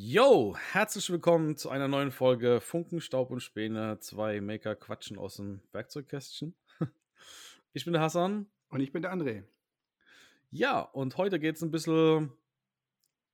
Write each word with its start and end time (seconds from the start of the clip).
Yo, 0.00 0.54
herzlich 0.56 1.10
willkommen 1.10 1.56
zu 1.56 1.70
einer 1.70 1.88
neuen 1.88 2.12
Folge 2.12 2.60
Funken, 2.60 3.00
Staub 3.00 3.32
und 3.32 3.40
Späne. 3.40 3.98
Zwei 3.98 4.40
Maker 4.40 4.76
quatschen 4.76 5.18
aus 5.18 5.38
dem 5.38 5.60
Werkzeugkästchen. 5.72 6.54
Ich 7.72 7.84
bin 7.84 7.94
der 7.94 8.02
Hassan. 8.02 8.46
Und 8.68 8.78
ich 8.78 8.92
bin 8.92 9.02
der 9.02 9.12
André. 9.12 9.42
Ja, 10.52 10.82
und 10.82 11.16
heute 11.16 11.40
geht 11.40 11.56
es 11.56 11.62
ein 11.62 11.72
bisschen. 11.72 12.30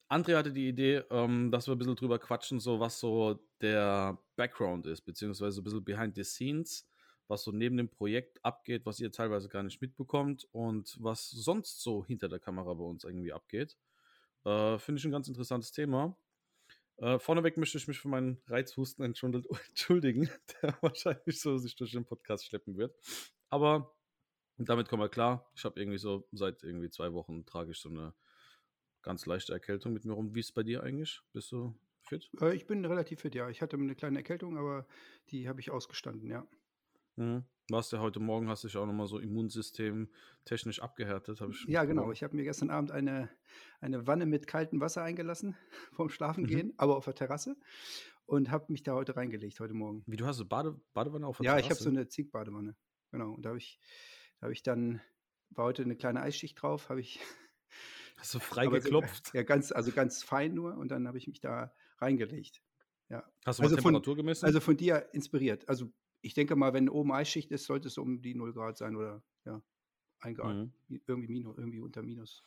André 0.09 0.39
hatte 0.39 0.55
die 0.55 0.67
Idee, 0.67 1.03
ähm, 1.11 1.51
dass 1.51 1.69
wir 1.69 1.75
ein 1.75 1.79
bisschen 1.79 1.97
drüber 1.97 2.19
quatschen, 2.19 2.61
so 2.61 2.81
was 2.81 2.99
so 2.99 3.39
der 3.61 4.17
Background 4.37 4.87
ist, 4.87 5.03
beziehungsweise 5.03 5.61
ein 5.61 5.65
bisschen 5.65 5.85
behind 5.85 6.15
the 6.15 6.25
scenes, 6.25 6.89
was 7.29 7.45
so 7.45 7.53
neben 7.53 7.77
dem 7.77 7.91
Projekt 7.91 8.43
abgeht, 8.43 8.87
was 8.87 9.01
ihr 9.01 9.13
teilweise 9.13 9.51
gar 9.51 9.65
nicht 9.65 9.83
mitbekommt 9.83 10.49
und 10.53 10.97
was 10.99 11.29
sonst 11.29 11.83
so 11.83 12.07
hinter 12.07 12.31
der 12.31 12.41
Kamera 12.41 12.73
bei 12.73 12.85
uns 12.85 13.05
irgendwie 13.05 13.35
abgeht. 13.35 13.77
Äh, 14.47 14.79
Finde 14.79 14.99
ich 14.99 15.05
ein 15.05 15.13
ganz 15.13 15.29
interessantes 15.29 15.71
Thema. 15.71 16.17
Äh, 16.99 17.19
vorneweg 17.19 17.57
möchte 17.57 17.79
ich 17.79 17.89
mich 17.89 17.99
für 17.99 18.09
meinen 18.09 18.41
Reizhusten 18.47 19.05
entschuldigen, 19.69 20.31
der 20.63 20.77
wahrscheinlich 20.81 21.41
so 21.41 21.59
sich 21.59 21.77
durch 21.77 21.93
den 21.93 22.05
Podcast 22.05 22.47
schleppen 22.47 22.77
wird. 22.77 22.95
Aber 23.51 23.95
damit 24.57 24.89
kommen 24.89 25.03
wir 25.03 25.09
klar. 25.09 25.51
Ich 25.55 25.65
habe 25.65 25.81
irgendwie 25.81 25.99
so 25.99 26.29
seit 26.33 26.63
irgendwie 26.63 26.91
zwei 26.91 27.13
Wochen 27.13 27.45
trage 27.45 27.73
ich 27.73 27.79
so 27.79 27.89
eine 27.89 28.15
ganz 29.03 29.27
leichte 29.27 29.53
Erkältung 29.53 29.93
mit 29.93 30.05
mir 30.05 30.13
rum. 30.13 30.35
Wie 30.35 30.41
ist 30.41 30.47
es 30.47 30.53
bei 30.53 30.63
dir 30.63 30.83
eigentlich? 30.83 31.21
Bist 31.33 31.53
du 31.53 31.75
fit? 32.03 32.31
Äh, 32.41 32.55
ich 32.55 32.67
bin 32.67 32.85
relativ 32.85 33.21
fit, 33.21 33.35
ja. 33.35 33.49
Ich 33.51 33.63
hatte 33.63 33.77
eine 33.77 33.95
kleine 33.95 34.19
Erkältung, 34.19 34.57
aber 34.57 34.87
die 35.31 35.49
habe 35.49 35.61
ich 35.61 35.71
ausgestanden, 35.71 36.31
ja. 36.31 36.47
Mhm. 37.17 37.45
Warst 37.71 37.93
ja 37.93 37.99
heute 37.99 38.21
Morgen, 38.21 38.49
hast 38.49 38.65
dich 38.65 38.77
auch 38.77 38.85
nochmal 38.85 39.07
so 39.07 39.19
Immunsystem 39.19 40.11
technisch 40.45 40.81
abgehärtet, 40.81 41.41
habe 41.41 41.53
ich. 41.53 41.65
Ja, 41.67 41.85
genau. 41.85 42.13
Ich 42.13 42.23
habe 42.23 42.37
mir 42.37 42.45
gestern 42.45 42.69
Abend 42.69 42.93
eine, 42.93 43.31
eine 43.81 44.07
Wanne 44.07 44.27
mit 44.27 44.47
kaltem 44.47 44.81
Wasser 44.81 45.03
eingelassen 45.03 45.57
vorm 45.93 46.11
Schlafengehen, 46.11 46.69
mhm. 46.69 46.75
aber 46.77 46.97
auf 46.97 47.07
der 47.07 47.15
Terrasse 47.15 47.57
und 48.27 48.51
habe 48.51 48.71
mich 48.71 48.83
da 48.83 48.95
heute 48.95 49.17
reingelegt, 49.17 49.61
heute 49.61 49.75
Morgen. 49.75 50.03
Wie, 50.07 50.17
du 50.17 50.27
hast 50.27 50.41
eine 50.41 50.49
Bade, 50.49 50.81
Badewanne 50.93 51.27
auf 51.27 51.39
der 51.39 51.47
ja, 51.47 51.53
Terrasse? 51.53 51.63
Ja, 51.63 51.67
ich 51.67 51.71
habe 51.71 51.83
so 51.83 51.91
eine 51.91 52.09
Zinkbadewanne. 52.09 52.77
Genau. 53.11 53.33
Und 53.33 53.43
da 53.43 53.51
habe 53.51 53.59
ich, 53.59 53.81
da 54.41 54.45
habe 54.45 54.53
ich 54.53 54.63
dann, 54.63 55.01
war 55.51 55.65
heute 55.65 55.83
eine 55.83 55.97
kleine 55.97 56.21
Eisschicht 56.21 56.61
drauf, 56.61 56.89
habe 56.89 57.01
ich. 57.01 57.21
Hast 58.17 58.35
du 58.35 58.39
frei 58.41 58.67
geklopft? 58.67 59.33
ja, 59.35 59.43
ganz, 59.43 59.73
also 59.73 59.91
ganz 59.91 60.23
fein 60.23 60.55
nur 60.55 60.77
und 60.77 60.89
dann 60.89 61.09
habe 61.09 61.19
ich 61.19 61.27
mich 61.27 61.41
da 61.41 61.75
reingelegt. 61.99 62.63
Ja. 63.09 63.25
Hast 63.45 63.59
du 63.59 63.63
also 63.63 63.77
mal 63.77 63.83
Temperatur 63.83 64.15
von, 64.15 64.17
gemessen? 64.17 64.45
Also 64.45 64.61
von 64.61 64.77
dir 64.77 65.09
inspiriert. 65.13 65.69
Also 65.69 65.93
ich 66.25 66.35
denke 66.35 66.57
mal, 66.57 66.73
wenn 66.73 66.89
oben 66.89 67.13
Eisschicht 67.13 67.51
ist, 67.53 67.65
sollte 67.65 67.89
es 67.89 67.99
um 67.99 68.23
die 68.23 68.35
0 68.35 68.53
Grad 68.53 68.79
sein 68.79 68.97
oder 68.97 69.23
ja, 69.45 69.63
1 70.21 70.39
Grad. 70.39 70.57
Mhm. 70.57 70.73
Irgendwie, 71.07 71.29
Minus, 71.29 71.59
irgendwie 71.59 71.81
unter 71.81 72.03
Minus. 72.03 72.43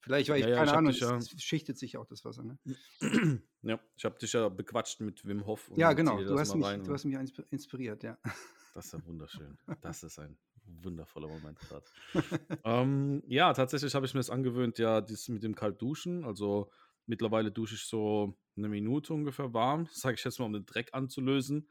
Vielleicht, 0.00 0.28
weil 0.28 0.40
ich, 0.40 0.46
ja, 0.46 0.56
keine 0.56 0.70
ich 0.70 0.76
Ahnung, 0.76 0.90
es, 0.90 1.00
ja, 1.00 1.16
es 1.16 1.42
schichtet 1.42 1.78
sich 1.78 1.96
auch 1.96 2.06
das 2.06 2.24
Wasser. 2.24 2.42
Ne? 2.42 2.58
Ja, 3.64 3.78
ich 3.96 4.04
habe 4.04 4.18
dich 4.18 4.32
ja 4.32 4.48
bequatscht 4.48 5.00
mit 5.00 5.24
Wim 5.24 5.46
Hof. 5.46 5.70
ja, 5.76 5.92
genau, 5.92 6.20
du 6.20 6.36
hast, 6.36 6.52
mich, 6.56 6.66
du 6.82 6.92
hast 6.92 7.04
mich 7.04 7.16
inspiriert, 7.50 8.02
ja. 8.02 8.18
Das 8.74 8.86
ist 8.86 8.92
ja 8.92 9.06
wunderschön. 9.06 9.56
Das 9.80 10.02
ist 10.02 10.18
ein 10.18 10.36
wundervoller 10.64 11.28
Moment 11.28 11.60
gerade. 11.60 11.86
ähm, 12.64 13.22
ja, 13.28 13.52
tatsächlich 13.52 13.94
habe 13.94 14.04
ich 14.06 14.14
mir 14.14 14.20
das 14.20 14.30
angewöhnt, 14.30 14.78
ja, 14.78 15.00
das 15.00 15.28
mit 15.28 15.44
dem 15.44 15.54
Kaltduschen. 15.54 16.24
Also 16.24 16.72
mittlerweile 17.06 17.52
dusche 17.52 17.76
ich 17.76 17.84
so 17.84 18.36
eine 18.56 18.68
Minute 18.68 19.14
ungefähr 19.14 19.54
warm, 19.54 19.86
sage 19.92 20.14
ich 20.14 20.24
jetzt 20.24 20.40
mal, 20.40 20.46
um 20.46 20.52
den 20.52 20.66
Dreck 20.66 20.90
anzulösen. 20.92 21.68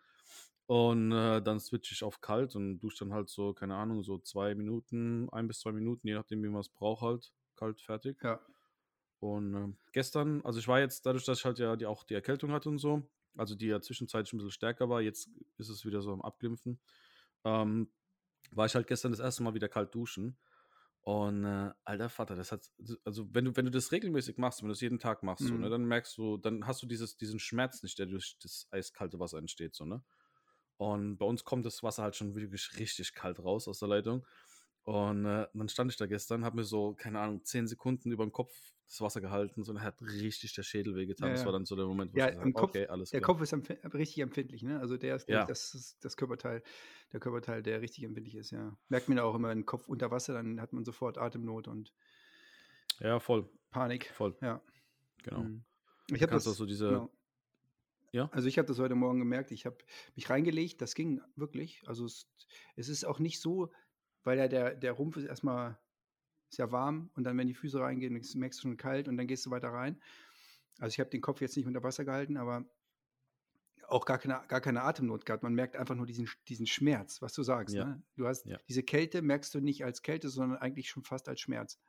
Und 0.72 1.12
äh, 1.12 1.42
dann 1.42 1.60
switche 1.60 1.94
ich 1.94 2.02
auf 2.02 2.22
kalt 2.22 2.56
und 2.56 2.80
dusche 2.80 3.00
dann 3.04 3.14
halt 3.14 3.28
so, 3.28 3.54
keine 3.54 3.76
Ahnung, 3.76 4.04
so 4.04 4.20
zwei 4.20 4.56
Minuten, 4.56 5.28
ein 5.32 5.46
bis 5.46 5.60
zwei 5.60 5.74
Minuten, 5.74 6.08
je 6.08 6.14
nachdem, 6.14 6.42
wie 6.44 6.48
man 6.48 6.62
es 6.62 6.70
braucht, 6.70 7.02
halt 7.02 7.34
kalt 7.58 7.82
fertig. 7.82 8.24
Ja. 8.24 8.40
Und 9.20 9.54
äh, 9.54 9.68
gestern, 9.92 10.42
also 10.46 10.60
ich 10.60 10.70
war 10.70 10.80
jetzt, 10.80 11.06
dadurch, 11.06 11.26
dass 11.26 11.40
ich 11.40 11.44
halt 11.44 11.60
ja 11.60 11.76
die, 11.76 11.88
auch 11.88 12.06
die 12.06 12.14
Erkältung 12.14 12.54
hatte 12.54 12.70
und 12.70 12.78
so, 12.78 13.06
also 13.36 13.54
die 13.54 13.66
ja 13.66 13.82
zwischenzeitlich 13.82 14.32
ein 14.32 14.38
bisschen 14.38 14.52
stärker 14.52 14.88
war, 14.88 15.02
jetzt 15.02 15.30
ist 15.58 15.68
es 15.68 15.84
wieder 15.84 16.02
so 16.02 16.14
am 16.14 16.22
Abglimpfen, 16.22 16.80
ähm, 17.44 17.92
war 18.52 18.66
ich 18.66 18.74
halt 18.74 18.88
gestern 18.88 19.12
das 19.12 19.20
erste 19.20 19.44
Mal 19.44 19.54
wieder 19.54 19.68
kalt 19.68 19.94
duschen. 19.94 20.38
Und 21.02 21.44
äh, 21.44 21.72
alter 21.84 22.08
Vater, 22.08 22.38
das 22.38 22.54
hat, 22.54 22.72
also 23.04 23.28
wenn 23.34 23.44
du, 23.44 23.58
wenn 23.58 23.66
du 23.66 23.72
das 23.72 23.92
regelmäßig 23.92 24.38
machst, 24.38 24.62
wenn 24.62 24.70
du 24.70 24.74
es 24.74 24.80
jeden 24.80 25.00
Tag 25.00 25.22
machst, 25.22 25.44
mhm. 25.44 25.48
so, 25.48 25.54
ne, 25.56 25.66
mhm. 25.66 25.72
dann 25.72 25.84
merkst 25.84 26.18
du, 26.18 26.38
dann 26.38 26.66
hast 26.66 26.82
du 26.82 26.88
dieses, 26.88 27.18
diesen 27.18 27.40
Schmerz 27.40 27.84
nicht, 27.84 28.00
der 28.00 28.06
durch 28.06 28.38
das 28.42 28.70
eiskalte 28.72 29.20
Wasser 29.20 29.38
entsteht, 29.38 29.76
so, 29.76 29.84
ne? 29.84 30.02
Und 30.82 31.18
bei 31.18 31.28
uns 31.28 31.44
kommt 31.44 31.64
das 31.64 31.84
Wasser 31.84 32.02
halt 32.02 32.16
schon 32.16 32.34
wirklich 32.34 32.80
richtig 32.80 33.14
kalt 33.14 33.38
raus 33.38 33.68
aus 33.68 33.78
der 33.78 33.88
Leitung. 33.88 34.26
Und 34.82 35.28
äh, 35.28 35.46
dann 35.54 35.70
stand 35.70 35.92
ich 35.92 35.98
da 35.98 36.08
gestern, 36.08 36.44
habe 36.44 36.56
mir 36.56 36.64
so, 36.64 36.96
keine 36.96 37.20
Ahnung, 37.20 37.44
zehn 37.44 37.68
Sekunden 37.68 38.12
über 38.12 38.26
den 38.26 38.32
Kopf 38.32 38.52
das 38.88 39.00
Wasser 39.00 39.22
gehalten 39.22 39.64
so, 39.64 39.74
und 39.74 39.84
hat 39.84 40.02
richtig 40.02 40.56
der 40.56 40.64
Schädel 40.64 40.96
wehgetan. 40.96 41.28
Ja, 41.28 41.36
das 41.36 41.46
war 41.46 41.52
dann 41.52 41.66
so 41.66 41.76
der 41.76 41.86
Moment, 41.86 42.16
wo 42.16 42.18
ja, 42.18 42.30
ich 42.30 42.32
gesagt 42.32 42.56
habe, 42.56 42.66
okay, 42.66 42.88
alles 42.88 43.12
Der 43.12 43.20
klar. 43.20 43.28
Kopf 43.28 43.44
ist 43.44 43.54
empf 43.54 43.70
richtig 43.94 44.24
empfindlich, 44.24 44.64
ne? 44.64 44.80
Also 44.80 44.98
der 44.98 45.18
ist, 45.18 45.30
ja. 45.30 45.46
das 45.46 45.76
ist 45.76 46.04
das 46.04 46.18
Körperteil, 46.18 46.64
der 47.14 47.20
Körperteil, 47.20 47.62
der 47.62 47.80
richtig 47.82 48.04
empfindlich 48.04 48.34
ist, 48.34 48.50
ja. 48.50 48.76
Merkt 48.90 49.08
man 49.08 49.20
auch 49.20 49.36
immer 49.36 49.54
den 49.54 49.68
Kopf 49.68 49.88
unter 49.88 50.10
Wasser, 50.10 50.34
dann 50.34 50.60
hat 50.60 50.74
man 50.74 50.84
sofort 50.84 51.20
Atemnot 51.20 51.68
und 51.68 51.94
Ja, 53.02 53.20
voll. 53.20 53.48
Panik. 53.70 54.10
Voll. 54.16 54.36
Ja. 54.42 54.64
Genau. 55.22 55.44
Mhm. 55.44 55.64
Ich 56.08 56.24
habe 56.24 56.32
das 56.32 56.44
so 56.46 56.66
diese 56.66 56.88
genau. 56.88 57.12
Ja. 58.12 58.30
Also 58.34 58.48
ich 58.48 58.58
habe 58.58 58.68
das 58.68 58.80
heute 58.80 58.96
Morgen 58.96 59.20
gemerkt, 59.20 59.52
ich 59.52 59.66
habe 59.66 59.78
mich 60.16 60.30
reingelegt, 60.30 60.82
das 60.82 60.96
ging 60.96 61.22
wirklich. 61.36 61.84
Also 61.88 62.06
es, 62.06 62.28
es, 62.76 62.90
ist 62.90 63.06
auch 63.06 63.20
nicht 63.20 63.40
so, 63.40 63.72
weil 64.24 64.38
ja 64.38 64.48
der, 64.48 64.76
der 64.76 64.92
Rumpf 64.92 65.18
ist 65.18 65.26
erstmal 65.26 65.80
ist 66.50 66.58
ja 66.58 66.72
warm 66.72 67.10
und 67.16 67.24
dann, 67.24 67.38
wenn 67.38 67.48
die 67.48 67.54
Füße 67.54 67.80
reingehen, 67.80 68.14
merkst 68.14 68.60
du 68.60 68.64
schon 68.64 68.78
kalt 68.78 69.08
und 69.08 69.16
dann 69.18 69.28
gehst 69.28 69.46
du 69.46 69.52
weiter 69.52 69.70
rein. 69.70 70.02
Also 70.80 70.94
ich 70.94 71.00
habe 71.00 71.10
den 71.10 71.22
Kopf 71.22 71.40
jetzt 71.40 71.56
nicht 71.56 71.66
unter 71.66 71.84
Wasser 71.84 72.04
gehalten, 72.04 72.36
aber 72.36 72.66
auch 73.88 74.06
gar 74.06 74.18
keine, 74.18 74.42
gar 74.48 74.62
keine 74.62 74.82
Atemnot 74.82 75.26
gehabt. 75.26 75.44
Man 75.44 75.54
merkt 75.54 75.76
einfach 75.76 75.96
nur 75.96 76.06
diesen, 76.06 76.30
diesen 76.48 76.66
Schmerz, 76.66 77.22
was 77.22 77.34
du 77.34 77.44
sagst. 77.44 77.76
Ja. 77.76 77.86
Ne? 77.86 78.04
Du 78.16 78.28
hast 78.28 78.46
ja. 78.46 78.58
diese 78.68 78.84
Kälte, 78.84 79.22
merkst 79.22 79.54
du 79.54 79.60
nicht 79.60 79.86
als 79.86 80.02
Kälte, 80.02 80.30
sondern 80.30 80.60
eigentlich 80.60 80.90
schon 80.90 81.04
fast 81.04 81.30
als 81.30 81.40
Schmerz. 81.40 81.80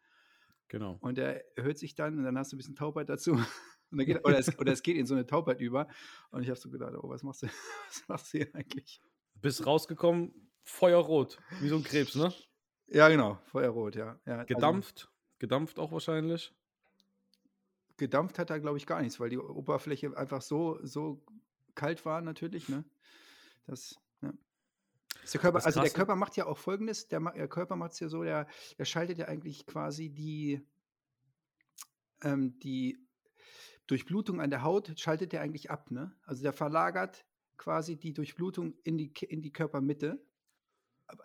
Genau. 0.69 0.99
Und 1.00 1.19
der 1.19 1.56
erhöht 1.56 1.78
sich 1.78 1.94
dann 1.94 2.19
und 2.19 2.25
dann 2.25 2.38
hast 2.38 2.53
du 2.53 2.56
ein 2.56 2.59
bisschen 2.59 2.77
Taubheit 2.77 3.09
dazu. 3.09 3.37
Geht, 3.93 4.25
oder, 4.25 4.39
es, 4.39 4.59
oder, 4.59 4.73
es, 4.73 4.83
geht 4.83 4.97
in 4.97 5.07
so 5.07 5.15
eine 5.15 5.27
Taubheit 5.27 5.61
über. 5.61 5.89
Und 6.31 6.43
ich 6.43 6.49
habe 6.49 6.59
so 6.59 6.71
gedacht, 6.71 6.95
oh, 6.97 7.09
was 7.09 7.23
machst 7.23 7.43
du, 7.43 7.47
was 7.89 8.09
machst 8.09 8.33
du 8.33 8.39
hier 8.39 8.55
eigentlich? 8.55 9.01
Bist 9.41 9.67
rausgekommen, 9.67 10.33
feuerrot, 10.65 11.39
wie 11.61 11.69
so 11.69 11.77
ein 11.77 11.85
Krebs, 11.85 12.15
ne? 12.15 12.33
Ja, 12.87 13.09
genau, 13.09 13.39
feuerrot, 13.47 13.97
ja. 13.97 14.19
ja 14.27 14.39
also 14.39 14.55
Gedampft? 14.55 15.01
Also, 15.01 15.39
gedampft 15.39 15.79
auch 15.79 15.93
wahrscheinlich? 15.93 16.55
Gedampft 17.97 18.39
hat 18.39 18.51
er, 18.51 18.61
glaube 18.61 18.79
ich, 18.79 18.87
gar 18.87 19.01
nichts, 19.01 19.21
weil 19.21 19.31
die 19.31 19.39
Oberfläche 19.39 20.17
einfach 20.17 20.43
so, 20.43 20.79
so 20.83 21.25
kalt 21.75 22.05
war, 22.05 22.21
natürlich, 22.21 22.69
ne? 22.69 22.85
Das, 23.67 23.97
ja. 24.21 24.33
Der 25.33 25.41
Körper, 25.41 25.65
also 25.65 25.81
der 25.81 25.91
Körper 25.91 26.17
macht 26.17 26.37
ja 26.37 26.47
auch 26.47 26.59
folgendes: 26.59 27.09
der, 27.09 27.21
der 27.21 27.49
Körper 27.49 27.77
macht 27.77 27.93
es 27.93 28.01
ja 28.01 28.09
so, 28.09 28.23
der, 28.25 28.47
der 28.79 28.85
schaltet 28.85 29.19
ja 29.19 29.27
eigentlich 29.27 29.67
quasi 29.67 30.11
die, 30.11 30.67
ähm, 32.23 32.59
die 32.59 32.99
Durchblutung 33.87 34.41
an 34.41 34.50
der 34.50 34.62
Haut 34.62 34.98
schaltet 34.98 35.32
der 35.32 35.41
eigentlich 35.41 35.70
ab, 35.70 35.91
ne? 35.91 36.15
Also 36.25 36.43
der 36.43 36.53
verlagert 36.53 37.25
quasi 37.56 37.97
die 37.97 38.12
Durchblutung 38.12 38.75
in 38.84 38.97
die, 38.97 39.12
in 39.28 39.43
die 39.43 39.53
Körpermitte, 39.53 40.25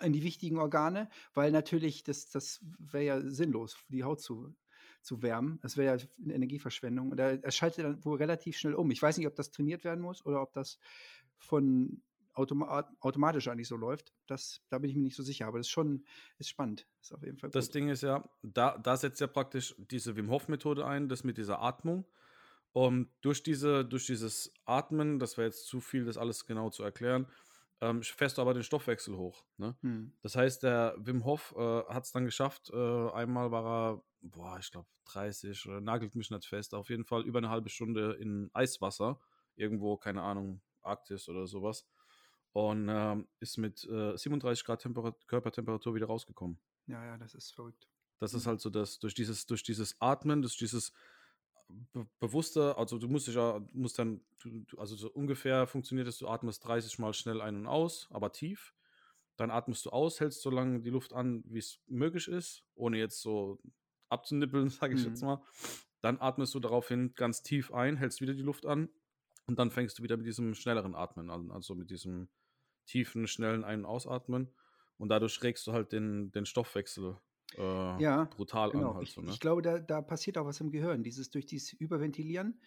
in 0.02 0.14
die 0.14 0.24
wichtigen 0.24 0.58
Organe, 0.58 1.10
weil 1.34 1.52
natürlich 1.52 2.04
das, 2.04 2.30
das 2.30 2.64
wäre 2.78 3.06
ja 3.06 3.22
sinnlos, 3.22 3.78
die 3.90 4.04
Haut 4.04 4.22
zu, 4.22 4.56
zu 5.02 5.22
wärmen. 5.22 5.60
Das 5.62 5.78
wäre 5.78 5.98
ja 5.98 6.06
eine 6.22 6.34
Energieverschwendung. 6.34 7.12
Und 7.12 7.20
er, 7.20 7.44
er 7.44 7.52
schaltet 7.52 7.86
dann 7.86 8.06
wohl 8.06 8.18
relativ 8.18 8.58
schnell 8.58 8.76
um. 8.76 8.92
Ich 8.92 9.02
weiß 9.02 9.18
nicht, 9.18 9.28
ob 9.28 9.36
das 9.36 9.52
trainiert 9.52 9.84
werden 9.84 10.02
muss 10.02 10.26
oder 10.26 10.42
ob 10.42 10.54
das 10.54 10.80
von 11.38 12.02
automa 12.34 12.88
automatisch 13.00 13.48
eigentlich 13.48 13.68
so 13.68 13.76
läuft. 13.76 14.14
Das, 14.28 14.62
da 14.70 14.78
bin 14.78 14.90
ich 14.90 14.96
mir 14.96 15.04
nicht 15.04 15.16
so 15.16 15.24
sicher, 15.24 15.48
aber 15.48 15.58
das 15.58 15.68
ist 15.68 15.72
schon 15.72 16.06
ist 16.38 16.50
spannend. 16.50 16.88
Ist 17.02 17.14
auf 17.14 17.24
jeden 17.24 17.38
Fall 17.38 17.50
das 17.50 17.70
Ding 17.70 17.90
ist 17.90 18.04
ja, 18.04 18.30
da, 18.44 18.78
da 18.78 18.96
setzt 18.98 19.22
ja 19.22 19.28
praktisch 19.28 19.76
diese 19.78 20.16
Wim 20.16 20.30
Hof 20.30 20.48
Methode 20.48 20.86
ein, 20.86 21.10
das 21.10 21.24
mit 21.24 21.38
dieser 21.38 21.62
Atmung. 21.62 22.06
Und 22.78 23.10
durch, 23.22 23.42
diese, 23.42 23.84
durch 23.84 24.06
dieses 24.06 24.54
Atmen, 24.66 25.18
das 25.18 25.36
wäre 25.36 25.48
jetzt 25.48 25.66
zu 25.66 25.82
viel, 25.82 26.06
das 26.06 26.16
alles 26.16 26.46
genau 26.46 26.70
zu 26.70 26.84
erklären, 26.84 27.26
ähm, 27.82 28.04
fährst 28.04 28.38
du 28.38 28.44
aber 28.44 28.54
den 28.54 28.62
Stoffwechsel 28.62 29.18
hoch. 29.18 29.44
Ne? 29.58 29.76
Hm. 29.82 30.14
Das 30.22 30.36
heißt, 30.36 30.62
der 30.62 30.94
Wim 31.00 31.26
Hof 31.26 31.56
äh, 31.58 31.84
hat 31.92 32.04
es 32.04 32.12
dann 32.12 32.26
geschafft. 32.26 32.70
Äh, 32.70 33.10
einmal 33.14 33.50
war 33.50 33.66
er, 33.66 34.04
boah, 34.22 34.60
ich 34.60 34.70
glaube 34.70 34.88
30, 35.06 35.66
oder 35.66 35.82
nagelt 35.82 36.14
mich 36.14 36.30
nicht 36.30 36.46
fest, 36.46 36.76
auf 36.76 36.92
jeden 36.92 37.04
Fall 37.04 37.24
über 37.26 37.40
eine 37.40 37.50
halbe 37.50 37.70
Stunde 37.70 38.14
in 38.22 38.52
Eiswasser, 38.54 39.20
irgendwo, 39.56 39.98
keine 39.98 40.22
Ahnung, 40.22 40.62
Arktis 40.84 41.30
oder 41.30 41.48
sowas. 41.48 41.88
Und 42.54 42.90
äh, 42.90 43.16
ist 43.40 43.58
mit 43.58 43.80
37 43.80 44.64
Grad 44.64 44.84
Temper 44.84 45.16
Körpertemperatur 45.26 45.96
wieder 45.96 46.06
rausgekommen. 46.06 46.60
Ja, 46.86 47.04
ja, 47.04 47.18
das 47.18 47.34
ist 47.34 47.56
verrückt. 47.56 47.90
Das 48.20 48.36
ist 48.36 48.46
hm. 48.46 48.52
halt 48.52 48.62
so, 48.62 48.70
dass 48.70 49.00
durch 49.00 49.16
dieses, 49.16 49.48
durch 49.48 49.64
dieses 49.64 50.00
Atmen, 50.00 50.44
durch 50.44 50.58
dieses 50.58 50.94
be 51.68 52.08
bewusster, 52.20 52.78
also 52.78 52.98
du 52.98 53.08
musst 53.08 53.28
dich 53.28 53.36
ja, 53.36 53.62
musst 53.74 54.00
dann, 54.00 54.22
du, 54.40 54.64
also 54.78 54.96
so 54.96 55.12
ungefähr 55.12 55.68
funktioniert 55.68 56.08
es, 56.08 56.18
du 56.18 56.28
atmest 56.28 56.66
30 56.66 57.00
Mal 57.00 57.14
schnell 57.14 57.42
ein 57.42 57.56
und 57.56 57.68
aus, 57.68 58.08
aber 58.12 58.32
tief. 58.32 58.74
Dann 59.36 59.52
atmest 59.52 59.86
du 59.86 59.92
aus, 59.92 60.20
hältst 60.20 60.42
so 60.42 60.50
lange 60.50 60.82
die 60.82 60.90
Luft 60.90 61.14
an, 61.14 61.44
wie 61.46 61.60
es 61.60 61.80
möglich 61.88 62.28
ist, 62.28 62.64
ohne 62.74 62.98
jetzt 62.98 63.22
so 63.22 63.60
abzunippeln, 64.10 64.70
sage 64.70 64.96
ich 64.96 65.02
mhm. 65.02 65.10
jetzt 65.10 65.22
mal. 65.22 65.44
Dann 66.02 66.20
atmest 66.20 66.54
du 66.56 66.60
daraufhin 66.60 67.14
ganz 67.14 67.44
tief 67.44 67.74
ein, 67.74 67.98
hältst 67.98 68.22
wieder 68.22 68.34
die 68.34 68.42
Luft 68.42 68.66
an 68.66 68.90
und 69.46 69.60
dann 69.60 69.72
fängst 69.72 70.00
du 70.00 70.04
wieder 70.04 70.18
mit 70.18 70.26
diesem 70.26 70.54
schnelleren 70.56 70.96
Atmen 70.96 71.30
an, 71.30 71.52
also 71.52 71.76
mit 71.76 71.90
diesem 71.90 72.30
tiefen, 72.86 73.28
schnellen 73.28 73.64
Ein- 73.64 73.80
und 73.80 73.86
Ausatmen. 73.86 74.54
Und 74.98 75.10
dadurch 75.10 75.44
regst 75.44 75.68
du 75.68 75.74
halt 75.74 75.92
den, 75.92 76.32
den 76.32 76.46
Stoffwechsel 76.46 77.18
äh, 77.56 78.02
ja, 78.02 78.26
brutal 78.26 78.72
genau. 78.72 78.92
an. 78.92 78.96
Halt 78.98 79.08
so, 79.08 79.22
ne? 79.22 79.28
ich, 79.28 79.34
ich, 79.36 79.40
glaube, 79.40 79.62
da, 79.62 79.80
da 79.80 80.02
passiert 80.02 80.38
auch 80.38 80.46
was 80.46 80.60
im 80.60 80.72
Gehirn. 80.72 81.04
Dieses 81.04 81.30
durch 81.30 81.46
dieses 81.46 81.74
Überventilieren 81.74 82.60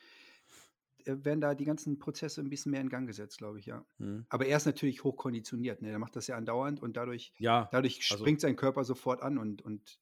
äh, 1.05 1.17
werden 1.25 1.41
da 1.41 1.55
die 1.55 1.65
ganzen 1.65 1.99
Prozesse 1.99 2.41
ein 2.41 2.49
bisschen 2.49 2.73
mehr 2.73 2.81
in 2.81 2.89
Gang 2.89 3.07
gesetzt, 3.07 3.39
glaube 3.39 3.59
ich, 3.59 3.67
ja. 3.67 3.85
Hm. 3.99 4.25
Aber 4.29 4.47
er 4.47 4.57
ist 4.57 4.67
natürlich 4.67 5.05
hochkonditioniert, 5.05 5.83
ne? 5.83 5.89
Der 5.89 5.99
macht 5.99 6.17
das 6.17 6.27
ja 6.27 6.37
andauernd 6.37 6.81
und 6.81 6.97
dadurch, 6.97 7.33
ja, 7.39 7.69
dadurch 7.73 8.01
also, 8.11 8.23
springt 8.23 8.41
sein 8.41 8.57
Körper 8.57 8.85
sofort 8.85 9.23
an 9.23 9.39
und, 9.39 9.63
und 9.63 10.01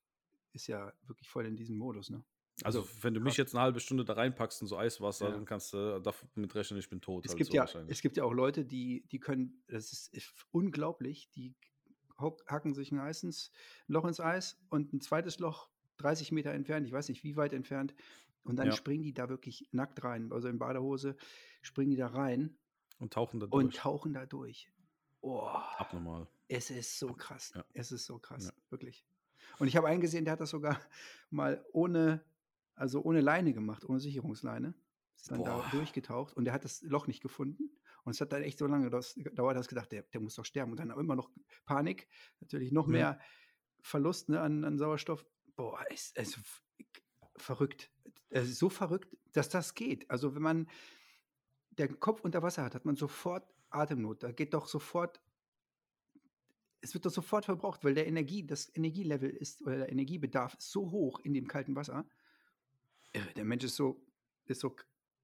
ist 0.52 0.66
ja 0.66 0.92
wirklich 1.06 1.28
voll 1.28 1.46
in 1.46 1.56
diesem 1.56 1.76
Modus, 1.76 2.10
ne? 2.10 2.24
Also, 2.64 2.80
also 2.80 2.90
wenn 3.02 3.14
du 3.14 3.20
mich 3.20 3.36
jetzt 3.36 3.54
eine 3.54 3.62
halbe 3.62 3.78
Stunde 3.78 4.04
da 4.04 4.14
reinpackst 4.14 4.62
in 4.62 4.66
so 4.66 4.76
Eiswasser, 4.76 5.26
ja. 5.26 5.32
dann 5.32 5.44
kannst 5.44 5.72
du 5.72 6.00
damit 6.00 6.54
rechnen, 6.56 6.80
ich 6.80 6.88
bin 6.88 7.00
tot. 7.00 7.24
Es, 7.24 7.30
halt 7.30 7.38
gibt 7.38 7.50
so 7.50 7.56
ja, 7.56 7.84
es 7.86 8.02
gibt 8.02 8.16
ja 8.16 8.24
auch 8.24 8.32
Leute, 8.32 8.64
die, 8.64 9.06
die 9.12 9.20
können, 9.20 9.62
das 9.68 9.92
ist, 9.92 10.12
ist 10.12 10.32
unglaublich, 10.50 11.30
die 11.36 11.54
hacken 12.18 12.74
sich 12.74 12.92
ein, 12.92 12.98
Eisens, 12.98 13.50
ein 13.88 13.92
Loch 13.92 14.04
ins 14.04 14.20
Eis 14.20 14.60
und 14.68 14.92
ein 14.92 15.00
zweites 15.00 15.38
Loch 15.38 15.70
30 15.98 16.32
Meter 16.32 16.52
entfernt, 16.52 16.86
ich 16.86 16.92
weiß 16.92 17.08
nicht 17.08 17.24
wie 17.24 17.36
weit 17.36 17.52
entfernt, 17.52 17.94
und 18.44 18.56
dann 18.56 18.68
ja. 18.68 18.72
springen 18.72 19.02
die 19.02 19.12
da 19.12 19.28
wirklich 19.28 19.68
nackt 19.72 20.02
rein, 20.04 20.32
also 20.32 20.48
in 20.48 20.58
Badehose, 20.58 21.16
springen 21.60 21.90
die 21.90 21.96
da 21.96 22.06
rein. 22.08 22.56
Und 22.98 23.12
tauchen 23.12 23.40
da 23.40 23.46
durch. 23.46 23.64
Und 23.64 23.76
tauchen 23.76 24.14
da 24.14 24.26
durch. 24.26 24.72
Oh, 25.20 25.46
Abnormal. 25.76 26.26
Es 26.48 26.70
ist 26.70 26.98
so 26.98 27.12
krass. 27.12 27.52
Ja. 27.54 27.64
Es 27.74 27.92
ist 27.92 28.06
so 28.06 28.18
krass, 28.18 28.46
ja. 28.46 28.52
wirklich. 28.70 29.04
Und 29.58 29.68
ich 29.68 29.76
habe 29.76 29.88
einen 29.88 30.00
gesehen, 30.00 30.24
der 30.24 30.32
hat 30.32 30.40
das 30.40 30.50
sogar 30.50 30.80
mal 31.30 31.64
ohne, 31.72 32.24
also 32.74 33.02
ohne 33.02 33.20
Leine 33.20 33.52
gemacht, 33.52 33.84
ohne 33.84 34.00
Sicherungsleine. 34.00 34.74
Ist 35.16 35.30
dann 35.30 35.38
Boah. 35.38 35.64
da 35.64 35.76
durchgetaucht 35.76 36.36
und 36.36 36.44
der 36.44 36.54
hat 36.54 36.64
das 36.64 36.80
Loch 36.82 37.08
nicht 37.08 37.20
gefunden. 37.20 37.70
Und 38.08 38.14
es 38.14 38.22
hat 38.22 38.32
dann 38.32 38.42
echt 38.42 38.58
so 38.58 38.66
lange 38.66 38.88
gedauert, 38.88 39.54
dass 39.54 39.68
gedacht, 39.68 39.92
der, 39.92 40.02
der 40.02 40.22
muss 40.22 40.34
doch 40.34 40.46
sterben. 40.46 40.70
Und 40.70 40.80
dann 40.80 40.90
immer 40.90 41.14
noch 41.14 41.30
Panik, 41.66 42.08
natürlich 42.40 42.72
noch 42.72 42.86
mhm. 42.86 42.92
mehr 42.92 43.20
Verlust 43.82 44.30
ne, 44.30 44.40
an, 44.40 44.64
an 44.64 44.78
Sauerstoff. 44.78 45.26
Boah, 45.56 45.84
es 45.90 46.12
ist 46.12 46.40
verrückt. 47.36 47.90
Es 48.30 48.48
ist 48.48 48.58
so 48.58 48.70
verrückt, 48.70 49.14
dass 49.32 49.50
das 49.50 49.74
geht. 49.74 50.10
Also 50.10 50.34
wenn 50.34 50.40
man 50.40 50.70
den 51.72 52.00
Kopf 52.00 52.22
unter 52.22 52.42
Wasser 52.42 52.64
hat, 52.64 52.74
hat 52.74 52.86
man 52.86 52.96
sofort 52.96 53.46
Atemnot. 53.68 54.22
Da 54.22 54.32
geht 54.32 54.54
doch 54.54 54.68
sofort, 54.68 55.20
es 56.80 56.94
wird 56.94 57.04
doch 57.04 57.12
sofort 57.12 57.44
verbraucht, 57.44 57.84
weil 57.84 57.92
der 57.92 58.06
Energie, 58.06 58.46
das 58.46 58.74
Energielevel 58.74 59.28
ist 59.28 59.60
oder 59.60 59.76
der 59.76 59.92
Energiebedarf 59.92 60.54
ist 60.54 60.70
so 60.70 60.90
hoch 60.90 61.20
in 61.20 61.34
dem 61.34 61.46
kalten 61.46 61.76
Wasser. 61.76 62.08
Der 63.36 63.44
Mensch 63.44 63.64
ist 63.64 63.76
so, 63.76 64.02
ist 64.46 64.60
so 64.60 64.74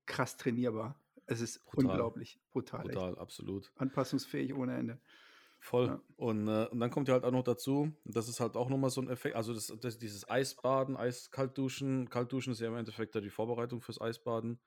krass 0.04 0.36
trainierbar. 0.36 1.00
Es 1.26 1.40
ist 1.40 1.64
brutal. 1.64 1.90
unglaublich 1.90 2.40
brutal. 2.50 2.82
Brutal, 2.82 3.10
echt. 3.10 3.18
absolut. 3.18 3.72
Anpassungsfähig 3.76 4.54
ohne 4.54 4.76
Ende. 4.76 5.00
Voll. 5.58 5.86
Ja. 5.86 6.02
Und, 6.16 6.46
äh, 6.46 6.66
und 6.66 6.80
dann 6.80 6.90
kommt 6.90 7.08
ja 7.08 7.14
halt 7.14 7.24
auch 7.24 7.30
noch 7.30 7.42
dazu, 7.42 7.90
das 8.04 8.28
ist 8.28 8.38
halt 8.38 8.54
auch 8.54 8.68
nochmal 8.68 8.90
so 8.90 9.00
ein 9.00 9.08
Effekt, 9.08 9.34
also 9.34 9.54
das, 9.54 9.72
das, 9.80 9.98
dieses 9.98 10.28
Eisbaden, 10.28 10.94
Eiskaltduschen, 10.94 12.10
Kaltduschen 12.10 12.52
ist 12.52 12.60
ja 12.60 12.68
im 12.68 12.76
Endeffekt 12.76 13.14
ja 13.14 13.22
die 13.22 13.30
Vorbereitung 13.30 13.80
fürs 13.80 13.98
Eisbaden. 13.98 14.60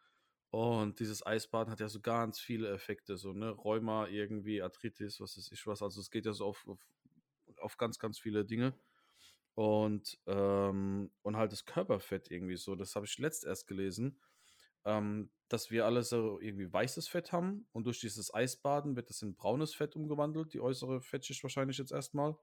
Und 0.50 1.00
dieses 1.00 1.24
Eisbaden 1.24 1.72
hat 1.72 1.82
ja 1.82 1.88
so 1.88 2.00
ganz 2.00 2.40
viele 2.40 2.70
Effekte, 2.70 3.18
so, 3.18 3.34
ne, 3.34 3.52
Rheuma, 3.52 4.08
irgendwie, 4.08 4.62
Arthritis, 4.62 5.20
was 5.20 5.38
ist 5.38 5.52
ich 5.52 5.68
was. 5.68 5.84
Also 5.84 6.02
es 6.02 6.10
geht 6.10 6.26
ja 6.26 6.34
so 6.34 6.46
auf, 6.46 6.66
auf, 6.68 6.80
auf 7.60 7.78
ganz, 7.78 8.00
ganz 8.00 8.18
viele 8.18 8.44
Dinge. 8.44 8.74
Und, 9.54 10.18
ähm, 10.26 11.12
und 11.22 11.38
halt 11.38 11.52
das 11.52 11.66
Körperfett 11.66 12.32
irgendwie 12.32 12.58
so, 12.58 12.76
das 12.76 12.96
habe 12.96 13.06
ich 13.06 13.18
letzt 13.20 13.46
erst 13.46 13.68
gelesen 13.68 14.20
ähm, 14.88 15.30
dass 15.50 15.70
wir 15.70 15.86
alle 15.86 16.02
so 16.04 16.40
irgendwie 16.42 16.72
weißes 16.72 17.08
Fett 17.08 17.32
haben 17.32 17.68
und 17.74 17.86
durch 17.86 18.00
dieses 18.00 18.34
Eisbaden 18.34 18.96
wird 18.96 19.10
es 19.10 19.22
in 19.22 19.36
braunes 19.36 19.76
Fett 19.76 19.96
umgewandelt, 19.96 20.54
die 20.54 20.62
äußere 20.62 21.02
Fettschicht 21.02 21.44
wahrscheinlich 21.44 21.78
jetzt 21.78 21.92
erstmal 21.92 22.36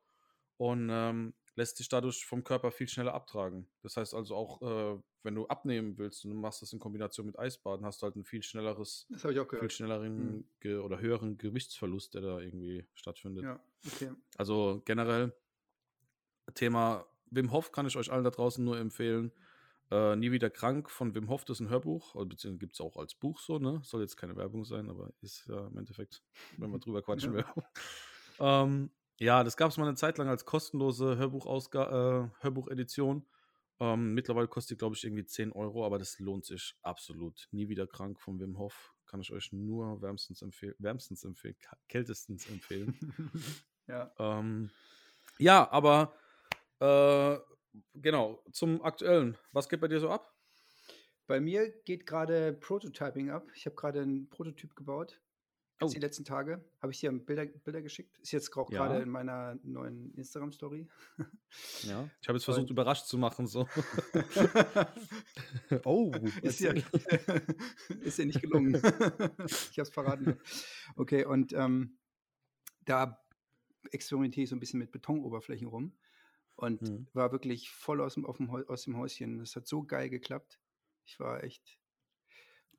und 0.58 0.88
ähm, 0.90 1.34
lässt 1.56 1.78
sich 1.78 1.88
dadurch 1.88 2.24
vom 2.26 2.44
Körper 2.44 2.70
viel 2.70 2.88
schneller 2.88 3.14
abtragen. 3.14 3.66
Das 3.82 3.96
heißt 3.96 4.14
also 4.14 4.34
auch, 4.36 4.62
äh, 4.62 5.00
wenn 5.22 5.34
du 5.34 5.46
abnehmen 5.46 5.96
willst 5.98 6.24
und 6.24 6.32
du 6.32 6.36
machst 6.36 6.62
das 6.62 6.72
in 6.72 6.78
Kombination 6.78 7.26
mit 7.26 7.38
Eisbaden, 7.38 7.86
hast 7.86 8.02
du 8.02 8.04
halt 8.04 8.16
ein 8.16 8.24
viel 8.24 8.42
schnelleres, 8.42 9.06
viel 9.58 9.70
schnelleren 9.70 10.46
mhm. 10.62 10.80
oder 10.80 11.00
höheren 11.00 11.38
Gewichtsverlust, 11.38 12.14
der 12.14 12.22
da 12.22 12.40
irgendwie 12.40 12.86
stattfindet. 12.94 13.44
Ja, 13.44 13.60
okay. 13.86 14.12
Also 14.36 14.82
generell 14.84 15.32
Thema 16.54 17.06
Wim 17.30 17.52
Hof 17.52 17.72
kann 17.72 17.86
ich 17.86 17.96
euch 17.96 18.12
allen 18.12 18.24
da 18.24 18.30
draußen 18.30 18.64
nur 18.64 18.78
empfehlen. 18.78 19.32
Äh, 19.90 20.16
Nie 20.16 20.32
wieder 20.32 20.50
krank 20.50 20.90
von 20.90 21.14
Wim 21.14 21.28
Hof, 21.28 21.44
das 21.44 21.58
ist 21.58 21.66
ein 21.66 21.70
Hörbuch, 21.70 22.14
beziehungsweise 22.26 22.58
gibt 22.58 22.74
es 22.74 22.80
auch 22.80 22.96
als 22.96 23.14
Buch 23.14 23.38
so, 23.38 23.58
ne? 23.58 23.80
Soll 23.84 24.00
jetzt 24.00 24.16
keine 24.16 24.36
Werbung 24.36 24.64
sein, 24.64 24.88
aber 24.88 25.12
ist 25.20 25.46
ja 25.46 25.66
im 25.66 25.76
Endeffekt, 25.76 26.22
wenn 26.56 26.70
wir 26.70 26.78
drüber 26.78 27.02
quatschen, 27.02 27.34
ja. 28.38 28.62
ähm, 28.62 28.90
ja, 29.18 29.44
das 29.44 29.56
gab 29.56 29.70
es 29.70 29.76
mal 29.76 29.86
eine 29.86 29.96
Zeit 29.96 30.18
lang 30.18 30.28
als 30.28 30.44
kostenlose 30.44 31.16
Hörbuch-Edition. 31.16 32.32
Äh, 32.32 32.42
Hörbuch 32.42 32.68
ähm, 33.80 34.14
mittlerweile 34.14 34.48
kostet, 34.48 34.78
glaube 34.78 34.96
ich, 34.96 35.04
irgendwie 35.04 35.24
10 35.24 35.52
Euro, 35.52 35.84
aber 35.84 35.98
das 35.98 36.18
lohnt 36.18 36.44
sich 36.44 36.76
absolut. 36.82 37.48
Nie 37.50 37.68
wieder 37.68 37.86
krank 37.86 38.20
von 38.20 38.38
Wim 38.40 38.58
Hof. 38.58 38.92
Kann 39.06 39.20
ich 39.20 39.32
euch 39.32 39.52
nur 39.52 40.00
wärmstens 40.00 40.42
empfehlen, 40.42 40.74
wärmstens 40.78 41.24
empfehlen, 41.24 41.56
kältestens 41.88 42.48
empfehlen. 42.48 42.98
ja. 43.86 44.12
Ähm, 44.18 44.70
ja, 45.38 45.70
aber 45.70 46.14
äh, 46.80 47.38
genau, 47.94 48.42
zum 48.52 48.82
aktuellen. 48.82 49.36
Was 49.52 49.68
geht 49.68 49.80
bei 49.80 49.88
dir 49.88 50.00
so 50.00 50.10
ab? 50.10 50.32
Bei 51.26 51.40
mir 51.40 51.70
geht 51.84 52.06
gerade 52.06 52.52
Prototyping 52.52 53.30
ab. 53.30 53.46
Ich 53.54 53.66
habe 53.66 53.76
gerade 53.76 54.02
einen 54.02 54.28
Prototyp 54.28 54.76
gebaut. 54.76 55.20
Oh. 55.80 55.88
Die 55.88 55.98
letzten 55.98 56.24
Tage 56.24 56.64
habe 56.80 56.92
ich 56.92 57.00
dir 57.00 57.10
Bilder, 57.10 57.46
Bilder 57.46 57.82
geschickt. 57.82 58.16
Ist 58.18 58.30
jetzt 58.32 58.56
auch 58.56 58.70
ja. 58.70 58.86
gerade 58.86 59.02
in 59.02 59.08
meiner 59.08 59.58
neuen 59.64 60.14
Instagram-Story. 60.14 60.86
Ja, 61.82 62.08
ich 62.20 62.28
habe 62.28 62.38
jetzt 62.38 62.44
versucht, 62.44 62.64
Und 62.64 62.70
überrascht 62.70 63.06
zu 63.06 63.18
machen. 63.18 63.46
So. 63.46 63.68
oh, 65.84 66.12
ist 66.42 66.60
ja, 66.60 66.72
ist 68.02 68.18
ja 68.18 68.24
nicht 68.24 68.40
gelungen. 68.40 68.74
ich 68.76 69.78
habe 69.78 69.82
es 69.82 69.90
verraten. 69.90 70.38
Okay, 70.94 71.24
und 71.24 71.52
ähm, 71.54 71.98
da 72.84 73.20
experimentiere 73.90 74.44
ich 74.44 74.50
so 74.50 74.56
ein 74.56 74.60
bisschen 74.60 74.78
mit 74.78 74.92
Betonoberflächen 74.92 75.66
rum 75.66 75.92
und 76.56 76.82
mhm. 76.82 77.06
war 77.12 77.32
wirklich 77.32 77.70
voll 77.70 78.00
aus 78.00 78.14
dem, 78.14 78.24
dem, 78.24 78.50
aus 78.50 78.84
dem 78.84 78.96
Häuschen. 78.96 79.40
Es 79.40 79.56
hat 79.56 79.66
so 79.66 79.82
geil 79.84 80.08
geklappt. 80.08 80.60
Ich 81.04 81.18
war 81.20 81.42
echt. 81.42 81.78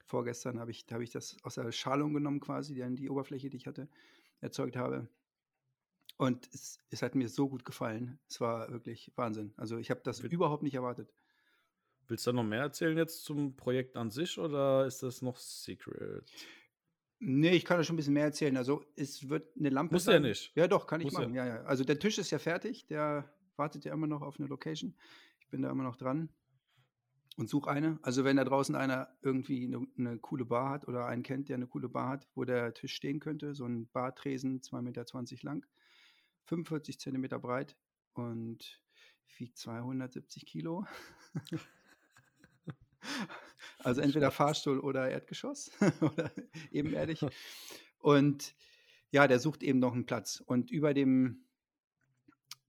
Vorgestern 0.07 0.59
habe 0.59 0.69
ich, 0.69 0.85
hab 0.91 1.01
ich 1.01 1.09
das 1.09 1.35
aus 1.41 1.55
der 1.55 1.71
Schalung 1.71 2.13
genommen, 2.13 2.39
quasi, 2.39 2.75
die, 2.75 2.95
die 2.95 3.09
Oberfläche, 3.09 3.49
die 3.49 3.57
ich 3.57 3.65
hatte, 3.65 3.89
erzeugt 4.39 4.75
habe. 4.75 5.09
Und 6.17 6.47
es, 6.53 6.79
es 6.89 7.01
hat 7.01 7.15
mir 7.15 7.27
so 7.27 7.49
gut 7.49 7.65
gefallen. 7.65 8.19
Es 8.27 8.39
war 8.39 8.71
wirklich 8.71 9.11
Wahnsinn. 9.15 9.53
Also 9.57 9.77
ich 9.77 9.89
habe 9.89 10.01
das 10.03 10.21
Will, 10.21 10.31
überhaupt 10.31 10.63
nicht 10.63 10.75
erwartet. 10.75 11.11
Willst 12.07 12.27
du 12.27 12.33
noch 12.33 12.43
mehr 12.43 12.61
erzählen 12.61 12.97
jetzt 12.97 13.23
zum 13.23 13.55
Projekt 13.55 13.97
an 13.97 14.11
sich 14.11 14.37
oder 14.37 14.85
ist 14.85 15.01
das 15.01 15.23
noch 15.23 15.37
Secret? 15.37 16.31
Nee, 17.19 17.51
ich 17.51 17.65
kann 17.65 17.77
da 17.77 17.83
schon 17.83 17.95
ein 17.95 17.97
bisschen 17.97 18.13
mehr 18.13 18.25
erzählen. 18.25 18.55
Also 18.57 18.85
es 18.95 19.27
wird 19.27 19.57
eine 19.57 19.69
Lampe. 19.69 19.95
Muss 19.95 20.05
ja 20.05 20.19
nicht. 20.19 20.51
Ja, 20.55 20.67
doch, 20.67 20.85
kann 20.85 21.01
ich 21.01 21.05
Muss 21.05 21.13
machen. 21.13 21.33
Ja. 21.33 21.45
ja, 21.45 21.55
ja. 21.55 21.63
Also 21.63 21.83
der 21.83 21.97
Tisch 21.97 22.19
ist 22.19 22.29
ja 22.29 22.37
fertig. 22.37 22.85
Der 22.87 23.33
wartet 23.57 23.85
ja 23.85 23.93
immer 23.93 24.07
noch 24.07 24.21
auf 24.21 24.39
eine 24.39 24.47
Location. 24.47 24.95
Ich 25.39 25.49
bin 25.49 25.61
da 25.61 25.69
immer 25.69 25.83
noch 25.83 25.95
dran 25.95 26.29
und 27.37 27.49
suche 27.49 27.69
eine. 27.69 27.99
Also 28.01 28.23
wenn 28.23 28.37
da 28.37 28.43
draußen 28.43 28.75
einer 28.75 29.09
irgendwie 29.21 29.65
eine, 29.65 29.85
eine, 29.97 30.17
coole 30.19 30.45
Bar 30.45 30.69
hat 30.69 30.87
oder 30.87 31.05
einen 31.05 31.23
kennt, 31.23 31.49
der 31.49 31.55
eine 31.55 31.67
coole 31.67 31.89
Bar 31.89 32.09
hat, 32.09 32.27
wo 32.33 32.45
der 32.45 32.73
Tisch 32.73 32.93
stehen 32.93 33.19
könnte, 33.19 33.55
so 33.55 33.65
ein 33.65 33.87
Bartresen, 33.87 34.61
2,20 34.61 34.81
Meter 34.81 35.05
lang, 35.43 35.65
45 36.45 36.99
Zentimeter 36.99 37.39
breit 37.39 37.75
und 38.13 38.81
wiegt 39.37 39.57
270 39.57 40.45
Kilo. 40.45 40.85
also 43.79 44.01
entweder 44.01 44.31
Fahrstuhl 44.31 44.79
oder 44.79 45.09
Erdgeschoss 45.09 45.71
oder 46.01 46.31
ebenerdig. 46.71 47.25
Und 47.99 48.55
ja, 49.11 49.27
der 49.27 49.39
sucht 49.39 49.63
eben 49.63 49.79
noch 49.79 49.93
einen 49.93 50.05
Platz. 50.05 50.41
Und 50.45 50.71
über 50.71 50.93
dem 50.93 51.44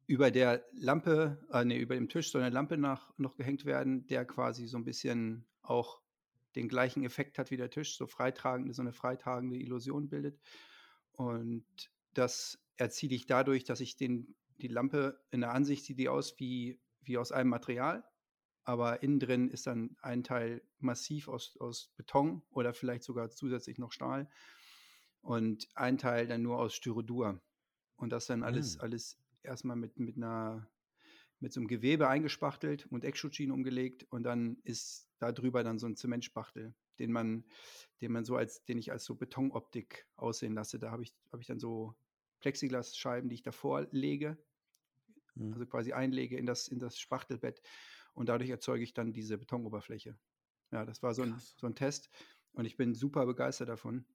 über 0.07 0.31
der 0.31 0.65
Lampe, 0.73 1.45
äh, 1.51 1.65
nee, 1.65 1.79
über 1.79 1.95
dem 1.95 2.09
Tisch 2.09 2.31
soll 2.31 2.43
eine 2.43 2.55
Lampe 2.55 2.79
nach, 2.79 3.13
noch 3.19 3.37
gehängt 3.37 3.65
werden, 3.65 4.07
der 4.07 4.25
quasi 4.25 4.67
so 4.67 4.77
ein 4.77 4.85
bisschen 4.85 5.47
auch 5.63 6.01
den 6.55 6.69
gleichen 6.69 7.05
Effekt 7.05 7.39
hat 7.39 7.51
wie 7.51 7.57
der 7.57 7.71
Tisch, 7.71 7.97
so 7.97 8.07
freitragende, 8.07 8.73
so 8.73 8.83
eine 8.83 8.93
freitragende 8.93 9.57
Illusion 9.57 10.09
bildet. 10.09 10.41
Und 11.13 11.67
das 12.15 12.59
erziele 12.77 13.15
ich 13.15 13.27
dadurch, 13.27 13.65
dass 13.65 13.81
ich 13.81 13.97
den, 13.97 14.35
die 14.59 14.69
Lampe 14.69 15.21
in 15.31 15.41
der 15.41 15.53
Ansicht 15.53 15.85
sieht 15.85 15.99
die 15.99 16.09
aus 16.09 16.39
wie, 16.39 16.81
wie 17.03 17.19
aus 17.19 17.33
einem 17.33 17.51
Material, 17.51 18.05
aber 18.65 19.03
innen 19.03 19.21
drin 19.21 19.49
ist 19.49 19.67
dann 19.67 19.97
ein 20.03 20.25
Teil 20.25 20.63
massiv 20.79 21.29
aus, 21.29 21.57
aus 21.59 21.93
Beton 21.97 22.43
oder 22.51 22.75
vielleicht 22.75 23.05
sogar 23.05 23.31
zusätzlich 23.31 23.79
noch 23.79 23.93
Stahl 23.93 24.29
und 25.21 25.69
ein 25.75 25.99
Teil 25.99 26.27
dann 26.27 26.43
nur 26.43 26.59
aus 26.59 26.75
Styrodur. 26.75 27.41
Und 27.97 28.11
das 28.11 28.27
dann 28.27 28.43
alles, 28.43 28.77
mhm. 28.77 28.83
alles 28.83 29.19
erstmal 29.47 29.77
mit, 29.77 29.99
mit 29.99 30.17
einer 30.17 30.69
mit 31.41 31.53
so 31.53 31.61
einem 31.61 31.69
Gewebe 31.69 32.09
eingespachtelt 32.09 32.87
und 32.87 33.05
Eckschutzschienen 33.05 33.53
umgelegt 33.53 34.07
und 34.11 34.23
dann 34.23 34.57
ist 34.65 35.07
da 35.19 35.33
drüber 35.33 35.63
dann 35.63 35.79
so 35.79 35.87
ein 35.87 35.97
Zementspachtel, 35.97 36.75
den 36.99 37.13
man, 37.13 37.45
den 38.01 38.13
man 38.13 38.25
so 38.25 38.37
als, 38.37 38.65
den 38.65 38.79
ich 38.79 38.91
als 38.91 39.05
so 39.05 39.15
Betonoptik 39.15 40.07
aussehen 40.17 40.55
lasse. 40.55 40.79
Da 40.79 40.91
habe 40.91 41.03
ich, 41.03 41.15
habe 41.31 41.43
ich 41.43 41.47
dann 41.47 41.59
so 41.59 41.95
Plexiglasscheiben, 42.41 43.29
die 43.29 43.35
ich 43.35 43.43
davor 43.43 43.87
lege, 43.91 44.39
mhm. 45.35 45.53
also 45.53 45.67
quasi 45.67 45.93
einlege 45.93 46.37
in 46.37 46.47
das, 46.47 46.69
in 46.69 46.79
das 46.79 46.99
Spachtelbett 46.99 47.61
und 48.15 48.29
dadurch 48.29 48.51
erzeuge 48.51 48.83
ich 48.83 48.95
dann 48.95 49.13
diese 49.13 49.37
Betonoberfläche. 49.37 50.19
Ja, 50.73 50.85
das 50.85 51.03
war 51.03 51.15
so 51.15 51.23
ein, 51.23 51.39
so 51.57 51.67
ein 51.67 51.75
Test 51.75 52.11
und 52.53 52.65
ich 52.65 52.77
bin 52.77 52.95
super 52.95 53.27
begeistert 53.27 53.69
davon. 53.69 54.07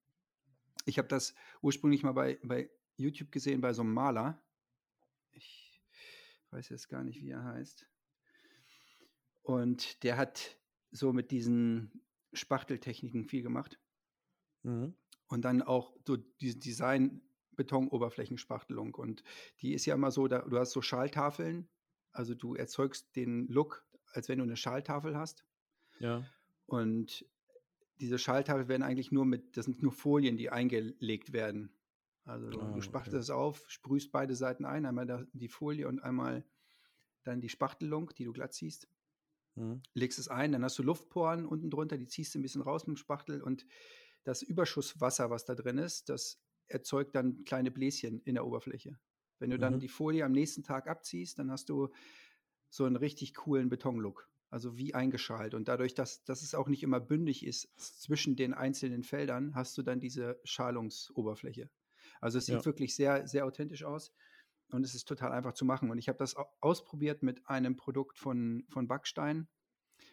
Ich 0.86 0.98
habe 0.98 1.08
das 1.08 1.36
ursprünglich 1.62 2.02
mal 2.04 2.14
bei, 2.14 2.40
bei 2.44 2.70
YouTube 2.98 3.32
gesehen 3.32 3.62
bei 3.62 3.74
so 3.74 3.84
einem 3.84 3.94
Maler. 3.94 4.42
Ich 6.52 6.58
weiß 6.58 6.68
jetzt 6.68 6.90
gar 6.90 7.06
nicht, 7.06 7.22
wie 7.22 7.30
er 7.30 7.46
heißt. 7.46 7.88
Und 9.42 10.04
der 10.04 10.18
hat 10.18 10.58
so 10.92 11.14
mit 11.14 11.32
diesen 11.32 12.04
Spachteltechniken 12.34 13.24
viel 13.24 13.42
gemacht. 13.42 13.80
Mhm. 14.64 14.94
Und 15.28 15.46
dann 15.46 15.62
auch 15.62 15.96
so 16.06 16.18
diese 16.18 16.60
Design 16.60 17.22
Betonoberflächenspachtelung. 17.56 18.96
Und 18.96 19.24
die 19.62 19.74
ist 19.74 19.86
ja 19.86 19.96
immer 19.96 20.12
so, 20.12 20.28
da, 20.28 20.40
du 20.40 20.58
hast 20.60 20.72
so 20.72 20.82
Schalltafeln, 20.82 21.70
also 22.12 22.36
du 22.36 22.56
erzeugst 22.56 23.16
den 23.16 23.48
Look, 23.48 23.86
als 24.12 24.28
wenn 24.28 24.40
du 24.40 24.44
eine 24.44 24.58
Schalltafel 24.58 25.16
hast. 25.16 25.46
Ja. 26.00 26.26
Und 26.66 27.26
diese 28.02 28.18
Schalltafel 28.18 28.68
werden 28.68 28.84
eigentlich 28.84 29.14
nur 29.14 29.24
mit, 29.24 29.56
das 29.56 29.66
sind 29.66 29.82
nur 29.82 29.94
Folien, 29.94 30.36
die 30.36 30.50
eingelegt 30.50 31.32
werden. 31.32 31.72
Also 32.24 32.50
du, 32.50 32.62
oh, 32.62 32.74
du 32.74 32.82
spachtelst 32.82 33.16
okay. 33.16 33.24
es 33.24 33.30
auf, 33.30 33.66
sprühst 33.68 34.12
beide 34.12 34.36
Seiten 34.36 34.66
ein, 34.66 34.86
einmal 34.86 35.28
die 35.34 35.48
Folie 35.48 35.88
und 35.88 36.00
einmal 36.00 36.46
dann 37.24 37.42
die 37.42 37.50
Spachtelung, 37.50 38.12
die 38.18 38.26
du 38.26 38.34
glatt 38.34 38.54
ziehst. 38.54 38.88
Mhm. 39.56 39.82
Legst 39.94 40.20
es 40.20 40.28
ein, 40.28 40.52
dann 40.52 40.64
hast 40.64 40.78
du 40.80 40.84
Luftporen 40.84 41.46
unten 41.46 41.70
drunter, 41.70 41.98
die 41.98 42.08
ziehst 42.08 42.34
du 42.34 42.40
ein 42.40 42.42
bisschen 42.42 42.62
raus 42.62 42.88
mit 42.88 42.96
dem 42.96 43.00
Spachtel 43.00 43.42
und 43.42 43.66
das 44.24 44.44
Überschusswasser, 44.44 45.30
was 45.30 45.46
da 45.46 45.56
drin 45.56 45.78
ist, 45.78 46.10
das 46.10 46.40
erzeugt 46.68 47.16
dann 47.16 47.44
kleine 47.44 47.72
Bläschen 47.72 48.22
in 48.22 48.36
der 48.36 48.46
Oberfläche. 48.46 49.00
Wenn 49.40 49.50
du 49.50 49.58
dann 49.58 49.76
mhm. 49.76 49.80
die 49.80 49.88
Folie 49.88 50.24
am 50.24 50.32
nächsten 50.32 50.64
Tag 50.64 50.88
abziehst, 50.88 51.40
dann 51.40 51.52
hast 51.52 51.70
du 51.70 51.90
so 52.70 52.86
einen 52.86 52.96
richtig 52.96 53.34
coolen 53.34 53.70
Betonlook. 53.70 54.30
Also 54.52 54.78
wie 54.78 54.94
eingeschalt. 54.94 55.54
Und 55.54 55.70
dadurch, 55.70 55.94
dass, 55.94 56.26
dass 56.26 56.42
es 56.42 56.54
auch 56.56 56.68
nicht 56.68 56.84
immer 56.84 57.00
bündig 57.00 57.46
ist 57.46 57.70
zwischen 57.80 58.36
den 58.36 58.54
einzelnen 58.54 59.04
Feldern, 59.04 59.56
hast 59.56 59.78
du 59.78 59.82
dann 59.82 60.02
diese 60.02 60.40
Schalungsoberfläche. 60.44 61.70
Also 62.22 62.38
es 62.38 62.46
sieht 62.46 62.56
ja. 62.56 62.66
wirklich 62.66 62.96
sehr, 62.96 63.28
sehr 63.28 63.46
authentisch 63.46 63.84
aus 63.84 64.14
und 64.70 64.86
es 64.86 64.96
ist 64.96 65.08
total 65.08 65.32
einfach 65.32 65.54
zu 65.54 65.66
machen. 65.66 65.90
Und 65.90 65.98
ich 65.98 66.08
habe 66.08 66.18
das 66.18 66.36
ausprobiert 66.62 67.24
mit 67.24 67.48
einem 67.50 67.76
Produkt 67.76 68.18
von, 68.18 68.64
von 68.70 68.88
Backstein, 68.88 69.48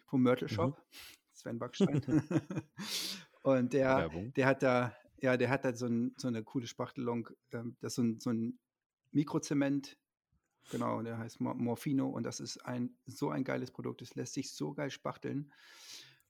vom 0.07 0.23
Mörtel 0.23 0.49
Shop, 0.49 0.77
mhm. 0.77 0.97
Sven 1.33 1.59
Backstein. 1.59 2.01
und 3.43 3.73
der, 3.73 4.09
der 4.35 4.45
hat 4.45 4.63
da, 4.63 4.95
ja, 5.21 5.37
der 5.37 5.49
hat 5.49 5.63
da 5.63 5.73
so, 5.75 5.85
ein, 5.85 6.13
so 6.17 6.27
eine 6.27 6.43
coole 6.43 6.67
Spachtelung, 6.67 7.29
ähm, 7.51 7.77
das 7.79 7.93
ist 7.93 7.95
so 7.95 8.01
ein, 8.01 8.19
so 8.19 8.29
ein 8.31 8.59
Mikrozement, 9.11 9.97
genau, 10.71 11.01
der 11.01 11.17
heißt 11.17 11.39
Morfino 11.39 12.09
und 12.09 12.23
das 12.23 12.39
ist 12.39 12.57
ein 12.65 12.95
so 13.05 13.29
ein 13.29 13.43
geiles 13.43 13.71
Produkt. 13.71 14.01
Es 14.01 14.15
lässt 14.15 14.33
sich 14.33 14.51
so 14.51 14.73
geil 14.73 14.91
spachteln. 14.91 15.51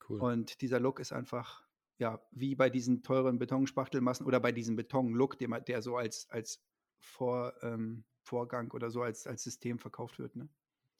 Cool. 0.07 0.21
Und 0.21 0.61
dieser 0.61 0.79
Look 0.79 0.99
ist 0.99 1.11
einfach, 1.11 1.68
ja, 1.99 2.21
wie 2.31 2.55
bei 2.55 2.69
diesen 2.69 3.03
teuren 3.03 3.37
Betonspachtelmassen 3.37 4.25
oder 4.25 4.39
bei 4.39 4.51
diesem 4.51 4.75
Beton-Look, 4.75 5.37
der, 5.37 5.59
der 5.61 5.81
so 5.81 5.97
als, 5.97 6.29
als 6.31 6.63
Vor, 6.97 7.53
ähm, 7.61 8.03
Vorgang 8.21 8.71
oder 8.71 8.89
so 8.89 9.03
als, 9.03 9.27
als 9.27 9.43
System 9.43 9.79
verkauft 9.79 10.17
wird. 10.17 10.35
Ne? 10.35 10.49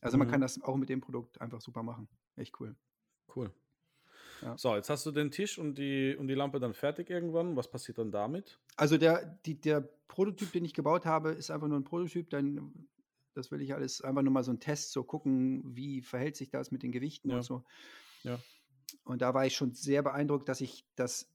Also 0.01 0.17
mhm. 0.17 0.19
man 0.19 0.31
kann 0.31 0.41
das 0.41 0.61
auch 0.61 0.75
mit 0.75 0.89
dem 0.89 1.01
Produkt 1.01 1.41
einfach 1.41 1.61
super 1.61 1.83
machen. 1.83 2.07
Echt 2.35 2.59
cool. 2.59 2.75
Cool. 3.35 3.51
Ja. 4.41 4.57
So, 4.57 4.75
jetzt 4.75 4.89
hast 4.89 5.05
du 5.05 5.11
den 5.11 5.31
Tisch 5.31 5.57
und 5.57 5.77
die, 5.77 6.15
und 6.17 6.27
die 6.27 6.33
Lampe 6.33 6.59
dann 6.59 6.73
fertig 6.73 7.09
irgendwann. 7.09 7.55
Was 7.55 7.69
passiert 7.69 7.97
dann 7.97 8.11
damit? 8.11 8.59
Also 8.75 8.97
der, 8.97 9.25
die, 9.45 9.59
der 9.59 9.81
Prototyp, 10.07 10.51
den 10.51 10.65
ich 10.65 10.73
gebaut 10.73 11.05
habe, 11.05 11.31
ist 11.31 11.51
einfach 11.51 11.67
nur 11.67 11.79
ein 11.79 11.83
Prototyp. 11.83 12.29
Dann, 12.29 12.87
das 13.33 13.51
will 13.51 13.61
ich 13.61 13.73
alles 13.73 14.01
einfach 14.01 14.21
nur 14.21 14.31
mal 14.31 14.43
so 14.43 14.51
ein 14.51 14.59
Test, 14.59 14.91
so 14.91 15.03
gucken, 15.03 15.63
wie 15.75 16.01
verhält 16.01 16.35
sich 16.35 16.49
das 16.49 16.71
mit 16.71 16.83
den 16.83 16.91
Gewichten 16.91 17.29
ja. 17.29 17.37
und 17.37 17.43
so. 17.43 17.63
Ja. 18.23 18.39
Und 19.09 19.23
da 19.23 19.33
war 19.33 19.43
ich 19.43 19.55
schon 19.55 19.73
sehr 19.73 20.03
beeindruckt, 20.03 20.47
dass 20.49 20.61
ich 20.61 20.85
das 20.95 21.27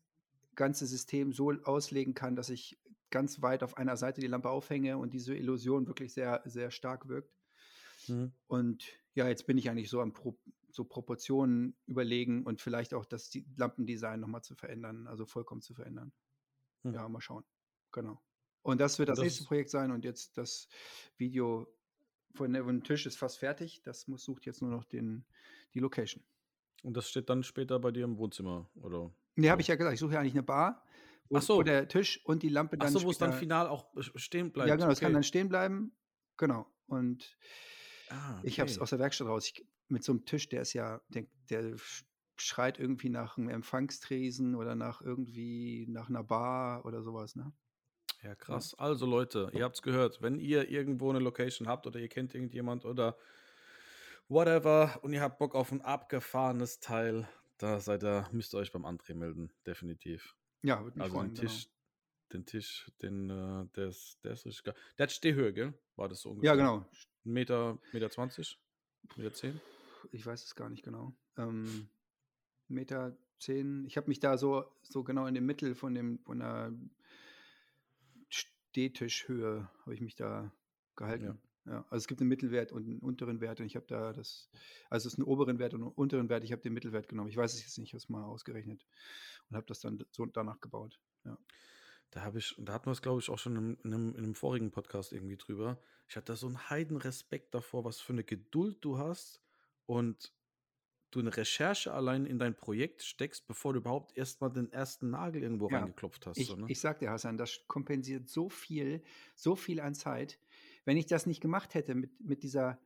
ganze 0.54 0.86
System 0.86 1.32
so 1.32 1.50
auslegen 1.64 2.14
kann, 2.14 2.36
dass 2.36 2.48
ich 2.48 2.78
ganz 3.10 3.42
weit 3.42 3.64
auf 3.64 3.76
einer 3.76 3.96
Seite 3.96 4.20
die 4.20 4.28
Lampe 4.28 4.48
aufhänge 4.48 4.96
und 4.96 5.12
diese 5.12 5.34
Illusion 5.34 5.88
wirklich 5.88 6.12
sehr, 6.12 6.40
sehr 6.44 6.70
stark 6.70 7.08
wirkt. 7.08 7.34
Mhm. 8.06 8.30
Und 8.46 8.84
ja, 9.16 9.26
jetzt 9.26 9.48
bin 9.48 9.58
ich 9.58 9.70
eigentlich 9.70 9.90
so 9.90 10.00
am 10.00 10.12
Pro 10.12 10.38
so 10.70 10.84
Proportionen 10.84 11.76
überlegen 11.86 12.44
und 12.44 12.60
vielleicht 12.60 12.94
auch 12.94 13.04
das 13.04 13.36
Lampendesign 13.56 14.20
nochmal 14.20 14.42
zu 14.42 14.54
verändern, 14.54 15.08
also 15.08 15.26
vollkommen 15.26 15.60
zu 15.60 15.74
verändern. 15.74 16.12
Mhm. 16.84 16.94
Ja, 16.94 17.08
mal 17.08 17.20
schauen. 17.20 17.44
Genau. 17.90 18.22
Und 18.62 18.80
das 18.80 19.00
wird 19.00 19.08
das, 19.08 19.18
das 19.18 19.24
nächste 19.24 19.44
Projekt 19.46 19.70
sein 19.70 19.90
und 19.90 20.04
jetzt 20.04 20.38
das 20.38 20.68
Video 21.16 21.66
von 22.36 22.52
dem 22.52 22.84
Tisch 22.84 23.04
ist 23.04 23.16
fast 23.16 23.38
fertig. 23.38 23.82
Das 23.82 24.06
muss, 24.06 24.22
sucht 24.22 24.46
jetzt 24.46 24.62
nur 24.62 24.70
noch 24.70 24.84
den, 24.84 25.24
die 25.74 25.80
Location. 25.80 26.22
Und 26.84 26.96
das 26.96 27.08
steht 27.08 27.30
dann 27.30 27.42
später 27.42 27.78
bei 27.78 27.90
dir 27.90 28.04
im 28.04 28.18
Wohnzimmer, 28.18 28.68
oder? 28.74 29.10
Nee, 29.36 29.48
habe 29.48 29.62
ich 29.62 29.68
ja 29.68 29.74
gesagt, 29.74 29.94
ich 29.94 30.00
suche 30.00 30.14
ja 30.14 30.20
eigentlich 30.20 30.34
eine 30.34 30.42
Bar, 30.42 30.84
wo, 31.30 31.40
so. 31.40 31.62
der 31.62 31.88
Tisch 31.88 32.20
und 32.24 32.42
die 32.42 32.50
Lampe 32.50 32.76
dann. 32.76 32.88
Ach 32.88 32.92
so, 32.92 33.02
wo 33.02 33.10
es 33.10 33.18
dann 33.18 33.32
final 33.32 33.68
auch 33.68 33.86
stehen 34.16 34.52
bleibt. 34.52 34.68
Ja, 34.68 34.76
genau, 34.76 34.90
es 34.90 34.98
okay. 34.98 35.06
kann 35.06 35.14
dann 35.14 35.22
stehen 35.22 35.48
bleiben. 35.48 35.96
Genau. 36.36 36.66
Und 36.86 37.38
ah, 38.10 38.38
okay. 38.38 38.46
ich 38.46 38.60
habe 38.60 38.70
es 38.70 38.78
aus 38.78 38.90
der 38.90 38.98
Werkstatt 38.98 39.26
raus. 39.28 39.46
Ich, 39.48 39.66
mit 39.88 40.04
so 40.04 40.12
einem 40.12 40.26
Tisch, 40.26 40.48
der 40.50 40.60
ist 40.60 40.74
ja, 40.74 41.00
der, 41.08 41.26
der 41.48 41.74
schreit 42.36 42.78
irgendwie 42.78 43.08
nach 43.08 43.38
einem 43.38 43.48
Empfangstresen 43.48 44.54
oder 44.54 44.74
nach 44.74 45.00
irgendwie 45.00 45.86
nach 45.88 46.10
einer 46.10 46.22
Bar 46.22 46.84
oder 46.84 47.02
sowas, 47.02 47.34
ne? 47.34 47.50
Ja, 48.22 48.34
krass. 48.34 48.74
Also 48.74 49.06
Leute, 49.06 49.50
ihr 49.54 49.64
habt 49.64 49.76
es 49.76 49.82
gehört, 49.82 50.20
wenn 50.20 50.38
ihr 50.38 50.68
irgendwo 50.70 51.10
eine 51.10 51.18
Location 51.18 51.66
habt 51.66 51.86
oder 51.86 51.98
ihr 51.98 52.08
kennt 52.08 52.34
irgendjemand 52.34 52.84
oder 52.84 53.16
whatever 54.28 54.98
und 55.02 55.12
ihr 55.12 55.20
habt 55.20 55.38
Bock 55.38 55.54
auf 55.54 55.72
ein 55.72 55.82
abgefahrenes 55.82 56.80
Teil, 56.80 57.28
da 57.58 57.80
seid 57.80 58.02
ihr, 58.02 58.28
müsst 58.32 58.54
ihr 58.54 58.58
euch 58.58 58.72
beim 58.72 58.84
André 58.84 59.14
melden, 59.14 59.52
definitiv. 59.66 60.36
Ja, 60.62 60.82
würde 60.82 60.98
mich 60.98 61.04
also 61.04 61.16
freuen. 61.16 61.34
Den 61.34 61.46
Tisch, 61.46 61.64
genau. 61.64 62.32
den 62.32 62.46
Tisch, 62.46 62.92
den, 63.02 63.30
äh, 63.30 63.66
der 63.76 63.88
ist, 63.88 64.18
der 64.24 64.32
ist 64.32 64.46
richtig 64.46 64.64
geil. 64.64 64.74
Der 64.98 65.04
hat 65.04 65.12
Stehhöhe, 65.12 65.52
gell? 65.52 65.74
War 65.96 66.08
das 66.08 66.20
so 66.20 66.30
ungefähr? 66.30 66.50
Ja, 66.50 66.56
genau. 66.56 66.86
Meter, 67.22 67.78
Meter 67.92 68.10
20? 68.10 68.58
Meter 69.16 69.32
10? 69.32 69.60
Ich 70.12 70.24
weiß 70.24 70.44
es 70.44 70.54
gar 70.54 70.68
nicht 70.68 70.82
genau. 70.82 71.14
Ähm, 71.36 71.88
Meter 72.68 73.16
10. 73.40 73.86
Ich 73.86 73.96
habe 73.96 74.08
mich 74.08 74.20
da 74.20 74.36
so, 74.36 74.64
so 74.82 75.04
genau 75.04 75.26
in 75.26 75.34
dem 75.34 75.46
Mittel 75.46 75.74
von 75.74 75.94
dem, 75.94 76.18
von 76.24 76.38
der 76.40 76.72
Stehtischhöhe 78.28 79.70
habe 79.82 79.94
ich 79.94 80.00
mich 80.00 80.16
da 80.16 80.52
gehalten. 80.96 81.24
Ja. 81.24 81.38
Ja, 81.66 81.78
also 81.88 81.96
es 81.96 82.08
gibt 82.08 82.20
einen 82.20 82.28
Mittelwert 82.28 82.72
und 82.72 82.84
einen 82.84 82.98
unteren 82.98 83.40
Wert 83.40 83.60
und 83.60 83.66
ich 83.66 83.74
habe 83.74 83.86
da 83.86 84.12
das, 84.12 84.50
also 84.90 85.06
es 85.06 85.14
ist 85.14 85.18
einen 85.18 85.26
oberen 85.26 85.58
Wert 85.58 85.72
und 85.72 85.82
einen 85.82 85.92
unteren 85.92 86.28
Wert, 86.28 86.44
ich 86.44 86.52
habe 86.52 86.60
den 86.60 86.74
Mittelwert 86.74 87.08
genommen. 87.08 87.30
Ich 87.30 87.36
weiß 87.36 87.54
es 87.54 87.62
jetzt 87.62 87.78
nicht, 87.78 87.88
ich 87.88 87.92
habe 87.94 88.02
es 88.02 88.08
mal 88.10 88.22
ausgerechnet 88.22 88.84
und 89.48 89.56
habe 89.56 89.66
das 89.66 89.80
dann 89.80 90.04
so 90.10 90.26
danach 90.26 90.60
gebaut. 90.60 91.00
Ja. 91.24 91.38
Da 92.10 92.22
habe 92.22 92.38
ich, 92.38 92.54
da 92.58 92.74
hatten 92.74 92.86
wir 92.86 92.92
es, 92.92 93.02
glaube 93.02 93.20
ich, 93.20 93.30
auch 93.30 93.38
schon 93.38 93.56
in, 93.56 93.74
in, 93.82 93.94
einem, 93.94 94.10
in, 94.10 94.24
einem, 94.24 94.34
vorigen 94.34 94.70
Podcast 94.70 95.12
irgendwie 95.12 95.36
drüber. 95.36 95.80
Ich 96.06 96.16
hatte 96.16 96.32
da 96.32 96.36
so 96.36 96.46
einen 96.46 96.70
heiden 96.70 96.96
Respekt 96.96 97.54
davor, 97.54 97.84
was 97.84 97.98
für 97.98 98.12
eine 98.12 98.24
Geduld 98.24 98.84
du 98.84 98.98
hast 98.98 99.42
und 99.86 100.32
du 101.10 101.20
eine 101.20 101.36
Recherche 101.36 101.92
allein 101.92 102.26
in 102.26 102.38
dein 102.38 102.56
Projekt 102.56 103.02
steckst, 103.02 103.46
bevor 103.46 103.72
du 103.72 103.80
überhaupt 103.80 104.16
erstmal 104.16 104.52
den 104.52 104.72
ersten 104.72 105.10
Nagel 105.10 105.42
irgendwo 105.42 105.68
ja, 105.70 105.78
reingeklopft 105.78 106.26
hast. 106.26 106.38
Ich, 106.38 106.48
so, 106.48 106.56
ne? 106.56 106.66
ich 106.68 106.80
sag 106.80 106.98
dir, 106.98 107.10
Hassan, 107.10 107.38
das 107.38 107.66
kompensiert 107.66 108.28
so 108.28 108.48
viel, 108.48 109.02
so 109.34 109.56
viel 109.56 109.80
an 109.80 109.94
Zeit. 109.94 110.38
Wenn 110.84 110.96
ich 110.96 111.06
das 111.06 111.26
nicht 111.26 111.40
gemacht 111.40 111.74
hätte 111.74 111.94
mit, 111.94 112.20
mit 112.20 112.42
dieser, 112.42 112.78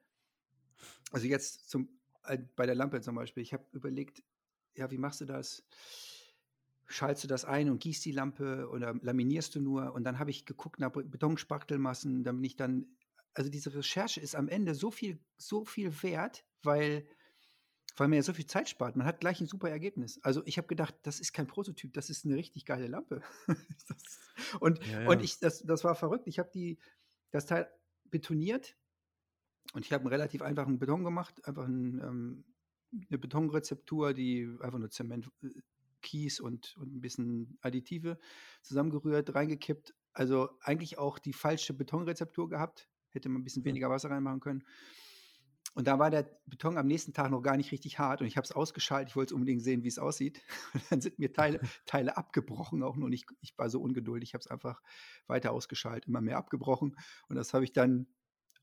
also 1.12 1.26
jetzt 1.26 1.68
zum, 1.68 1.88
äh, 2.24 2.38
bei 2.56 2.66
der 2.66 2.74
Lampe 2.74 3.00
zum 3.00 3.14
Beispiel, 3.14 3.42
ich 3.42 3.52
habe 3.52 3.64
überlegt, 3.72 4.22
ja, 4.74 4.90
wie 4.90 4.98
machst 4.98 5.20
du 5.20 5.24
das? 5.24 5.64
Schaltest 6.86 7.24
du 7.24 7.28
das 7.28 7.44
ein 7.44 7.68
und 7.68 7.80
gießt 7.80 8.04
die 8.04 8.12
Lampe 8.12 8.68
oder 8.70 8.94
laminierst 9.02 9.54
du 9.54 9.60
nur? 9.60 9.92
Und 9.92 10.04
dann 10.04 10.18
habe 10.18 10.30
ich 10.30 10.46
geguckt 10.46 10.80
nach 10.80 10.90
Betonspachtelmassen, 10.90 12.24
dann 12.24 12.36
bin 12.36 12.44
ich 12.44 12.56
dann, 12.56 12.86
also 13.34 13.50
diese 13.50 13.74
Recherche 13.74 14.20
ist 14.20 14.34
am 14.34 14.48
Ende 14.48 14.74
so 14.74 14.90
viel, 14.90 15.18
so 15.36 15.64
viel 15.64 16.02
wert, 16.02 16.44
weil 16.62 17.06
weil 17.98 18.08
man 18.08 18.16
ja 18.16 18.22
so 18.22 18.32
viel 18.32 18.46
Zeit 18.46 18.68
spart. 18.68 18.96
Man 18.96 19.06
hat 19.06 19.20
gleich 19.20 19.40
ein 19.40 19.46
super 19.46 19.70
Ergebnis. 19.70 20.20
Also 20.22 20.42
ich 20.44 20.58
habe 20.58 20.68
gedacht, 20.68 20.94
das 21.02 21.20
ist 21.20 21.32
kein 21.32 21.46
Prototyp, 21.46 21.92
das 21.94 22.10
ist 22.10 22.24
eine 22.24 22.36
richtig 22.36 22.64
geile 22.64 22.86
Lampe. 22.86 23.22
und, 24.60 24.84
ja, 24.86 25.02
ja. 25.02 25.08
und 25.08 25.22
ich, 25.22 25.40
das, 25.40 25.62
das 25.62 25.84
war 25.84 25.94
verrückt. 25.94 26.26
Ich 26.26 26.38
habe 26.38 26.50
die, 26.52 26.78
das 27.30 27.46
Teil 27.46 27.68
betoniert 28.10 28.76
und 29.74 29.84
ich 29.84 29.92
habe 29.92 30.02
einen 30.02 30.12
relativ 30.12 30.42
einfachen 30.42 30.78
Beton 30.78 31.04
gemacht, 31.04 31.44
einfach 31.46 31.66
ein, 31.66 32.00
ähm, 32.02 32.44
eine 33.08 33.18
Betonrezeptur, 33.18 34.14
die 34.14 34.48
einfach 34.60 34.78
nur 34.78 34.90
Zement, 34.90 35.30
äh, 35.42 35.48
Kies 36.00 36.40
und, 36.40 36.76
und 36.78 36.94
ein 36.94 37.00
bisschen 37.00 37.58
Additive 37.60 38.18
zusammengerührt, 38.62 39.34
reingekippt. 39.34 39.94
Also 40.12 40.48
eigentlich 40.60 40.98
auch 40.98 41.18
die 41.18 41.32
falsche 41.32 41.74
Betonrezeptur 41.74 42.48
gehabt, 42.48 42.88
hätte 43.10 43.28
man 43.28 43.40
ein 43.40 43.44
bisschen 43.44 43.64
weniger 43.64 43.90
Wasser 43.90 44.10
reinmachen 44.10 44.40
können. 44.40 44.64
Und 45.74 45.86
da 45.86 45.98
war 45.98 46.10
der 46.10 46.28
Beton 46.46 46.76
am 46.76 46.86
nächsten 46.86 47.12
Tag 47.12 47.30
noch 47.30 47.42
gar 47.42 47.56
nicht 47.56 47.70
richtig 47.72 47.98
hart 47.98 48.20
und 48.20 48.26
ich 48.26 48.36
habe 48.36 48.44
es 48.44 48.52
ausgeschaltet. 48.52 49.10
Ich 49.10 49.16
wollte 49.16 49.34
unbedingt 49.34 49.62
sehen, 49.62 49.84
wie 49.84 49.88
es 49.88 49.98
aussieht. 49.98 50.42
Und 50.74 50.82
dann 50.90 51.00
sind 51.00 51.18
mir 51.18 51.32
Teile, 51.32 51.60
Teile 51.86 52.16
abgebrochen, 52.16 52.82
auch 52.82 52.96
nur 52.96 53.08
nicht. 53.08 53.26
Ich 53.40 53.56
war 53.58 53.70
so 53.70 53.80
ungeduldig, 53.80 54.30
ich 54.30 54.34
habe 54.34 54.42
es 54.42 54.48
einfach 54.48 54.82
weiter 55.26 55.52
ausgeschaltet, 55.52 56.08
immer 56.08 56.20
mehr 56.20 56.38
abgebrochen. 56.38 56.96
Und 57.28 57.36
das 57.36 57.54
habe 57.54 57.64
ich 57.64 57.72
dann 57.72 58.06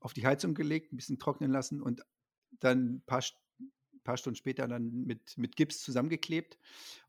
auf 0.00 0.12
die 0.12 0.26
Heizung 0.26 0.54
gelegt, 0.54 0.92
ein 0.92 0.96
bisschen 0.96 1.18
trocknen 1.18 1.50
lassen 1.50 1.80
und 1.80 2.02
dann 2.60 2.96
ein 2.96 3.02
paar, 3.06 3.22
paar 4.04 4.16
Stunden 4.16 4.36
später 4.36 4.68
dann 4.68 5.04
mit, 5.04 5.38
mit 5.38 5.56
Gips 5.56 5.82
zusammengeklebt. 5.82 6.58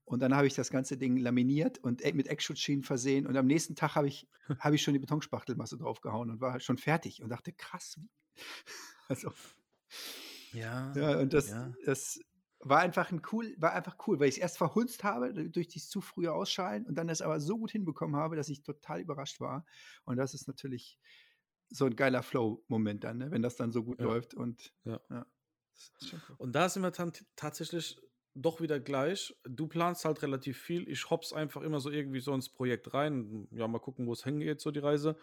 Und 0.05 0.21
dann 0.21 0.33
habe 0.33 0.47
ich 0.47 0.53
das 0.53 0.69
ganze 0.69 0.97
Ding 0.97 1.17
laminiert 1.17 1.79
und 1.79 2.03
e, 2.05 2.13
mit 2.13 2.27
Eckschutzschienen 2.27 2.83
versehen. 2.83 3.27
Und 3.27 3.35
am 3.35 3.45
nächsten 3.45 3.75
Tag 3.75 3.95
habe 3.95 4.07
ich, 4.07 4.29
hab 4.59 4.73
ich 4.73 4.81
schon 4.81 4.93
die 4.93 4.99
Betonspachtelmasse 4.99 5.77
draufgehauen 5.77 6.29
und 6.31 6.39
war 6.39 6.59
schon 6.61 6.77
fertig 6.77 7.21
und 7.21 7.29
dachte, 7.29 7.51
krass, 7.51 7.97
wie. 7.99 8.09
Also, 9.09 9.31
Ja, 10.53 10.93
ja, 10.95 11.19
und 11.19 11.33
das, 11.33 11.49
ja. 11.49 11.73
das 11.85 12.19
war 12.59 12.79
einfach 12.79 13.11
ein 13.11 13.21
cool, 13.31 13.55
war 13.57 13.73
einfach 13.73 13.97
cool, 14.07 14.19
weil 14.19 14.29
ich 14.29 14.35
es 14.35 14.41
erst 14.41 14.57
verhunzt 14.57 15.03
habe 15.03 15.33
durch 15.49 15.67
dieses 15.67 15.89
zu 15.89 16.01
frühe 16.01 16.33
Ausschalen 16.33 16.85
und 16.85 16.95
dann 16.95 17.07
das 17.07 17.21
aber 17.21 17.39
so 17.39 17.57
gut 17.57 17.71
hinbekommen 17.71 18.15
habe, 18.15 18.35
dass 18.35 18.49
ich 18.49 18.63
total 18.63 19.01
überrascht 19.01 19.39
war. 19.39 19.65
Und 20.05 20.17
das 20.17 20.33
ist 20.33 20.47
natürlich 20.47 20.97
so 21.69 21.85
ein 21.85 21.95
geiler 21.95 22.23
Flow-Moment 22.23 23.03
dann, 23.03 23.17
ne? 23.17 23.31
wenn 23.31 23.41
das 23.41 23.55
dann 23.55 23.71
so 23.71 23.83
gut 23.83 23.99
Ja. 23.99 24.05
läuft 24.05 24.33
und 24.33 24.73
Ja. 24.85 24.99
cool. 25.09 25.25
Und 26.37 26.53
da 26.53 26.69
sind 26.69 26.81
wir 26.81 26.91
dann 26.91 27.11
tatsächlich 27.35 27.99
doch 28.33 28.61
wieder 28.61 28.79
gleich. 28.79 29.35
Du 29.43 29.67
planst 29.67 30.05
halt 30.05 30.21
relativ 30.21 30.59
viel. 30.59 30.87
Ich 30.87 31.09
hops 31.09 31.33
einfach 31.33 31.61
immer 31.61 31.79
so 31.79 31.89
irgendwie 31.89 32.19
so 32.19 32.33
ins 32.33 32.49
Projekt 32.49 32.93
rein. 32.93 33.47
Ja, 33.51 33.67
mal 33.67 33.79
gucken, 33.79 34.07
wo 34.07 34.13
es 34.13 34.23
hingeht, 34.23 34.61
so 34.61 34.71
die 34.71 34.79
Reise. 34.79 35.17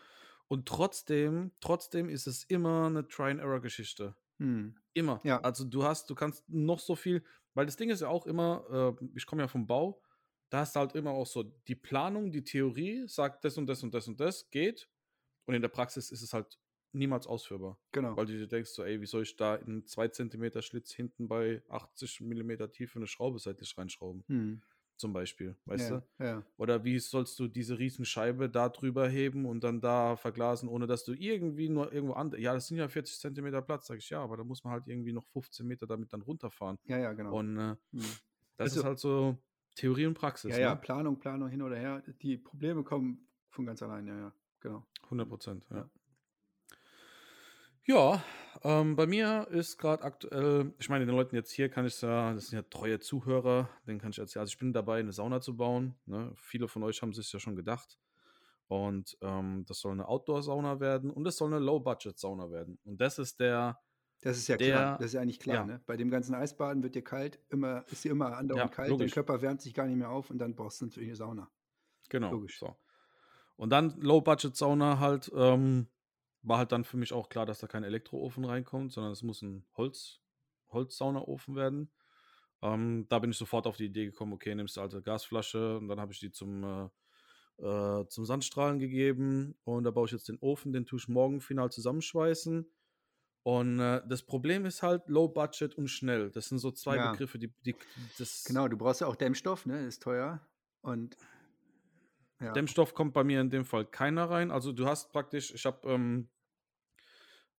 Und 0.48 0.66
trotzdem, 0.66 1.52
trotzdem 1.60 2.08
ist 2.08 2.26
es 2.26 2.44
immer 2.44 2.86
eine 2.86 3.06
Try-and-Error-Geschichte. 3.08 4.14
Hm. 4.40 4.74
Immer. 4.94 5.20
Ja. 5.24 5.40
Also 5.42 5.64
du 5.64 5.84
hast, 5.84 6.08
du 6.10 6.14
kannst 6.14 6.48
noch 6.48 6.78
so 6.78 6.94
viel, 6.96 7.24
weil 7.54 7.66
das 7.66 7.76
Ding 7.76 7.90
ist 7.90 8.00
ja 8.00 8.08
auch 8.08 8.26
immer, 8.26 8.96
äh, 9.00 9.06
ich 9.16 9.26
komme 9.26 9.42
ja 9.42 9.48
vom 9.48 9.66
Bau, 9.66 10.02
da 10.50 10.60
hast 10.60 10.76
du 10.76 10.80
halt 10.80 10.94
immer 10.94 11.10
auch 11.10 11.26
so 11.26 11.42
die 11.42 11.74
Planung, 11.74 12.30
die 12.30 12.44
Theorie 12.44 13.06
sagt 13.08 13.44
das 13.44 13.58
und 13.58 13.66
das 13.66 13.82
und 13.82 13.92
das 13.94 14.06
und 14.08 14.20
das 14.20 14.50
geht. 14.50 14.88
Und 15.46 15.54
in 15.54 15.62
der 15.62 15.68
Praxis 15.68 16.10
ist 16.10 16.22
es 16.22 16.32
halt 16.32 16.58
niemals 16.92 17.26
ausführbar. 17.26 17.78
Genau. 17.92 18.16
Weil 18.16 18.26
du 18.26 18.38
dir 18.38 18.46
denkst, 18.46 18.70
so, 18.70 18.84
ey, 18.84 19.00
wie 19.00 19.06
soll 19.06 19.22
ich 19.22 19.36
da 19.36 19.56
in 19.56 19.66
einen 19.66 19.86
2 19.86 20.08
cm 20.08 20.62
Schlitz 20.62 20.92
hinten 20.92 21.28
bei 21.28 21.62
80 21.68 22.20
mm 22.20 22.70
Tiefe 22.72 22.98
eine 22.98 23.06
Schraube 23.06 23.38
seitlich 23.38 23.76
reinschrauben? 23.76 24.24
Hm. 24.28 24.62
Zum 24.96 25.12
Beispiel, 25.12 25.56
weißt 25.64 25.90
ja, 25.90 26.02
du? 26.18 26.24
Ja. 26.24 26.42
Oder 26.56 26.84
wie 26.84 26.98
sollst 27.00 27.38
du 27.40 27.48
diese 27.48 27.78
Riesenscheibe 27.78 28.48
da 28.48 28.68
drüber 28.68 29.08
heben 29.08 29.44
und 29.44 29.64
dann 29.64 29.80
da 29.80 30.14
verglasen, 30.16 30.68
ohne 30.68 30.86
dass 30.86 31.04
du 31.04 31.12
irgendwie 31.14 31.68
nur 31.68 31.92
irgendwo 31.92 32.14
an. 32.14 32.32
Ja, 32.38 32.54
das 32.54 32.68
sind 32.68 32.76
ja 32.78 32.86
40 32.86 33.18
cm 33.18 33.64
Platz, 33.66 33.88
sag 33.88 33.98
ich 33.98 34.08
ja, 34.10 34.20
aber 34.22 34.36
da 34.36 34.44
muss 34.44 34.62
man 34.62 34.72
halt 34.72 34.86
irgendwie 34.86 35.12
noch 35.12 35.26
15 35.32 35.66
Meter 35.66 35.86
damit 35.88 36.12
dann 36.12 36.22
runterfahren. 36.22 36.78
ja, 36.84 36.98
ja, 36.98 37.12
genau. 37.12 37.36
Und 37.36 37.56
äh, 37.58 37.60
Hm. 37.92 38.00
das 38.56 38.70
Also- 38.70 38.80
ist 38.80 38.84
halt 38.86 38.98
so 39.00 39.36
Theorie 39.74 40.06
und 40.06 40.14
Praxis. 40.14 40.52
Ja, 40.52 40.58
ja, 40.60 40.74
Ne? 40.74 40.80
Planung, 40.80 41.18
Planung 41.18 41.48
hin 41.48 41.60
oder 41.62 41.76
her. 41.76 42.00
Die 42.22 42.36
Probleme 42.36 42.84
kommen 42.84 43.26
von 43.50 43.66
ganz 43.66 43.82
allein, 43.82 44.06
ja, 44.06 44.16
ja, 44.16 44.32
genau. 44.60 44.86
100 45.10 45.28
Prozent, 45.28 45.64
ja. 45.70 45.78
Ja. 45.78 45.90
Ja, 47.86 48.22
ähm, 48.62 48.96
bei 48.96 49.06
mir 49.06 49.46
ist 49.50 49.76
gerade 49.78 50.02
aktuell, 50.02 50.72
ich 50.78 50.88
meine, 50.88 51.04
den 51.04 51.14
Leuten 51.14 51.36
jetzt 51.36 51.50
hier 51.50 51.68
kann 51.68 51.84
ich 51.86 52.00
ja, 52.00 52.32
das 52.32 52.48
sind 52.48 52.56
ja 52.56 52.62
treue 52.62 52.98
Zuhörer, 52.98 53.68
denen 53.86 53.98
kann 54.00 54.10
ich 54.10 54.18
erzählen, 54.18 54.40
also 54.40 54.52
ich 54.52 54.58
bin 54.58 54.72
dabei, 54.72 55.00
eine 55.00 55.12
Sauna 55.12 55.40
zu 55.40 55.56
bauen. 55.56 55.94
Ne? 56.06 56.32
Viele 56.36 56.66
von 56.68 56.82
euch 56.82 57.02
haben 57.02 57.12
sich 57.12 57.30
ja 57.32 57.38
schon 57.38 57.56
gedacht. 57.56 57.98
Und 58.66 59.18
ähm, 59.20 59.64
das 59.68 59.80
soll 59.80 59.92
eine 59.92 60.08
Outdoor-Sauna 60.08 60.80
werden 60.80 61.10
und 61.10 61.26
es 61.26 61.36
soll 61.36 61.52
eine 61.52 61.62
Low-Budget-Sauna 61.62 62.50
werden. 62.50 62.78
Und 62.84 62.98
das 62.98 63.18
ist 63.18 63.38
der, 63.38 63.78
Das 64.22 64.38
ist 64.38 64.48
ja 64.48 64.56
Der- 64.56 64.72
klar, 64.74 64.96
das 64.96 65.06
ist 65.08 65.12
ja 65.12 65.20
eigentlich 65.20 65.38
klar. 65.40 65.56
ja. 65.56 65.64
Ne? 65.66 65.82
Bei 65.84 65.98
dem 65.98 66.08
ganzen 66.10 66.34
Eisbaden 66.34 66.82
wird 66.82 66.94
dir 66.94 67.04
kalt, 67.04 67.38
immer, 67.50 67.84
ist 67.90 68.04
dir 68.04 68.12
immer 68.12 68.34
andauernd 68.38 68.70
Ja, 68.70 68.74
kalt, 68.74 68.88
logisch. 68.88 69.10
dein 69.10 69.14
Körper 69.14 69.42
wärmt 69.42 69.60
sich 69.60 69.74
gar 69.74 69.86
nicht 69.86 69.96
mehr 69.98 70.08
auf 70.08 70.30
und 70.30 70.38
dann 70.38 70.54
brauchst 70.54 70.80
du 70.80 70.86
natürlich 70.86 71.10
eine 71.10 71.16
Sauna. 71.16 71.50
genau. 72.08 72.30
Logisch. 72.32 72.58
So. 72.58 72.74
Und 73.56 73.68
dann 73.68 74.00
Low-Budget-Sauna 74.00 74.98
halt, 74.98 75.30
ähm, 75.36 75.86
war 76.44 76.58
halt 76.58 76.72
dann 76.72 76.84
für 76.84 76.96
mich 76.96 77.12
auch 77.12 77.28
klar, 77.28 77.46
dass 77.46 77.60
da 77.60 77.66
kein 77.66 77.84
Elektroofen 77.84 78.44
reinkommt, 78.44 78.92
sondern 78.92 79.12
es 79.12 79.22
muss 79.22 79.42
ein 79.42 79.66
Holz, 79.76 80.20
Holzsaunaofen 80.70 81.56
werden. 81.56 81.90
Ähm, 82.62 83.06
da 83.08 83.18
bin 83.18 83.30
ich 83.30 83.38
sofort 83.38 83.66
auf 83.66 83.76
die 83.76 83.86
Idee 83.86 84.06
gekommen, 84.06 84.32
okay, 84.32 84.54
nimmst 84.54 84.76
du 84.76 84.80
alte 84.80 85.02
Gasflasche 85.02 85.78
und 85.78 85.88
dann 85.88 86.00
habe 86.00 86.12
ich 86.12 86.20
die 86.20 86.30
zum, 86.30 86.64
äh, 86.64 86.88
äh, 87.62 88.08
zum 88.08 88.24
Sandstrahlen 88.24 88.78
gegeben 88.78 89.54
und 89.64 89.84
da 89.84 89.90
baue 89.90 90.06
ich 90.06 90.12
jetzt 90.12 90.28
den 90.28 90.38
Ofen, 90.40 90.72
den 90.72 90.86
tue 90.86 90.98
ich 90.98 91.08
morgen 91.08 91.40
final 91.40 91.70
zusammenschweißen. 91.70 92.70
Und 93.44 93.78
äh, 93.78 94.00
das 94.08 94.22
Problem 94.22 94.64
ist 94.64 94.82
halt 94.82 95.06
Low 95.08 95.28
Budget 95.28 95.74
und 95.76 95.88
schnell. 95.88 96.30
Das 96.30 96.48
sind 96.48 96.58
so 96.58 96.70
zwei 96.70 96.96
Ja. 96.96 97.12
Begriffe, 97.12 97.38
die, 97.38 97.52
die 97.64 97.74
das 98.18 98.44
Genau, 98.46 98.68
du 98.68 98.78
brauchst 98.78 99.02
ja 99.02 99.06
auch 99.06 99.16
Dämmstoff, 99.16 99.66
ne? 99.66 99.86
Ist 99.86 100.02
teuer. 100.02 100.40
Und 100.80 101.16
ja, 102.40 102.54
Dämmstoff 102.54 102.94
kommt 102.94 103.12
bei 103.12 103.22
mir 103.22 103.40
in 103.40 103.50
dem 103.50 103.64
Fall 103.64 103.84
keiner 103.84 104.30
rein. 104.30 104.50
Also 104.50 104.72
du 104.72 104.86
hast 104.86 105.12
praktisch, 105.12 105.52
ich 105.54 105.66
habe 105.66 105.88
ähm, 105.90 106.30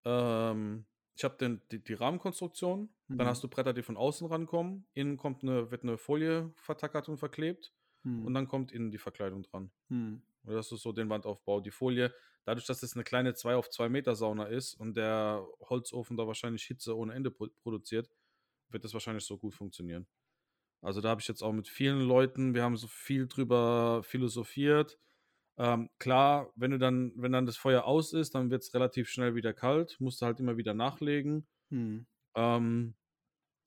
ähm, 0.06 0.86
ich 1.16 1.24
habe 1.24 1.60
die, 1.72 1.84
die 1.84 1.94
Rahmenkonstruktion, 1.94 2.94
dann 3.16 3.26
Mhm. 3.26 3.28
hast 3.28 3.44
du 3.44 3.48
Bretter, 3.48 3.74
die 3.74 3.82
von 3.84 3.98
außen 3.98 4.28
rankommen, 4.28 4.88
innen 4.94 5.18
kommt 5.18 5.42
eine, 5.44 5.70
wird 5.72 5.84
eine 5.84 5.98
Folie 5.98 6.52
vertackert 6.56 7.08
und 7.10 7.18
verklebt 7.18 7.74
hm, 8.04 8.26
und 8.26 8.34
dann 8.34 8.48
kommt 8.48 8.72
innen 8.72 8.92
die 8.92 8.98
Verkleidung 8.98 9.42
dran. 9.44 9.72
hm, 9.90 10.16
Und 10.44 10.54
das 10.54 10.72
ist 10.72 10.82
so 10.82 10.92
den 10.92 11.10
Wandaufbau. 11.10 11.60
Die 11.60 11.70
Folie, 11.72 12.14
dadurch, 12.44 12.66
dass 12.66 12.82
es 12.82 12.94
eine 12.94 13.04
kleine 13.04 13.34
2 13.34 13.56
auf 13.56 13.70
2 13.70 13.88
Meter 13.88 14.14
Sauna 14.16 14.46
ist 14.46 14.74
und 14.74 14.96
der 14.96 15.46
Holzofen 15.60 16.16
da 16.16 16.26
wahrscheinlich 16.26 16.64
Hitze 16.64 16.96
ohne 16.96 17.14
Ende 17.14 17.30
pro 17.32 17.48
produziert, 17.62 18.10
wird 18.70 18.84
das 18.84 18.94
wahrscheinlich 18.94 19.24
so 19.26 19.38
gut 19.38 19.54
funktionieren. 19.54 20.08
Also 20.82 21.00
da 21.00 21.10
habe 21.10 21.20
ich 21.20 21.28
jetzt 21.28 21.42
auch 21.42 21.52
mit 21.52 21.68
vielen 21.68 22.00
Leuten, 22.00 22.54
wir 22.54 22.62
haben 22.62 22.76
so 22.76 22.86
viel 22.88 23.26
drüber 23.28 24.02
philosophiert. 24.04 24.98
Ähm, 25.58 25.88
klar, 25.98 26.52
wenn 26.54 26.70
du 26.70 26.78
dann, 26.78 27.12
wenn 27.16 27.32
dann 27.32 27.46
das 27.46 27.56
Feuer 27.56 27.84
aus 27.84 28.12
ist, 28.12 28.34
dann 28.34 28.50
wird 28.50 28.62
es 28.62 28.74
relativ 28.74 29.08
schnell 29.08 29.34
wieder 29.34 29.54
kalt, 29.54 29.96
musst 30.00 30.20
du 30.20 30.26
halt 30.26 30.40
immer 30.40 30.56
wieder 30.56 30.74
nachlegen. 30.74 31.46
hm. 31.70 32.06
Ähm, 32.34 32.94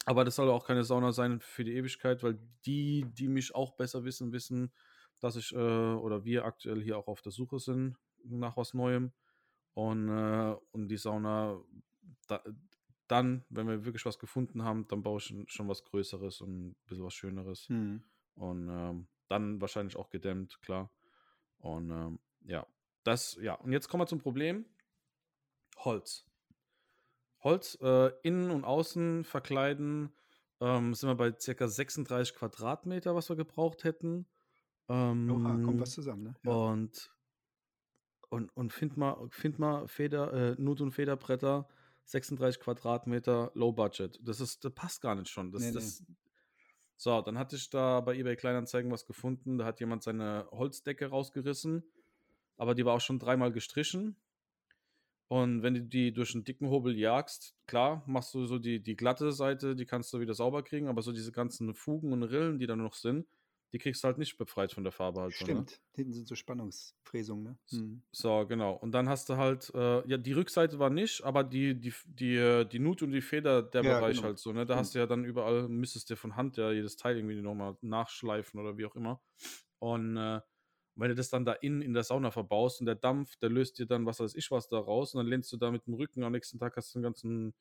aber 0.06 0.26
das 0.26 0.36
soll 0.36 0.50
auch 0.50 0.66
keine 0.66 0.84
Sauna 0.84 1.12
sein 1.12 1.40
für 1.40 1.64
die 1.64 1.76
Ewigkeit, 1.76 2.24
weil 2.24 2.40
die, 2.66 3.06
die 3.14 3.28
mich 3.28 3.54
auch 3.54 3.74
besser 3.76 4.06
wissen, 4.06 4.32
wissen, 4.32 4.72
dass 5.20 5.36
ich 5.36 5.54
äh, 5.54 5.58
oder 5.58 6.24
wir 6.24 6.46
aktuell 6.46 6.82
hier 6.82 6.98
auch 6.98 7.08
auf 7.08 7.22
der 7.22 7.32
Suche 7.32 7.60
sind 7.60 7.98
nach 8.24 8.58
was 8.58 8.74
Neuem. 8.74 9.12
Und, 9.74 10.10
äh, 10.10 10.56
und 10.72 10.88
die 10.88 10.98
Sauna, 10.98 11.62
da, 12.28 12.44
dann, 13.08 13.46
wenn 13.50 13.68
wir 13.68 13.86
wirklich 13.86 14.06
was 14.06 14.20
gefunden 14.20 14.64
haben, 14.64 14.88
dann 14.88 15.04
baue 15.04 15.20
ich 15.20 15.34
schon, 15.48 15.68
was 15.68 15.84
Größeres 15.84 16.42
und 16.42 16.70
ein 16.70 16.76
bisschen 16.86 17.06
was 17.06 17.14
Schöneres. 17.14 17.68
Hm. 17.70 18.04
Und 18.36 18.70
ähm, 18.70 19.08
dann 19.28 19.62
wahrscheinlich 19.62 19.96
auch 19.96 20.10
gedämmt, 20.10 20.62
klar. 20.62 20.92
Und 21.60 21.92
ähm, 21.92 22.20
ja, 22.46 22.66
das, 23.04 23.38
ja. 23.42 23.56
Und 23.56 23.72
jetzt 23.72 23.88
kommen 23.88 24.02
wir 24.02 24.08
zum 24.08 24.20
Problem. 24.20 24.66
Holz. 25.78 26.26
Holz, 27.42 27.78
äh, 27.82 28.12
innen 28.24 28.52
und 28.52 28.66
außen 28.66 29.24
verkleiden, 29.24 30.12
ähm, 30.60 30.94
sind 30.94 31.08
wir 31.10 31.16
bei 31.16 31.34
circa 31.40 31.68
36 31.68 32.36
Quadratmeter, 32.36 33.16
was 33.16 33.30
wir 33.30 33.38
gebraucht 33.38 33.84
hätten. 33.84 34.26
Ähm, 34.90 35.32
Oha, 35.32 35.64
kommt 35.64 35.80
was 35.80 35.92
zusammen, 35.92 36.24
ne? 36.24 36.36
Ja. 36.44 36.52
und, 36.52 37.16
und, 38.30 38.56
und 38.58 38.74
find 38.74 38.98
mal, 38.98 39.30
find 39.30 39.58
mal 39.60 39.88
Feder, 39.88 40.34
äh, 40.34 40.56
Nut- 40.62 40.82
und 40.82 40.92
Federbretter, 40.92 41.68
36 42.06 42.60
Quadratmeter, 42.60 43.52
Low 43.54 43.72
Budget. 43.72 44.20
Das 44.22 44.42
ist, 44.42 44.66
das 44.66 44.74
passt 44.74 45.02
gar 45.02 45.16
nicht 45.16 45.30
schon. 45.30 45.52
Das, 45.52 45.62
Nee, 45.62 45.72
nee. 45.72 46.16
So, 47.02 47.22
dann 47.22 47.38
hatte 47.38 47.56
ich 47.56 47.70
da 47.70 48.02
bei 48.02 48.14
eBay 48.14 48.36
Kleinanzeigen 48.36 48.92
was 48.92 49.06
gefunden. 49.06 49.58
Da 49.58 49.64
hat 49.64 49.80
jemand 49.80 50.04
seine 50.04 50.50
Holzdecke 50.52 51.08
rausgerissen, 51.08 51.82
aber 52.58 52.76
die 52.76 52.84
war 52.84 52.96
auch 52.96 53.00
schon 53.00 53.20
dreimal 53.20 53.54
gestrichen. 53.54 54.18
Und 55.30 55.64
wenn 55.64 55.76
du 55.76 55.82
die 55.82 56.12
durch 56.12 56.36
einen 56.36 56.44
dicken 56.44 56.70
Hobel 56.70 56.98
jagst, 56.98 57.56
klar, 57.68 58.04
machst 58.06 58.34
du 58.34 58.46
so 58.48 58.60
die, 58.60 58.84
die 58.84 58.98
glatte 58.98 59.32
Seite, 59.32 59.78
die 59.78 59.86
kannst 59.86 60.12
du 60.12 60.20
wieder 60.20 60.34
sauber 60.34 60.62
kriegen, 60.62 60.90
aber 60.90 61.02
so 61.02 61.14
diese 61.14 61.32
ganzen 61.32 61.74
Fugen 61.74 62.12
und 62.12 62.24
Rillen, 62.24 62.60
die 62.60 62.68
da 62.68 62.76
noch 62.76 62.96
sind, 62.96 63.26
die 63.74 63.80
kriegst 63.80 64.04
du 64.04 64.08
halt 64.08 64.18
nicht 64.18 64.38
befreit 64.38 64.74
von 64.74 64.84
der 64.84 64.94
Farbe 64.94 65.22
halt. 65.22 65.38
so, 65.38 65.48
ne? 65.48 65.68
Stimmt. 65.68 65.82
Hinten 65.96 66.12
sind 66.14 66.28
so 66.28 66.36
Spannungsfräsungen, 66.36 67.44
ne? 67.44 67.58
Hm. 67.72 68.02
So, 68.12 68.46
genau. 68.48 68.74
Und 68.74 68.92
dann 68.94 69.08
hast 69.08 69.30
du 69.30 69.38
halt, 69.38 69.72
äh, 69.76 70.08
ja, 70.10 70.18
die 70.18 70.32
Rückseite 70.34 70.80
war 70.80 70.90
nicht, 70.90 71.24
aber 71.24 71.44
die, 71.44 71.80
die, 71.80 71.94
die, 72.06 72.36
äh, 72.36 72.66
die 72.66 72.80
Nut 72.80 73.04
und 73.04 73.12
die 73.12 73.22
Feder, 73.22 73.62
der 73.62 73.84
Ja, 73.84 74.02
Bereich 74.02 74.24
genau. 74.24 74.24
halt 74.24 74.40
so, 74.40 74.52
ne? 74.52 74.66
Da 74.66 74.78
hast 74.78 74.96
du 74.96 75.00
ja 75.00 75.06
dann 75.06 75.24
überall, 75.26 75.68
müsstest 75.70 76.10
du 76.10 76.16
von 76.16 76.36
Hand 76.36 76.58
ja 76.58 76.72
jedes 76.72 76.98
Teil 76.98 77.18
irgendwie 77.18 77.40
nochmal 77.40 77.78
nachschleifen 77.82 78.60
oder 78.60 78.78
wie 78.80 78.86
auch 78.88 78.96
immer. 78.96 79.22
Und 79.80 80.18
äh, 80.18 80.42
wenn 80.96 81.10
du 81.10 81.16
das 81.16 81.30
dann 81.30 81.46
da 81.46 81.54
innen 81.54 81.82
in 81.84 81.94
der 81.94 82.04
Sauna 82.04 82.32
verbaust 82.32 82.80
und 82.82 82.88
der 82.88 82.96
Dampf, 82.96 83.36
der 83.38 83.50
löst 83.50 83.78
dir 83.80 83.86
dann, 83.86 84.06
was 84.08 84.20
weiß 84.20 84.36
ich 84.36 84.50
was 84.52 84.68
da 84.70 84.80
raus 84.80 85.14
und 85.14 85.20
dann 85.20 85.28
lehnst 85.28 85.52
du 85.54 85.58
da 85.58 85.72
mit 85.72 85.86
dem 85.88 85.94
Rücken, 85.94 86.24
am 86.24 86.32
nächsten 86.34 86.58
Tag 86.60 86.76
hast 86.78 86.94
du 86.96 87.00
einen 87.00 87.04
ganzen, 87.04 87.54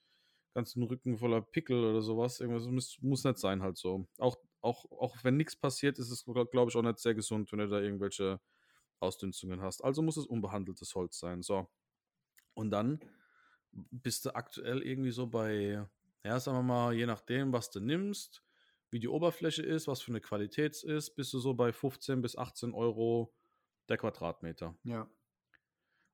ganzen 0.55 0.83
Rücken 0.85 1.18
voller 1.18 1.42
Pickel 1.42 1.85
oder 1.85 2.03
sowas. 2.03 2.40
Irgendwas 2.40 2.66
muss, 2.66 2.99
muss 3.03 3.25
nicht 3.25 3.38
sein 3.38 3.62
halt 3.62 3.77
so. 3.79 4.09
Auch, 4.18 4.37
auch, 4.69 4.85
auch 4.91 5.17
wenn 5.23 5.37
nichts 5.37 5.57
passiert, 5.57 5.99
ist 5.99 6.11
es, 6.11 6.25
glaube 6.25 6.69
ich, 6.69 6.77
auch 6.77 6.83
nicht 6.83 6.99
sehr 6.99 7.15
gesund, 7.15 7.51
wenn 7.51 7.61
du 7.61 7.69
da 7.69 7.81
irgendwelche 7.81 8.41
Ausdünstungen 9.01 9.63
hast. 9.63 9.83
Also 9.83 10.03
muss 10.03 10.17
es 10.17 10.27
unbehandeltes 10.27 10.95
Holz 10.95 11.19
sein. 11.19 11.43
So. 11.43 11.69
Und 12.55 12.71
dann 12.71 13.01
bist 13.73 14.27
du 14.27 14.35
aktuell 14.35 14.83
irgendwie 14.83 15.11
so 15.11 15.27
bei, 15.27 15.87
ja, 16.25 16.41
sagen 16.41 16.59
wir 16.59 16.63
mal, 16.63 16.95
je 16.95 17.07
nachdem, 17.07 17.53
was 17.53 17.71
du 17.71 17.81
nimmst, 17.81 18.43
wie 18.91 18.99
die 18.99 19.09
Oberfläche 19.09 19.63
ist, 19.63 19.89
was 19.89 20.03
für 20.03 20.13
eine 20.13 20.21
Qualität 20.21 20.75
es 20.75 20.83
ist, 20.83 21.15
bist 21.15 21.33
du 21.33 21.39
so 21.39 21.55
bei 21.55 21.73
15 21.73 22.23
bis 22.23 22.37
18 22.37 22.75
Euro 22.75 23.35
der 23.89 23.99
Quadratmeter. 23.99 24.77
Ja. 24.85 25.11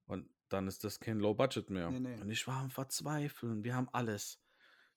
Und 0.06 0.28
dann 0.48 0.68
ist 0.68 0.84
das 0.84 1.00
kein 1.00 1.18
Low 1.18 1.34
Budget 1.34 1.70
mehr. 1.70 1.90
Nee, 1.90 2.00
nee. 2.00 2.20
Und 2.20 2.30
ich 2.30 2.46
war 2.46 2.60
am 2.60 2.70
Verzweifeln. 2.70 3.64
Wir 3.64 3.74
haben 3.74 3.88
alles. 3.92 4.40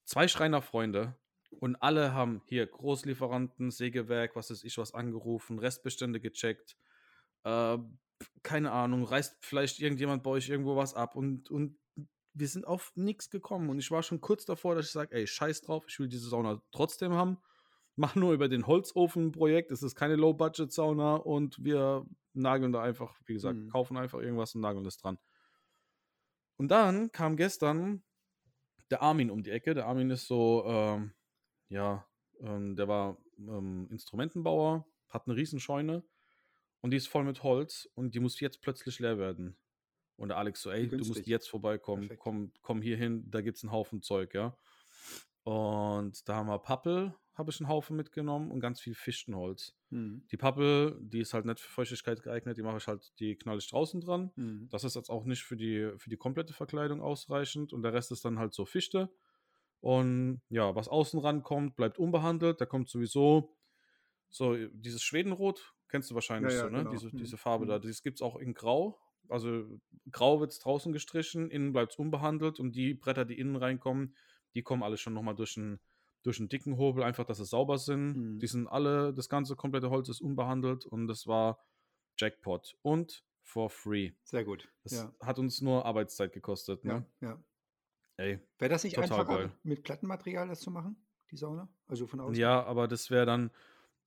Zwei 0.03 0.27
Schreinerfreunde 0.27 1.17
und 1.59 1.75
alle 1.77 2.13
haben 2.13 2.41
hier 2.45 2.65
Großlieferanten, 2.67 3.71
Sägewerk, 3.71 4.35
was 4.35 4.51
ist 4.51 4.63
ich 4.63 4.77
was 4.77 4.93
angerufen, 4.93 5.59
Restbestände 5.59 6.19
gecheckt. 6.19 6.77
Äh, 7.43 7.77
keine 8.43 8.71
Ahnung, 8.71 9.03
reißt 9.03 9.37
vielleicht 9.41 9.79
irgendjemand 9.79 10.23
bei 10.23 10.31
euch 10.31 10.49
irgendwo 10.49 10.75
was 10.75 10.93
ab 10.93 11.15
und, 11.15 11.49
und 11.51 11.77
wir 12.33 12.47
sind 12.47 12.67
auf 12.67 12.91
nichts 12.95 13.29
gekommen. 13.29 13.69
Und 13.69 13.79
ich 13.79 13.89
war 13.91 14.03
schon 14.03 14.21
kurz 14.21 14.45
davor, 14.45 14.75
dass 14.75 14.85
ich 14.87 14.91
sage, 14.91 15.15
ey, 15.15 15.25
scheiß 15.27 15.61
drauf, 15.61 15.85
ich 15.87 15.99
will 15.99 16.07
diese 16.07 16.29
Sauna 16.29 16.61
trotzdem 16.71 17.13
haben. 17.13 17.37
Mach 17.95 18.15
nur 18.15 18.33
über 18.33 18.47
den 18.47 18.67
Holzofen-Projekt. 18.67 19.71
Es 19.71 19.81
ist 19.81 19.95
keine 19.95 20.15
Low-Budget-Sauna 20.15 21.15
und 21.15 21.63
wir 21.63 22.05
nageln 22.33 22.71
da 22.71 22.83
einfach, 22.83 23.19
wie 23.25 23.33
gesagt, 23.33 23.57
Mhm. 23.57 23.69
kaufen 23.69 23.97
einfach 23.97 24.19
irgendwas 24.19 24.53
und 24.53 24.61
nageln 24.61 24.83
das 24.83 24.97
dran. 24.97 25.17
Und 26.57 26.69
dann 26.69 27.11
kam 27.11 27.37
gestern 27.37 28.03
der 28.91 29.01
Armin 29.01 29.31
um 29.31 29.41
die 29.41 29.49
Ecke. 29.49 29.73
Der 29.73 29.87
Armin 29.87 30.11
ist 30.11 30.27
so, 30.27 30.63
ähm, 30.67 31.13
ja, 31.69 32.07
ähm, 32.39 32.75
der 32.75 32.87
war 32.87 33.17
ähm, 33.37 33.87
Instrumentenbauer, 33.89 34.85
hat 35.09 35.27
eine 35.27 35.35
Riesenscheune 35.35 36.03
und 36.81 36.91
die 36.91 36.97
ist 36.97 37.07
voll 37.07 37.23
mit 37.23 37.43
Holz 37.43 37.89
und 37.95 38.15
die 38.15 38.19
muss 38.19 38.39
jetzt 38.39 38.61
plötzlich 38.61 38.99
leer 38.99 39.17
werden. 39.17 39.57
Und 40.15 40.29
der 40.29 40.37
Alex 40.37 40.61
so, 40.61 40.71
ey, 40.71 40.87
du 40.87 40.97
musst 40.97 41.13
Günstig. 41.13 41.27
jetzt 41.27 41.49
vorbeikommen, 41.49 42.03
Perfekt. 42.03 42.21
komm, 42.21 42.51
komm 42.61 42.81
hier 42.81 42.97
hin, 42.97 43.29
da 43.29 43.41
gibt's 43.41 43.63
einen 43.63 43.71
Haufen 43.71 44.01
Zeug, 44.01 44.33
ja. 44.33 44.57
Und 45.43 46.27
da 46.27 46.35
haben 46.35 46.47
wir 46.47 46.59
Pappel, 46.59 47.13
habe 47.35 47.51
ich 47.51 47.59
einen 47.61 47.69
Haufen 47.69 47.95
mitgenommen 47.95 48.49
und 48.51 48.59
ganz 48.59 48.81
viel 48.81 48.95
Fichtenholz. 48.95 49.75
Mhm. 49.91 50.25
Die 50.31 50.37
Pappel, 50.37 50.97
die 50.99 51.19
ist 51.19 51.33
halt 51.33 51.45
nicht 51.45 51.59
für 51.59 51.69
Feuchtigkeit 51.69 52.21
geeignet, 52.23 52.57
die 52.57 52.63
mache 52.63 52.77
ich 52.77 52.87
halt, 52.87 53.13
die 53.19 53.35
knall 53.35 53.59
ich 53.59 53.69
draußen 53.69 54.01
dran. 54.01 54.31
Mhm. 54.35 54.67
Das 54.71 54.83
ist 54.83 54.95
jetzt 54.95 55.09
auch 55.09 55.23
nicht 55.23 55.43
für 55.43 55.55
die, 55.55 55.91
für 55.97 56.09
die 56.09 56.17
komplette 56.17 56.53
Verkleidung 56.53 56.99
ausreichend 56.99 57.73
und 57.73 57.83
der 57.83 57.93
Rest 57.93 58.11
ist 58.11 58.25
dann 58.25 58.39
halt 58.39 58.53
so 58.53 58.65
Fichte. 58.65 59.09
Und 59.79 60.41
ja, 60.49 60.75
was 60.75 60.87
außen 60.87 61.19
rankommt, 61.19 61.75
bleibt 61.75 61.99
unbehandelt. 61.99 62.59
Da 62.59 62.65
kommt 62.65 62.89
sowieso 62.89 63.55
so 64.29 64.55
äh, 64.55 64.69
dieses 64.73 65.01
Schwedenrot, 65.03 65.73
kennst 65.87 66.09
du 66.11 66.15
wahrscheinlich 66.15 66.53
Ja, 66.53 66.59
ja, 66.59 66.65
so, 66.65 66.69
ne? 66.71 66.77
genau. 66.79 66.91
Diese, 66.91 67.07
Mhm. 67.07 67.17
diese 67.17 67.37
Farbe 67.37 67.65
da. 67.65 67.77
Mhm. 67.77 67.83
Das 67.83 68.01
gibt 68.01 68.17
es 68.17 68.21
auch 68.21 68.35
in 68.37 68.53
Grau. 68.53 68.99
Also 69.29 69.79
grau 70.11 70.39
wird 70.39 70.51
es 70.51 70.59
draußen 70.59 70.93
gestrichen, 70.93 71.49
innen 71.51 71.73
bleibt 71.73 71.93
es 71.93 71.99
unbehandelt 71.99 72.59
und 72.59 72.75
die 72.75 72.93
Bretter, 72.93 73.25
die 73.25 73.37
innen 73.37 73.55
reinkommen, 73.57 74.15
die 74.55 74.63
kommen 74.63 74.83
alle 74.83 74.97
schon 74.97 75.13
nochmal 75.13 75.35
durch 75.35 75.57
einen, 75.57 75.79
durch 76.23 76.39
einen 76.39 76.47
dicken 76.49 76.77
Hobel, 76.77 77.03
einfach, 77.03 77.25
dass 77.25 77.37
sie 77.37 77.45
sauber 77.45 77.77
sind. 77.77 78.15
Mhm. 78.15 78.39
Die 78.39 78.47
sind 78.47 78.67
alle, 78.67 79.13
das 79.13 79.27
ganze 79.29 79.55
komplette 79.55 79.89
Holz 79.89 80.07
ist 80.09 80.21
unbehandelt 80.21 80.85
und 80.85 81.07
das 81.07 81.27
war 81.27 81.59
Jackpot. 82.17 82.75
Und 82.81 83.23
for 83.43 83.69
free. 83.69 84.11
Sehr 84.23 84.43
gut. 84.45 84.69
Das 84.83 84.93
Ja. 84.93 85.13
hat 85.21 85.39
uns 85.39 85.61
nur 85.61 85.85
Arbeitszeit 85.85 86.31
gekostet, 86.33 86.83
Ja, 86.83 86.99
ne? 86.99 87.05
ja. 87.21 87.43
Ey. 88.17 88.39
Wäre 88.57 88.69
das 88.69 88.83
nicht 88.83 88.95
Total 88.95 89.19
einfacher, 89.19 89.37
geil. 89.37 89.51
mit 89.63 89.83
Plattenmaterial 89.83 90.47
das 90.47 90.59
zu 90.59 90.71
machen, 90.71 90.95
die 91.31 91.37
Sauna? 91.37 91.69
Also 91.87 92.07
von 92.07 92.19
außen? 92.19 92.35
Ja, 92.35 92.63
aber 92.63 92.87
das 92.87 93.11
wäre 93.11 93.27
dann 93.27 93.51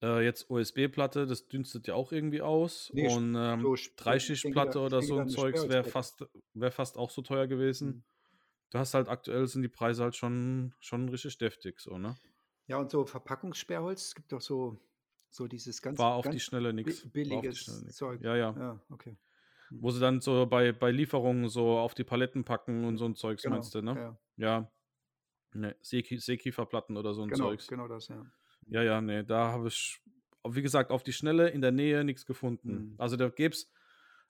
äh, 0.03 0.25
jetzt 0.25 0.51
OSB-Platte, 0.51 1.27
das 1.27 1.47
dünstet 1.47 1.87
ja 1.87 1.95
auch 1.95 2.11
irgendwie 2.11 2.43
aus. 2.43 2.91
Nee, 2.93 3.09
und 3.09 3.37
ähm, 3.37 3.61
so 3.61 3.77
Dreischichtplatte 3.97 4.81
oder 4.81 5.01
so 5.01 5.19
ein 5.19 5.29
Zeugs 5.29 5.69
wäre 5.69 5.85
fast, 5.85 6.27
wär 6.55 6.73
fast 6.73 6.99
auch 6.99 7.11
so 7.11 7.23
teuer 7.23 7.47
gewesen. 7.47 7.89
Mhm. 7.89 8.03
Du 8.71 8.79
hast 8.79 8.95
halt 8.95 9.09
aktuell 9.09 9.47
sind 9.47 9.63
die 9.63 9.69
Preise 9.69 10.03
halt 10.03 10.17
schon, 10.17 10.75
schon 10.81 11.09
richtig 11.09 11.39
deftig, 11.39 11.81
so, 11.81 11.99
ne? 11.99 12.17
Ja, 12.67 12.79
und 12.79 12.91
so 12.91 13.05
Verpackungssperrholz, 13.05 14.09
es 14.09 14.15
gibt 14.15 14.33
doch 14.33 14.41
so, 14.41 14.79
so 15.29 15.49
dieses 15.49 15.83
ganz, 15.83 15.99
War 15.99 16.15
auf 16.15 16.25
ganz 16.25 16.35
die 16.35 16.41
Schnelle 16.41 16.73
die 16.73 16.83
billiges 17.09 17.59
Schnelle. 17.59 17.89
Zeug. 17.89 18.21
Ja, 18.23 18.37
ja. 18.37 18.55
Ja, 18.57 18.81
okay. 18.91 19.17
Wo 19.71 19.91
sie 19.91 20.01
dann 20.01 20.21
so 20.21 20.47
bei, 20.47 20.73
bei 20.73 20.91
Lieferungen 20.91 21.49
so 21.49 21.79
auf 21.79 21.95
die 21.95 22.05
Paletten 22.05 22.45
packen 22.45 22.85
und 22.85 22.97
so 22.97 23.05
ein 23.07 23.15
Zeugs, 23.15 23.43
Genau. 23.43 23.57
meinst 23.57 23.75
du, 23.75 23.83
ne? 23.83 23.95
Ja, 23.97 24.19
Ja. 24.37 24.73
Ne, 25.53 25.77
Seeki 25.81 26.19
Seekieferplatten 26.19 26.97
oder 26.97 27.13
so 27.13 27.23
ein 27.23 27.29
genau, 27.29 27.49
Zeugs. 27.49 27.67
genau 27.67 27.89
das, 27.89 28.09
ja. 28.09 28.25
Ja, 28.69 28.83
ja, 28.83 29.01
nee, 29.01 29.25
da 29.25 29.51
habe 29.51 29.67
ich, 29.69 30.01
wie 30.49 30.63
gesagt, 30.63 30.93
auf 30.93 31.03
die 31.03 31.13
Schnelle 31.13 31.49
in 31.49 31.61
der 31.61 31.73
Nähe 31.73 32.05
nichts 32.05 32.25
gefunden. 32.25 32.73
Mhm. 32.73 32.95
Also 32.99 33.17
da 33.17 33.29
gäb's, 33.31 33.69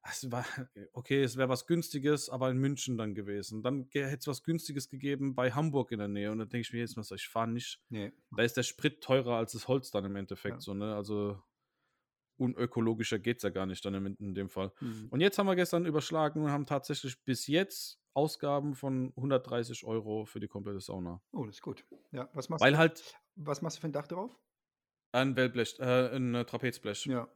es 0.03 0.33
war, 0.33 0.47
okay, 0.95 1.23
es 1.23 1.37
wäre 1.37 1.51
was 1.51 1.67
Günstiges, 1.67 2.31
aber 2.31 2.51
in 2.51 2.57
München 2.57 2.97
dann 2.97 3.15
gewesen. 3.15 3.63
Dann 3.63 3.87
hätte 3.93 4.17
es 4.17 4.27
was 4.27 4.43
Günstiges 4.43 4.89
gegeben 4.89 5.35
bei 5.35 5.51
Hamburg 5.53 5.93
in 5.93 5.99
der 5.99 6.09
Nähe. 6.09 6.33
Und 6.33 6.39
dann 6.39 6.49
denke 6.49 6.63
ich 6.63 6.73
mir 6.73 6.79
jetzt 6.81 6.97
mal 6.97 7.03
so, 7.03 7.15
ich 7.15 7.29
fahre 7.29 7.49
nicht, 7.49 7.83
Nee. 7.91 8.13
da 8.31 8.43
ist 8.43 8.57
der 8.57 8.63
Sprit 8.63 9.03
teurer 9.03 9.37
als 9.37 9.53
das 9.53 9.69
Holz 9.69 9.91
dann 9.91 10.07
im 10.07 10.17
Endeffekt 10.17 10.57
Ja. 10.57 10.61
so, 10.61 10.73
ne? 10.73 10.95
Also 10.95 11.43
unökologischer 12.41 13.19
geht 13.19 13.39
es 13.39 13.43
ja 13.43 13.51
gar 13.51 13.67
nicht 13.67 13.85
dann 13.85 13.95
in, 13.95 14.17
in 14.17 14.35
dem 14.35 14.49
Fall. 14.49 14.73
Mhm. 14.81 15.09
Und 15.11 15.21
jetzt 15.21 15.39
haben 15.39 15.47
wir 15.47 15.57
gestern 15.57 15.87
überschlagen 15.87 16.43
und 16.43 16.51
haben 16.51 16.67
tatsächlich 16.67 17.23
bis 17.25 17.47
jetzt 17.47 18.01
Ausgaben 18.15 18.75
von 18.75 19.13
130 19.17 19.85
Euro 19.85 20.25
für 20.25 20.41
die 20.41 20.49
komplette 20.49 20.81
Sauna. 20.81 21.23
Oh, 21.33 21.45
das 21.45 21.57
ist 21.57 21.63
gut. 21.63 21.85
Ja, 22.11 22.29
was 22.35 22.49
machst, 22.49 22.65
Weil 22.65 22.73
du, 22.73 22.79
halt 22.79 23.15
was 23.37 23.63
machst 23.63 23.77
du 23.77 23.83
für 23.83 23.89
ein 23.89 23.93
Dach 23.93 24.09
drauf? 24.09 24.37
ein 25.13 25.37
Wellblech, 25.37 25.79
äh, 25.79 26.17
ein 26.17 26.35
äh, 26.35 26.45
Trapezblech. 26.45 27.07
Ja. 27.07 27.29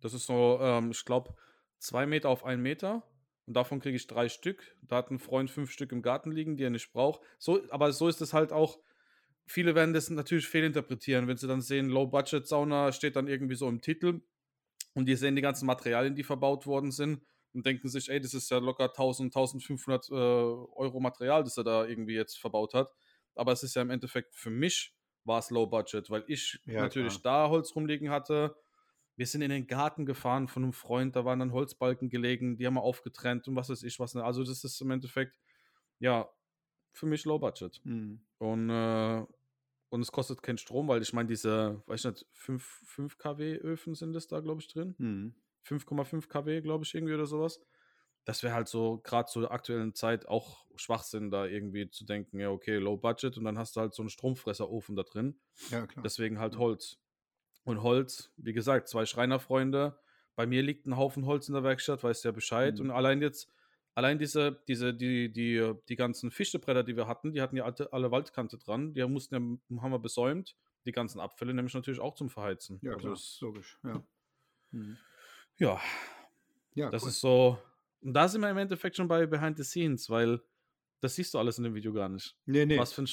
Das 0.00 0.14
ist 0.14 0.26
so, 0.26 0.58
ähm, 0.60 0.90
ich 0.90 1.04
glaube, 1.04 1.34
zwei 1.78 2.06
Meter 2.06 2.28
auf 2.28 2.44
einen 2.44 2.62
Meter. 2.62 3.02
Und 3.46 3.54
davon 3.54 3.80
kriege 3.80 3.96
ich 3.96 4.06
drei 4.06 4.28
Stück. 4.28 4.76
Da 4.82 4.96
hat 4.96 5.10
ein 5.10 5.18
Freund 5.18 5.50
fünf 5.50 5.70
Stück 5.70 5.92
im 5.92 6.02
Garten 6.02 6.32
liegen, 6.32 6.56
die 6.56 6.64
er 6.64 6.70
nicht 6.70 6.92
braucht. 6.92 7.20
So, 7.38 7.60
aber 7.70 7.92
so 7.92 8.08
ist 8.08 8.20
es 8.20 8.32
halt 8.32 8.52
auch. 8.52 8.78
Viele 9.46 9.74
werden 9.74 9.92
das 9.92 10.08
natürlich 10.08 10.48
fehlinterpretieren, 10.48 11.28
wenn 11.28 11.36
sie 11.36 11.46
dann 11.46 11.60
sehen, 11.60 11.90
Low-Budget-Sauna 11.90 12.92
steht 12.92 13.16
dann 13.16 13.28
irgendwie 13.28 13.56
so 13.56 13.68
im 13.68 13.82
Titel 13.82 14.22
und 14.94 15.06
die 15.06 15.16
sehen 15.16 15.36
die 15.36 15.42
ganzen 15.42 15.66
Materialien, 15.66 16.14
die 16.14 16.24
verbaut 16.24 16.66
worden 16.66 16.90
sind 16.92 17.22
und 17.52 17.66
denken 17.66 17.88
sich, 17.88 18.08
ey, 18.10 18.20
das 18.20 18.34
ist 18.34 18.50
ja 18.50 18.58
locker 18.58 18.88
1000, 18.88 19.34
1500 19.34 20.10
äh, 20.10 20.14
Euro 20.14 21.00
Material, 21.00 21.44
das 21.44 21.56
er 21.56 21.64
da 21.64 21.84
irgendwie 21.84 22.14
jetzt 22.14 22.38
verbaut 22.38 22.74
hat. 22.74 22.92
Aber 23.34 23.52
es 23.52 23.62
ist 23.62 23.74
ja 23.74 23.82
im 23.82 23.90
Endeffekt 23.90 24.34
für 24.34 24.50
mich 24.50 24.94
war 25.24 25.38
es 25.38 25.50
Low 25.50 25.66
Budget, 25.66 26.10
weil 26.10 26.24
ich 26.28 26.60
Ja, 26.66 26.82
natürlich 26.82 27.22
da 27.22 27.48
Holz 27.48 27.74
rumliegen 27.74 28.10
hatte. 28.10 28.56
Wir 29.16 29.26
sind 29.26 29.42
in 29.42 29.50
den 29.50 29.66
Garten 29.66 30.06
gefahren 30.06 30.48
von 30.48 30.64
einem 30.64 30.72
Freund, 30.72 31.16
da 31.16 31.24
waren 31.24 31.38
dann 31.38 31.52
Holzbalken 31.52 32.10
gelegen, 32.10 32.56
die 32.56 32.66
haben 32.66 32.74
wir 32.74 32.82
aufgetrennt 32.82 33.46
und 33.48 33.56
was 33.56 33.70
weiß 33.70 33.82
ich 33.84 33.98
was. 34.00 34.16
Also 34.16 34.42
das 34.44 34.64
ist 34.64 34.80
im 34.80 34.90
Endeffekt, 34.90 35.38
ja, 36.00 36.28
für 36.92 37.06
mich 37.06 37.24
Low 37.24 37.38
Budget. 37.38 37.80
Mhm. 37.84 38.20
Und, 38.38 38.70
äh, 38.70 39.24
und 39.88 40.00
es 40.00 40.12
kostet 40.12 40.42
keinen 40.42 40.58
Strom, 40.58 40.88
weil 40.88 41.02
ich 41.02 41.12
meine, 41.12 41.28
diese, 41.28 41.82
weiß 41.86 42.04
ich 42.04 42.10
nicht, 42.10 42.26
5, 42.32 42.62
5 42.86 43.18
kW 43.18 43.56
Öfen 43.58 43.94
sind 43.94 44.12
das 44.12 44.26
da, 44.26 44.40
glaube 44.40 44.60
ich, 44.60 44.68
drin. 44.68 44.94
Mhm. 44.98 45.34
5,5 45.66 46.28
kW, 46.28 46.60
glaube 46.60 46.84
ich, 46.84 46.94
irgendwie 46.94 47.14
oder 47.14 47.26
sowas. 47.26 47.60
Das 48.24 48.42
wäre 48.42 48.54
halt 48.54 48.68
so, 48.68 49.00
gerade 49.04 49.28
zur 49.28 49.50
aktuellen 49.50 49.94
Zeit 49.94 50.26
auch 50.26 50.64
Schwachsinn, 50.76 51.30
da 51.30 51.46
irgendwie 51.46 51.90
zu 51.90 52.04
denken, 52.06 52.40
ja, 52.40 52.50
okay, 52.50 52.76
Low 52.76 52.96
Budget 52.96 53.36
und 53.36 53.44
dann 53.44 53.58
hast 53.58 53.76
du 53.76 53.80
halt 53.80 53.94
so 53.94 54.02
einen 54.02 54.08
Stromfresserofen 54.08 54.96
da 54.96 55.02
drin. 55.02 55.38
Ja, 55.70 55.86
klar. 55.86 56.02
Deswegen 56.02 56.38
halt. 56.38 56.56
Holz. 56.58 56.98
Und 57.64 57.82
Holz, 57.82 58.32
wie 58.36 58.52
gesagt, 58.52 58.88
zwei 58.88 59.06
Schreinerfreunde. 59.06 59.98
Bei 60.36 60.46
mir 60.46 60.62
liegt 60.62 60.86
ein 60.86 60.96
Haufen 60.96 61.26
Holz 61.26 61.48
in 61.48 61.54
der 61.54 61.64
Werkstatt, 61.64 62.02
weißt 62.02 62.24
ja 62.24 62.32
Bescheid. 62.32 62.74
Mhm. 62.76 62.86
Und 62.86 62.90
allein 62.90 63.22
jetzt, 63.22 63.48
allein 63.94 64.18
diese, 64.18 64.62
diese, 64.68 64.92
die, 64.94 65.32
die, 65.32 65.72
die 65.88 65.96
ganzen 65.96 66.30
Fichtebretter, 66.30 66.82
die 66.82 66.96
wir 66.96 67.06
hatten, 67.06 67.32
die 67.32 67.40
hatten 67.40 67.56
ja 67.56 67.64
alte, 67.64 67.92
alle 67.92 68.10
Waldkante 68.10 68.58
dran. 68.58 68.94
Die 68.94 69.04
mussten 69.06 69.34
ja, 69.70 69.80
haben 69.82 69.90
wir 69.92 69.98
besäumt. 69.98 70.56
Die 70.86 70.92
ganzen 70.92 71.20
Abfälle 71.20 71.54
nämlich 71.54 71.74
natürlich 71.74 72.00
auch 72.00 72.14
zum 72.14 72.28
Verheizen. 72.28 72.78
ja, 72.82 72.92
Also 72.92 73.14
klar. 73.14 73.18
Logisch. 73.40 73.78
Ja. 73.84 74.02
Mhm. 74.72 74.98
ja, 75.56 75.80
Ja, 76.74 76.90
das 76.90 77.02
cool. 77.04 77.08
ist 77.08 77.20
so. 77.20 77.58
Und 78.02 78.12
da 78.12 78.28
sind 78.28 78.42
wir 78.42 78.50
im 78.50 78.58
Endeffekt 78.58 78.96
schon 78.96 79.08
bei 79.08 79.24
Behind 79.26 79.56
the 79.56 79.64
Scenes, 79.64 80.10
weil 80.10 80.42
das 81.00 81.14
siehst 81.14 81.32
du 81.32 81.38
alles 81.38 81.56
in 81.58 81.64
dem 81.64 81.74
Video 81.74 81.92
gar 81.92 82.08
nicht. 82.08 82.36
Nee, 82.44 82.66
nee. 82.66 82.78
Was, 82.78 82.92
für 82.92 83.02
ein, 83.02 83.08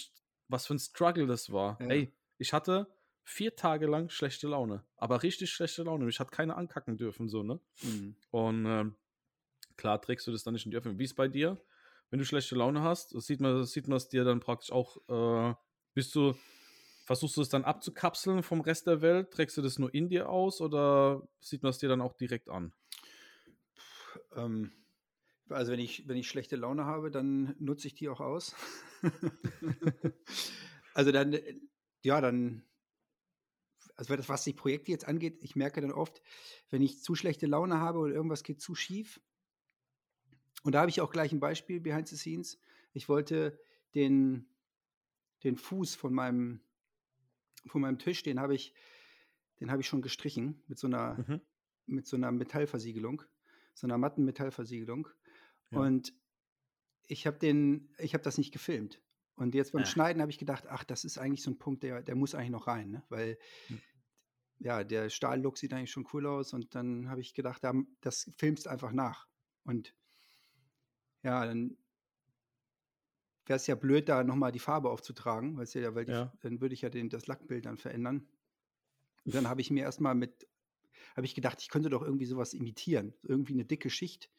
was 0.49 0.67
für 0.67 0.73
ein 0.73 0.79
Struggle 0.79 1.27
das 1.27 1.51
war. 1.51 1.77
Ja. 1.81 1.87
Ey, 1.87 2.13
ich 2.37 2.51
hatte 2.51 2.87
vier 3.23 3.55
Tage 3.55 3.85
lang 3.87 4.09
schlechte 4.09 4.47
Laune. 4.47 4.83
Aber 4.97 5.23
richtig 5.23 5.51
schlechte 5.51 5.83
Laune. 5.83 6.05
Mich 6.05 6.19
hat 6.19 6.31
keiner 6.31 6.57
ankacken 6.57 6.97
dürfen, 6.97 7.29
so, 7.29 7.43
ne? 7.43 7.59
Mhm. 7.83 8.15
Und 8.31 8.65
ähm, 8.65 8.95
klar 9.81 9.99
trägst 9.99 10.27
du 10.27 10.31
das 10.31 10.43
dann 10.43 10.53
nicht 10.53 10.65
in 10.65 10.71
die 10.71 10.77
Öffentlichkeit. 10.77 10.99
Wie 10.99 11.05
ist 11.05 11.15
bei 11.15 11.27
dir? 11.27 11.57
Wenn 12.11 12.19
du 12.19 12.25
schlechte 12.25 12.55
Laune 12.55 12.83
hast, 12.83 13.19
sieht 13.21 13.39
man, 13.39 13.65
sieht 13.65 13.87
man 13.87 13.97
es 13.97 14.07
dir 14.07 14.23
dann 14.23 14.39
praktisch 14.39 14.71
auch, 14.71 14.97
äh, 15.09 15.55
bist 15.93 16.13
du, 16.13 16.35
versuchst 17.05 17.35
du 17.35 17.41
es 17.41 17.49
dann 17.49 17.63
abzukapseln 17.63 18.43
vom 18.43 18.61
Rest 18.61 18.85
der 18.85 19.01
Welt? 19.01 19.31
Trägst 19.31 19.57
du 19.57 19.61
das 19.61 19.79
nur 19.79 19.93
in 19.93 20.07
dir 20.07 20.29
aus 20.29 20.61
oder 20.61 21.27
sieht 21.39 21.63
man 21.63 21.71
es 21.71 21.79
dir 21.79 21.89
dann 21.89 22.01
auch 22.01 22.13
direkt 22.13 22.49
an? 22.49 22.73
Ähm, 24.35 24.71
also 25.49 25.71
wenn 25.71 25.79
ich, 25.79 26.07
wenn 26.07 26.17
ich 26.17 26.27
schlechte 26.27 26.57
Laune 26.57 26.85
habe, 26.85 27.09
dann 27.09 27.55
nutze 27.59 27.87
ich 27.87 27.95
die 27.95 28.07
auch 28.07 28.21
aus. 28.21 28.55
also 30.93 31.11
dann, 31.11 31.39
ja, 32.03 32.21
dann, 32.21 32.63
also 33.95 34.15
das, 34.15 34.29
was 34.29 34.43
die 34.43 34.53
Projekte 34.53 34.91
jetzt 34.91 35.07
angeht, 35.07 35.39
ich 35.41 35.55
merke 35.55 35.81
dann 35.81 35.91
oft, 35.91 36.21
wenn 36.69 36.83
ich 36.83 37.01
zu 37.01 37.15
schlechte 37.15 37.47
Laune 37.47 37.79
habe 37.79 37.97
oder 37.97 38.13
irgendwas 38.13 38.43
geht 38.43 38.61
zu 38.61 38.75
schief, 38.75 39.19
und 40.63 40.73
da 40.73 40.81
habe 40.81 40.89
ich 40.89 41.01
auch 41.01 41.11
gleich 41.11 41.31
ein 41.31 41.39
Beispiel 41.39 41.79
behind 41.79 42.07
the 42.07 42.17
scenes. 42.17 42.59
ich 42.93 43.09
wollte 43.09 43.59
den, 43.95 44.47
den 45.43 45.57
Fuß 45.57 45.95
von 45.95 46.13
meinem, 46.13 46.61
von 47.67 47.81
meinem 47.81 47.97
Tisch, 47.97 48.23
den 48.23 48.39
habe 48.39 48.55
ich, 48.55 48.73
den 49.59 49.71
habe 49.71 49.81
ich 49.81 49.87
schon 49.87 50.01
gestrichen 50.01 50.63
mit 50.67 50.77
so 50.77 50.87
einer, 50.87 51.15
mhm. 51.27 51.41
mit 51.85 52.07
so 52.07 52.15
einer 52.15 52.31
Metallversiegelung, 52.31 53.23
so 53.73 53.87
einer 53.87 53.97
matten 53.97 54.23
Metallversiegelung. 54.23 55.07
Ja. 55.71 55.79
Und 55.79 56.13
ich 57.07 57.27
habe 57.27 57.37
den, 57.39 57.93
ich 57.97 58.13
habe 58.13 58.23
das 58.23 58.37
nicht 58.37 58.51
gefilmt. 58.51 59.01
Und 59.35 59.55
jetzt 59.55 59.71
beim 59.71 59.81
ja. 59.81 59.87
Schneiden 59.87 60.21
habe 60.21 60.31
ich 60.31 60.37
gedacht, 60.37 60.67
ach, 60.67 60.83
das 60.83 61.03
ist 61.03 61.17
eigentlich 61.17 61.41
so 61.41 61.51
ein 61.51 61.57
Punkt, 61.57 61.83
der, 61.83 62.03
der 62.03 62.15
muss 62.15 62.35
eigentlich 62.35 62.51
noch 62.51 62.67
rein, 62.67 62.91
ne? 62.91 63.03
weil 63.09 63.39
hm. 63.67 63.79
ja, 64.59 64.83
der 64.83 65.09
Stahllook 65.09 65.57
sieht 65.57 65.73
eigentlich 65.73 65.91
schon 65.91 66.07
cool 66.13 66.27
aus. 66.27 66.53
Und 66.53 66.75
dann 66.75 67.09
habe 67.09 67.21
ich 67.21 67.33
gedacht, 67.33 67.63
das 68.01 68.31
filmst 68.37 68.67
einfach 68.67 68.91
nach. 68.91 69.27
Und 69.63 69.95
ja, 71.23 71.45
dann 71.45 71.77
wäre 73.45 73.57
es 73.57 73.67
ja 73.67 73.75
blöd, 73.75 74.09
da 74.09 74.23
nochmal 74.23 74.51
die 74.51 74.59
Farbe 74.59 74.89
aufzutragen, 74.89 75.57
weißt 75.57 75.75
du, 75.75 75.81
ja, 75.81 75.95
weil 75.95 76.05
die, 76.05 76.11
ja. 76.11 76.31
dann 76.41 76.61
würde 76.61 76.73
ich 76.73 76.81
ja 76.81 76.89
den, 76.89 77.09
das 77.09 77.27
Lackbild 77.27 77.65
dann 77.65 77.77
verändern. 77.77 78.27
Und 79.25 79.35
dann 79.35 79.47
habe 79.47 79.61
ich 79.61 79.69
mir 79.71 79.83
erstmal 79.83 80.15
mit, 80.15 80.47
habe 81.15 81.25
ich 81.25 81.35
gedacht, 81.35 81.61
ich 81.61 81.69
könnte 81.69 81.89
doch 81.89 82.01
irgendwie 82.01 82.25
sowas 82.25 82.53
imitieren. 82.53 83.13
Irgendwie 83.23 83.53
eine 83.53 83.65
dicke 83.65 83.89
Schicht 83.89 84.29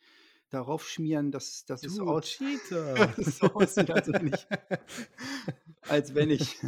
darauf 0.51 0.89
schmieren, 0.89 1.31
dass, 1.31 1.65
dass 1.65 1.83
es 1.85 1.99
aus 1.99 2.27
Cheater. 2.27 3.13
so 3.17 3.47
aussieht, 3.55 3.91
als 3.91 4.09
wenn 4.13 4.27
ich, 4.29 4.47
als 5.89 6.15
wenn 6.15 6.31
ich 6.31 6.59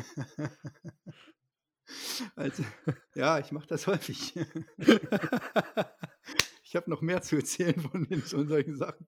als, 2.37 2.62
ja, 3.14 3.38
ich 3.38 3.53
mache 3.53 3.66
das 3.66 3.87
häufig. 3.87 4.35
Ich 6.74 6.76
habe 6.76 6.90
noch 6.90 7.02
mehr 7.02 7.22
zu 7.22 7.37
erzählen 7.37 7.80
von, 7.80 8.04
den, 8.08 8.20
von 8.20 8.48
solchen 8.48 8.76
Sachen. 8.76 9.06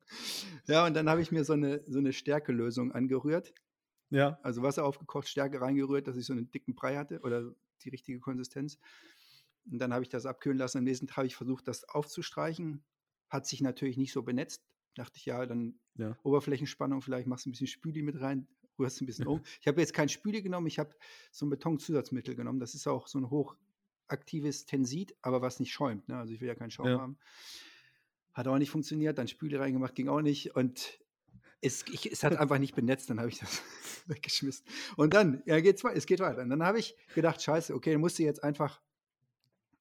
Ja, 0.69 0.87
und 0.87 0.95
dann 0.95 1.11
habe 1.11 1.21
ich 1.21 1.33
mir 1.33 1.45
so 1.45 1.55
eine, 1.55 1.83
so 1.89 1.99
eine 1.99 2.13
Stärkelösung 2.13 2.93
angerührt. 2.93 3.53
Ja. 4.11 4.39
Also 4.45 4.63
Wasser 4.63 4.85
aufgekocht, 4.85 5.27
Stärke 5.27 5.61
reingerührt, 5.61 6.07
dass 6.07 6.17
ich 6.17 6.27
so 6.27 6.33
einen 6.33 6.49
dicken 6.53 6.77
Brei 6.77 6.97
hatte 6.97 7.21
oder 7.23 7.53
die 7.83 7.89
richtige 7.89 8.21
Konsistenz. 8.21 8.79
Und 9.69 9.81
dann 9.81 9.93
habe 9.93 10.05
ich 10.05 10.09
das 10.09 10.27
abkühlen 10.27 10.59
lassen. 10.59 10.79
Am 10.79 10.85
nächsten 10.85 11.09
Tag 11.09 11.17
habe 11.17 11.27
ich 11.27 11.35
versucht, 11.35 11.67
das 11.67 11.83
aufzustreichen. 11.89 12.85
Hat 13.29 13.49
sich 13.49 13.61
natürlich 13.63 13.97
nicht 13.97 14.13
so 14.13 14.23
benetzt. 14.23 14.65
Dachte 14.95 15.17
ich, 15.17 15.27
ja, 15.27 15.45
dann 15.45 15.81
ja. 15.97 16.17
Oberflächenspannung, 16.23 17.03
vielleicht 17.03 17.27
machst 17.27 17.47
du 17.47 17.49
ein 17.49 17.53
bisschen 17.53 17.67
Spüli 17.67 18.03
mit 18.03 18.21
rein, 18.21 18.47
rührst 18.79 19.03
ein 19.03 19.07
bisschen 19.07 19.27
um. 19.27 19.43
Ich 19.61 19.67
habe 19.67 19.81
jetzt 19.81 19.93
kein 19.93 20.09
Spüli 20.09 20.41
genommen, 20.41 20.69
ich 20.69 20.79
habe 20.79 20.95
so 21.33 21.45
ein 21.47 21.51
Betonzusatzmittel 21.51 22.37
genommen. 22.37 22.61
Das 22.61 22.77
ist 22.77 22.87
auch 22.87 23.09
so 23.09 23.19
ein 23.19 23.29
hochaktives 24.07 24.67
Tensit, 24.67 25.15
aber 25.23 25.43
was 25.43 25.61
nicht 25.61 25.73
schäumt. 25.73 26.09
Ne? 26.09 26.17
Also 26.17 26.33
ich 26.33 26.41
will 26.41 26.49
ja 26.49 26.55
keinen 26.55 26.71
Schaum 26.71 26.87
ja. 26.87 27.01
haben. 27.01 27.19
Hat 28.33 28.49
auch 28.49 28.59
nicht 28.59 28.71
funktioniert, 28.71 29.19
dann 29.19 29.29
Spüli 29.29 29.57
reingemacht, 29.57 29.95
ging 29.95 30.09
auch 30.09 30.21
nicht. 30.21 30.55
Und 30.55 30.99
es, 31.61 31.85
ich, 31.89 32.11
es 32.11 32.23
hat 32.23 32.37
einfach 32.37 32.59
nicht 32.59 32.75
benetzt, 32.75 33.09
dann 33.11 33.19
habe 33.19 33.29
ich 33.29 33.39
das 33.41 33.63
weggeschmissen. 34.07 34.67
Und 34.97 35.15
dann, 35.15 35.43
ja, 35.47 35.61
geht's, 35.61 35.85
es 35.85 36.07
geht 36.07 36.21
weiter. 36.21 36.43
Und 36.43 36.51
dann 36.51 36.63
habe 36.63 36.79
ich 36.79 36.97
gedacht, 37.15 37.43
scheiße, 37.43 37.75
okay, 37.75 37.93
dann 37.93 38.01
musst 38.01 38.19
du 38.19 38.23
jetzt 38.23 38.43
einfach 38.43 38.81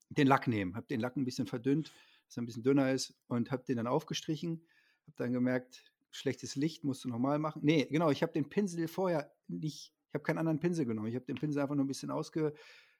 den 0.08 0.26
Lack 0.26 0.46
nehmen. 0.46 0.74
Habe 0.76 0.86
den 0.86 1.00
Lack 1.00 1.16
ein 1.16 1.24
bisschen 1.24 1.46
verdünnt, 1.46 1.92
dass 2.26 2.36
er 2.36 2.42
ein 2.42 2.46
bisschen 2.46 2.62
dünner 2.62 2.92
ist 2.92 3.14
und 3.28 3.50
habe 3.50 3.64
den 3.64 3.76
dann 3.76 3.86
aufgestrichen 3.86 4.62
habe 5.06 5.16
dann 5.16 5.32
gemerkt, 5.32 5.84
schlechtes 6.10 6.56
Licht 6.56 6.84
musst 6.84 7.04
du 7.04 7.08
nochmal 7.08 7.38
machen. 7.38 7.60
Nee, 7.64 7.86
genau, 7.90 8.10
ich 8.10 8.22
habe 8.22 8.32
den 8.32 8.48
Pinsel 8.48 8.88
vorher 8.88 9.32
nicht, 9.48 9.92
ich 10.08 10.14
habe 10.14 10.24
keinen 10.24 10.38
anderen 10.38 10.60
Pinsel 10.60 10.86
genommen. 10.86 11.08
Ich 11.08 11.14
habe 11.14 11.24
den 11.24 11.36
Pinsel 11.36 11.62
einfach 11.62 11.74
nur 11.74 11.84
ein 11.84 11.88
bisschen 11.88 12.10
ausge, 12.10 12.54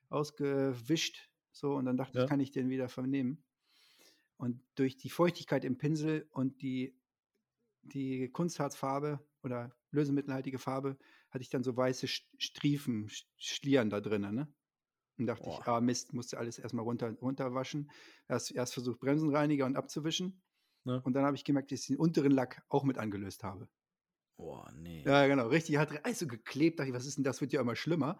ausgewischt. 0.08 1.30
So, 1.52 1.74
und 1.74 1.86
dann 1.86 1.96
dachte 1.96 2.18
ja. 2.18 2.24
ich, 2.24 2.30
kann 2.30 2.40
ich 2.40 2.50
den 2.50 2.68
wieder 2.68 2.88
vernehmen. 2.88 3.44
Und 4.36 4.60
durch 4.74 4.96
die 4.96 5.10
Feuchtigkeit 5.10 5.64
im 5.64 5.78
Pinsel 5.78 6.28
und 6.30 6.60
die, 6.60 6.94
die 7.82 8.28
Kunstharzfarbe 8.30 9.20
oder 9.42 9.74
lösemittelhaltige 9.90 10.58
Farbe 10.58 10.98
hatte 11.30 11.42
ich 11.42 11.48
dann 11.48 11.62
so 11.62 11.76
weiße 11.76 12.06
Striefen, 12.06 13.08
Schlieren 13.36 13.88
da 13.88 14.00
drinnen. 14.00 14.34
Ne? 14.34 14.52
Und 15.18 15.26
dachte 15.26 15.44
Boah. 15.44 15.60
ich, 15.60 15.66
ah 15.66 15.80
Mist, 15.80 16.12
musste 16.12 16.38
alles 16.38 16.58
erstmal 16.58 16.84
runter, 16.84 17.12
runterwaschen. 17.20 17.90
Erst, 18.28 18.52
erst 18.52 18.74
versucht, 18.74 19.00
Bremsenreiniger 19.00 19.64
und 19.64 19.76
abzuwischen. 19.76 20.42
Ne? 20.84 21.00
Und 21.02 21.14
dann 21.14 21.24
habe 21.24 21.36
ich 21.36 21.44
gemerkt, 21.44 21.72
dass 21.72 21.80
ich 21.80 21.86
den 21.86 21.96
unteren 21.96 22.32
Lack 22.32 22.62
auch 22.68 22.84
mit 22.84 22.98
angelöst 22.98 23.42
habe. 23.42 23.68
Boah, 24.36 24.70
nee. 24.72 25.02
Ja, 25.06 25.26
genau, 25.26 25.48
richtig. 25.48 25.78
Hat 25.78 26.04
alles 26.04 26.18
so 26.18 26.26
geklebt. 26.26 26.78
Dachte 26.78 26.90
ich, 26.90 26.94
was 26.94 27.06
ist 27.06 27.16
denn 27.16 27.24
das? 27.24 27.40
Wird 27.40 27.54
ja 27.54 27.60
immer 27.62 27.74
schlimmer. 27.74 28.18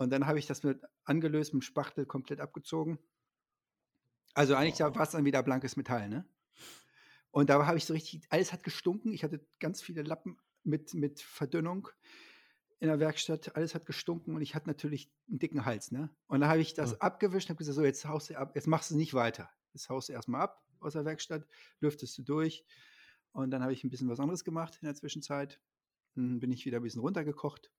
Und 0.00 0.08
dann 0.08 0.26
habe 0.26 0.38
ich 0.38 0.46
das 0.46 0.62
mit 0.62 0.80
angelöst, 1.04 1.52
mit 1.52 1.62
dem 1.62 1.66
Spachtel 1.66 2.06
komplett 2.06 2.40
abgezogen. 2.40 2.98
Also 4.32 4.54
eigentlich 4.54 4.80
war 4.80 5.02
es 5.02 5.10
dann 5.10 5.26
wieder 5.26 5.42
blankes 5.42 5.76
Metall, 5.76 6.08
ne? 6.08 6.24
Und 7.30 7.50
da 7.50 7.66
habe 7.66 7.76
ich 7.76 7.84
so 7.84 7.92
richtig, 7.92 8.22
alles 8.30 8.50
hat 8.54 8.62
gestunken. 8.62 9.12
Ich 9.12 9.24
hatte 9.24 9.46
ganz 9.58 9.82
viele 9.82 10.00
Lappen 10.00 10.38
mit, 10.64 10.94
mit 10.94 11.20
Verdünnung 11.20 11.88
in 12.78 12.88
der 12.88 12.98
Werkstatt. 12.98 13.54
Alles 13.56 13.74
hat 13.74 13.84
gestunken 13.84 14.34
und 14.34 14.40
ich 14.40 14.54
hatte 14.54 14.68
natürlich 14.68 15.12
einen 15.28 15.38
dicken 15.38 15.66
Hals, 15.66 15.92
ne? 15.92 16.08
Und 16.28 16.40
da 16.40 16.48
habe 16.48 16.60
ich 16.60 16.72
das 16.72 16.92
ja. 16.92 16.96
abgewischt 17.00 17.50
und 17.50 17.56
habe 17.56 17.58
gesagt, 17.58 17.76
so, 17.76 17.84
jetzt 17.84 18.06
haust 18.06 18.30
du 18.30 18.38
ab, 18.38 18.52
jetzt 18.54 18.68
machst 18.68 18.92
du 18.92 18.96
nicht 18.96 19.12
weiter. 19.12 19.50
Jetzt 19.74 19.90
haust 19.90 20.08
du 20.08 20.14
erstmal 20.14 20.40
ab 20.40 20.64
aus 20.80 20.94
der 20.94 21.04
Werkstatt, 21.04 21.46
lüftest 21.80 22.16
du 22.16 22.22
durch. 22.22 22.64
Und 23.32 23.50
dann 23.50 23.62
habe 23.62 23.74
ich 23.74 23.84
ein 23.84 23.90
bisschen 23.90 24.08
was 24.08 24.18
anderes 24.18 24.44
gemacht 24.44 24.78
in 24.80 24.86
der 24.86 24.94
Zwischenzeit. 24.94 25.60
Dann 26.14 26.40
bin 26.40 26.50
ich 26.52 26.64
wieder 26.64 26.78
ein 26.78 26.84
bisschen 26.84 27.02
runtergekocht. 27.02 27.70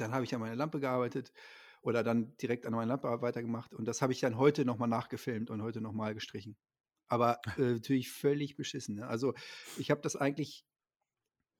Dann 0.00 0.12
habe 0.12 0.24
ich 0.24 0.34
an 0.34 0.40
meiner 0.40 0.56
Lampe 0.56 0.80
gearbeitet 0.80 1.32
oder 1.82 2.02
dann 2.02 2.36
direkt 2.38 2.66
an 2.66 2.72
meiner 2.72 2.86
Lampe 2.86 3.22
weitergemacht. 3.22 3.74
Und 3.74 3.86
das 3.86 4.02
habe 4.02 4.12
ich 4.12 4.20
dann 4.20 4.36
heute 4.36 4.64
nochmal 4.64 4.88
nachgefilmt 4.88 5.50
und 5.50 5.62
heute 5.62 5.80
nochmal 5.80 6.14
gestrichen. 6.14 6.56
Aber 7.08 7.40
äh, 7.58 7.72
natürlich 7.72 8.10
völlig 8.10 8.56
beschissen. 8.56 8.96
Ne? 8.96 9.06
Also 9.06 9.34
ich 9.76 9.90
habe 9.90 10.00
das 10.00 10.16
eigentlich 10.16 10.66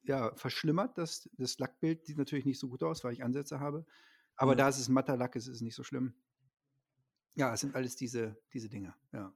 ja, 0.02 0.34
verschlimmert. 0.34 0.98
Das, 0.98 1.28
das 1.36 1.58
Lackbild 1.58 2.06
sieht 2.06 2.18
natürlich 2.18 2.46
nicht 2.46 2.58
so 2.58 2.68
gut 2.68 2.82
aus, 2.82 3.04
weil 3.04 3.12
ich 3.12 3.22
Ansätze 3.22 3.60
habe. 3.60 3.86
Aber 4.36 4.52
mhm. 4.52 4.58
da 4.58 4.68
es 4.68 4.88
matter 4.88 5.16
Lack 5.16 5.36
ist, 5.36 5.46
ist 5.46 5.56
es 5.56 5.60
nicht 5.60 5.74
so 5.74 5.84
schlimm. 5.84 6.14
Ja, 7.36 7.52
es 7.52 7.60
sind 7.60 7.74
alles 7.74 7.96
diese, 7.96 8.36
diese 8.52 8.68
Dinge. 8.68 8.94
Ja 9.12 9.32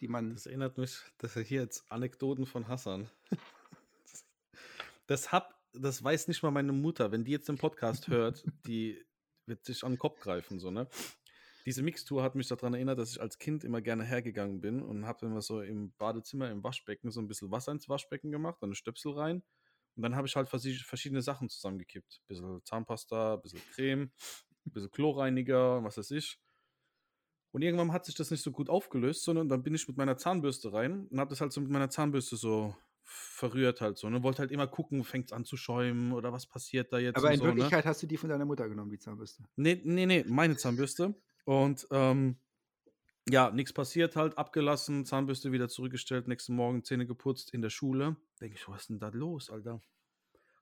die 0.00 0.08
man. 0.08 0.34
Das 0.34 0.46
erinnert 0.46 0.78
mich, 0.78 0.98
dass 1.18 1.36
er 1.36 1.42
hier 1.42 1.62
jetzt 1.62 1.90
Anekdoten 1.90 2.46
von 2.46 2.68
Hassan. 2.68 3.08
das 5.06 5.32
hab, 5.32 5.55
das 5.80 6.02
weiß 6.02 6.28
nicht 6.28 6.42
mal 6.42 6.50
meine 6.50 6.72
Mutter. 6.72 7.12
Wenn 7.12 7.24
die 7.24 7.32
jetzt 7.32 7.48
den 7.48 7.58
Podcast 7.58 8.08
hört, 8.08 8.44
die 8.66 9.02
wird 9.46 9.64
sich 9.64 9.84
an 9.84 9.92
den 9.92 9.98
Kopf 9.98 10.20
greifen, 10.20 10.58
so, 10.58 10.70
ne? 10.70 10.88
Diese 11.64 11.82
Mixtur 11.82 12.22
hat 12.22 12.36
mich 12.36 12.46
daran 12.46 12.74
erinnert, 12.74 12.98
dass 12.98 13.10
ich 13.10 13.20
als 13.20 13.38
Kind 13.38 13.64
immer 13.64 13.80
gerne 13.80 14.04
hergegangen 14.04 14.60
bin 14.60 14.82
und 14.82 15.04
habe 15.04 15.26
immer 15.26 15.42
so 15.42 15.62
im 15.62 15.92
Badezimmer, 15.98 16.48
im 16.48 16.62
Waschbecken, 16.62 17.10
so 17.10 17.20
ein 17.20 17.26
bisschen 17.26 17.50
Wasser 17.50 17.72
ins 17.72 17.88
Waschbecken 17.88 18.30
gemacht, 18.30 18.58
dann 18.60 18.68
eine 18.68 18.76
Stöpsel 18.76 19.12
rein. 19.12 19.42
Und 19.96 20.02
dann 20.02 20.14
habe 20.14 20.28
ich 20.28 20.36
halt 20.36 20.48
verschiedene 20.48 21.22
Sachen 21.22 21.48
zusammengekippt. 21.48 22.20
Ein 22.20 22.26
bisschen 22.28 22.64
Zahnpasta, 22.64 23.34
ein 23.34 23.42
bisschen 23.42 23.60
Creme, 23.72 24.12
ein 24.66 24.72
bisschen 24.72 24.90
Chlorreiniger, 24.92 25.82
was 25.82 25.98
weiß 25.98 26.12
ich. 26.12 26.38
Und 27.52 27.62
irgendwann 27.62 27.92
hat 27.92 28.04
sich 28.04 28.14
das 28.14 28.30
nicht 28.30 28.42
so 28.42 28.52
gut 28.52 28.68
aufgelöst, 28.68 29.24
sondern 29.24 29.48
dann 29.48 29.62
bin 29.62 29.74
ich 29.74 29.88
mit 29.88 29.96
meiner 29.96 30.18
Zahnbürste 30.18 30.72
rein 30.72 31.06
und 31.06 31.18
habe 31.18 31.30
das 31.30 31.40
halt 31.40 31.52
so 31.52 31.60
mit 31.60 31.70
meiner 31.70 31.88
Zahnbürste 31.88 32.36
so 32.36 32.76
verrührt 33.06 33.80
halt 33.80 33.98
so. 33.98 34.08
Und 34.08 34.14
ne? 34.14 34.22
wollte 34.22 34.40
halt 34.40 34.50
immer 34.50 34.66
gucken, 34.66 35.04
fängt 35.04 35.26
es 35.26 35.32
an 35.32 35.44
zu 35.44 35.56
schäumen 35.56 36.12
oder 36.12 36.32
was 36.32 36.46
passiert 36.46 36.92
da 36.92 36.98
jetzt. 36.98 37.16
Aber 37.16 37.30
in 37.30 37.38
so, 37.38 37.44
ne? 37.44 37.50
Wirklichkeit 37.50 37.84
ne? 37.84 37.88
hast 37.88 38.02
du 38.02 38.06
die 38.06 38.16
von 38.16 38.28
deiner 38.28 38.44
Mutter 38.44 38.68
genommen, 38.68 38.90
die 38.90 38.98
Zahnbürste. 38.98 39.44
Nee, 39.56 39.80
nee, 39.84 40.06
nee, 40.06 40.24
meine 40.26 40.56
Zahnbürste. 40.56 41.14
Und 41.44 41.86
ähm, 41.92 42.36
ja, 43.28 43.50
nichts 43.50 43.72
passiert 43.72 44.16
halt, 44.16 44.36
abgelassen, 44.38 45.04
Zahnbürste 45.04 45.52
wieder 45.52 45.68
zurückgestellt, 45.68 46.28
nächsten 46.28 46.54
Morgen 46.54 46.84
Zähne 46.84 47.06
geputzt 47.06 47.54
in 47.54 47.62
der 47.62 47.70
Schule. 47.70 48.16
Denke 48.40 48.56
ich, 48.56 48.68
was 48.68 48.82
ist 48.82 48.90
denn 48.90 48.98
da 48.98 49.08
los, 49.08 49.50
Alter? 49.50 49.80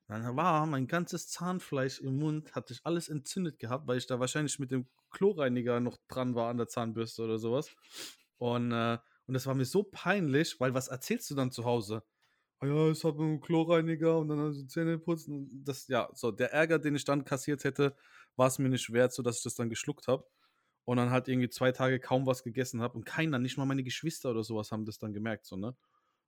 Dann 0.06 0.36
war 0.36 0.66
mein 0.66 0.86
ganzes 0.86 1.28
Zahnfleisch 1.28 2.00
im 2.00 2.18
Mund, 2.18 2.54
hatte 2.54 2.74
ich 2.74 2.80
alles 2.84 3.08
entzündet 3.08 3.58
gehabt, 3.58 3.86
weil 3.86 3.96
ich 3.96 4.06
da 4.06 4.20
wahrscheinlich 4.20 4.58
mit 4.58 4.70
dem 4.70 4.86
Kloreiniger 5.10 5.80
noch 5.80 5.96
dran 6.08 6.34
war 6.34 6.50
an 6.50 6.58
der 6.58 6.68
Zahnbürste 6.68 7.22
oder 7.22 7.38
sowas. 7.38 7.70
Und, 8.36 8.72
äh, 8.72 8.98
und 9.26 9.34
das 9.34 9.46
war 9.46 9.54
mir 9.54 9.64
so 9.64 9.82
peinlich, 9.82 10.60
weil 10.60 10.74
was 10.74 10.88
erzählst 10.88 11.30
du 11.30 11.34
dann 11.34 11.50
zu 11.50 11.64
Hause? 11.64 12.02
Oh 12.64 12.66
ja, 12.66 12.90
ich 12.90 13.04
habe 13.04 13.22
einen 13.22 13.40
Kloreiniger 13.40 14.18
und 14.18 14.28
dann 14.28 14.40
also 14.40 14.64
Zähne 14.64 14.98
putzen. 14.98 15.62
Das, 15.64 15.86
ja, 15.88 16.08
so, 16.14 16.30
der 16.30 16.52
Ärger, 16.52 16.78
den 16.78 16.94
ich 16.94 17.04
dann 17.04 17.24
kassiert 17.24 17.64
hätte, 17.64 17.94
war 18.36 18.48
es 18.48 18.58
mir 18.58 18.68
nicht 18.68 18.92
wert, 18.92 19.12
sodass 19.12 19.38
ich 19.38 19.42
das 19.42 19.54
dann 19.54 19.68
geschluckt 19.68 20.08
habe. 20.08 20.26
Und 20.86 20.98
dann 20.98 21.10
halt 21.10 21.28
irgendwie 21.28 21.48
zwei 21.48 21.72
Tage 21.72 21.98
kaum 21.98 22.26
was 22.26 22.42
gegessen 22.42 22.80
habe. 22.82 22.96
Und 22.96 23.04
keiner, 23.04 23.38
nicht 23.38 23.56
mal 23.56 23.64
meine 23.64 23.82
Geschwister 23.82 24.30
oder 24.30 24.44
sowas, 24.44 24.70
haben 24.70 24.84
das 24.84 24.98
dann 24.98 25.12
gemerkt, 25.12 25.46
so, 25.46 25.56
ne? 25.56 25.76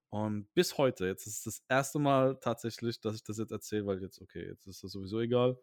Und 0.08 0.52
bis 0.54 0.78
heute, 0.78 1.06
jetzt 1.06 1.26
ist 1.26 1.46
das 1.46 1.62
erste 1.68 1.98
Mal 1.98 2.38
tatsächlich, 2.40 3.00
dass 3.00 3.16
ich 3.16 3.24
das 3.24 3.38
jetzt 3.38 3.50
erzähle, 3.50 3.86
weil 3.86 4.00
jetzt, 4.00 4.20
okay, 4.20 4.46
jetzt 4.46 4.66
ist 4.66 4.82
das 4.82 4.92
sowieso 4.92 5.20
egal. 5.20 5.58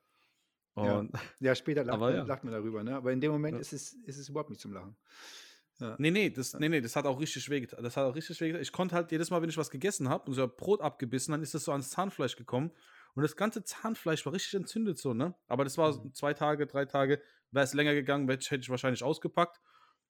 Und, 0.75 0.85
ja. 0.85 1.21
ja, 1.39 1.55
später 1.55 1.83
lacht, 1.83 1.99
man, 1.99 2.13
ja. 2.13 2.23
lacht, 2.23 2.43
man, 2.43 2.53
darüber, 2.53 2.83
ne? 2.83 2.95
Aber 2.95 3.11
in 3.11 3.21
dem 3.21 3.31
Moment 3.31 3.55
ja. 3.55 3.61
ist, 3.61 3.73
es, 3.73 3.93
ist 3.93 4.17
es 4.17 4.29
überhaupt 4.29 4.49
nicht 4.49 4.61
zum 4.61 4.73
Lachen. 4.73 4.95
Ja. 5.83 5.95
Nee, 5.99 6.11
nee, 6.11 6.29
das, 6.29 6.53
nee, 6.53 6.69
nee, 6.69 6.79
das 6.79 6.95
hat 6.95 7.05
auch 7.05 7.19
richtig 7.19 7.43
schwer 7.43 7.59
getan. 7.59 7.83
Das 7.83 7.97
hat 7.97 8.05
auch 8.05 8.15
richtig 8.15 8.37
schwer 8.37 8.61
Ich 8.61 8.71
konnte 8.71 8.95
halt 8.95 9.11
jedes 9.11 9.29
Mal, 9.29 9.41
wenn 9.41 9.49
ich 9.49 9.57
was 9.57 9.69
gegessen 9.69 10.07
habe 10.07 10.27
und 10.27 10.33
so 10.33 10.47
Brot 10.47 10.79
abgebissen, 10.79 11.33
dann 11.33 11.41
ist 11.41 11.53
das 11.53 11.65
so 11.65 11.73
ans 11.73 11.89
Zahnfleisch 11.89 12.37
gekommen. 12.37 12.71
Und 13.15 13.23
das 13.23 13.35
ganze 13.35 13.65
Zahnfleisch 13.65 14.25
war 14.25 14.31
richtig 14.31 14.53
entzündet 14.53 14.97
so, 14.97 15.13
ne? 15.13 15.35
Aber 15.47 15.65
das 15.65 15.77
war 15.77 15.93
mhm. 15.93 16.13
zwei 16.13 16.33
Tage, 16.33 16.67
drei 16.67 16.85
Tage. 16.85 17.21
Wäre 17.51 17.65
es 17.65 17.73
länger 17.73 17.93
gegangen, 17.93 18.29
hätte 18.29 18.55
ich 18.55 18.69
wahrscheinlich 18.69 19.03
ausgepackt. 19.03 19.59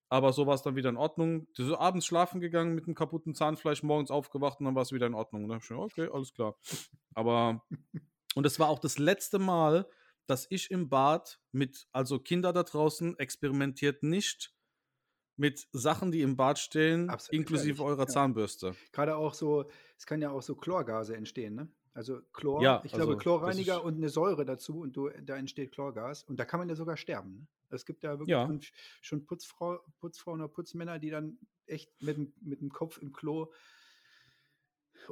aber 0.10 0.32
so 0.32 0.46
war 0.46 0.54
es 0.54 0.62
dann 0.62 0.76
wieder 0.76 0.90
in 0.90 0.98
Ordnung. 0.98 1.48
Du 1.56 1.66
so 1.66 1.78
abends 1.80 2.06
schlafen 2.06 2.40
gegangen 2.40 2.76
mit 2.76 2.86
einem 2.86 2.94
kaputten 2.94 3.34
Zahnfleisch, 3.34 3.82
morgens 3.82 4.12
aufgewacht 4.12 4.60
und 4.60 4.68
dann 4.68 4.76
war 4.76 4.84
es 4.84 4.92
wieder 4.92 5.08
in 5.08 5.16
Ordnung. 5.16 5.48
Ne? 5.48 5.60
Okay, 5.72 6.08
alles 6.14 6.34
klar. 6.34 6.56
Aber, 7.16 7.66
und 8.36 8.46
es 8.46 8.60
war 8.60 8.70
auch 8.70 8.80
das 8.80 9.00
letzte 9.00 9.40
Mal, 9.40 9.88
dass 10.28 10.46
ich 10.52 10.70
im 10.70 10.88
Bad 10.88 11.40
mit, 11.52 11.88
also 11.92 12.20
Kinder 12.20 12.54
da 12.54 12.62
draußen, 12.62 13.18
experimentiert 13.18 14.04
nicht 14.04 14.53
mit 15.44 15.68
Sachen, 15.74 16.14
die 16.14 16.22
im 16.22 16.38
Bad 16.38 16.58
stehen, 16.58 17.10
Absolut 17.10 17.38
inklusive 17.38 17.74
gefährlich. 17.74 18.00
eurer 18.00 18.08
Zahnbürste. 18.08 18.68
Ja. 18.68 18.74
Gerade 18.94 19.18
auch 19.18 19.34
so, 19.34 19.70
es 19.98 20.06
kann 20.06 20.22
ja 20.22 20.32
auch 20.32 20.42
so 20.42 20.56
Chlorgase 20.56 21.18
entstehen, 21.18 21.56
ne? 21.56 21.68
Also 21.94 22.22
Chlor, 22.32 22.64
ja, 22.64 22.82
ich 22.86 22.94
glaube 22.94 23.12
also, 23.12 23.18
Chlorreiniger 23.18 23.84
und 23.84 23.98
eine 23.98 24.10
Säure 24.10 24.46
dazu 24.46 24.80
und 24.80 24.96
du, 24.96 25.10
da 25.10 25.36
entsteht 25.36 25.74
Chlorgas 25.74 26.24
und 26.24 26.38
da 26.38 26.46
kann 26.46 26.60
man 26.60 26.70
ja 26.70 26.76
sogar 26.76 26.96
sterben. 26.96 27.36
Ne? 27.36 27.48
Es 27.70 27.86
gibt 27.86 28.04
ja 28.04 28.12
wirklich 28.14 28.30
ja. 28.30 28.48
Schon, 28.48 28.62
schon 29.02 29.26
Putzfrau, 29.26 29.80
Putzfrauen 30.00 30.40
oder 30.40 30.48
Putzmänner, 30.48 30.98
die 30.98 31.10
dann 31.10 31.38
echt 31.68 31.92
mit, 32.02 32.42
mit 32.42 32.62
dem 32.62 32.72
Kopf 32.72 32.98
im 33.00 33.12
Klo 33.12 33.52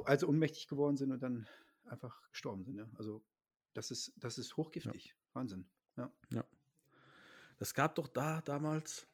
also 0.04 0.28
ohnmächtig 0.28 0.66
geworden 0.66 0.96
sind 0.96 1.12
und 1.12 1.22
dann 1.22 1.46
einfach 1.84 2.22
gestorben 2.30 2.64
sind. 2.64 2.78
Ja? 2.78 2.88
Also 2.96 3.22
das 3.74 3.90
ist, 3.90 4.14
das 4.16 4.38
ist 4.38 4.56
hochgiftig. 4.56 5.06
Ja. 5.06 5.12
Wahnsinn. 5.34 5.66
Ja. 5.96 6.10
ja. 6.30 6.44
Es 7.58 7.74
gab 7.74 7.94
doch 7.94 8.08
da 8.08 8.40
damals, 8.40 9.06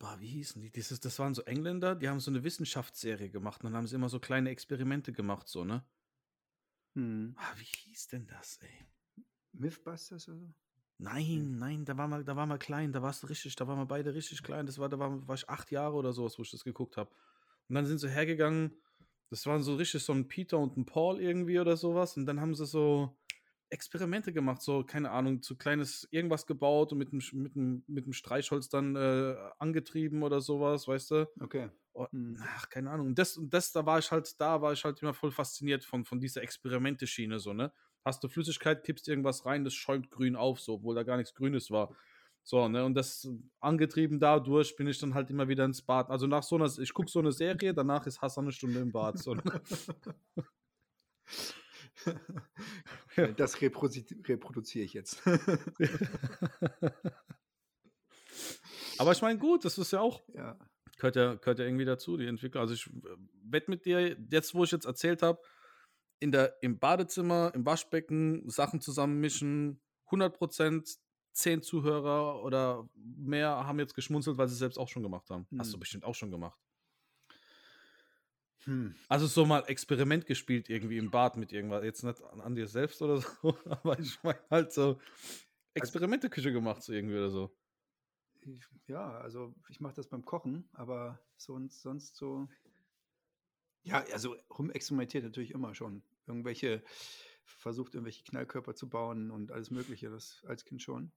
boah, 0.00 0.18
wie 0.18 0.26
hießen 0.26 0.60
die? 0.60 0.70
Dieses, 0.70 0.98
das 0.98 1.18
waren 1.20 1.34
so 1.34 1.42
Engländer, 1.42 1.94
die 1.94 2.08
haben 2.08 2.18
so 2.18 2.30
eine 2.30 2.42
Wissenschaftsserie 2.42 3.30
gemacht 3.30 3.62
und 3.62 3.70
dann 3.70 3.76
haben 3.76 3.86
sie 3.86 3.94
immer 3.94 4.08
so 4.08 4.18
kleine 4.18 4.50
Experimente 4.50 5.12
gemacht, 5.12 5.46
so, 5.46 5.64
ne? 5.64 5.84
Hm. 6.96 7.34
Ah, 7.36 7.52
wie 7.56 7.64
hieß 7.64 8.08
denn 8.08 8.26
das, 8.26 8.58
ey? 8.62 9.24
Mythbusters 9.52 10.28
oder 10.28 10.38
so? 10.38 10.54
Nein, 10.98 11.56
nein, 11.58 11.84
da 11.84 11.96
war 11.96 12.08
mal, 12.08 12.24
da 12.24 12.34
war 12.34 12.46
mal 12.46 12.58
klein, 12.58 12.92
da 12.92 13.00
warst 13.00 13.22
du 13.22 13.26
richtig, 13.28 13.54
da 13.56 13.66
waren 13.68 13.78
wir 13.78 13.86
beide 13.86 14.14
richtig 14.14 14.42
klein. 14.42 14.66
Das 14.66 14.78
war, 14.78 14.88
da 14.88 14.98
war, 14.98 15.26
war 15.26 15.34
ich 15.34 15.48
acht 15.48 15.70
Jahre 15.70 15.94
oder 15.94 16.12
sowas, 16.12 16.38
wo 16.38 16.42
ich 16.42 16.50
das 16.50 16.64
geguckt 16.64 16.96
habe. 16.96 17.10
Und 17.68 17.74
dann 17.74 17.86
sind 17.86 17.98
sie 17.98 18.10
hergegangen, 18.10 18.74
das 19.30 19.46
waren 19.46 19.62
so 19.62 19.76
richtig 19.76 20.02
so 20.02 20.12
ein 20.12 20.28
Peter 20.28 20.58
und 20.58 20.76
ein 20.76 20.84
Paul 20.84 21.20
irgendwie 21.20 21.60
oder 21.60 21.76
sowas. 21.76 22.16
Und 22.16 22.26
dann 22.26 22.40
haben 22.40 22.54
sie 22.54 22.66
so 22.66 23.16
Experimente 23.70 24.32
gemacht, 24.32 24.62
so, 24.62 24.84
keine 24.84 25.10
Ahnung, 25.10 25.42
so 25.42 25.54
kleines 25.56 26.06
irgendwas 26.10 26.46
gebaut 26.46 26.92
und 26.92 26.98
mit 26.98 27.12
einem, 27.12 27.22
mit 27.32 27.56
einem, 27.56 27.84
mit 27.86 28.04
einem 28.04 28.12
Streichholz 28.12 28.68
dann 28.68 28.96
äh, 28.96 29.36
angetrieben 29.58 30.22
oder 30.22 30.40
sowas, 30.40 30.88
weißt 30.88 31.10
du? 31.12 31.28
Okay. 31.40 31.70
Und, 31.92 32.10
hm. 32.10 32.36
ach, 32.56 32.68
keine 32.68 32.90
Ahnung. 32.90 33.14
Das, 33.14 33.40
das, 33.42 33.72
da 33.72 33.86
war 33.86 33.98
ich 33.98 34.10
halt, 34.10 34.40
da 34.40 34.60
war 34.60 34.72
ich 34.72 34.84
halt 34.84 35.00
immer 35.02 35.14
voll 35.14 35.30
fasziniert 35.30 35.84
von, 35.84 36.04
von 36.04 36.20
dieser 36.20 36.42
Experimente-Schiene, 36.42 37.38
so, 37.38 37.52
ne? 37.52 37.72
Hast 38.04 38.24
du 38.24 38.28
Flüssigkeit, 38.28 38.82
kippst 38.82 39.08
irgendwas 39.08 39.44
rein, 39.46 39.64
das 39.64 39.74
schäumt 39.74 40.10
grün 40.10 40.34
auf, 40.34 40.60
so, 40.60 40.74
obwohl 40.74 40.94
da 40.94 41.02
gar 41.02 41.16
nichts 41.16 41.34
Grünes 41.34 41.70
war. 41.70 41.94
So, 42.42 42.66
ne, 42.68 42.84
und 42.84 42.94
das 42.94 43.28
angetrieben 43.60 44.18
dadurch 44.18 44.74
bin 44.74 44.86
ich 44.86 44.98
dann 44.98 45.12
halt 45.12 45.28
immer 45.30 45.48
wieder 45.48 45.66
ins 45.66 45.82
Bad. 45.82 46.10
Also 46.10 46.26
nach 46.26 46.42
so 46.42 46.56
einer, 46.56 46.70
ich 46.78 46.94
gucke 46.94 47.10
so 47.10 47.18
eine 47.18 47.32
Serie, 47.32 47.74
danach 47.74 48.06
ist 48.06 48.22
Hassan 48.22 48.46
eine 48.46 48.52
Stunde 48.52 48.80
im 48.80 48.90
Bad. 48.90 49.18
So. 49.18 49.34
Ne? 49.34 49.42
das 53.36 53.60
reprodu 53.60 54.00
reproduziere 54.26 54.84
ich 54.84 54.92
jetzt. 54.92 55.22
Aber 58.98 59.12
ich 59.12 59.22
meine, 59.22 59.38
gut, 59.38 59.64
das 59.64 59.78
ist 59.78 59.92
ja 59.92 60.00
auch. 60.00 60.20
Ja. 60.34 60.58
Gehört 60.96 61.16
ja, 61.16 61.34
gehört 61.34 61.58
ja 61.58 61.64
irgendwie 61.64 61.86
dazu, 61.86 62.18
die 62.18 62.26
Entwicklung. 62.26 62.60
Also 62.60 62.74
ich 62.74 62.86
äh, 62.86 63.16
wette 63.44 63.70
mit 63.70 63.86
dir, 63.86 64.18
jetzt 64.30 64.54
wo 64.54 64.64
ich 64.64 64.70
jetzt 64.70 64.84
erzählt 64.84 65.22
habe, 65.22 65.40
in 66.18 66.32
der, 66.32 66.62
im 66.62 66.78
Badezimmer, 66.78 67.52
im 67.54 67.64
Waschbecken 67.64 68.46
Sachen 68.50 68.82
zusammenmischen, 68.82 69.80
100% 70.10 70.98
zehn 71.32 71.62
Zuhörer 71.62 72.42
oder 72.42 72.88
mehr 72.94 73.48
haben 73.48 73.78
jetzt 73.78 73.94
geschmunzelt, 73.94 74.36
weil 74.36 74.48
sie 74.48 74.52
es 74.52 74.58
selbst 74.58 74.78
auch 74.78 74.88
schon 74.88 75.02
gemacht 75.02 75.30
haben. 75.30 75.46
Hm. 75.50 75.60
Hast 75.60 75.70
du 75.70 75.74
hm. 75.74 75.80
bestimmt 75.80 76.04
auch 76.04 76.14
schon 76.14 76.30
gemacht. 76.30 76.60
Hm. 78.64 78.94
Also 79.08 79.26
so 79.26 79.46
mal 79.46 79.64
Experiment 79.66 80.26
gespielt 80.26 80.68
irgendwie 80.68 80.98
im 80.98 81.10
Bad 81.10 81.36
mit 81.36 81.52
irgendwas. 81.52 81.82
Jetzt 81.82 82.04
nicht 82.04 82.22
an, 82.22 82.40
an 82.40 82.54
dir 82.54 82.66
selbst 82.66 83.00
oder 83.00 83.20
so, 83.42 83.56
aber 83.64 83.98
ich 83.98 84.22
meine 84.22 84.40
halt 84.50 84.72
so 84.72 84.82
also 84.82 85.00
Experimenteküche 85.74 86.52
gemacht 86.52 86.82
so 86.82 86.92
irgendwie 86.92 87.16
oder 87.16 87.30
so. 87.30 87.56
Ja, 88.86 89.18
also 89.18 89.54
ich 89.68 89.80
mache 89.80 89.94
das 89.94 90.08
beim 90.08 90.24
Kochen, 90.24 90.68
aber 90.72 91.20
sonst, 91.36 91.82
sonst 91.82 92.16
so. 92.16 92.48
Ja, 93.82 94.04
also 94.12 94.36
rumexperimentiert 94.50 95.24
natürlich 95.24 95.52
immer 95.52 95.74
schon. 95.74 96.02
Irgendwelche, 96.26 96.82
versucht 97.44 97.94
irgendwelche 97.94 98.24
Knallkörper 98.24 98.74
zu 98.74 98.88
bauen 98.88 99.30
und 99.30 99.52
alles 99.52 99.70
Mögliche, 99.70 100.10
das 100.10 100.42
als 100.46 100.64
Kind 100.64 100.82
schon. 100.82 101.12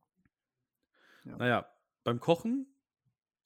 Ja. 1.26 1.38
Naja, 1.38 1.74
beim 2.04 2.20
Kochen 2.20 2.73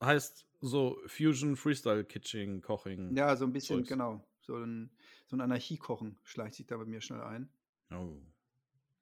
heißt 0.02 0.48
so 0.62 1.00
Fusion 1.08 1.56
Freestyle 1.56 2.04
Kitchen 2.04 2.62
Koching. 2.62 3.16
Ja, 3.16 3.36
so 3.36 3.46
ein 3.46 3.54
bisschen, 3.54 3.80
Zeugs. 3.80 3.90
genau. 3.90 4.26
So 4.42 4.56
ein, 4.56 4.90
so 5.26 5.36
ein 5.36 5.42
Anarchie-Kochen 5.42 6.18
schleicht 6.24 6.56
sich 6.56 6.68
da 6.68 6.78
bei 6.78 6.86
mir 6.86 7.02
schnell 7.02 7.22
ein. 7.22 7.50
Oh. 7.92 8.18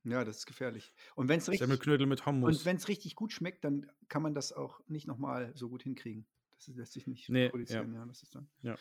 Ja, 0.03 0.23
das 0.23 0.37
ist 0.37 0.45
gefährlich. 0.45 0.93
Und 1.15 1.27
wenn 1.27 1.39
es 1.39 1.49
richtig, 1.49 1.67
mit 1.67 2.25
Hummus. 2.25 2.57
Und 2.57 2.65
wenn 2.65 2.77
es 2.77 2.87
richtig 2.87 3.15
gut 3.15 3.33
schmeckt, 3.33 3.63
dann 3.63 3.89
kann 4.07 4.21
man 4.21 4.35
das 4.35 4.53
auch 4.53 4.79
nicht 4.87 5.07
nochmal 5.07 5.51
so 5.55 5.69
gut 5.69 5.83
hinkriegen. 5.83 6.25
Das 6.57 6.67
lässt 6.75 6.93
sich 6.93 7.07
nicht 7.07 7.29
nee, 7.29 7.49
produzieren. 7.49 7.93
Ja. 7.93 7.99
ja. 7.99 8.05
das 8.05 8.23
ist 8.23 8.35
dann. 8.35 8.47
Ja. 8.61 8.77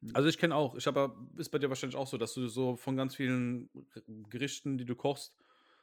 Hm. 0.00 0.10
Also 0.14 0.28
ich 0.28 0.38
kenne 0.38 0.54
auch, 0.54 0.74
ich 0.74 0.86
habe, 0.86 1.14
ist 1.36 1.50
bei 1.50 1.58
dir 1.58 1.68
wahrscheinlich 1.68 1.96
auch 1.96 2.08
so, 2.08 2.18
dass 2.18 2.34
du 2.34 2.48
so 2.48 2.76
von 2.76 2.96
ganz 2.96 3.14
vielen 3.14 3.70
Gerichten, 4.28 4.78
die 4.78 4.84
du 4.84 4.96
kochst, 4.96 5.36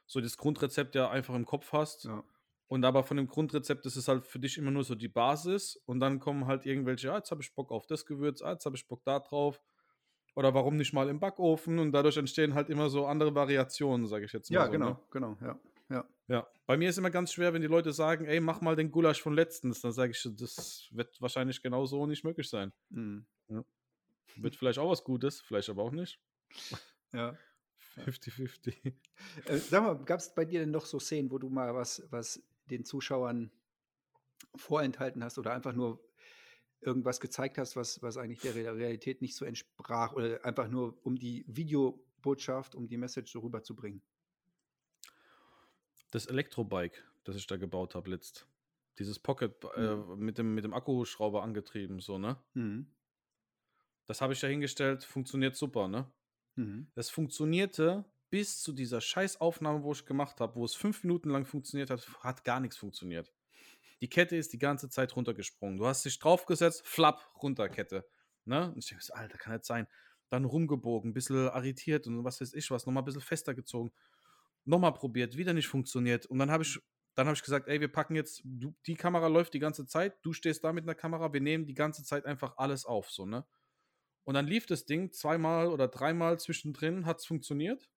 so 0.06 0.20
das 0.20 0.36
Grundrezept 0.36 0.94
ja 0.94 1.10
einfach 1.10 1.34
im 1.34 1.46
Kopf 1.46 1.72
hast. 1.72 2.04
Ja. 2.04 2.22
Und 2.68 2.84
aber 2.84 3.02
von 3.02 3.16
dem 3.16 3.26
Grundrezept 3.26 3.86
ist 3.86 3.96
es 3.96 4.08
halt 4.08 4.26
für 4.26 4.38
dich 4.38 4.58
immer 4.58 4.70
nur 4.70 4.84
so 4.84 4.94
die 4.94 5.08
Basis 5.08 5.76
und 5.86 6.00
dann 6.00 6.20
kommen 6.20 6.46
halt 6.46 6.66
irgendwelche, 6.66 7.10
ah, 7.12 7.16
jetzt 7.16 7.30
habe 7.30 7.42
ich 7.42 7.54
Bock 7.54 7.72
auf 7.72 7.86
das 7.86 8.04
Gewürz, 8.04 8.42
ah, 8.42 8.52
jetzt 8.52 8.66
habe 8.66 8.76
ich 8.76 8.86
Bock 8.86 9.02
da 9.04 9.20
drauf. 9.20 9.60
Oder 10.34 10.54
warum 10.54 10.76
nicht 10.76 10.92
mal 10.92 11.08
im 11.08 11.18
Backofen? 11.18 11.78
Und 11.78 11.92
dadurch 11.92 12.16
entstehen 12.18 12.54
halt 12.54 12.68
immer 12.68 12.90
so 12.90 13.06
andere 13.06 13.34
Variationen, 13.34 14.06
sage 14.06 14.26
ich 14.26 14.32
jetzt 14.32 14.50
mal. 14.50 14.56
Ja, 14.56 14.66
so, 14.66 14.70
genau, 14.70 14.90
ne? 14.90 14.98
genau, 15.10 15.36
ja. 15.40 15.58
Ja. 15.90 16.06
ja, 16.28 16.46
bei 16.66 16.76
mir 16.76 16.90
ist 16.90 16.98
immer 16.98 17.10
ganz 17.10 17.32
schwer, 17.32 17.54
wenn 17.54 17.62
die 17.62 17.68
Leute 17.68 17.92
sagen, 17.92 18.26
ey, 18.26 18.40
mach 18.40 18.60
mal 18.60 18.76
den 18.76 18.90
Gulasch 18.90 19.22
von 19.22 19.32
letztens, 19.32 19.80
dann 19.80 19.92
sage 19.92 20.12
ich, 20.12 20.28
das 20.36 20.86
wird 20.90 21.18
wahrscheinlich 21.22 21.62
genau 21.62 21.86
so 21.86 22.06
nicht 22.06 22.24
möglich 22.24 22.48
sein. 22.50 22.72
Mhm. 22.90 23.24
Ja. 23.48 23.64
Wird 24.36 24.54
vielleicht 24.54 24.78
auch 24.78 24.90
was 24.90 25.02
Gutes, 25.02 25.40
vielleicht 25.40 25.70
aber 25.70 25.82
auch 25.82 25.92
nicht. 25.92 26.20
Ja. 27.14 27.34
50-50. 28.04 28.92
Äh, 29.46 29.56
sag 29.56 29.82
mal, 29.82 29.96
gab 30.04 30.20
es 30.20 30.34
bei 30.34 30.44
dir 30.44 30.60
denn 30.60 30.70
noch 30.70 30.84
so 30.84 31.00
Szenen, 31.00 31.30
wo 31.30 31.38
du 31.38 31.48
mal 31.48 31.74
was, 31.74 32.06
was 32.10 32.42
den 32.70 32.84
Zuschauern 32.84 33.50
vorenthalten 34.54 35.22
hast 35.24 35.38
oder 35.38 35.52
einfach 35.52 35.72
nur 35.72 36.02
irgendwas 36.80 37.20
gezeigt 37.20 37.58
hast, 37.58 37.76
was, 37.76 38.02
was 38.02 38.16
eigentlich 38.16 38.40
der 38.40 38.54
Realität 38.54 39.20
nicht 39.20 39.34
so 39.34 39.44
entsprach 39.44 40.12
oder 40.12 40.44
einfach 40.44 40.68
nur 40.68 40.98
um 41.04 41.16
die 41.16 41.44
Videobotschaft, 41.48 42.74
um 42.74 42.86
die 42.86 42.96
Message 42.96 43.32
so 43.32 43.40
rüberzubringen? 43.40 44.02
Das 46.10 46.26
Elektrobike, 46.26 47.02
das 47.24 47.36
ich 47.36 47.46
da 47.46 47.56
gebaut 47.56 47.94
habe 47.94 48.10
letzt. 48.10 48.46
Dieses 48.98 49.18
Pocket 49.18 49.52
äh, 49.76 49.94
mhm. 49.94 50.18
mit, 50.18 50.38
dem, 50.38 50.54
mit 50.54 50.64
dem 50.64 50.74
Akkuschrauber 50.74 51.42
angetrieben, 51.42 52.00
so, 52.00 52.18
ne? 52.18 52.36
Mhm. 52.54 52.86
Das 54.06 54.20
habe 54.20 54.32
ich 54.32 54.40
da 54.40 54.46
hingestellt, 54.46 55.04
funktioniert 55.04 55.54
super, 55.54 55.86
ne? 55.86 56.10
Mhm. 56.56 56.88
Das 56.94 57.10
funktionierte 57.10 58.04
bis 58.30 58.60
zu 58.60 58.72
dieser 58.72 59.00
Scheißaufnahme, 59.00 59.82
wo 59.82 59.92
ich 59.92 60.04
gemacht 60.04 60.40
habe, 60.40 60.56
wo 60.56 60.64
es 60.64 60.74
fünf 60.74 61.02
Minuten 61.04 61.30
lang 61.30 61.44
funktioniert 61.44 61.90
hat, 61.90 62.06
hat 62.20 62.44
gar 62.44 62.60
nichts 62.60 62.76
funktioniert. 62.76 63.32
Die 64.00 64.08
Kette 64.08 64.36
ist 64.36 64.52
die 64.52 64.58
ganze 64.58 64.88
Zeit 64.88 65.16
runtergesprungen. 65.16 65.78
Du 65.78 65.86
hast 65.86 66.04
dich 66.04 66.18
draufgesetzt, 66.18 66.86
flapp, 66.86 67.30
runter 67.42 67.68
Kette. 67.68 68.06
Ne? 68.44 68.72
Und 68.72 68.78
ich 68.78 68.88
denke, 68.88 69.04
Alter, 69.14 69.38
kann 69.38 69.56
das 69.56 69.66
sein? 69.66 69.86
Dann 70.28 70.44
rumgebogen, 70.44 71.10
ein 71.10 71.14
bisschen 71.14 71.48
arretiert 71.48 72.06
und 72.06 72.24
was 72.24 72.40
weiß 72.40 72.54
ich 72.54 72.70
was, 72.70 72.86
nochmal 72.86 73.02
ein 73.02 73.06
bisschen 73.06 73.22
fester 73.22 73.54
gezogen. 73.54 73.92
Nochmal 74.64 74.92
probiert, 74.92 75.36
wieder 75.36 75.54
nicht 75.54 75.68
funktioniert. 75.68 76.26
Und 76.26 76.38
dann 76.38 76.50
habe 76.50 76.62
ich, 76.62 76.78
dann 77.14 77.26
habe 77.26 77.34
ich 77.34 77.42
gesagt, 77.42 77.66
ey, 77.68 77.80
wir 77.80 77.90
packen 77.90 78.14
jetzt, 78.14 78.42
du, 78.44 78.74
die 78.86 78.94
Kamera 78.94 79.26
läuft 79.26 79.54
die 79.54 79.58
ganze 79.58 79.86
Zeit, 79.86 80.18
du 80.22 80.32
stehst 80.32 80.62
da 80.64 80.72
mit 80.72 80.84
einer 80.84 80.94
Kamera, 80.94 81.32
wir 81.32 81.40
nehmen 81.40 81.66
die 81.66 81.74
ganze 81.74 82.04
Zeit 82.04 82.26
einfach 82.26 82.58
alles 82.58 82.84
auf, 82.84 83.10
so, 83.10 83.26
ne? 83.26 83.46
Und 84.24 84.34
dann 84.34 84.46
lief 84.46 84.66
das 84.66 84.84
Ding 84.84 85.10
zweimal 85.10 85.68
oder 85.68 85.88
dreimal 85.88 86.38
zwischendrin, 86.38 87.06
hat 87.06 87.20
es 87.20 87.24
funktioniert. 87.24 87.88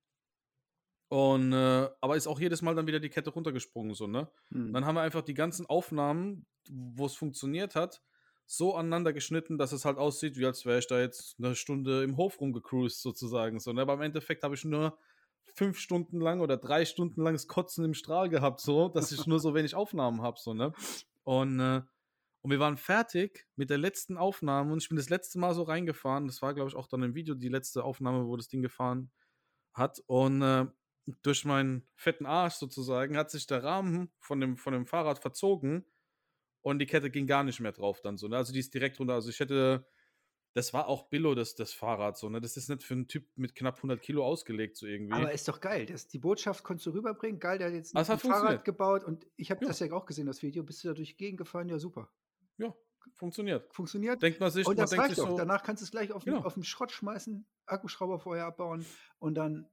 Und, 1.12 1.52
äh, 1.52 1.90
aber 2.00 2.16
ist 2.16 2.26
auch 2.26 2.40
jedes 2.40 2.62
Mal 2.62 2.74
dann 2.74 2.88
wieder 2.88 3.02
die 3.02 3.10
Kette 3.10 3.32
runtergesprungen, 3.32 3.94
so, 3.94 4.08
ne? 4.08 4.32
Mhm. 4.50 4.72
Dann 4.72 4.86
haben 4.86 4.96
wir 4.96 5.02
einfach 5.02 5.22
die 5.22 5.34
ganzen 5.34 5.66
Aufnahmen, 5.66 6.46
wo 6.70 7.06
es 7.06 7.16
funktioniert 7.16 7.76
hat, 7.76 8.02
so 8.46 8.76
aneinander 8.76 9.12
geschnitten, 9.12 9.58
dass 9.58 9.74
es 9.74 9.84
halt 9.84 9.98
aussieht, 9.98 10.38
wie 10.38 10.46
als 10.46 10.66
wäre 10.66 10.80
ich 10.80 10.88
da 10.88 11.02
jetzt 11.02 11.36
eine 11.38 11.54
Stunde 11.54 12.04
im 12.04 12.16
Hof 12.16 12.40
rumgecruised, 12.40 13.02
sozusagen. 13.02 13.60
So, 13.60 13.74
ne? 13.74 13.82
Aber 13.82 13.96
im 13.96 14.02
Endeffekt 14.04 14.44
habe 14.44 14.56
ich 14.56 14.64
nur 14.64 14.98
fünf 15.54 15.80
Stunden 15.80 16.22
lang 16.22 16.40
oder 16.40 16.56
drei 16.56 16.86
Stunden 16.86 17.22
langes 17.22 17.50
Kotzen 17.50 17.84
im 17.84 17.94
Strahl 17.94 18.30
gehabt, 18.30 18.62
so, 18.62 18.88
dass 18.88 19.12
ich 19.12 19.28
nur 19.28 19.42
so 19.42 19.54
wenig 19.54 19.76
Aufnahmen 19.76 20.22
habe, 20.22 20.40
so, 20.40 20.54
ne? 20.54 20.72
Und, 21.24 21.60
äh, 21.60 21.82
und 22.42 22.52
wir 22.52 22.60
waren 22.60 22.78
fertig 22.78 23.50
mit 23.58 23.70
der 23.70 23.80
letzten 23.80 24.16
Aufnahme 24.16 24.72
und 24.72 24.82
ich 24.82 24.88
bin 24.88 24.96
das 24.96 25.10
letzte 25.10 25.40
Mal 25.40 25.54
so 25.56 25.64
reingefahren. 25.64 26.28
Das 26.28 26.42
war, 26.42 26.54
glaube 26.54 26.70
ich, 26.70 26.76
auch 26.78 26.88
dann 26.88 27.04
im 27.04 27.16
Video 27.16 27.36
die 27.36 27.50
letzte 27.50 27.84
Aufnahme, 27.84 28.28
wo 28.28 28.38
das 28.38 28.48
Ding 28.48 28.62
gefahren 28.62 29.12
hat. 29.74 30.02
Und 30.08 30.42
äh, 30.42 30.68
durch 31.24 31.46
meinen 31.46 31.88
fetten 31.96 32.26
Arsch 32.26 32.56
sozusagen 32.56 33.18
hat 33.18 33.32
sich 33.32 33.48
der 33.48 33.64
Rahmen 33.64 34.12
von 34.20 34.40
dem, 34.40 34.58
von 34.58 34.74
dem 34.74 34.86
Fahrrad 34.86 35.20
verzogen 35.20 35.86
und 36.62 36.80
die 36.80 36.86
Kette 36.86 37.10
ging 37.10 37.26
gar 37.28 37.44
nicht 37.44 37.60
mehr 37.60 37.72
drauf 37.72 38.02
dann 38.02 38.18
so. 38.18 38.28
Ne? 38.28 38.38
Also 38.38 38.54
die 38.54 38.60
ist 38.60 38.74
direkt 38.74 39.00
runter. 39.00 39.16
Also 39.16 39.30
ich 39.30 39.40
hätte, 39.40 39.88
das 40.54 40.74
war 40.74 40.88
auch 40.88 41.10
Billo, 41.10 41.34
das, 41.34 41.56
das 41.56 41.74
Fahrrad 41.74 42.18
so. 42.18 42.30
Ne? 42.30 42.40
Das 42.40 42.56
ist 42.56 42.70
nicht 42.70 42.84
für 42.84 42.94
einen 42.94 43.08
Typ 43.08 43.26
mit 43.36 43.56
knapp 43.56 43.78
100 43.78 44.00
Kilo 44.02 44.24
ausgelegt 44.24 44.78
so 44.78 44.86
irgendwie. 44.86 45.14
Aber 45.14 45.32
ist 45.32 45.48
doch 45.48 45.60
geil. 45.60 45.88
Das, 45.88 46.08
die 46.08 46.20
Botschaft 46.20 46.64
konntest 46.64 46.86
du 46.86 46.92
rüberbringen. 46.92 47.40
Geil, 47.40 47.58
der 47.58 47.68
hat 47.68 47.74
jetzt 47.74 47.96
Das 47.96 48.10
ein 48.10 48.14
hat 48.14 48.22
Fahrrad 48.22 48.64
gebaut 48.64 49.04
und 49.04 49.26
ich 49.38 49.50
habe 49.50 49.62
Ja. 49.64 49.70
das 49.70 49.80
ja 49.80 49.92
auch 49.92 50.06
gesehen, 50.06 50.28
das 50.28 50.44
Video. 50.44 50.64
Bist 50.64 50.84
du 50.84 50.90
da 50.90 50.94
durch 50.94 51.10
die 51.10 51.18
Gegend 51.18 51.40
gefahren? 51.40 51.68
Ja, 51.68 51.80
super. 51.80 52.12
Ja, 52.58 52.76
funktioniert. 53.16 53.74
Funktioniert. 53.74 54.22
Denkt 54.22 54.40
man 54.40 54.52
sich, 54.52 54.68
Und 54.68 54.76
man 54.78 54.84
das 54.84 54.92
denkt 54.92 55.06
reicht 55.08 55.18
doch. 55.18 55.30
so, 55.30 55.38
Danach 55.38 55.64
kannst 55.64 55.82
du 55.82 55.86
es 55.86 55.92
gleich 55.92 56.12
auf, 56.12 56.26
Genau. 56.26 56.42
auf 56.44 56.54
den 56.54 56.64
Schrott 56.64 56.92
schmeißen, 56.92 57.48
Akkuschrauber 57.66 58.20
vorher 58.20 58.46
abbauen 58.46 58.86
und 59.18 59.34
dann. 59.34 59.68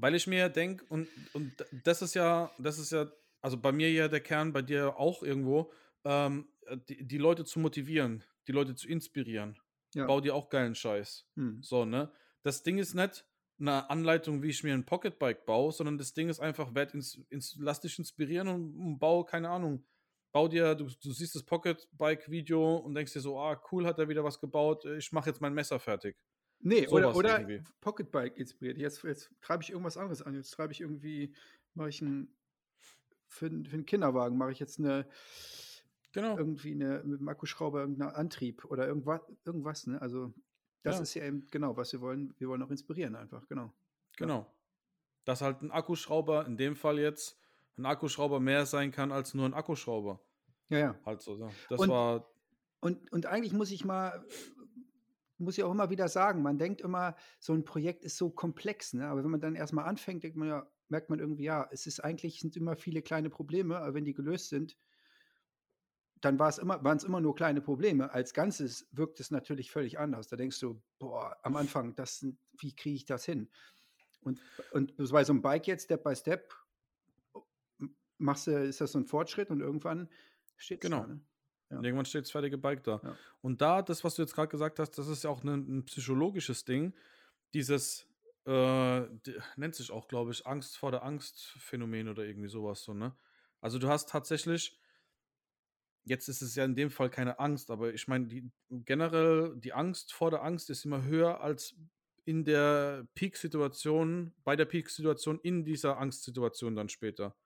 Weil 0.00 0.14
ich 0.14 0.26
mir 0.26 0.48
denke, 0.48 0.84
und, 0.88 1.08
und 1.34 1.52
das 1.84 2.02
ist 2.02 2.14
ja, 2.14 2.50
das 2.58 2.78
ist 2.78 2.92
ja, 2.92 3.10
also 3.40 3.56
bei 3.58 3.72
mir 3.72 3.92
ja 3.92 4.08
der 4.08 4.20
Kern, 4.20 4.52
bei 4.52 4.62
dir 4.62 4.96
auch 4.96 5.22
irgendwo, 5.22 5.72
ähm, 6.04 6.48
die, 6.88 7.06
die 7.06 7.18
Leute 7.18 7.44
zu 7.44 7.60
motivieren, 7.60 8.24
die 8.48 8.52
Leute 8.52 8.74
zu 8.74 8.88
inspirieren. 8.88 9.58
Ja. 9.94 10.06
Bau 10.06 10.20
dir 10.20 10.34
auch 10.34 10.48
geilen 10.48 10.74
Scheiß. 10.74 11.26
Hm. 11.36 11.62
So, 11.62 11.84
ne? 11.84 12.12
Das 12.42 12.62
Ding 12.62 12.78
ist 12.78 12.94
nicht 12.94 13.26
eine 13.58 13.90
Anleitung, 13.90 14.42
wie 14.42 14.48
ich 14.48 14.64
mir 14.64 14.72
ein 14.72 14.86
Pocketbike 14.86 15.44
baue, 15.44 15.72
sondern 15.72 15.98
das 15.98 16.14
Ding 16.14 16.28
ist 16.28 16.40
einfach, 16.40 16.74
werd 16.74 16.94
ins, 16.94 17.20
ins, 17.28 17.56
lass 17.58 17.80
dich 17.80 17.98
inspirieren 17.98 18.48
und, 18.48 18.74
und 18.76 18.98
bau, 18.98 19.24
keine 19.24 19.50
Ahnung, 19.50 19.84
bau 20.32 20.48
dir, 20.48 20.74
du, 20.74 20.84
du 20.84 21.12
siehst 21.12 21.34
das 21.34 21.42
Pocketbike-Video 21.42 22.76
und 22.76 22.94
denkst 22.94 23.12
dir 23.12 23.20
so, 23.20 23.38
ah, 23.38 23.60
cool, 23.70 23.86
hat 23.86 23.98
er 23.98 24.08
wieder 24.08 24.24
was 24.24 24.40
gebaut, 24.40 24.84
ich 24.86 25.12
mache 25.12 25.28
jetzt 25.28 25.40
mein 25.40 25.52
Messer 25.52 25.78
fertig. 25.78 26.16
Nee, 26.62 26.86
oder, 26.88 27.04
Sowas 27.04 27.16
oder 27.16 27.40
irgendwie. 27.40 27.62
Pocketbike 27.80 28.36
inspiriert. 28.36 28.76
Jetzt, 28.78 29.02
jetzt 29.04 29.30
treibe 29.40 29.62
ich 29.62 29.70
irgendwas 29.70 29.96
anderes 29.96 30.22
an. 30.22 30.34
Jetzt 30.34 30.50
treibe 30.50 30.72
ich 30.72 30.80
irgendwie, 30.80 31.34
mache 31.74 31.88
ich 31.88 32.02
ein, 32.02 32.28
für, 33.28 33.48
für 33.48 33.74
einen 33.74 33.86
Kinderwagen 33.86 34.36
mache 34.36 34.52
ich 34.52 34.58
jetzt 34.58 34.78
eine, 34.78 35.06
Genau. 36.12 36.36
irgendwie 36.36 36.72
eine, 36.72 37.02
mit 37.04 37.20
dem 37.20 37.28
Akkuschrauber 37.28 37.80
irgendeinen 37.80 38.10
Antrieb 38.12 38.64
oder 38.64 38.86
irgendwas, 38.86 39.20
irgendwas, 39.44 39.86
ne? 39.86 40.02
Also, 40.02 40.34
das 40.82 40.96
Ja. 40.96 41.02
ist 41.02 41.14
ja 41.14 41.24
eben 41.24 41.46
genau, 41.50 41.76
was 41.76 41.92
wir 41.92 42.00
wollen. 42.00 42.34
Wir 42.38 42.48
wollen 42.48 42.62
auch 42.62 42.70
inspirieren 42.70 43.14
einfach, 43.14 43.46
genau. 43.48 43.72
Genau. 44.16 44.52
Dass 45.24 45.40
halt 45.40 45.62
ein 45.62 45.70
Akkuschrauber, 45.70 46.46
in 46.46 46.56
dem 46.56 46.74
Fall 46.74 46.98
jetzt, 46.98 47.38
ein 47.78 47.86
Akkuschrauber 47.86 48.40
mehr 48.40 48.66
sein 48.66 48.90
kann 48.90 49.12
als 49.12 49.32
nur 49.34 49.46
ein 49.46 49.54
Akkuschrauber. 49.54 50.20
Ja, 50.68 50.78
ja. 50.78 50.98
Halt 51.06 51.22
so. 51.22 51.36
Ja. 51.38 51.48
Das 51.68 51.80
Und- 51.80 51.88
war. 51.88 52.26
Und, 52.80 53.12
und 53.12 53.26
eigentlich 53.26 53.52
muss 53.52 53.70
ich 53.70 53.84
mal, 53.84 54.24
muss 55.40 55.58
ich 55.58 55.64
auch 55.64 55.72
immer 55.72 55.90
wieder 55.90 56.08
sagen, 56.08 56.42
man 56.42 56.58
denkt 56.58 56.80
immer, 56.80 57.16
so 57.38 57.52
ein 57.52 57.64
Projekt 57.64 58.04
ist 58.04 58.16
so 58.16 58.30
komplex, 58.30 58.92
ne? 58.92 59.06
aber 59.08 59.24
wenn 59.24 59.30
man 59.30 59.40
dann 59.40 59.54
erstmal 59.54 59.86
anfängt, 59.86 60.22
denkt 60.22 60.36
man 60.36 60.48
ja, 60.48 60.70
merkt 60.88 61.10
man 61.10 61.18
irgendwie, 61.18 61.44
ja, 61.44 61.68
es 61.70 61.86
ist 61.86 62.00
eigentlich, 62.00 62.40
sind 62.40 62.56
immer 62.56 62.76
viele 62.76 63.02
kleine 63.02 63.30
Probleme, 63.30 63.78
aber 63.78 63.94
wenn 63.94 64.04
die 64.04 64.14
gelöst 64.14 64.48
sind, 64.48 64.76
dann 66.20 66.38
war 66.38 66.48
es 66.48 66.58
immer, 66.58 66.84
waren 66.84 66.98
es 66.98 67.04
immer 67.04 67.20
nur 67.20 67.34
kleine 67.34 67.62
Probleme. 67.62 68.12
Als 68.12 68.34
Ganzes 68.34 68.88
wirkt 68.92 69.20
es 69.20 69.30
natürlich 69.30 69.70
völlig 69.70 69.98
anders. 69.98 70.28
Da 70.28 70.36
denkst 70.36 70.60
du, 70.60 70.82
boah, 70.98 71.38
am 71.42 71.56
Anfang, 71.56 71.94
das 71.94 72.26
wie 72.58 72.74
kriege 72.74 72.96
ich 72.96 73.06
das 73.06 73.24
hin? 73.24 73.50
Und, 74.20 74.38
und 74.72 74.96
bei 74.98 75.24
so 75.24 75.32
einem 75.32 75.40
Bike 75.40 75.66
jetzt, 75.66 75.84
Step 75.84 76.04
by 76.04 76.14
Step, 76.14 76.52
machst 78.18 78.46
du, 78.46 78.52
ist 78.52 78.80
das 78.82 78.92
so 78.92 78.98
ein 78.98 79.06
Fortschritt 79.06 79.50
und 79.50 79.60
irgendwann 79.60 80.10
steht 80.56 80.82
Genau. 80.82 81.00
da. 81.02 81.06
Ne? 81.06 81.20
Ja. 81.70 81.78
Und 81.78 81.84
Irgendwann 81.84 82.04
steht 82.04 82.22
das 82.24 82.30
fertige 82.30 82.58
Bike 82.58 82.82
da. 82.84 83.00
Ja. 83.02 83.16
Und 83.42 83.60
da, 83.60 83.82
das, 83.82 84.02
was 84.04 84.14
du 84.16 84.22
jetzt 84.22 84.34
gerade 84.34 84.48
gesagt 84.48 84.78
hast, 84.78 84.92
das 84.98 85.08
ist 85.08 85.24
ja 85.24 85.30
auch 85.30 85.42
ne, 85.42 85.54
ein 85.54 85.84
psychologisches 85.84 86.64
Ding. 86.64 86.94
Dieses, 87.54 88.06
äh, 88.44 89.02
d- 89.08 89.38
nennt 89.56 89.74
sich 89.74 89.90
auch, 89.90 90.08
glaube 90.08 90.32
ich, 90.32 90.46
Angst 90.46 90.76
vor 90.76 90.90
der 90.90 91.02
Angst-Phänomen 91.04 92.08
oder 92.08 92.24
irgendwie 92.24 92.48
sowas 92.48 92.82
so, 92.82 92.94
ne? 92.94 93.14
Also 93.60 93.78
du 93.78 93.88
hast 93.88 94.08
tatsächlich, 94.08 94.78
jetzt 96.04 96.28
ist 96.28 96.42
es 96.42 96.54
ja 96.54 96.64
in 96.64 96.74
dem 96.74 96.90
Fall 96.90 97.10
keine 97.10 97.38
Angst, 97.38 97.70
aber 97.70 97.92
ich 97.92 98.08
meine, 98.08 98.26
die, 98.26 98.50
generell 98.70 99.54
die 99.56 99.72
Angst 99.72 100.12
vor 100.12 100.30
der 100.30 100.42
Angst 100.42 100.70
ist 100.70 100.84
immer 100.84 101.04
höher 101.04 101.40
als 101.40 101.76
in 102.24 102.44
der 102.44 103.06
Peak-Situation, 103.14 104.32
bei 104.44 104.56
der 104.56 104.64
Peak-Situation 104.64 105.40
in 105.40 105.64
dieser 105.64 105.98
Angstsituation 105.98 106.74
dann 106.74 106.88
später. 106.88 107.36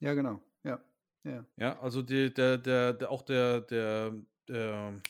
Ja, 0.00 0.14
genau. 0.14 0.42
Ja. 0.64 0.82
Ja. 1.24 1.46
Ja, 1.56 1.78
also 1.80 2.02
die, 2.02 2.32
der, 2.32 2.58
der, 2.58 2.92
der, 2.94 3.10
auch 3.10 3.22
der, 3.22 3.60
der, 3.60 4.12
der, 4.48 5.00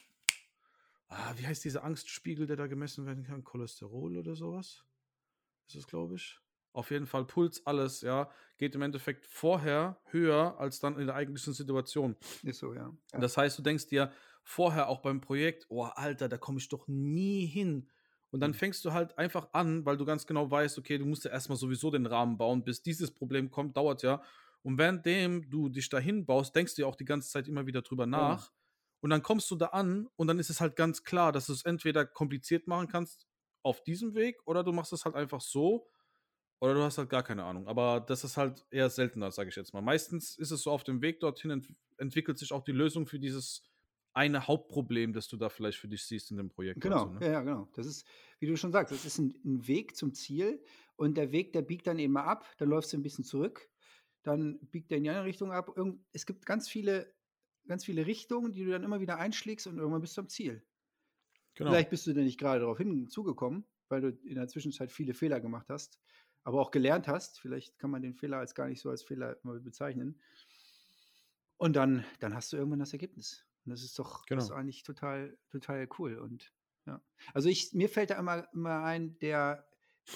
ah, 1.09 1.33
wie 1.37 1.47
heißt 1.47 1.65
dieser 1.65 1.85
Angstspiegel, 1.85 2.47
der 2.47 2.57
da 2.57 2.67
gemessen 2.67 3.07
werden 3.07 3.25
kann? 3.25 3.45
Cholesterol 3.45 4.17
oder 4.19 4.35
sowas? 4.35 4.85
Ist 5.69 5.77
es, 5.77 5.87
glaube 5.87 6.17
ich. 6.17 6.39
Auf 6.75 6.91
jeden 6.91 7.07
Fall 7.07 7.27
Puls, 7.27 7.67
alles, 7.67 8.01
ja, 8.01 8.31
geht 8.57 8.75
im 8.75 8.83
Endeffekt 8.83 9.27
vorher 9.27 10.01
höher 10.07 10.59
als 10.59 10.81
dann 10.81 10.99
in 10.99 11.07
der 11.07 11.15
eigentlichen 11.17 11.53
Situation. 11.53 12.17
Ist 12.43 12.59
so, 12.61 12.73
ja. 12.75 12.95
ja. 13.13 13.19
Das 13.19 13.37
heißt, 13.37 13.59
du 13.59 13.63
denkst 13.63 13.89
dir 13.89 14.11
vorher 14.43 14.89
auch 14.89 15.01
beim 15.03 15.21
Projekt, 15.21 15.67
oh 15.69 15.85
Alter, 15.85 16.29
da 16.29 16.39
komme 16.39 16.59
ich 16.59 16.69
doch 16.69 16.89
nie 16.89 17.47
hin. 17.47 17.91
Und 18.31 18.41
dann 18.41 18.53
Mhm. 18.53 18.55
fängst 18.57 18.85
du 18.87 18.93
halt 18.93 19.19
einfach 19.19 19.53
an, 19.53 19.85
weil 19.85 19.99
du 19.99 20.07
ganz 20.07 20.27
genau 20.27 20.51
weißt, 20.51 20.79
okay, 20.79 20.97
du 20.97 21.05
musst 21.05 21.25
ja 21.27 21.31
erstmal 21.31 21.59
sowieso 21.59 21.91
den 21.91 22.07
Rahmen 22.07 22.39
bauen, 22.39 22.65
bis 22.65 22.83
dieses 22.83 23.11
Problem 23.11 23.51
kommt, 23.51 23.77
dauert 23.77 24.03
ja. 24.03 24.23
Und 24.63 24.79
währenddem 24.79 25.51
du 25.51 25.69
dich 25.69 25.89
dahin 25.89 26.25
baust, 26.25 26.55
denkst 26.55 26.75
du 26.77 26.83
ja 26.83 26.89
auch 26.89 26.97
die 26.97 27.05
ganze 27.05 27.31
Zeit 27.31 27.49
immer 27.49 27.67
wieder 27.67 27.83
drüber 27.83 28.07
nach. 28.07 28.53
Und 29.01 29.11
dann 29.11 29.23
kommst 29.23 29.51
du 29.51 29.57
da 29.57 29.67
an 29.67 30.09
und 30.17 30.29
dann 30.29 30.39
ist 30.39 30.51
es 30.51 30.61
halt 30.61 30.77
ganz 30.77 31.03
klar, 31.03 31.33
dass 31.33 31.47
du 31.47 31.53
es 31.53 31.65
entweder 31.65 32.07
kompliziert 32.07 32.69
machen 32.69 32.87
kannst 32.89 33.27
auf 33.63 33.83
diesem 33.83 34.15
Weg 34.15 34.41
oder 34.47 34.63
du 34.63 34.73
machst 34.73 34.93
es 34.93 35.05
halt 35.05 35.17
einfach 35.17 35.41
so 35.41 35.89
oder 36.61 36.75
du 36.75 36.83
hast 36.83 36.99
halt 36.99 37.11
gar 37.11 37.25
keine 37.25 37.45
Ahnung. 37.45 37.67
Aber 37.67 38.01
das 38.01 38.23
ist 38.23 38.37
halt 38.37 38.65
eher 38.71 38.89
seltener, 38.89 39.31
sage 39.33 39.49
ich 39.49 39.57
jetzt 39.57 39.75
mal. 39.75 39.81
Meistens 39.83 40.37
ist 40.39 40.53
es 40.53 40.63
so, 40.63 40.71
auf 40.71 40.85
dem 40.85 41.03
Weg 41.03 41.21
dorthin 41.21 41.51
ent 41.51 41.75
entwickelt 41.99 42.39
sich 42.39 42.53
auch 42.53 42.63
die 42.63 42.73
Lösung 42.73 43.07
für 43.07 43.19
dieses 43.19 43.63
eine 44.13 44.47
Hauptproblem, 44.47 45.13
das 45.13 45.29
du 45.29 45.37
da 45.37 45.49
vielleicht 45.49 45.79
für 45.79 45.89
dich 45.89 46.05
siehst 46.05 46.31
in 46.31 46.37
dem 46.37 46.49
Projekt. 46.49 46.81
Genau, 46.81 47.05
Also, 47.05 47.19
ne? 47.19 47.27
ja, 47.27 47.33
ja, 47.33 47.43
genau. 47.43 47.69
Das 47.75 47.87
ist, 47.87 48.07
wie 48.39 48.47
du 48.47 48.57
schon 48.57 48.73
sagst, 48.73 48.93
das 48.93 49.05
ist 49.05 49.19
ein, 49.19 49.35
ein 49.45 49.67
Weg 49.67 49.97
zum 49.97 50.15
Ziel 50.15 50.63
und 50.97 51.17
der 51.17 51.33
Weg, 51.33 51.53
der 51.53 51.63
biegt 51.63 51.87
dann 51.87 51.99
eben 51.99 52.13
mal 52.13 52.25
ab, 52.25 52.47
dann 52.59 52.69
läufst 52.69 52.93
du 52.93 52.97
ein 52.97 53.03
bisschen 53.03 53.25
zurück, 53.25 53.71
dann 54.23 54.59
biegt 54.71 54.91
der 54.91 54.99
in 54.99 55.05
die 55.05 55.11
andere 55.11 55.25
Richtung 55.27 55.53
ab. 55.53 55.73
Irgend, 55.77 56.05
es 56.13 56.27
gibt 56.27 56.47
ganz 56.47 56.69
viele, 56.69 57.13
ganz 57.67 57.85
viele 57.85 58.07
Richtungen, 58.07 58.53
die 58.53 58.65
du 58.65 58.71
dann 58.71 58.83
immer 58.85 59.01
wieder 59.01 59.19
einschlägst 59.19 59.67
und 59.67 59.79
irgendwann 59.79 60.01
bist 60.01 60.17
du 60.17 60.21
am 60.23 60.29
Ziel. 60.29 60.63
Genau. 61.55 61.71
Vielleicht 61.71 61.91
bist 61.91 62.07
du 62.07 62.13
denn 62.13 62.25
nicht 62.25 62.39
gerade 62.39 62.61
darauf 62.61 62.79
hinzugekommen, 62.79 63.65
weil 63.89 64.01
du 64.01 64.09
in 64.25 64.37
der 64.37 64.49
Zwischenzeit 64.49 64.91
viele 64.91 65.13
Fehler 65.15 65.41
gemacht 65.41 65.69
hast, 65.69 66.01
aber 66.45 66.61
auch 66.61 66.71
gelernt 66.71 67.09
hast. 67.09 67.41
Vielleicht 67.41 67.79
kann 67.79 67.91
man 67.91 68.03
den 68.03 68.15
Fehler 68.15 68.39
als 68.39 68.55
gar 68.55 68.69
nicht 68.69 68.81
so 68.81 68.91
als 68.91 69.03
Fehler 69.03 69.37
bezeichnen. 69.43 70.21
Und 71.59 71.77
dann, 71.77 72.05
dann 72.21 72.35
hast 72.35 72.53
du 72.53 72.57
irgendwann 72.57 72.81
das 72.81 72.93
Ergebnis. 72.93 73.45
Und 73.65 73.71
das 73.71 73.83
ist 73.83 73.99
doch 73.99 74.25
das 74.27 74.45
ist 74.45 74.49
Genau. 74.49 74.61
eigentlich 74.61 74.83
total, 74.83 75.39
total 75.51 75.89
cool. 75.99 76.19
Und 76.19 76.53
ja. 76.87 77.01
Also 77.35 77.49
ich, 77.49 77.73
mir 77.75 77.89
fällt 77.89 78.11
da 78.11 78.19
immer, 78.19 78.49
immer 78.53 78.83
ein, 78.83 79.19
der, 79.21 79.69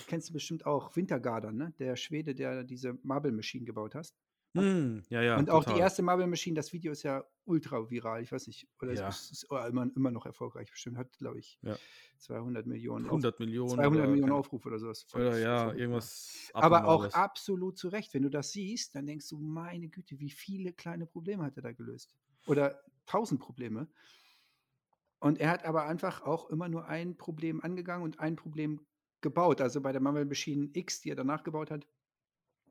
kennst 0.07 0.28
du 0.28 0.32
bestimmt 0.32 0.66
auch, 0.66 0.95
Wintergardern, 0.97 1.57
ne? 1.57 1.74
Der 1.78 1.97
Schwede, 1.97 2.34
der 2.34 2.64
diese 2.64 2.99
Marble 3.03 3.32
Machine 3.32 3.64
gebaut 3.64 3.95
hat. 3.95 4.12
Hm, 4.55 5.03
ja, 5.11 5.20
ja. 5.22 5.37
und 5.37 5.51
auch 5.51 5.64
total. 5.64 5.74
die 5.74 5.80
erste 5.80 6.03
Marble 6.03 6.26
Machine, 6.26 6.55
das 6.55 6.72
Video 6.72 6.93
ist 6.93 7.03
ja 7.03 7.24
ultra 7.45 7.91
viral. 7.91 8.22
Ich 8.22 8.32
weiß 8.32 8.47
nicht, 8.47 8.66
oder 8.80 8.95
Ja. 8.95 9.09
es 9.09 9.24
ist, 9.24 9.32
ist 9.32 9.51
oder 9.51 9.66
immer, 9.66 9.89
immer 9.95 10.11
noch 10.11 10.24
erfolgreich 10.24 10.70
bestimmt. 10.70 10.97
Hat, 10.97 11.16
glaube 11.18 11.39
ich, 11.39 11.59
Ja. 11.62 11.76
200 12.18 12.66
Millionen, 12.66 13.05
100 13.05 13.39
Millionen. 13.39 13.70
200 13.70 14.01
oder 14.01 14.11
Millionen 14.11 14.32
Aufrufe 14.32 14.68
oder 14.68 14.78
sowas. 14.78 15.07
Oder 15.14 15.30
Völlig 15.30 15.45
ja, 15.45 15.59
verrückt, 15.59 15.80
irgendwas. 15.80 16.51
Aber 16.55 16.87
auch 16.87 17.12
absolut 17.12 17.76
zu 17.76 17.89
Recht. 17.89 18.14
Wenn 18.14 18.22
du 18.22 18.30
das 18.30 18.53
siehst, 18.53 18.95
dann 18.95 19.07
denkst 19.07 19.28
du, 19.28 19.39
meine 19.39 19.89
Güte, 19.89 20.18
wie 20.18 20.30
viele 20.30 20.72
kleine 20.72 21.07
Probleme 21.07 21.45
hat 21.45 21.57
er 21.57 21.62
da 21.62 21.72
gelöst? 21.72 22.16
Oder 22.47 22.80
tausend 23.05 23.41
Probleme. 23.41 23.89
Und 25.18 25.39
er 25.39 25.51
hat 25.51 25.64
aber 25.64 25.87
einfach 25.87 26.22
auch 26.22 26.51
immer 26.51 26.68
nur 26.68 26.87
ein 26.87 27.16
Problem 27.16 27.62
angegangen 27.62 28.05
und 28.05 28.20
ein 28.20 28.37
Problem 28.37 28.87
gebaut. 29.26 29.60
Also 29.60 29.80
bei 29.80 29.90
der 29.92 30.00
Marvel 30.00 30.24
Machine 30.24 30.70
X, 30.72 31.00
die 31.00 31.10
er 31.10 31.16
danach 31.16 31.42
gebaut 31.42 31.70
hat, 31.70 31.86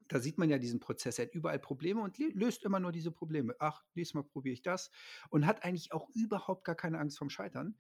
da 0.08 0.20
sieht 0.20 0.38
man 0.38 0.50
ja 0.50 0.58
diesen 0.58 0.80
Prozess. 0.80 1.20
Er 1.20 1.26
hat 1.26 1.34
überall 1.36 1.60
Probleme 1.60 2.02
und 2.02 2.18
lö- 2.18 2.32
löst 2.34 2.64
immer 2.64 2.80
nur 2.80 2.92
diese 2.94 3.12
Probleme. 3.12 3.56
Ach, 3.60 3.84
nächstes 3.96 4.14
Mal 4.14 4.24
probiere 4.24 4.54
ich 4.54 4.62
das. 4.62 4.92
Und 5.30 5.46
hat 5.46 5.64
eigentlich 5.66 5.92
auch 5.92 6.10
überhaupt 6.14 6.64
gar 6.64 6.76
keine 6.76 7.00
Angst 7.00 7.18
vom 7.18 7.30
Scheitern. 7.30 7.76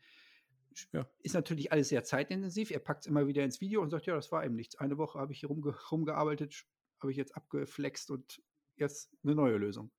Sch- 0.76 0.88
Ja. 0.92 1.08
Ist 1.24 1.36
natürlich 1.36 1.72
alles 1.72 1.90
sehr 1.90 2.04
zeitintensiv. 2.04 2.72
Er 2.72 2.80
packt 2.80 3.04
es 3.04 3.08
immer 3.08 3.28
wieder 3.28 3.44
ins 3.44 3.62
Video 3.62 3.82
und 3.82 3.92
sagt, 3.92 4.08
ja, 4.08 4.16
das 4.16 4.32
war 4.32 4.44
eben 4.44 4.56
nichts. 4.56 4.76
Eine 4.76 4.98
Woche 4.98 5.20
habe 5.20 5.32
ich 5.34 5.40
hier 5.40 5.50
rumge 5.50 5.74
rumgearbeitet, 5.92 6.66
habe 7.00 7.12
ich 7.12 7.18
jetzt 7.18 7.36
abgeflext 7.36 8.10
und 8.12 8.42
jetzt 8.76 9.16
eine 9.24 9.36
neue 9.36 9.58
Lösung. 9.58 9.92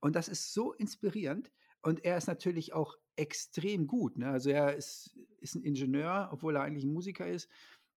Und 0.00 0.16
das 0.16 0.28
ist 0.28 0.52
so 0.52 0.72
inspirierend. 0.74 1.52
Und 1.80 2.04
er 2.04 2.16
ist 2.18 2.26
natürlich 2.26 2.72
auch 2.72 2.98
extrem 3.14 3.86
gut. 3.86 4.18
Ne? 4.18 4.28
Also 4.28 4.50
er 4.50 4.74
ist, 4.74 5.16
ist 5.38 5.54
ein 5.54 5.62
Ingenieur, 5.62 6.28
obwohl 6.32 6.56
er 6.56 6.62
eigentlich 6.62 6.84
ein 6.84 6.92
Musiker 6.92 7.28
ist. 7.28 7.48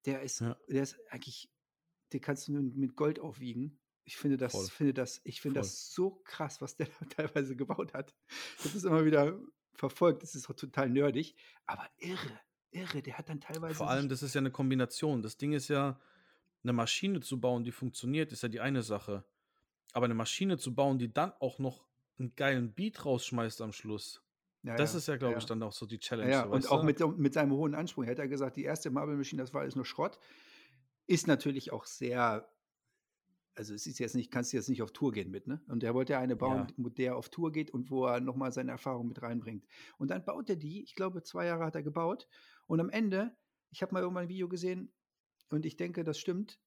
Der 0.06 0.22
ist, 0.22 0.42
Ja. 0.42 0.58
der 0.68 0.84
ist 0.84 0.98
eigentlich, 1.10 1.50
den 2.14 2.22
kannst 2.22 2.48
du 2.48 2.54
nur 2.54 2.62
mit 2.64 2.96
Gold 2.96 3.20
aufwiegen. 3.20 3.80
Ich 4.04 4.18
finde 4.18 4.38
das, 4.38 4.54
Voll. 4.54 4.68
finde 4.68 4.94
das, 4.96 5.22
ich 5.24 5.42
finde 5.42 5.60
Voll. 5.60 5.64
das 5.70 5.94
so 5.94 6.22
krass, 6.24 6.60
was 6.62 6.76
der 6.76 6.88
da 7.00 7.06
teilweise 7.06 7.56
gebaut 7.56 7.94
hat. 7.94 8.16
Das 8.64 8.74
ist 8.76 8.84
immer 8.84 9.06
wieder 9.06 9.40
verfolgt. 9.74 10.24
Das 10.24 10.36
ist 10.36 10.50
auch 10.50 10.56
total 10.56 10.90
nerdig. 10.90 11.36
Aber 11.66 11.88
irre, 11.98 12.40
irre. 12.72 13.02
Der 13.02 13.18
hat 13.18 13.30
dann 13.30 13.40
teilweise. 13.40 13.76
Vor 13.76 13.90
allem, 13.90 14.10
das 14.10 14.24
ist 14.24 14.34
ja 14.34 14.40
eine 14.40 14.52
Kombination. 14.52 15.22
Das 15.22 15.38
Ding 15.38 15.54
ist 15.54 15.68
ja, 15.68 16.00
eine 16.64 16.74
Maschine 16.74 17.22
zu 17.22 17.40
bauen, 17.40 17.64
die 17.64 17.72
funktioniert, 17.72 18.32
ist 18.32 18.44
ja 18.44 18.50
die 18.50 18.60
eine 18.60 18.84
Sache. 18.84 19.24
Aber 19.94 20.06
eine 20.06 20.14
Maschine 20.14 20.58
zu 20.58 20.74
bauen, 20.76 21.00
die 21.00 21.12
dann 21.12 21.32
auch 21.40 21.60
noch 21.60 21.86
einen 22.20 22.36
geilen 22.36 22.74
Beat 22.74 23.04
rausschmeißt 23.06 23.62
am 23.62 23.74
Schluss. 23.74 24.22
Ja, 24.64 24.76
das 24.76 24.94
ja, 24.94 25.00
ist 25.00 25.08
ja, 25.08 25.18
glaube 25.18 25.34
ja. 25.34 25.38
ich, 25.40 25.46
dann 25.46 25.64
auch 25.64 25.74
so 25.74 25.86
die 25.86 26.00
Challenge. 26.00 26.32
Ja, 26.32 26.44
so, 26.44 26.52
und 26.52 26.70
auch 26.70 26.84
mit, 26.84 27.00
mit 27.18 27.34
seinem 27.34 27.52
hohen 27.54 27.74
Anspruch. 27.74 28.04
Er 28.04 28.12
hat 28.12 28.20
ja 28.20 28.28
gesagt, 28.28 28.58
die 28.58 28.64
erste 28.64 28.92
Marble 28.92 29.16
Machine, 29.16 29.42
das 29.42 29.54
war 29.54 29.62
alles 29.62 29.76
nur 29.76 29.86
Schrott. 29.86 30.20
Ist 31.08 31.28
natürlich 31.28 31.72
auch 31.72 31.86
sehr, 31.86 32.48
also 33.56 33.74
es 33.74 33.88
ist 33.88 33.98
jetzt 33.98 34.16
nicht, 34.16 34.32
kannst 34.32 34.54
du 34.54 34.58
jetzt 34.58 34.70
nicht 34.70 34.84
auf 34.84 34.92
Tour 34.92 35.12
gehen 35.12 35.32
mit, 35.32 35.48
ne? 35.48 35.62
Und 35.68 35.84
er 35.84 35.96
wollte 35.96 36.14
ja 36.14 36.20
eine 36.20 36.36
bauen, 36.36 36.72
mit 36.78 37.00
der 37.00 37.16
auf 37.16 37.30
Tour 37.30 37.52
geht 37.52 37.72
und 37.72 37.90
wo 37.90 38.06
er 38.06 38.20
nochmal 38.22 38.52
seine 38.52 38.72
Erfahrung 38.72 39.08
mit 39.08 39.22
reinbringt. 39.22 39.66
Und 39.98 40.12
dann 40.12 40.24
baut 40.24 40.50
er 40.50 40.56
die, 40.56 40.84
ich 40.84 40.94
glaube, 40.94 41.24
zwei 41.24 41.48
Jahre 41.48 41.66
hat 41.66 41.76
er 41.76 41.84
gebaut. 41.84 42.28
Und 42.68 42.80
am 42.80 42.90
Ende, 42.90 43.36
ich 43.72 43.82
habe 43.82 43.94
mal 43.94 44.02
irgendwann 44.02 44.26
ein 44.26 44.30
Video 44.30 44.48
gesehen 44.48 44.94
und 45.50 45.66
ich 45.66 45.76
denke, 45.76 46.04
das 46.04 46.20
stimmt. 46.20 46.60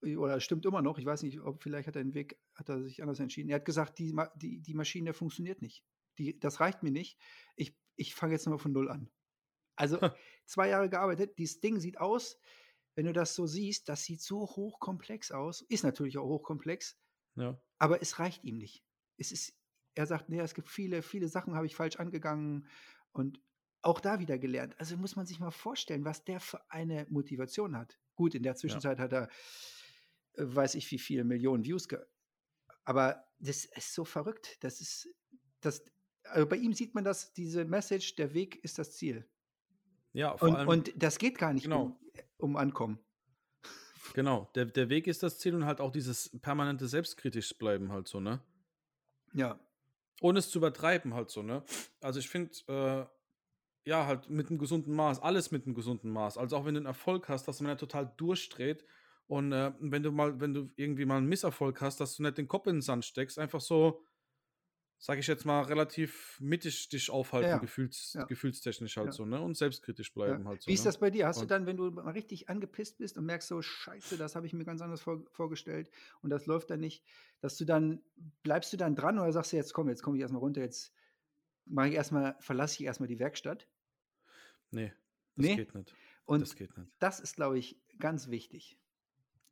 Oder 0.00 0.38
stimmt 0.38 0.64
immer 0.64 0.80
noch. 0.80 0.98
Ich 0.98 1.06
weiß 1.06 1.24
nicht, 1.24 1.40
ob 1.40 1.60
vielleicht 1.60 1.88
hat 1.88 1.96
er 1.96 2.04
den 2.04 2.14
Weg, 2.14 2.38
hat 2.54 2.68
er 2.68 2.80
sich 2.82 3.02
anders 3.02 3.18
entschieden. 3.18 3.50
Er 3.50 3.56
hat 3.56 3.64
gesagt, 3.64 3.98
die, 3.98 4.14
die, 4.36 4.60
die 4.60 4.74
Maschine 4.74 5.12
funktioniert 5.12 5.60
nicht. 5.60 5.84
Die, 6.18 6.38
das 6.38 6.60
reicht 6.60 6.82
mir 6.82 6.90
nicht. 6.90 7.18
Ich, 7.56 7.76
ich 7.96 8.14
fange 8.14 8.32
jetzt 8.32 8.46
nochmal 8.46 8.58
von 8.58 8.72
Null 8.72 8.90
an. 8.90 9.10
Also 9.76 9.98
zwei 10.46 10.68
Jahre 10.68 10.88
gearbeitet. 10.88 11.38
Dieses 11.38 11.60
Ding 11.60 11.78
sieht 11.80 11.98
aus, 11.98 12.38
wenn 12.94 13.06
du 13.06 13.12
das 13.12 13.34
so 13.34 13.46
siehst, 13.46 13.88
das 13.88 14.02
sieht 14.04 14.20
so 14.20 14.40
hochkomplex 14.40 15.30
aus. 15.30 15.62
Ist 15.62 15.84
natürlich 15.84 16.18
auch 16.18 16.26
hochkomplex, 16.26 16.98
Ja. 17.36 17.60
aber 17.78 18.02
es 18.02 18.18
reicht 18.18 18.44
ihm 18.44 18.58
nicht. 18.58 18.84
Es 19.16 19.30
ist, 19.30 19.56
er 19.94 20.06
sagt, 20.06 20.28
nee, 20.28 20.40
es 20.40 20.54
gibt 20.54 20.68
viele, 20.68 21.02
viele 21.02 21.28
Sachen 21.28 21.54
habe 21.54 21.66
ich 21.66 21.76
falsch 21.76 21.96
angegangen 21.96 22.66
und 23.12 23.40
auch 23.82 24.00
da 24.00 24.18
wieder 24.18 24.38
gelernt. 24.38 24.74
Also 24.80 24.96
muss 24.96 25.14
man 25.14 25.26
sich 25.26 25.38
mal 25.38 25.52
vorstellen, 25.52 26.04
was 26.04 26.24
der 26.24 26.40
für 26.40 26.60
eine 26.70 27.06
Motivation 27.08 27.76
hat. 27.76 27.98
Gut, 28.16 28.34
in 28.34 28.42
der 28.42 28.56
Zwischenzeit 28.56 28.98
hat 28.98 29.12
er, 29.12 29.28
äh, 30.34 30.44
weiß 30.44 30.74
ich 30.74 30.90
wie 30.90 30.98
viele 30.98 31.22
Millionen 31.22 31.64
Views, 31.64 31.86
aber 32.84 33.24
das 33.38 33.64
ist 33.64 33.94
so 33.94 34.04
verrückt. 34.04 34.56
Das 34.64 34.80
ist, 34.80 35.08
das, 35.60 35.84
also 36.30 36.46
bei 36.46 36.56
ihm 36.56 36.72
sieht 36.72 36.94
man 36.94 37.04
das, 37.04 37.32
diese 37.32 37.64
Message, 37.64 38.14
der 38.16 38.34
Weg 38.34 38.62
ist 38.64 38.78
das 38.78 38.92
Ziel. 38.92 39.28
Ja, 40.12 40.36
vor 40.36 40.48
Und, 40.48 40.56
allem, 40.56 40.68
und 40.68 40.92
das 41.02 41.18
geht 41.18 41.38
gar 41.38 41.52
nicht 41.52 41.64
Genau. 41.64 41.82
um, 42.38 42.50
um 42.50 42.56
Ankommen. 42.56 42.98
genau, 44.14 44.50
der, 44.54 44.64
der 44.66 44.88
Weg 44.88 45.06
ist 45.06 45.22
das 45.22 45.38
Ziel 45.38 45.54
und 45.54 45.64
halt 45.66 45.80
auch 45.80 45.90
dieses 45.92 46.30
permanente 46.40 46.88
Selbstkritisch 46.88 47.56
bleiben 47.58 47.92
halt 47.92 48.08
so, 48.08 48.20
ne? 48.20 48.40
Ja, 49.34 49.58
Ohne 50.20 50.40
es 50.40 50.50
zu 50.50 50.58
übertreiben 50.58 51.14
halt 51.14 51.30
so, 51.30 51.42
ne? 51.42 51.62
Also 52.00 52.18
ich 52.18 52.28
finde, 52.28 52.50
äh, 52.68 53.06
ja, 53.88 54.06
halt 54.06 54.28
mit 54.28 54.48
einem 54.50 54.58
gesunden 54.58 54.94
Maß, 54.94 55.20
alles 55.22 55.50
mit 55.50 55.64
einem 55.66 55.74
gesunden 55.74 56.10
Maß. 56.10 56.36
Also 56.38 56.56
auch 56.56 56.64
wenn 56.64 56.74
du 56.74 56.78
einen 56.80 56.86
Erfolg 56.86 57.28
hast, 57.28 57.46
dass 57.46 57.60
man 57.60 57.70
ja 57.70 57.76
total 57.76 58.12
durchdreht 58.16 58.84
und 59.28 59.52
äh, 59.52 59.72
wenn 59.78 60.02
du 60.02 60.10
mal, 60.10 60.40
wenn 60.40 60.54
du 60.54 60.70
irgendwie 60.76 61.04
mal 61.04 61.18
einen 61.18 61.28
Misserfolg 61.28 61.80
hast, 61.80 62.00
dass 62.00 62.16
du 62.16 62.22
nicht 62.22 62.38
den 62.38 62.48
Kopf 62.48 62.66
in 62.66 62.76
den 62.76 62.82
Sand 62.82 63.04
steckst, 63.04 63.38
einfach 63.38 63.60
so, 63.60 64.02
sag 65.00 65.18
ich 65.18 65.26
jetzt 65.28 65.44
mal, 65.44 65.62
relativ 65.62 66.38
mittig 66.40 66.88
dich 66.88 67.08
aufhalten, 67.10 67.48
Ja, 67.50 67.58
gefühls, 67.58 68.14
ja. 68.14 68.24
gefühlstechnisch 68.24 68.96
halt 68.96 69.06
Ja. 69.08 69.12
so, 69.12 69.24
ne? 69.24 69.40
Und 69.40 69.56
selbstkritisch 69.56 70.12
bleiben 70.12 70.48
halt 70.48 70.62
so. 70.62 70.68
Wie 70.68 70.74
ist 70.74 70.80
ne? 70.80 70.86
das 70.86 70.98
bei 70.98 71.10
dir? 71.10 71.26
Hast 71.28 71.38
du 71.38 71.42
Und- 71.42 71.50
dann, 71.52 71.66
wenn 71.66 71.76
du 71.76 71.90
mal 71.90 72.10
richtig 72.10 72.48
angepisst 72.48 72.98
bist 72.98 73.16
und 73.16 73.24
merkst 73.24 73.48
so, 73.48 73.62
scheiße, 73.62 74.16
das 74.18 74.34
habe 74.34 74.46
ich 74.46 74.52
mir 74.52 74.64
ganz 74.64 74.80
anders 74.82 75.00
vor, 75.00 75.22
vorgestellt 75.30 75.90
und 76.22 76.30
das 76.30 76.46
läuft 76.46 76.70
dann 76.70 76.80
nicht, 76.80 77.04
dass 77.40 77.56
du 77.56 77.64
dann, 77.64 78.02
bleibst 78.42 78.72
du 78.72 78.76
dann 78.76 78.96
dran 78.96 79.18
oder 79.18 79.32
sagst 79.32 79.52
du 79.52 79.56
jetzt, 79.56 79.72
komm, 79.72 79.88
jetzt 79.88 80.02
komme 80.02 80.16
ich 80.16 80.22
erstmal 80.22 80.40
runter, 80.40 80.60
jetzt 80.62 80.92
mache 81.64 81.88
ich 81.88 81.94
erstmal, 81.94 82.36
verlasse 82.40 82.74
ich 82.74 82.84
erstmal 82.84 83.08
die 83.08 83.18
Werkstatt? 83.20 83.68
Nee, 84.70 84.92
das 85.36 85.46
Nee? 85.46 85.56
geht 85.56 85.74
nicht. 85.74 85.94
Und 86.24 86.40
das 86.40 86.56
geht 86.56 86.76
nicht. 86.76 86.90
das 86.98 87.20
ist, 87.20 87.36
glaube 87.36 87.58
ich, 87.58 87.80
ganz 87.98 88.28
wichtig. 88.28 88.78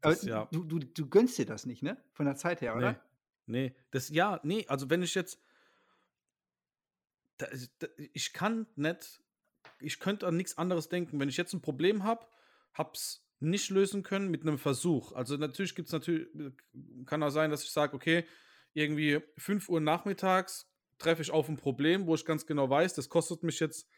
Das, 0.00 0.22
ja. 0.24 0.46
du, 0.52 0.64
du, 0.64 0.78
du 0.80 1.08
gönnst 1.08 1.38
dir 1.38 1.46
das 1.46 1.66
nicht, 1.66 1.82
ne? 1.82 1.96
Von 2.12 2.26
der 2.26 2.36
Zeit 2.36 2.60
her, 2.60 2.76
oder? 2.76 3.00
Nee, 3.46 3.74
das, 3.90 4.08
ja, 4.08 4.40
nee, 4.42 4.66
also 4.68 4.90
wenn 4.90 5.02
ich 5.02 5.14
jetzt, 5.14 5.40
da, 7.38 7.46
da, 7.78 7.86
ich 8.12 8.32
kann 8.32 8.66
nicht, 8.76 9.22
ich 9.80 10.00
könnte 10.00 10.26
an 10.26 10.36
nichts 10.36 10.58
anderes 10.58 10.88
denken. 10.88 11.20
Wenn 11.20 11.28
ich 11.28 11.36
jetzt 11.36 11.52
ein 11.52 11.60
Problem 11.60 12.04
habe, 12.04 12.26
hab's 12.74 13.24
nicht 13.40 13.70
lösen 13.70 14.02
können 14.02 14.30
mit 14.30 14.42
einem 14.42 14.58
Versuch. 14.58 15.12
Also 15.12 15.36
natürlich 15.36 15.74
gibt 15.74 15.88
es 15.88 15.92
natürlich, 15.92 16.28
kann 17.04 17.22
auch 17.22 17.30
sein, 17.30 17.50
dass 17.50 17.64
ich 17.64 17.70
sage, 17.70 17.94
okay, 17.94 18.24
irgendwie 18.72 19.20
5 19.36 19.68
Uhr 19.68 19.80
nachmittags 19.80 20.70
treffe 20.98 21.22
ich 21.22 21.30
auf 21.30 21.48
ein 21.48 21.56
Problem, 21.56 22.06
wo 22.06 22.14
ich 22.14 22.24
ganz 22.24 22.46
genau 22.46 22.70
weiß, 22.70 22.94
das 22.94 23.08
kostet 23.08 23.42
mich 23.42 23.60
jetzt, 23.60 23.88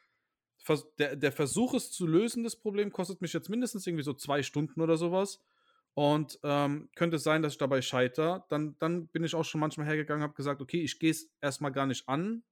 der, 0.98 1.16
der 1.16 1.32
Versuch 1.32 1.74
es 1.74 1.92
zu 1.92 2.06
lösen, 2.06 2.42
das 2.42 2.56
Problem, 2.56 2.92
kostet 2.92 3.22
mich 3.22 3.32
jetzt 3.32 3.48
mindestens 3.48 3.86
irgendwie 3.86 4.04
so 4.04 4.12
zwei 4.12 4.42
Stunden 4.42 4.80
oder 4.80 4.96
sowas. 4.96 5.40
Und 5.98 6.38
ähm, 6.44 6.88
könnte 6.94 7.18
sein, 7.18 7.42
dass 7.42 7.54
ich 7.54 7.58
dabei 7.58 7.82
scheitere. 7.82 8.44
Dann, 8.50 8.76
dann 8.78 9.08
bin 9.08 9.24
ich 9.24 9.34
auch 9.34 9.44
schon 9.44 9.60
manchmal 9.60 9.88
hergegangen, 9.88 10.22
habe 10.22 10.34
gesagt, 10.34 10.60
okay, 10.60 10.80
ich 10.80 11.00
gehe 11.00 11.10
es 11.10 11.28
erstmal 11.40 11.72
gar 11.72 11.86
nicht 11.86 12.08
an, 12.08 12.44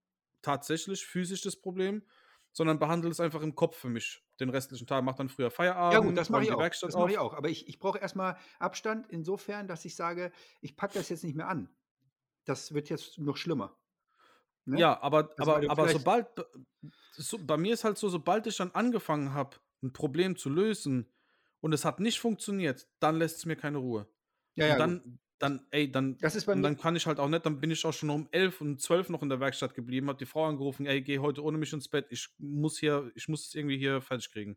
tatsächlich 0.43 1.07
physisch 1.07 1.43
das 1.43 1.55
Problem, 1.55 2.03
sondern 2.51 2.81
behandle 2.81 3.09
es 3.09 3.21
einfach 3.21 3.43
im 3.43 3.55
Kopf 3.55 3.77
für 3.77 3.89
mich 3.89 4.25
den 4.41 4.51
restlichen 4.51 4.89
Tag. 4.89 5.05
Mach 5.05 5.15
dann 5.15 5.29
früher 5.29 5.53
Feierabend. 5.53 5.93
Ja 5.95 6.01
gut, 6.01 6.19
das 6.19 6.29
mache 6.29 6.43
ich 6.43 6.51
auch. 6.51 6.59
Werkstatt 6.59 6.89
Das 6.89 6.95
mache 6.97 7.05
auf. 7.05 7.11
ich 7.13 7.19
auch. 7.19 7.35
Aber 7.35 7.49
ich, 7.49 7.69
ich 7.69 7.79
brauche 7.79 8.01
erstmal 8.01 8.37
Abstand 8.59 9.07
insofern, 9.11 9.69
dass 9.69 9.85
ich 9.85 9.95
sage, 9.95 10.33
ich 10.61 10.77
packe 10.77 10.95
das 10.95 11.09
jetzt 11.09 11.23
nicht 11.23 11.37
mehr 11.37 11.47
an. 11.47 11.73
Das 12.47 12.75
wird 12.75 12.89
jetzt 12.89 13.17
noch 13.17 13.37
schlimmer. 13.37 13.79
Ne? 14.65 14.81
Ja, 14.81 15.01
aber, 15.01 15.31
Also, 15.37 15.55
aber, 15.55 15.71
aber 15.71 15.89
sobald, 15.91 16.27
so, 17.13 17.39
bei 17.39 17.57
mir 17.57 17.75
ist 17.75 17.85
halt 17.85 17.97
so, 17.97 18.09
sobald 18.09 18.49
ich 18.49 18.57
dann 18.57 18.73
angefangen 18.73 19.35
habe, 19.35 19.59
ein 19.85 19.93
Problem 19.93 20.37
zu 20.37 20.51
lösen 20.51 21.13
und 21.61 21.73
es 21.73 21.85
hat 21.85 22.01
nicht 22.01 22.19
funktioniert, 22.21 22.87
dann 23.01 23.17
lässt 23.17 23.39
es 23.39 23.47
mir 23.47 23.57
keine 23.57 23.79
Ruhe. 23.79 24.07
ja, 24.55 24.67
ja, 24.67 24.73
und 24.75 24.79
gut. 24.79 24.81
dann, 24.81 25.19
dann, 25.39 25.67
ey, 25.71 25.91
dann, 25.91 26.17
Das 26.19 26.35
ist 26.35 26.47
bei 26.47 26.53
und 26.53 26.61
mir. 26.61 26.65
dann 26.69 26.77
kann 26.79 26.97
ich 26.97 27.07
halt 27.07 27.19
auch 27.19 27.29
nicht, 27.29 27.45
dann 27.45 27.61
bin 27.61 27.71
ich 27.71 27.85
auch 27.85 27.93
schon 27.93 28.09
um 28.11 28.29
11 28.31 28.61
und 28.61 28.81
12 28.81 29.11
noch 29.11 29.23
in 29.23 29.29
der 29.29 29.41
Werkstatt 29.41 29.75
geblieben, 29.75 30.09
habe 30.09 30.19
die 30.19 30.25
Frau 30.27 30.47
angerufen, 30.47 30.87
ey, 30.87 31.03
geh 31.03 31.19
heute 31.19 31.43
ohne 31.45 31.59
mich 31.59 31.73
ins 31.73 31.89
Bett, 31.89 32.07
ich 32.11 32.29
muss 32.39 32.79
hier, 32.79 33.11
ich 33.15 33.29
muss 33.29 33.47
es 33.49 33.55
irgendwie 33.55 33.77
hier 33.79 34.01
fertig 34.01 34.31
kriegen. 34.31 34.57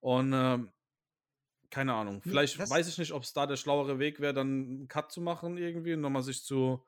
Und 0.00 0.32
ähm, 0.34 0.70
keine 1.70 1.92
Ahnung, 1.94 2.16
Nee, 2.24 2.30
vielleicht 2.30 2.58
das- 2.58 2.70
weiß 2.70 2.88
ich 2.88 2.98
nicht, 2.98 3.12
ob 3.12 3.22
es 3.22 3.32
da 3.32 3.46
der 3.46 3.56
schlauere 3.56 3.98
Weg 3.98 4.20
wäre, 4.20 4.32
dann 4.34 4.48
einen 4.48 4.88
Cut 4.88 5.12
zu 5.12 5.20
machen 5.20 5.56
irgendwie 5.58 5.92
und 5.94 6.00
nochmal 6.00 6.22
sich 6.22 6.42
zu, 6.44 6.82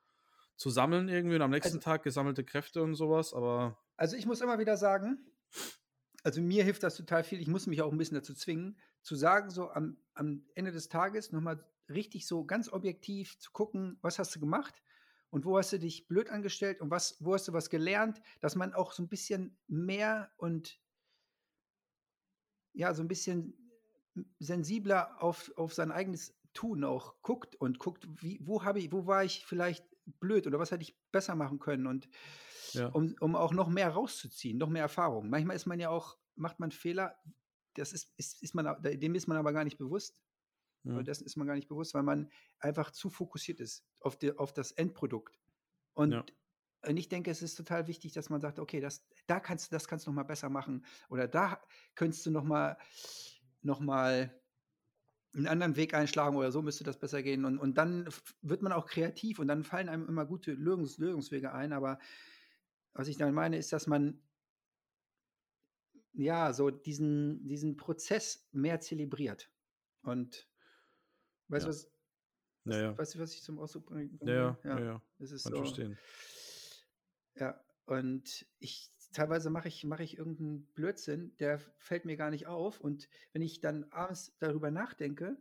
zu 0.57 0.69
sammeln 0.69 1.07
irgendwie 1.07 1.35
und 1.35 1.41
am 1.41 1.51
nächsten 1.51 1.77
Also- 1.77 1.79
Tag 1.83 2.03
gesammelte 2.03 2.43
Kräfte 2.43 2.81
und 2.83 2.95
sowas, 2.95 3.33
aber 3.33 3.77
Also 3.95 4.15
ich 4.17 4.25
muss 4.25 4.41
immer 4.41 4.59
wieder 4.59 4.75
sagen, 4.77 5.19
also 6.23 6.41
mir 6.41 6.63
hilft 6.63 6.83
das 6.83 6.95
total 6.97 7.23
viel. 7.23 7.39
Ich 7.39 7.47
muss 7.47 7.65
mich 7.67 7.81
auch 7.81 7.91
ein 7.91 7.97
bisschen 7.97 8.15
dazu 8.15 8.33
zwingen, 8.33 8.77
zu 9.01 9.15
sagen, 9.15 9.49
so 9.49 9.71
am, 9.71 9.97
am 10.13 10.45
Ende 10.55 10.71
des 10.71 10.89
Tages 10.89 11.31
nochmal 11.31 11.63
richtig 11.89 12.27
so 12.27 12.45
ganz 12.45 12.71
objektiv 12.71 13.37
zu 13.39 13.51
gucken, 13.51 13.97
was 14.01 14.19
hast 14.19 14.35
du 14.35 14.39
gemacht 14.39 14.81
und 15.29 15.45
wo 15.45 15.57
hast 15.57 15.73
du 15.73 15.79
dich 15.79 16.07
blöd 16.07 16.29
angestellt 16.29 16.81
und 16.81 16.91
was, 16.91 17.17
wo 17.19 17.33
hast 17.33 17.47
du 17.47 17.53
was 17.53 17.69
gelernt, 17.69 18.21
dass 18.39 18.55
man 18.55 18.73
auch 18.73 18.91
so 18.91 19.03
ein 19.03 19.09
bisschen 19.09 19.57
mehr 19.67 20.31
und 20.37 20.79
ja, 22.73 22.93
so 22.93 23.01
ein 23.01 23.07
bisschen 23.07 23.57
sensibler 24.39 25.21
auf, 25.21 25.51
auf 25.55 25.73
sein 25.73 25.91
eigenes 25.91 26.35
Tun 26.53 26.83
auch 26.83 27.21
guckt 27.21 27.55
und 27.55 27.79
guckt, 27.79 28.07
wie, 28.21 28.39
wo 28.43 28.63
habe 28.63 28.79
ich, 28.79 28.91
wo 28.91 29.07
war 29.07 29.23
ich 29.23 29.45
vielleicht 29.45 29.85
blöd 30.19 30.47
oder 30.47 30.59
was 30.59 30.71
hätte 30.71 30.83
ich 30.83 30.97
besser 31.11 31.35
machen 31.35 31.59
können 31.59 31.87
und 31.87 32.09
ja. 32.73 32.87
um, 32.87 33.15
um 33.19 33.35
auch 33.35 33.53
noch 33.53 33.69
mehr 33.69 33.89
rauszuziehen, 33.89 34.57
noch 34.57 34.69
mehr 34.69 34.83
Erfahrung. 34.83 35.29
Manchmal 35.29 35.55
ist 35.55 35.65
man 35.65 35.79
ja 35.79 35.89
auch, 35.89 36.17
macht 36.35 36.59
man 36.59 36.71
Fehler, 36.71 37.17
das 37.75 37.93
ist, 37.93 38.13
ist, 38.17 38.41
ist 38.41 38.55
man, 38.55 38.81
dem 38.81 39.15
ist 39.15 39.27
man 39.27 39.37
aber 39.37 39.53
gar 39.53 39.63
nicht 39.63 39.77
bewusst. 39.77 40.21
Mhm. 40.83 40.95
Oder 40.95 41.03
dessen 41.03 41.25
ist 41.25 41.37
man 41.37 41.47
gar 41.47 41.55
nicht 41.55 41.67
bewusst, 41.67 41.93
weil 41.93 42.03
man 42.03 42.31
einfach 42.59 42.91
zu 42.91 43.09
fokussiert 43.09 43.59
ist 43.59 43.85
auf, 43.99 44.17
die, 44.17 44.37
auf 44.37 44.53
das 44.53 44.71
Endprodukt. 44.71 45.39
Und, 45.93 46.11
Ja. 46.11 46.25
und 46.87 46.97
ich 46.97 47.09
denke, 47.09 47.31
es 47.31 47.41
ist 47.41 47.55
total 47.55 47.87
wichtig, 47.87 48.13
dass 48.13 48.29
man 48.29 48.41
sagt, 48.41 48.59
okay, 48.59 48.79
das, 48.79 49.07
da 49.27 49.39
kannst 49.39 49.71
du, 49.71 49.75
das 49.75 49.87
kannst 49.87 50.05
du 50.05 50.11
noch 50.11 50.15
mal 50.15 50.23
besser 50.23 50.49
machen. 50.49 50.85
Oder 51.09 51.27
da 51.27 51.61
könntest 51.95 52.25
du 52.25 52.31
noch 52.31 52.43
mal, 52.43 52.77
noch 53.61 53.79
mal 53.79 54.41
einen 55.33 55.47
anderen 55.47 55.75
Weg 55.77 55.93
einschlagen 55.93 56.35
oder 56.35 56.51
so 56.51 56.61
müsste 56.61 56.83
das 56.83 56.99
besser 56.99 57.23
gehen. 57.23 57.45
Und, 57.45 57.57
und 57.57 57.77
dann 57.77 58.09
wird 58.41 58.61
man 58.61 58.73
auch 58.73 58.85
kreativ 58.87 59.39
und 59.39 59.47
dann 59.47 59.63
fallen 59.63 59.87
einem 59.87 60.07
immer 60.07 60.25
gute 60.25 60.51
Lösungs 60.53 60.97
Lösungswege 60.97 61.53
ein. 61.53 61.71
Aber 61.73 61.99
was 62.93 63.07
ich 63.07 63.17
damit 63.17 63.35
meine, 63.35 63.57
ist, 63.57 63.71
dass 63.71 63.87
man 63.87 64.21
ja 66.13 66.53
so 66.53 66.69
diesen, 66.69 67.47
diesen 67.47 67.77
Prozess 67.77 68.49
mehr 68.51 68.79
zelebriert. 68.79 69.51
Und 70.03 70.49
weißt 71.47 71.65
du, 71.65 71.69
Ja. 71.69 71.69
was, 71.69 71.91
Ja, 72.65 72.81
ja. 72.81 72.97
weißt 72.97 73.15
du, 73.15 73.19
was 73.19 73.33
ich 73.33 73.43
zum 73.43 73.59
Ausdruck 73.59 73.85
bringe? 73.87 74.17
Ja, 74.23 74.59
ja, 74.63 74.79
ja, 74.79 74.79
ja. 74.79 75.01
Es 75.19 75.31
ist 75.31 75.43
so, 75.43 75.55
verstehen. 75.55 75.97
ja, 77.35 77.63
und 77.85 78.45
ich 78.59 78.91
teilweise 79.13 79.49
mache 79.49 79.67
ich, 79.67 79.83
mache 79.83 80.03
ich 80.03 80.17
irgendeinen 80.17 80.67
Blödsinn, 80.73 81.35
der 81.37 81.59
fällt 81.59 82.05
mir 82.05 82.15
gar 82.17 82.29
nicht 82.29 82.47
auf. 82.47 82.79
Und 82.79 83.09
wenn 83.33 83.41
ich 83.41 83.59
dann 83.59 83.91
abends 83.91 84.37
darüber 84.39 84.71
nachdenke 84.71 85.37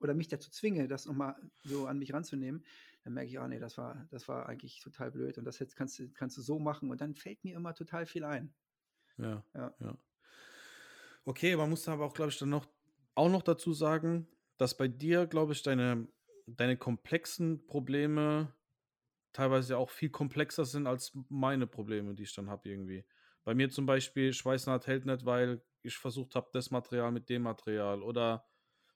oder 0.00 0.12
mich 0.14 0.28
dazu 0.28 0.50
zwinge, 0.50 0.88
das 0.88 1.06
nochmal 1.06 1.50
so 1.62 1.86
an 1.86 1.98
mich 1.98 2.12
ranzunehmen, 2.12 2.64
dann 3.04 3.14
merke 3.14 3.30
ich, 3.30 3.38
ah 3.38 3.48
nee, 3.48 3.58
das 3.60 3.78
war, 3.78 4.06
das 4.10 4.28
war 4.28 4.48
eigentlich 4.48 4.80
total 4.80 5.10
blöd 5.12 5.38
und 5.38 5.44
das 5.44 5.58
jetzt 5.58 5.76
kannst 5.76 5.98
du, 5.98 6.10
kannst 6.12 6.36
du 6.36 6.42
so 6.42 6.58
machen 6.58 6.90
und 6.90 7.00
dann 7.00 7.14
fällt 7.14 7.42
mir 7.44 7.54
immer 7.56 7.74
total 7.74 8.04
viel 8.06 8.24
ein. 8.24 8.54
Ja, 9.16 9.42
Ja. 9.54 9.74
ja. 9.80 9.96
Okay, 11.28 11.56
man 11.56 11.68
muss 11.68 11.88
aber 11.88 12.04
auch, 12.04 12.14
glaube 12.14 12.30
ich, 12.30 12.38
dann 12.38 12.50
noch 12.50 12.66
auch 13.16 13.28
noch 13.28 13.42
dazu 13.42 13.72
sagen, 13.72 14.28
dass 14.58 14.76
bei 14.76 14.86
dir, 14.86 15.26
glaube 15.26 15.52
ich, 15.54 15.62
deine, 15.62 16.06
deine 16.46 16.76
komplexen 16.76 17.66
Probleme 17.66 18.54
teilweise 19.32 19.76
auch 19.76 19.90
viel 19.90 20.10
komplexer 20.10 20.64
sind 20.64 20.86
als 20.86 21.12
meine 21.28 21.66
Probleme, 21.66 22.14
die 22.14 22.22
ich 22.22 22.34
dann 22.34 22.48
habe 22.48 22.68
irgendwie. 22.68 23.04
Bei 23.44 23.54
mir 23.54 23.70
zum 23.70 23.86
Beispiel, 23.86 24.32
Schweißnaht 24.32 24.86
hält 24.86 25.04
nicht, 25.06 25.24
weil 25.24 25.62
ich 25.82 25.96
versucht 25.96 26.36
habe, 26.36 26.48
das 26.52 26.70
Material 26.70 27.10
mit 27.10 27.28
dem 27.28 27.42
Material 27.42 28.02
oder 28.02 28.46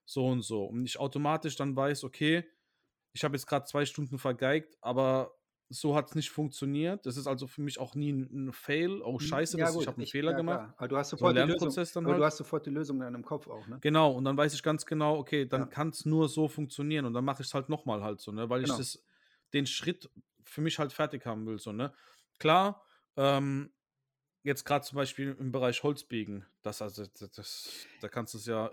so 0.04 0.26
und 0.28 0.42
so. 0.42 0.66
Und 0.66 0.84
ich 0.84 1.00
automatisch 1.00 1.56
dann 1.56 1.74
weiß, 1.74 2.04
okay, 2.04 2.48
ich 3.12 3.24
habe 3.24 3.34
jetzt 3.36 3.46
gerade 3.46 3.66
zwei 3.66 3.84
Stunden 3.84 4.18
vergeigt, 4.18 4.76
aber 4.82 5.39
so 5.72 5.94
hat 5.94 6.08
es 6.08 6.14
nicht 6.16 6.30
funktioniert. 6.30 7.06
Das 7.06 7.16
ist 7.16 7.28
also 7.28 7.46
für 7.46 7.62
mich 7.62 7.78
auch 7.78 7.94
nie 7.94 8.12
ein, 8.12 8.48
ein 8.48 8.52
Fail. 8.52 9.00
Oh, 9.02 9.20
scheiße, 9.20 9.56
ja, 9.56 9.70
ich 9.70 9.86
habe 9.86 9.96
einen 9.96 10.02
ich, 10.02 10.10
Fehler 10.10 10.32
ja, 10.32 10.36
gemacht. 10.36 10.74
Aber 10.76 10.88
du 10.88 10.96
hast 10.96 11.10
sofort, 11.10 11.36
so 11.36 11.42
die 11.42 11.52
Lösung, 11.52 11.86
dann 11.94 12.06
halt. 12.06 12.18
du 12.18 12.24
hast 12.24 12.36
sofort 12.38 12.66
die 12.66 12.70
Lösung 12.70 12.98
dann 12.98 13.14
im 13.14 13.24
Kopf 13.24 13.46
auch, 13.46 13.66
ne? 13.68 13.78
Genau, 13.80 14.12
und 14.12 14.24
dann 14.24 14.36
weiß 14.36 14.52
ich 14.52 14.62
ganz 14.64 14.84
genau, 14.84 15.16
okay, 15.16 15.46
dann 15.46 15.62
ja. 15.62 15.66
kann 15.66 15.90
es 15.90 16.04
nur 16.04 16.28
so 16.28 16.48
funktionieren 16.48 17.06
und 17.06 17.14
dann 17.14 17.24
mache 17.24 17.42
ich 17.42 17.48
es 17.48 17.54
halt 17.54 17.68
nochmal 17.68 18.02
halt 18.02 18.20
so, 18.20 18.32
ne? 18.32 18.50
Weil 18.50 18.62
genau. 18.62 18.74
ich 18.74 18.78
das, 18.78 19.04
den 19.52 19.66
Schritt 19.66 20.10
für 20.42 20.60
mich 20.60 20.78
halt 20.80 20.92
fertig 20.92 21.24
haben 21.24 21.46
will, 21.46 21.58
so, 21.60 21.70
ne? 21.70 21.92
Klar, 22.40 22.82
ähm, 23.16 23.70
jetzt 24.42 24.64
gerade 24.64 24.84
zum 24.84 24.96
Beispiel 24.96 25.36
im 25.38 25.52
Bereich 25.52 25.84
Holzbiegen, 25.84 26.44
das, 26.62 26.82
also, 26.82 27.06
das, 27.06 27.30
das 27.30 27.86
da 28.00 28.08
kannst 28.08 28.34
du 28.34 28.38
es 28.38 28.46
ja 28.46 28.72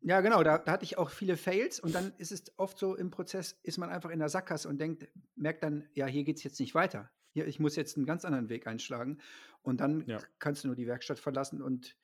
ja, 0.00 0.20
genau, 0.20 0.42
da, 0.42 0.58
da, 0.58 0.72
hatte 0.72 0.84
ich 0.84 0.98
auch 0.98 1.10
viele 1.10 1.36
Fails 1.36 1.80
und 1.80 1.94
dann 1.94 2.12
ist 2.18 2.32
es 2.32 2.44
oft 2.58 2.78
so 2.78 2.96
im 2.96 3.10
Prozess, 3.10 3.58
ist 3.62 3.78
man 3.78 3.90
einfach 3.90 4.10
in 4.10 4.18
der 4.18 4.28
Sackgasse 4.28 4.68
und 4.68 4.80
denkt, 4.80 5.08
merkt 5.34 5.62
dann, 5.62 5.88
ja, 5.94 6.06
hier 6.06 6.24
geht 6.24 6.36
es 6.36 6.44
jetzt 6.44 6.60
nicht 6.60 6.74
weiter. 6.74 7.10
Hier, 7.32 7.46
ich 7.46 7.58
muss 7.58 7.76
jetzt 7.76 7.96
einen 7.96 8.06
ganz 8.06 8.24
anderen 8.24 8.48
Weg 8.48 8.66
einschlagen. 8.66 9.18
Und 9.62 9.80
dann 9.80 10.04
ja. 10.06 10.20
kannst 10.38 10.64
du 10.64 10.68
nur 10.68 10.76
die 10.76 10.86
Werkstatt 10.86 11.18
verlassen 11.18 11.60
und 11.60 11.96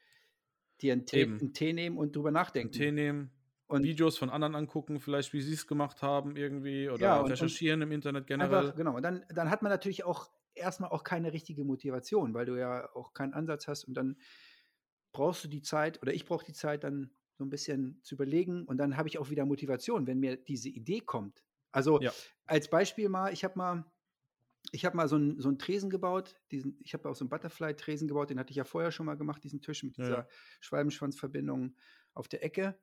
dir 0.81 0.93
einen 0.93 1.07
Tee, 1.07 1.23
einen 1.23 1.55
Tee 1.55 1.73
nehmen 1.73 1.97
und 1.97 2.17
drüber 2.17 2.31
nachdenken. 2.31 2.75
Einen 2.75 2.83
Tee 2.83 2.93
nehmen, 2.93 3.31
und 3.73 3.85
Videos 3.85 4.19
von 4.19 4.29
anderen 4.29 4.55
angucken, 4.55 5.01
vielleicht 5.01 5.33
wie 5.33 5.41
sie 5.41 5.55
es 5.55 5.67
gemacht 5.67 6.03
haben 6.03 6.37
irgendwie 6.37 6.91
oder 6.91 7.03
ja, 7.03 7.21
und, 7.21 7.31
recherchieren 7.31 7.81
und 7.81 7.89
im 7.89 7.93
Internet 7.93 8.27
generell. 8.27 8.55
Einfach, 8.55 8.77
genau, 8.77 8.97
und 8.97 9.03
dann, 9.03 9.25
dann 9.31 9.51
hat 9.51 9.63
man 9.63 9.71
natürlich 9.71 10.05
auch 10.05 10.31
erstmal 10.55 10.91
auch 10.91 11.05
keine 11.05 11.33
richtige 11.33 11.65
Motivation, 11.65 12.35
weil 12.35 12.45
du 12.45 12.59
ja 12.59 12.95
auch 12.95 13.15
keinen 13.15 13.33
Ansatz 13.33 13.69
hast 13.69 13.85
und 13.85 13.95
dann 13.95 14.19
brauchst 15.13 15.45
du 15.45 15.49
die 15.49 15.63
Zeit 15.63 16.03
oder 16.03 16.13
ich 16.13 16.27
brauche 16.27 16.45
die 16.45 16.53
Zeit 16.53 16.85
dann 16.85 17.11
so 17.43 17.47
ein 17.47 17.51
bisschen 17.51 17.99
zu 18.03 18.15
überlegen 18.15 18.65
und 18.67 18.77
dann 18.77 18.97
habe 18.97 19.09
ich 19.09 19.19
auch 19.19 19.31
wieder 19.31 19.45
Motivation, 19.45 20.07
wenn 20.07 20.21
mir 20.21 20.37
diese 20.37 20.69
Idee 20.69 21.01
kommt. 21.01 21.43
Also 21.73 22.01
ja. 22.01 22.13
als 22.47 22.71
Beispiel 22.71 23.09
mal, 23.09 23.33
ich 23.33 23.43
habe 23.43 23.59
mal, 23.59 23.85
ich 24.71 24.85
habe 24.85 24.97
mal 24.97 25.09
so 25.09 25.17
einen, 25.17 25.41
so 25.41 25.49
einen 25.49 25.59
Tresen 25.59 25.91
gebaut, 25.91 26.41
diesen, 26.53 26.79
ich 26.81 26.95
habe 26.95 27.09
auch 27.09 27.17
so 27.17 27.25
einen 27.25 27.31
Butterfly-Tresen 27.31 28.07
gebaut, 28.07 28.31
den 28.31 28.39
hatte 28.39 28.51
ich 28.51 28.57
ja 28.57 28.65
vorher 28.65 28.93
schon 28.93 29.07
mal 29.07 29.17
gemacht, 29.17 29.43
diesen 29.43 29.61
Tisch 29.61 29.83
mit 29.83 29.97
dieser 29.97 30.19
ja. 30.19 30.29
Schwalbenschwanzverbindung 30.61 31.75
auf 32.15 32.29
der 32.29 32.45
Ecke. 32.45 32.79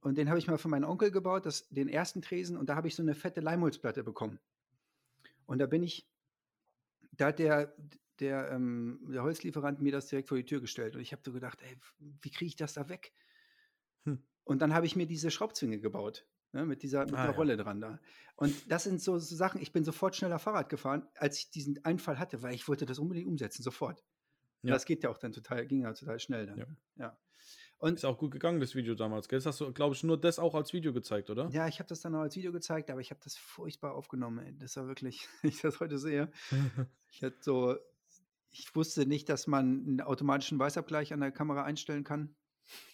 Und 0.00 0.16
den 0.16 0.28
habe 0.28 0.38
ich 0.38 0.46
mal 0.46 0.58
für 0.58 0.68
meinen 0.68 0.84
Onkel 0.84 1.10
gebaut, 1.10 1.44
das, 1.44 1.68
den 1.70 1.88
ersten 1.88 2.22
Tresen, 2.22 2.56
und 2.56 2.68
da 2.68 2.76
habe 2.76 2.86
ich 2.86 2.94
so 2.94 3.02
eine 3.02 3.16
fette 3.16 3.40
Leimholzplatte 3.40 4.04
bekommen. 4.04 4.38
Und 5.46 5.58
da 5.58 5.66
bin 5.66 5.82
ich, 5.82 6.08
da 7.12 7.26
hat 7.26 7.40
der, 7.40 7.74
der, 8.20 8.52
ähm, 8.52 9.00
der 9.08 9.22
Holzlieferant 9.22 9.80
mir 9.80 9.92
das 9.92 10.06
direkt 10.06 10.28
vor 10.28 10.36
die 10.36 10.44
Tür 10.44 10.60
gestellt. 10.60 10.94
Und 10.94 11.02
ich 11.02 11.12
habe 11.12 11.22
so 11.24 11.32
gedacht, 11.32 11.60
ey, 11.62 11.76
wie 11.98 12.30
kriege 12.30 12.48
ich 12.48 12.56
das 12.56 12.74
da 12.74 12.88
weg? 12.88 13.12
Hm. 14.04 14.22
Und 14.44 14.62
dann 14.62 14.74
habe 14.74 14.86
ich 14.86 14.96
mir 14.96 15.06
diese 15.06 15.30
Schraubzwinge 15.30 15.80
gebaut. 15.80 16.26
Ne, 16.54 16.66
mit 16.66 16.82
dieser 16.82 17.06
mit 17.06 17.14
ah, 17.14 17.24
der 17.24 17.34
Rolle 17.34 17.56
dran 17.56 17.80
da. 17.80 17.98
Und 18.36 18.70
das 18.70 18.84
sind 18.84 19.00
so, 19.00 19.18
so, 19.18 19.34
Sachen, 19.34 19.62
ich 19.62 19.72
bin 19.72 19.84
sofort 19.84 20.16
schneller 20.16 20.38
Fahrrad 20.38 20.68
gefahren, 20.68 21.08
als 21.14 21.38
ich 21.38 21.50
diesen 21.50 21.82
Einfall 21.82 22.18
hatte, 22.18 22.42
weil 22.42 22.54
ich 22.54 22.68
wollte 22.68 22.84
das 22.84 22.98
unbedingt 22.98 23.26
umsetzen, 23.26 23.62
sofort. 23.62 24.04
Ja. 24.60 24.74
Das 24.74 24.84
geht 24.84 25.02
ja 25.02 25.08
auch 25.08 25.16
dann 25.16 25.32
total, 25.32 25.66
ging 25.66 25.80
ja 25.80 25.94
total 25.94 26.20
schnell 26.20 26.46
dann. 26.46 26.58
Ja. 26.58 26.66
ja. 26.98 27.18
Und 27.78 27.94
ist 27.94 28.04
auch 28.04 28.18
gut 28.18 28.30
gegangen, 28.30 28.60
das 28.60 28.76
Video 28.76 28.94
damals. 28.94 29.28
Gell? 29.28 29.38
Das 29.38 29.46
hast 29.46 29.60
du, 29.60 29.72
glaube 29.72 29.94
ich, 29.94 30.04
nur 30.04 30.20
das 30.20 30.38
auch 30.38 30.54
als 30.54 30.72
Video 30.72 30.92
gezeigt, 30.92 31.30
oder? 31.30 31.48
Ja, 31.50 31.66
ich 31.66 31.80
habe 31.80 31.88
das 31.88 32.00
dann 32.00 32.14
auch 32.14 32.20
als 32.20 32.36
Video 32.36 32.52
gezeigt, 32.52 32.90
aber 32.90 33.00
ich 33.00 33.10
habe 33.10 33.20
das 33.24 33.36
furchtbar 33.36 33.94
aufgenommen. 33.94 34.38
Ey. 34.38 34.56
Das 34.56 34.76
war 34.76 34.86
wirklich, 34.86 35.26
ich 35.42 35.60
das 35.62 35.80
heute 35.80 35.98
sehe. 35.98 36.30
ich 37.10 37.24
hatte 37.24 37.38
so, 37.40 37.76
ich 38.50 38.76
wusste 38.76 39.04
nicht, 39.06 39.28
dass 39.28 39.48
man 39.48 39.84
einen 39.84 40.00
automatischen 40.00 40.58
Weißabgleich 40.58 41.12
an 41.12 41.20
der 41.20 41.32
Kamera 41.32 41.64
einstellen 41.64 42.04
kann. 42.04 42.36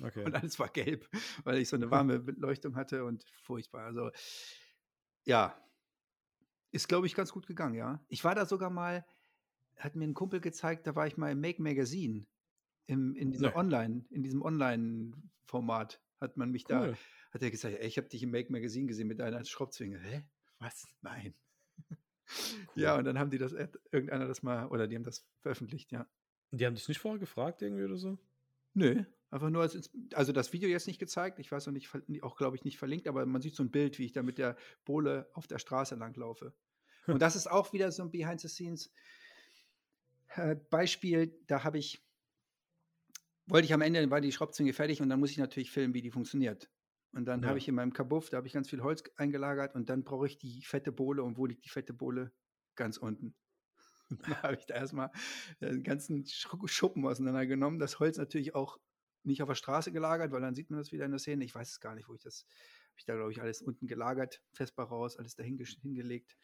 Okay. 0.02 0.24
Und 0.24 0.34
alles 0.34 0.58
war 0.58 0.68
gelb, 0.68 1.08
weil 1.44 1.58
ich 1.58 1.68
so 1.68 1.76
eine 1.76 1.90
warme 1.90 2.18
Beleuchtung 2.18 2.76
hatte 2.76 3.04
und 3.04 3.24
furchtbar. 3.42 3.84
Also, 3.84 4.10
ja, 5.24 5.56
ist, 6.70 6.88
glaube 6.88 7.06
ich, 7.06 7.14
ganz 7.14 7.32
gut 7.32 7.46
gegangen, 7.46 7.74
ja. 7.74 8.04
Ich 8.08 8.24
war 8.24 8.34
da 8.34 8.46
sogar 8.46 8.70
mal, 8.70 9.06
hat 9.76 9.96
mir 9.96 10.04
ein 10.04 10.14
Kumpel 10.14 10.40
gezeigt, 10.40 10.86
da 10.86 10.94
war 10.94 11.06
ich 11.06 11.16
mal 11.16 11.32
im 11.32 11.40
Make 11.40 11.62
Magazine, 11.62 12.26
im, 12.86 13.14
in 13.14 13.30
dieser 13.30 13.50
nee. 13.50 13.56
Online, 13.56 14.04
in 14.10 14.22
diesem 14.22 14.42
Online-Format 14.42 16.00
hat 16.20 16.36
man 16.36 16.50
mich 16.50 16.64
cool. 16.68 16.92
da, 16.92 17.32
hat 17.32 17.42
er 17.42 17.50
gesagt, 17.50 17.76
ey, 17.76 17.86
ich 17.86 17.96
habe 17.96 18.08
dich 18.08 18.22
im 18.22 18.30
Make 18.30 18.52
Magazine 18.52 18.86
gesehen 18.86 19.08
mit 19.08 19.20
deiner 19.20 19.44
Schraubzwinge. 19.44 19.98
Hä? 19.98 20.24
Was? 20.58 20.86
Nein. 21.00 21.34
Cool. 22.74 22.82
Ja, 22.82 22.98
und 22.98 23.04
dann 23.04 23.18
haben 23.18 23.30
die 23.30 23.38
das, 23.38 23.54
irgendeiner 23.90 24.28
das 24.28 24.42
mal, 24.42 24.66
oder 24.66 24.86
die 24.86 24.96
haben 24.96 25.02
das 25.02 25.26
veröffentlicht, 25.40 25.92
ja. 25.92 26.06
Die 26.50 26.66
haben 26.66 26.74
dich 26.74 26.86
nicht 26.86 27.00
vorher 27.00 27.18
gefragt 27.18 27.62
irgendwie 27.62 27.84
oder 27.84 27.96
so? 27.96 28.18
Nö, 28.74 29.02
einfach 29.31 29.51
nur 29.51 29.62
als, 29.62 29.91
also 30.14 30.33
das 30.33 30.53
Video 30.53 30.68
jetzt 30.68 30.87
nicht 30.87 30.99
gezeigt, 30.99 31.39
ich 31.39 31.51
weiß 31.51 31.66
noch 31.66 31.72
nicht, 31.72 31.91
auch 32.22 32.37
glaube 32.37 32.57
ich 32.57 32.64
nicht 32.64 32.79
verlinkt, 32.79 33.09
aber 33.09 33.26
man 33.26 33.43
sieht 33.43 33.55
so 33.55 33.62
ein 33.62 33.70
Bild, 33.70 33.99
wie 33.99 34.07
ich 34.07 34.12
da 34.12 34.22
mit 34.22 34.39
der 34.39 34.57
Bohle 34.85 35.29
auf 35.35 35.47
der 35.47 35.59
Straße 35.59 35.95
langlaufe. 35.95 36.55
Und 37.07 37.22
das 37.22 37.37
ist 37.37 37.51
auch 37.51 37.72
wieder 37.72 37.91
so 37.91 38.03
ein 38.03 38.11
Behind 38.11 38.41
the 38.41 38.49
Scenes 38.49 38.93
äh, 40.35 40.57
Beispiel, 40.57 41.35
da 41.47 41.64
habe 41.64 41.79
ich, 41.79 42.05
wollte 43.47 43.64
ich 43.64 43.72
am 43.72 43.81
Ende, 43.81 44.11
war 44.11 44.20
die 44.20 44.33
Schraubzwinge 44.33 44.72
fertig 44.72 45.01
und 45.01 45.09
dann 45.09 45.20
muss 45.20 45.31
ich 45.31 45.39
natürlich 45.39 45.70
filmen, 45.70 45.95
wie 45.95 46.03
die 46.03 46.11
funktioniert. 46.11 46.70
Und 47.12 47.24
dann 47.24 47.43
ja. 47.43 47.49
habe 47.49 47.59
ich 47.59 47.66
in 47.66 47.74
meinem 47.74 47.93
Kabuff, 47.93 48.29
da 48.29 48.37
habe 48.37 48.47
ich 48.47 48.53
ganz 48.53 48.68
viel 48.68 48.83
Holz 48.83 49.03
eingelagert 49.16 49.74
und 49.74 49.89
dann 49.89 50.05
brauche 50.05 50.26
ich 50.26 50.39
die 50.39 50.62
fette 50.62 50.93
Bohle 50.93 51.22
und 51.22 51.39
wo 51.39 51.47
liegt 51.47 51.64
die 51.64 51.70
fette 51.70 51.95
Bohle? 51.95 52.33
Ganz 52.76 52.97
unten. 52.97 53.35
Und 54.11 54.26
dann 54.26 54.43
habe 54.43 54.55
ich 54.55 54.64
da 54.64 54.74
erstmal 54.74 55.11
den 55.61 55.83
ganzen 55.83 56.24
Schuppen 56.24 57.05
auseinandergenommen. 57.05 57.79
Das 57.79 57.99
Holz 57.99 58.16
natürlich 58.16 58.55
auch 58.55 58.79
nicht 59.29 59.43
auf 59.43 59.49
der 59.49 59.55
Straße 59.55 59.93
gelagert, 59.93 60.33
weil 60.33 60.41
dann 60.41 60.55
sieht 60.55 60.70
man 60.70 60.79
das 60.79 60.93
wieder 60.93 61.05
in 61.05 61.11
der 61.11 61.20
Szene. 61.20 61.45
Ich 61.45 61.55
weiß 61.55 61.70
es 61.70 61.81
gar 61.81 61.95
nicht, 61.95 62.09
wo 62.09 62.14
ich 62.14 62.22
das, 62.22 62.45
habe 62.87 62.99
ich 62.99 63.05
da, 63.05 63.14
glaube 63.14 63.33
ich, 63.33 63.41
alles 63.41 63.62
unten 63.62 63.87
gelagert, 63.87 64.43
festbar 64.53 64.89
raus, 64.89 65.16
alles 65.16 65.37
dahin 65.37 65.59
hingelegt. 65.83 66.37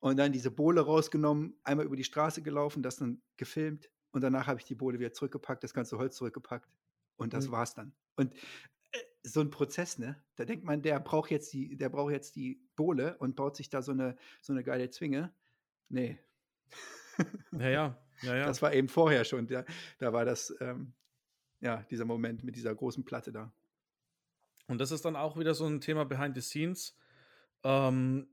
Und 0.00 0.16
dann 0.16 0.32
diese 0.32 0.50
Bohle 0.50 0.80
rausgenommen, 0.80 1.58
einmal 1.64 1.86
über 1.86 1.96
die 1.96 2.04
Straße 2.04 2.42
gelaufen, 2.42 2.82
das 2.82 2.96
dann 2.96 3.22
gefilmt 3.36 3.90
und 4.10 4.22
danach 4.22 4.46
habe 4.46 4.60
ich 4.60 4.64
die 4.64 4.74
Bohle 4.74 4.98
wieder 4.98 5.12
zurückgepackt, 5.12 5.64
das 5.64 5.74
ganze 5.74 5.98
Holz 5.98 6.16
zurückgepackt 6.16 6.68
und 7.16 7.32
das 7.32 7.48
mhm. 7.48 7.52
war's 7.52 7.74
dann. 7.74 7.92
Und 8.16 8.34
äh, 8.92 8.98
so 9.22 9.40
ein 9.40 9.50
Prozess, 9.50 9.98
ne? 9.98 10.22
Da 10.36 10.44
denkt 10.44 10.64
man, 10.64 10.82
der 10.82 11.00
braucht 11.00 11.30
jetzt 11.30 11.52
die, 11.52 11.76
der 11.76 11.88
braucht 11.88 12.12
jetzt 12.12 12.36
die 12.36 12.62
Bohle 12.76 13.16
und 13.18 13.36
baut 13.36 13.56
sich 13.56 13.70
da 13.70 13.82
so 13.82 13.92
eine, 13.92 14.16
so 14.40 14.52
eine 14.52 14.62
geile 14.62 14.90
Zwinge. 14.90 15.34
Nee, 15.88 16.20
ja, 17.52 17.68
ja. 17.68 17.98
ja, 18.22 18.36
ja. 18.36 18.46
Das 18.46 18.62
war 18.62 18.72
eben 18.72 18.88
vorher 18.88 19.24
schon. 19.24 19.46
Da, 19.46 19.64
da 19.98 20.12
war 20.12 20.24
das, 20.24 20.54
ähm, 20.60 20.92
ja, 21.60 21.82
dieser 21.90 22.04
Moment 22.04 22.44
mit 22.44 22.56
dieser 22.56 22.74
großen 22.74 23.04
Platte 23.04 23.32
da. 23.32 23.52
Und 24.66 24.78
das 24.78 24.90
ist 24.90 25.04
dann 25.04 25.16
auch 25.16 25.38
wieder 25.38 25.54
so 25.54 25.66
ein 25.66 25.80
Thema 25.80 26.04
behind 26.04 26.34
the 26.34 26.42
scenes. 26.42 26.96
Ähm, 27.64 28.28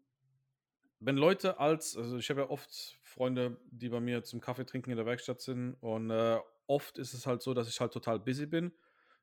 wenn 1.00 1.18
Leute 1.18 1.60
als, 1.60 1.96
also 1.96 2.18
ich 2.18 2.30
habe 2.30 2.42
ja 2.42 2.50
oft 2.50 2.98
Freunde, 3.02 3.58
die 3.72 3.90
bei 3.90 4.00
mir 4.00 4.24
zum 4.24 4.42
Kaffee 4.42 4.66
trinken 4.66 4.92
in 4.92 4.98
der 4.98 5.06
Werkstatt 5.06 5.42
sind 5.42 5.76
und 5.76 6.10
äh, 6.10 6.40
oft 6.68 6.98
ist 6.98 7.14
es 7.14 7.26
halt 7.26 7.42
so, 7.42 7.54
dass 7.54 7.68
ich 7.70 7.80
halt 7.80 7.94
total 7.94 8.20
busy 8.20 8.46
bin. 8.46 8.74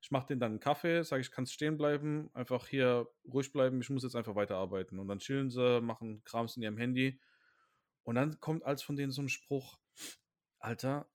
Ich 0.00 0.11
mache 0.11 0.26
denen 0.26 0.40
dann 0.40 0.53
einen 0.53 0.61
Kaffee, 0.61 1.03
sage 1.05 1.22
ich, 1.22 1.30
kannst 1.30 1.53
stehen 1.53 1.76
bleiben, 1.76 2.30
einfach 2.34 2.66
hier 2.66 3.09
ruhig 3.24 3.53
bleiben, 3.53 3.80
ich 3.80 3.90
muss 3.90 4.03
jetzt 4.03 4.16
einfach 4.16 4.34
weiterarbeiten. 4.34 4.98
Und 4.98 5.09
dann 5.09 5.20
chillen 5.20 5.50
sie, 5.50 5.80
machen 5.80 6.22
Krams 6.24 6.57
in 6.57 6.62
ihrem 6.62 6.76
Handy 6.76 7.20
und 8.03 8.16
dann 8.16 8.40
kommt 8.40 8.64
als 8.64 8.82
von 8.82 8.96
denen 8.96 9.12
so 9.12 9.22
ein 9.22 9.28
Spruch, 9.28 9.78
Alter, 10.59 11.09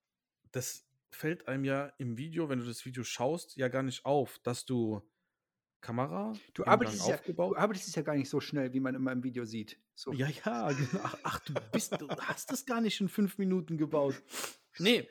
das 0.52 0.87
fällt 1.12 1.48
einem 1.48 1.64
ja 1.64 1.92
im 1.98 2.18
Video, 2.18 2.50
wenn 2.50 2.60
du 2.60 2.66
das 2.66 2.86
Video 2.86 3.04
schaust, 3.04 3.56
ja 3.56 3.68
gar 3.68 3.84
nicht 3.84 4.06
auf, 4.06 4.40
dass 4.40 4.66
du 4.66 5.02
Kamera 5.80 6.34
du 6.54 6.66
arbeitest, 6.66 7.08
ja, 7.08 7.18
du 7.18 7.56
arbeitest 7.56 7.96
ja 7.96 8.02
gar 8.02 8.16
nicht 8.16 8.30
so 8.30 8.40
schnell, 8.40 8.74
wie 8.74 8.80
man 8.80 8.96
immer 8.96 9.12
im 9.12 9.24
Video 9.24 9.46
sieht. 9.46 9.80
So. 9.96 10.12
Ja, 10.12 10.28
ja, 10.28 10.72
genau. 10.72 11.00
Ach, 11.04 11.18
ach, 11.24 11.40
du 11.40 11.54
bist, 11.72 12.00
du 12.00 12.08
hast 12.10 12.52
das 12.52 12.66
gar 12.66 12.82
nicht 12.82 13.00
in 13.00 13.10
fünf 13.10 13.38
Minuten 13.38 13.78
gebaut. 13.78 14.22
Nee. 14.80 15.08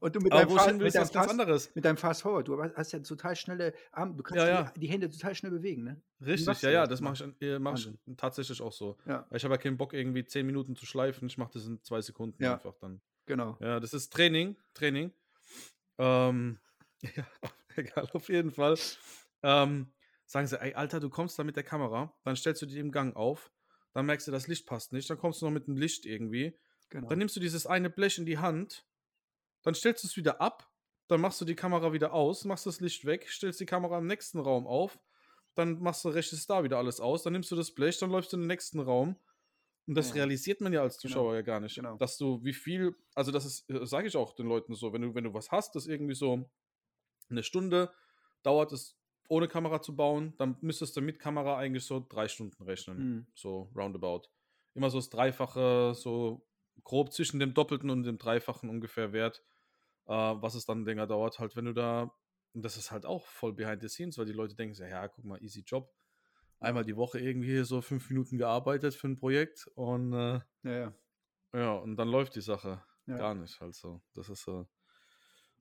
Und 0.00 0.16
du 0.16 0.20
mit 0.20 0.32
deinem, 0.32 0.50
Fast, 0.50 0.72
mit, 0.72 0.94
deinem 0.94 1.06
Fast, 1.06 1.30
anderes. 1.30 1.74
mit 1.74 1.84
deinem 1.84 1.96
Fast 1.96 2.22
Forward, 2.22 2.48
du 2.48 2.60
hast 2.60 2.92
ja 2.92 2.98
total 2.98 3.36
schnelle 3.36 3.72
Arme, 3.92 4.14
du 4.16 4.22
kannst 4.24 4.44
ja, 4.44 4.48
ja. 4.48 4.72
Die, 4.74 4.80
die, 4.80 4.86
Hände 4.88 5.08
total 5.08 5.34
schnell 5.34 5.52
bewegen, 5.52 5.84
ne? 5.84 6.02
Richtig, 6.20 6.62
ja, 6.62 6.70
ja, 6.70 6.86
das 6.86 7.00
mache 7.00 7.32
ich, 7.38 7.46
äh, 7.46 7.58
mach 7.58 7.78
ich 7.78 7.88
tatsächlich 8.16 8.60
auch 8.60 8.72
so. 8.72 8.96
Ja. 9.06 9.26
Ich 9.30 9.44
habe 9.44 9.54
ja 9.54 9.58
keinen 9.58 9.76
Bock, 9.76 9.92
irgendwie 9.92 10.24
zehn 10.24 10.46
Minuten 10.46 10.74
zu 10.74 10.84
schleifen, 10.84 11.28
ich 11.28 11.38
mache 11.38 11.52
das 11.52 11.66
in 11.66 11.80
zwei 11.82 12.00
Sekunden 12.00 12.44
einfach 12.44 12.74
dann. 12.80 13.00
Genau. 13.26 13.56
Ja, 13.60 13.78
das 13.78 13.94
ist 13.94 14.12
Training, 14.12 14.56
Training. 14.74 15.12
Ähm, 15.98 16.58
ja, 17.02 17.26
egal, 17.76 18.08
auf 18.12 18.28
jeden 18.28 18.52
Fall. 18.52 18.78
Ähm, 19.42 19.92
sagen 20.26 20.46
sie, 20.46 20.60
ey, 20.60 20.74
Alter, 20.74 21.00
du 21.00 21.10
kommst 21.10 21.38
da 21.38 21.44
mit 21.44 21.56
der 21.56 21.64
Kamera, 21.64 22.14
dann 22.24 22.36
stellst 22.36 22.62
du 22.62 22.66
die 22.66 22.78
im 22.78 22.92
Gang 22.92 23.14
auf, 23.14 23.52
dann 23.92 24.06
merkst 24.06 24.26
du, 24.26 24.32
das 24.32 24.46
Licht 24.48 24.66
passt 24.66 24.92
nicht, 24.92 25.08
dann 25.10 25.18
kommst 25.18 25.40
du 25.40 25.46
noch 25.46 25.52
mit 25.52 25.66
dem 25.66 25.76
Licht 25.76 26.06
irgendwie. 26.06 26.58
Genau. 26.88 27.08
Dann 27.08 27.18
nimmst 27.18 27.36
du 27.36 27.40
dieses 27.40 27.66
eine 27.66 27.90
Blech 27.90 28.18
in 28.18 28.26
die 28.26 28.38
Hand 28.38 28.86
dann 29.64 29.74
stellst 29.74 30.04
du 30.04 30.08
es 30.08 30.16
wieder 30.16 30.40
ab, 30.40 30.70
dann 31.08 31.20
machst 31.20 31.40
du 31.40 31.44
die 31.44 31.56
Kamera 31.56 31.92
wieder 31.92 32.12
aus, 32.12 32.44
machst 32.44 32.66
das 32.66 32.80
Licht 32.80 33.04
weg, 33.04 33.28
stellst 33.28 33.60
die 33.60 33.66
Kamera 33.66 33.98
im 33.98 34.06
nächsten 34.06 34.38
Raum 34.38 34.66
auf, 34.66 34.98
dann 35.54 35.80
machst 35.80 36.04
du 36.04 36.10
rechtes 36.10 36.46
da 36.46 36.62
wieder 36.62 36.78
alles 36.78 37.00
aus, 37.00 37.22
dann 37.22 37.32
nimmst 37.32 37.50
du 37.50 37.56
das 37.56 37.72
Blech, 37.72 37.98
dann 37.98 38.10
läufst 38.10 38.32
du 38.32 38.36
in 38.36 38.42
den 38.42 38.48
nächsten 38.48 38.78
Raum 38.78 39.16
Und 39.86 39.94
das 39.94 40.08
Ja, 40.10 40.16
ja. 40.16 40.22
realisiert 40.22 40.60
man 40.60 40.72
ja 40.72 40.82
als 40.82 40.98
Genau. 40.98 41.12
Zuschauer 41.12 41.34
ja 41.34 41.42
gar 41.42 41.60
nicht. 41.60 41.74
Genau. 41.76 41.96
Dass 41.96 42.16
du, 42.16 42.42
wie 42.42 42.54
viel, 42.54 42.94
also 43.14 43.30
das 43.32 43.44
ist, 43.44 43.66
sage 43.88 44.08
ich 44.08 44.16
auch 44.16 44.32
den 44.34 44.46
Leuten 44.46 44.74
so, 44.74 44.92
wenn 44.92 45.02
du, 45.02 45.14
wenn 45.14 45.24
du 45.24 45.34
was 45.34 45.50
hast, 45.50 45.74
das 45.74 45.86
irgendwie 45.86 46.14
so 46.14 46.48
eine 47.28 47.42
Stunde 47.42 47.92
dauert 48.42 48.72
es, 48.72 48.98
ohne 49.28 49.48
Kamera 49.48 49.80
zu 49.80 49.96
bauen, 49.96 50.34
dann 50.36 50.56
müsstest 50.60 50.96
du 50.96 51.00
mit 51.00 51.18
Kamera 51.18 51.56
eigentlich 51.56 51.84
so 51.84 52.04
drei 52.08 52.28
Stunden 52.28 52.62
rechnen. 52.62 52.98
Mhm. 52.98 53.26
So 53.34 53.70
roundabout. 53.74 54.28
Immer 54.74 54.90
so 54.90 54.98
das 54.98 55.08
Dreifache, 55.10 55.94
so 55.94 56.46
grob 56.82 57.12
zwischen 57.12 57.38
dem 57.40 57.54
Doppelten 57.54 57.90
und 57.90 58.02
dem 58.02 58.18
Dreifachen 58.18 58.68
ungefähr 58.68 59.12
wert, 59.12 59.42
äh, 60.06 60.12
was 60.12 60.54
es 60.54 60.66
dann 60.66 60.84
länger 60.84 61.06
dauert, 61.06 61.38
halt, 61.38 61.56
wenn 61.56 61.64
du 61.66 61.72
da, 61.72 62.12
und 62.52 62.62
das 62.64 62.76
ist 62.76 62.90
halt 62.90 63.06
auch 63.06 63.26
voll 63.26 63.52
behind 63.52 63.80
the 63.82 63.88
scenes, 63.88 64.18
weil 64.18 64.26
die 64.26 64.32
Leute 64.32 64.54
denken, 64.54 64.74
so, 64.74 64.84
ja, 64.84 65.08
guck 65.08 65.24
mal, 65.24 65.42
easy 65.42 65.62
Job. 65.66 65.90
Einmal 66.64 66.84
die 66.84 66.96
Woche 66.96 67.18
irgendwie 67.20 67.62
so 67.64 67.80
fünf 67.80 68.08
Minuten 68.10 68.38
gearbeitet 68.38 68.94
für 68.94 69.08
ein 69.08 69.16
Projekt 69.16 69.68
und 69.74 70.12
äh, 70.12 70.40
Ja, 70.62 70.72
ja. 70.72 70.94
ja, 71.52 71.72
und 71.74 71.96
dann 71.96 72.08
läuft 72.08 72.34
die 72.34 72.40
Sache 72.40 72.82
Ja. 73.06 73.16
gar 73.16 73.34
nicht. 73.34 73.60
Halt 73.60 73.74
so. 73.74 74.02
Das 74.14 74.28
ist 74.28 74.42
so. 74.42 74.66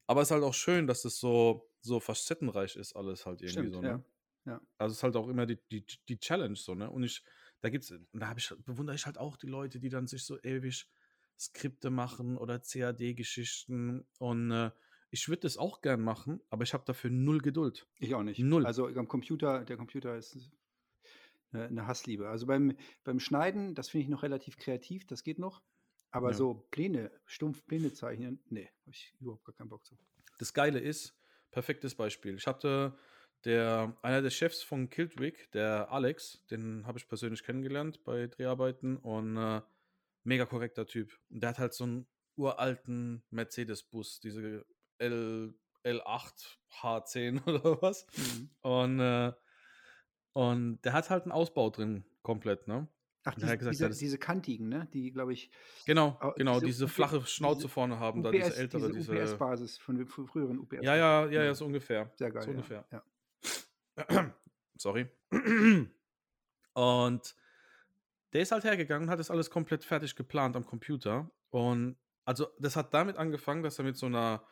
Aber 0.08 0.22
es 0.22 0.28
ist 0.28 0.32
halt 0.32 0.44
auch 0.44 0.54
schön, 0.54 0.88
dass 0.88 1.06
es 1.06 1.20
so, 1.20 1.70
so 1.82 2.00
facettenreich 2.00 2.76
ist, 2.76 2.96
alles 2.96 3.26
halt 3.26 3.42
irgendwie 3.42 3.70
Stimmt, 3.70 3.74
so. 3.74 3.82
Ne? 3.82 4.04
ja. 4.46 4.62
Also 4.78 4.92
es 4.92 4.98
ist 5.00 5.04
halt 5.04 5.16
auch 5.16 5.30
immer 5.30 5.46
die, 5.46 5.58
die, 5.72 5.86
die 6.10 6.20
Challenge 6.20 6.56
so, 6.56 6.76
ne? 6.76 6.90
Und 6.90 7.04
ich, 7.04 7.24
da 7.62 7.70
gibt's, 7.70 7.92
und 7.92 8.08
da 8.12 8.28
habe 8.28 8.40
ich, 8.40 8.54
bewundere 8.66 8.96
ich 8.96 9.06
halt 9.06 9.18
auch 9.18 9.38
die 9.38 9.48
Leute, 9.48 9.80
die 9.80 9.90
dann 9.90 10.08
sich 10.08 10.26
so 10.26 10.38
ewig 10.42 10.90
Skripte 11.40 11.90
machen 11.90 12.38
oder 12.38 12.60
CAD-Geschichten. 12.60 14.06
Und 14.20 14.52
äh, 14.52 14.72
ich 15.10 15.28
würde 15.30 15.42
das 15.42 15.58
auch 15.58 15.82
gern 15.82 16.02
machen, 16.02 16.42
aber 16.50 16.64
ich 16.64 16.74
habe 16.74 16.84
dafür 16.86 17.10
null 17.10 17.40
Geduld. 17.40 17.88
Ich 18.00 18.14
auch 18.16 18.24
nicht. 18.24 18.40
Null. 18.40 18.66
Also 18.66 18.88
am 18.88 19.08
Computer, 19.08 19.64
der 19.64 19.78
Computer 19.78 20.18
ist 20.18 20.52
eine, 21.54 21.66
eine 21.68 21.88
Hassliebe. 21.88 22.30
Also 22.30 22.46
beim, 22.48 22.76
beim 23.04 23.20
Schneiden, 23.20 23.76
das 23.76 23.90
finde 23.90 24.04
ich 24.04 24.10
noch 24.10 24.24
relativ 24.24 24.58
kreativ, 24.58 25.06
das 25.08 25.24
geht 25.24 25.40
noch. 25.40 25.62
Aber 26.12 26.30
Ja. 26.32 26.34
so 26.38 26.68
Pläne, 26.72 27.12
stumpf 27.26 27.66
Pläne 27.66 27.92
zeichnen, 27.94 28.40
nee, 28.50 28.70
habe 28.82 28.92
ich 28.92 29.14
überhaupt 29.20 29.46
gar 29.46 29.56
keinen 29.56 29.70
Bock 29.70 29.86
zu. 29.86 29.98
Das 30.38 30.54
Geile 30.54 30.80
ist, 30.80 31.16
perfektes 31.52 31.96
Beispiel. 31.96 32.36
Ich 32.36 32.46
hatte 32.48 32.96
der, 33.46 33.98
einer 34.02 34.22
der 34.22 34.30
Chefs 34.30 34.62
von 34.64 34.90
Kiltwick, 34.90 35.52
der 35.52 35.92
Alex, 35.92 36.46
den 36.52 36.86
habe 36.86 36.98
ich 37.00 37.08
persönlich 37.08 37.44
kennengelernt 37.44 38.04
bei 38.04 38.28
Dreharbeiten 38.28 38.98
und 38.98 39.38
äh, 39.38 39.62
mega 40.24 40.46
korrekter 40.46 40.86
Typ. 40.86 41.20
Und 41.30 41.42
der 41.42 41.50
hat 41.50 41.60
halt 41.60 41.74
so 41.74 41.84
einen 41.84 42.08
uralten 42.36 43.24
Mercedes-Bus, 43.32 44.20
diese 44.20 44.66
L, 45.00 45.54
L8 45.84 46.58
H10 46.82 47.44
oder 47.48 47.82
was. 47.82 48.06
Mhm. 48.18 48.50
Und, 48.62 49.00
äh, 49.00 49.34
und 50.34 50.82
der 50.84 50.94
hat 50.94 51.10
halt 51.10 51.24
einen 51.24 51.32
Ausbau 51.32 51.70
drin, 51.70 52.04
komplett, 52.22 52.68
ne? 52.68 52.88
Ach, 53.26 53.34
Und 53.36 53.42
diese, 53.42 53.58
gesagt, 53.58 53.74
diese, 53.74 53.84
ja, 53.86 53.90
diese 53.90 54.18
kantigen, 54.18 54.68
ne? 54.68 54.88
Die, 54.94 55.12
glaube 55.12 55.32
ich, 55.32 55.50
Genau, 55.86 56.18
Au- 56.20 56.34
genau, 56.34 56.56
diese 56.56 56.66
diese, 56.66 56.88
flache 56.90 57.26
Schnauze 57.26 57.60
diese 57.62 57.70
vorne 57.70 57.98
haben, 58.00 58.22
da 58.22 58.32
diese 58.32 58.48
UPS, 58.48 58.58
ältere, 58.58 58.92
diese. 58.92 59.12
UPS-Basis 59.14 59.78
von 59.78 59.98
frü- 60.06 60.28
früheren 60.28 60.60
UPS. 60.60 60.80
ja, 60.82 60.96
ja, 60.96 61.26
ja, 61.26 61.32
ja, 61.32 61.44
Ja. 61.46 61.54
so 61.54 61.66
ungefähr. 61.66 62.12
Sehr 62.18 62.32
geil. 62.32 62.42
so 62.44 62.50
ja. 62.52 62.56
ungefähr. 62.58 62.86
Ja. 62.92 63.04
Sorry. 64.78 65.08
Und 66.74 67.36
der 68.34 68.42
ist 68.42 68.52
halt 68.52 68.64
hergegangen, 68.64 69.10
hat 69.10 69.20
das 69.20 69.30
alles 69.32 69.50
komplett 69.50 69.84
fertig 69.86 70.16
geplant 70.16 70.56
am 70.56 70.66
Computer. 70.66 71.30
Und 71.52 71.96
also 72.26 72.48
das 72.60 72.76
hat 72.76 72.94
damit 72.94 73.18
angefangen, 73.18 73.64
dass 73.64 73.78
er 73.78 73.86
mit 73.86 73.96
so 73.96 74.08
einer, 74.08 74.46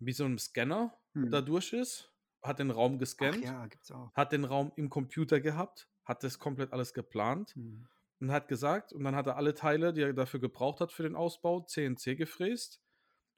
wie 0.00 0.12
so 0.12 0.24
einem 0.24 0.38
Scanner 0.38 0.96
Hm. 1.14 1.30
da 1.30 1.40
durch 1.42 1.72
ist, 1.72 2.11
hat 2.42 2.58
den 2.58 2.70
Raum 2.70 2.98
gescannt, 2.98 3.42
ja, 3.42 3.68
hat 4.14 4.32
den 4.32 4.44
Raum 4.44 4.72
im 4.76 4.90
Computer 4.90 5.40
gehabt, 5.40 5.88
hat 6.04 6.22
das 6.24 6.38
komplett 6.38 6.72
alles 6.72 6.92
geplant 6.94 7.54
Hm. 7.54 7.86
und 8.20 8.30
hat 8.32 8.48
gesagt, 8.48 8.92
und 8.92 9.04
dann 9.04 9.14
hat 9.16 9.26
er 9.26 9.36
alle 9.36 9.54
Teile, 9.54 9.92
die 9.92 10.02
er 10.02 10.12
dafür 10.12 10.40
gebraucht 10.40 10.80
hat 10.80 10.92
für 10.92 11.02
den 11.04 11.16
Ausbau, 11.16 11.60
CNC 11.60 12.16
gefräst. 12.16 12.80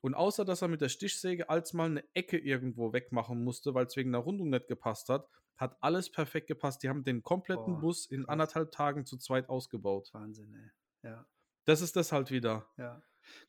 Und 0.00 0.14
außer 0.14 0.44
dass 0.44 0.60
er 0.60 0.68
mit 0.68 0.82
der 0.82 0.90
Stichsäge 0.90 1.48
als 1.48 1.72
mal 1.72 1.86
eine 1.86 2.04
Ecke 2.14 2.36
irgendwo 2.38 2.92
wegmachen 2.92 3.42
musste, 3.42 3.72
weil 3.74 3.86
es 3.86 3.96
wegen 3.96 4.12
der 4.12 4.20
Rundung 4.20 4.50
nicht 4.50 4.68
gepasst 4.68 5.08
hat, 5.08 5.26
hat 5.56 5.76
alles 5.82 6.10
perfekt 6.10 6.46
gepasst. 6.46 6.82
Die 6.82 6.90
haben 6.90 7.04
den 7.04 7.22
kompletten 7.22 7.74
Boah, 7.74 7.80
Bus 7.80 8.04
in 8.06 8.20
krass. 8.24 8.28
anderthalb 8.28 8.70
Tagen 8.72 9.06
zu 9.06 9.16
zweit 9.16 9.48
ausgebaut. 9.48 10.10
Wahnsinn, 10.12 10.54
ey. 10.54 11.10
Ja, 11.10 11.26
Das 11.64 11.80
ist 11.80 11.96
das 11.96 12.12
halt 12.12 12.30
wieder. 12.30 12.66
ja. 12.76 13.02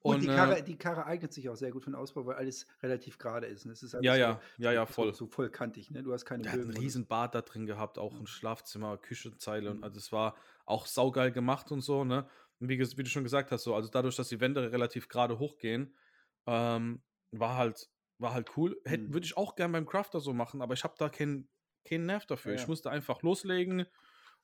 Gut, 0.03 0.21
Und, 0.21 0.21
die, 0.21 0.29
äh, 0.29 0.29
Karre, 0.29 0.63
die 0.63 0.77
Karre 0.77 1.05
eignet 1.05 1.33
sich 1.33 1.49
auch 1.49 1.55
sehr 1.55 1.71
gut 1.71 1.83
für 1.83 1.91
den 1.91 1.95
Ausbau, 1.95 2.25
weil 2.25 2.35
alles 2.35 2.67
relativ 2.81 3.17
gerade 3.17 3.47
ist. 3.47 3.65
Und 3.65 3.71
es 3.71 3.83
ist 3.83 3.95
alles 3.95 4.05
Ja, 4.05 4.15
so, 4.15 4.37
ja, 4.37 4.41
ja, 4.57 4.71
ja, 4.71 4.85
so, 4.87 4.87
voll. 4.87 5.13
So, 5.13 5.27
voll 5.27 5.49
kantig, 5.49 5.91
ne? 5.91 6.03
Du 6.03 6.13
hast 6.13 6.25
keine 6.25 6.43
Der 6.43 6.51
hat 6.51 6.63
ein 6.65 6.69
Bögen 6.69 6.77
oder 6.77 6.89
so. 6.91 6.93
riesen 6.93 7.07
Bad 7.07 7.33
da 7.35 7.41
drin 7.41 7.65
gehabt, 7.65 7.97
auch 7.97 8.19
Ja. 8.19 8.19
ein 8.19 8.27
Schlafzimmer, 8.27 8.97
Küchenzeile 8.97 9.71
und 9.71 9.81
Mhm. 9.81 9.83
also 9.83 9.97
es 9.97 10.11
war 10.11 10.35
auch 10.65 10.85
saugeil 10.85 11.31
gemacht 11.31 11.71
und 11.71 11.81
so, 11.81 12.03
ne? 12.03 12.27
Und 12.59 12.69
wie, 12.69 12.77
wie 12.79 13.03
du 13.03 13.09
schon 13.09 13.23
gesagt 13.23 13.51
hast, 13.51 13.63
so, 13.63 13.73
also 13.75 13.89
dadurch, 13.89 14.15
dass 14.15 14.29
die 14.29 14.39
Wände 14.41 14.71
relativ 14.71 15.07
gerade 15.07 15.39
hochgehen, 15.39 15.97
ähm, 16.45 17.03
war 17.31 17.55
halt, 17.57 17.89
war 18.19 18.33
halt 18.33 18.55
cool. 18.57 18.79
Hätte, 18.85 19.07
Mhm. 19.07 19.13
Würde 19.13 19.25
ich 19.25 19.37
auch 19.37 19.55
gern 19.55 19.71
beim 19.71 19.85
Crafter 19.85 20.19
so 20.19 20.33
machen, 20.33 20.61
aber 20.61 20.73
ich 20.73 20.83
habe 20.83 20.95
da 20.97 21.09
keinen 21.09 21.49
keinen 21.85 22.05
Nerv 22.07 22.25
dafür. 22.25 22.53
Ja, 22.53 22.53
Ich 22.53 22.67
ja. 22.67 22.67
musste 22.67 22.89
einfach 22.91 23.21
loslegen 23.21 23.85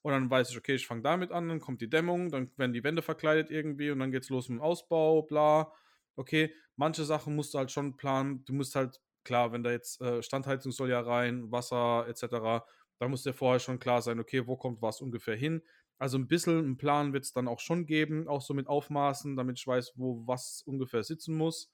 und 0.02 0.12
dann 0.14 0.30
weiß 0.30 0.50
ich, 0.52 0.58
okay, 0.58 0.76
ich 0.76 0.88
fange 0.88 1.02
damit 1.04 1.32
an, 1.32 1.48
dann 1.50 1.60
kommt 1.60 1.82
die 1.82 1.90
Dämmung, 1.90 2.30
dann 2.32 2.52
werden 2.58 2.74
die 2.74 2.84
Wände 2.84 3.02
verkleidet 3.02 3.52
irgendwie 3.52 3.92
und 3.92 4.00
dann 4.00 4.12
geht's 4.12 4.30
los 4.30 4.50
mit 4.50 4.60
dem 4.60 4.62
Ausbau, 4.64 5.24
bla. 5.24 5.72
Okay, 6.16 6.54
manche 6.76 7.04
Sachen 7.06 7.36
musst 7.36 7.54
du 7.54 7.58
halt 7.60 7.72
schon 7.72 7.96
planen. 7.98 8.44
Du 8.46 8.54
musst 8.54 8.76
halt, 8.76 9.00
klar, 9.24 9.52
wenn 9.52 9.64
da 9.64 9.72
jetzt 9.72 10.02
äh, 10.02 10.22
Standheizung 10.24 10.72
soll 10.72 10.90
ja 10.90 11.00
rein, 11.02 11.52
Wasser 11.52 12.06
etc., 12.08 12.66
da 13.00 13.08
muss 13.08 13.24
dir 13.24 13.34
vorher 13.34 13.60
schon 13.60 13.80
klar 13.80 14.02
sein, 14.02 14.20
okay, 14.20 14.46
wo 14.48 14.58
kommt 14.58 14.82
was 14.82 15.02
ungefähr 15.02 15.36
hin. 15.36 15.64
Also 15.98 16.18
ein 16.18 16.28
bisschen 16.28 16.58
einen 16.60 16.78
Plan 16.78 17.14
wird 17.14 17.24
es 17.26 17.34
dann 17.34 17.48
auch 17.48 17.60
schon 17.60 17.86
geben, 17.86 18.28
auch 18.28 18.42
so 18.42 18.54
mit 18.54 18.68
Aufmaßen, 18.68 19.36
damit 19.36 19.60
ich 19.60 19.66
weiß, 19.68 19.94
wo 19.96 20.24
was 20.28 20.62
ungefähr 20.66 21.04
sitzen 21.04 21.36
muss. 21.36 21.72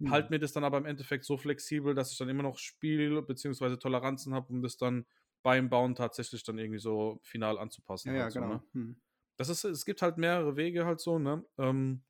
Mhm. 0.00 0.10
Halt 0.10 0.30
mir 0.30 0.38
das 0.38 0.52
dann 0.52 0.64
aber 0.64 0.78
im 0.78 0.86
Endeffekt 0.86 1.24
so 1.24 1.36
flexibel, 1.36 1.94
dass 1.94 2.12
ich 2.12 2.18
dann 2.18 2.28
immer 2.28 2.42
noch 2.42 2.58
Spiel- 2.58 3.22
bzw. 3.22 3.76
Toleranzen 3.76 4.34
habe, 4.34 4.48
um 4.52 4.62
das 4.62 4.76
dann 4.78 5.06
beim 5.48 5.70
Bauen 5.70 5.94
tatsächlich 5.94 6.42
dann 6.42 6.58
irgendwie 6.58 6.78
so 6.78 7.20
final 7.22 7.58
anzupassen. 7.58 8.10
Ja, 8.10 8.14
ja, 8.14 8.22
halt 8.24 8.32
so, 8.34 8.40
genau. 8.40 8.52
ne? 8.52 8.62
Hm. 8.72 9.00
Das 9.38 9.48
ist, 9.48 9.64
es 9.64 9.86
gibt 9.86 10.02
halt 10.02 10.18
mehrere 10.18 10.56
Wege 10.56 10.84
halt 10.84 11.00
so, 11.00 11.18
ne? 11.18 11.42
Ähm, 11.56 12.02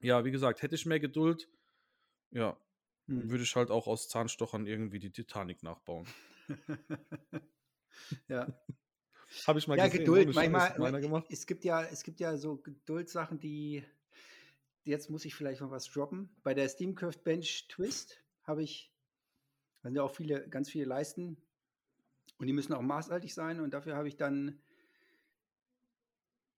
ja, 0.00 0.24
wie 0.24 0.32
gesagt, 0.32 0.60
hätte 0.60 0.74
ich 0.74 0.84
mehr 0.84 0.98
Geduld, 0.98 1.48
ja, 2.32 2.58
Hm. 3.06 3.30
würde 3.30 3.44
ich 3.44 3.54
halt 3.54 3.70
auch 3.70 3.86
aus 3.86 4.08
Zahnstochern 4.08 4.66
irgendwie 4.66 4.98
die 4.98 5.12
Titanic 5.12 5.62
nachbauen. 5.62 6.04
ja. 8.28 8.52
Habe 9.46 9.60
ich 9.60 9.68
mal 9.68 9.78
ja, 9.78 9.86
gesehen. 9.86 10.00
Geduld. 10.00 10.34
Manchmal, 10.34 11.00
gemacht. 11.00 11.26
es 11.28 11.46
gibt 11.46 11.64
ja, 11.64 11.84
es 11.84 12.02
gibt 12.02 12.18
ja 12.18 12.36
so 12.36 12.56
Geduldssachen, 12.56 13.38
die 13.38 13.84
jetzt 14.82 15.10
muss 15.10 15.24
ich 15.24 15.36
vielleicht 15.36 15.60
noch 15.60 15.70
was 15.70 15.86
droppen. 15.86 16.28
Bei 16.42 16.54
der 16.54 16.68
Steam 16.68 16.96
Curved 16.96 17.22
Bench 17.22 17.68
Twist 17.68 18.20
habe 18.42 18.64
ich, 18.64 18.92
da 19.82 19.90
sind 19.90 19.94
ja 19.94 20.02
auch 20.02 20.14
viele, 20.16 20.48
ganz 20.48 20.70
viele 20.70 20.86
Leisten 20.86 21.36
und 22.38 22.46
die 22.46 22.52
müssen 22.52 22.72
auch 22.72 22.82
maßaltig 22.82 23.34
sein 23.34 23.60
und 23.60 23.72
dafür 23.74 23.96
habe 23.96 24.08
ich 24.08 24.16
dann, 24.16 24.60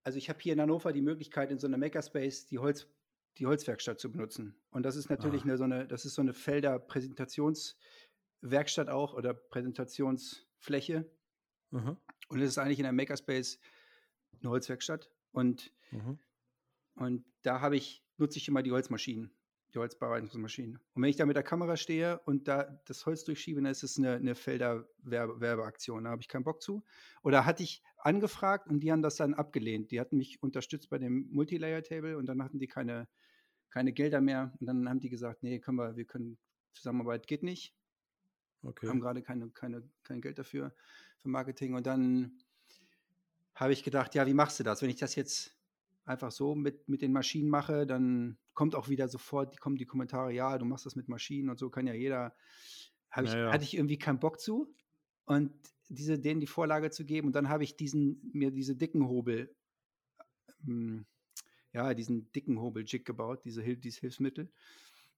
also 0.05 0.19
ich 0.19 0.29
habe 0.29 0.39
hier 0.41 0.53
in 0.53 0.61
Hannover 0.61 0.93
die 0.93 1.03
Möglichkeit, 1.03 1.51
in 1.51 1.59
so 1.59 1.67
einer 1.67 1.79
Makerspace 1.79 2.47
die 2.47 2.59
Holz, 2.59 2.87
die 3.39 3.47
Holzwerkstatt 3.47 3.99
zu 4.01 4.11
benutzen. 4.11 4.57
Und 4.71 4.85
das 4.85 4.97
ist 4.97 5.11
natürlich 5.11 5.43
Ah. 5.43 5.45
eine, 5.45 5.57
so 5.59 5.65
eine, 5.65 5.87
das 5.87 6.05
ist 6.05 6.15
so 6.15 6.23
eine 6.23 6.33
Felder 6.33 6.79
Präsentationswerkstatt 6.79 8.89
auch 8.89 9.15
oder 9.15 9.35
Präsentationsfläche. 9.35 11.11
Mhm. 11.71 11.97
Und 12.29 12.41
es 12.41 12.51
ist 12.51 12.59
eigentlich 12.59 12.79
in 12.79 12.85
der 12.85 12.93
Makerspace 12.93 13.59
eine 14.41 14.51
Holzwerkstatt. 14.51 15.11
Und, 15.33 15.73
Mhm. 15.91 16.19
und 16.95 17.25
da 17.43 17.61
habe 17.61 17.77
ich, 17.77 18.03
nutze 18.17 18.39
ich 18.39 18.49
immer 18.49 18.63
die 18.63 18.73
Holzmaschinen, 18.73 19.31
die 19.77 19.81
Holzbearbeitungsmaschinen. 19.81 20.79
Und 20.95 21.03
wenn 21.03 21.11
ich 21.11 21.17
da 21.17 21.27
mit 21.27 21.37
der 21.37 21.43
Kamera 21.43 21.77
stehe 21.77 22.19
und 22.21 22.49
da 22.49 22.81
das 22.87 23.07
Holz 23.07 23.25
durchschiebe, 23.25 23.61
dann 23.61 23.71
ist 23.71 23.83
es 23.83 23.99
eine, 23.99 24.15
eine 24.15 24.35
Felder-Werbeaktion. 24.35 26.05
Da 26.05 26.11
habe 26.11 26.23
ich 26.23 26.29
keinen 26.29 26.45
Bock 26.45 26.63
zu. 26.63 26.83
Oder 27.23 27.47
hatte 27.47 27.63
ich 27.63 27.83
angefragt 27.99 28.69
und 28.69 28.81
die 28.81 28.91
haben 28.91 29.03
das 29.03 29.17
dann 29.17 29.35
abgelehnt. 29.35 29.91
Die 29.91 30.01
hatten 30.01 30.17
mich 30.17 30.43
unterstützt 30.43 30.91
bei 30.91 30.99
dem 30.99 31.29
Multilayer-Table 31.31 32.17
und 32.17 32.27
dann 32.27 32.43
hatten 32.43 32.59
die 32.59 32.67
keine, 32.67 33.09
keine 33.71 33.93
Gelder 33.93 34.21
mehr. 34.21 34.53
Und 34.61 34.67
dann 34.67 34.89
haben 34.89 35.01
die 35.01 35.11
gesagt, 35.11 35.43
nee, 35.43 35.59
können 35.59 35.79
wir, 35.79 35.97
wir 35.97 36.05
können, 36.05 36.39
Zusammenarbeit 36.73 37.27
geht 37.27 37.43
nicht 37.43 37.75
Okay. 38.67 38.89
haben 38.89 39.01
gerade 39.01 39.23
keine, 39.23 39.49
keine, 39.51 39.83
kein 40.03 40.21
Geld 40.21 40.39
dafür 40.39 40.75
für 41.19 41.29
Marketing. 41.29 41.75
Und 41.75 41.87
dann 41.87 42.39
habe 43.55 43.73
ich 43.73 43.85
gedacht, 43.85 44.15
ja, 44.15 44.27
wie 44.27 44.35
machst 44.35 44.59
du 44.59 44.65
das? 44.65 44.83
Wenn 44.83 44.91
ich 44.91 44.97
das 44.97 45.15
jetzt 45.15 45.56
einfach 46.07 46.31
so 46.31 46.55
mit, 46.55 46.89
mit 46.89 47.03
den 47.03 47.13
Maschinen 47.13 47.51
mache, 47.51 47.87
dann 47.87 48.39
kommt 48.55 48.75
auch 48.75 48.89
wieder 48.89 49.09
sofort, 49.09 49.53
die 49.53 49.59
kommen 49.59 49.77
die 49.77 49.87
Kommentare, 49.87 50.33
ja, 50.33 50.57
du 50.57 50.65
machst 50.65 50.87
das 50.87 50.97
mit 50.97 51.09
Maschinen 51.09 51.51
und 51.51 51.59
so 51.59 51.69
kann 51.69 51.87
ja 51.87 51.95
jeder. 51.95 52.35
Ich, 53.23 53.33
Ja. 53.33 53.53
Hatte 53.53 53.65
ich 53.65 53.75
irgendwie 53.75 53.99
keinen 53.99 54.21
Bock 54.21 54.41
zu. 54.41 54.75
Und 55.25 55.53
diese, 55.89 56.19
denen 56.19 56.41
die 56.41 56.47
Vorlage 56.47 56.91
zu 56.91 57.05
geben. 57.05 57.29
Und 57.29 57.33
dann 57.35 57.49
habe 57.49 57.65
ich 57.65 57.77
diesen, 57.77 58.21
mir 58.33 58.51
diese 58.51 58.77
dicken 58.77 59.09
Hobel, 59.09 59.55
ähm, 60.67 61.07
ja, 61.73 61.95
diesen 61.95 62.31
dicken 62.33 62.61
Hobel-Jig 62.61 63.05
gebaut, 63.05 63.45
diese, 63.45 63.63
Hil- 63.63 63.77
dieses 63.77 64.01
Hilfsmittel. 64.01 64.51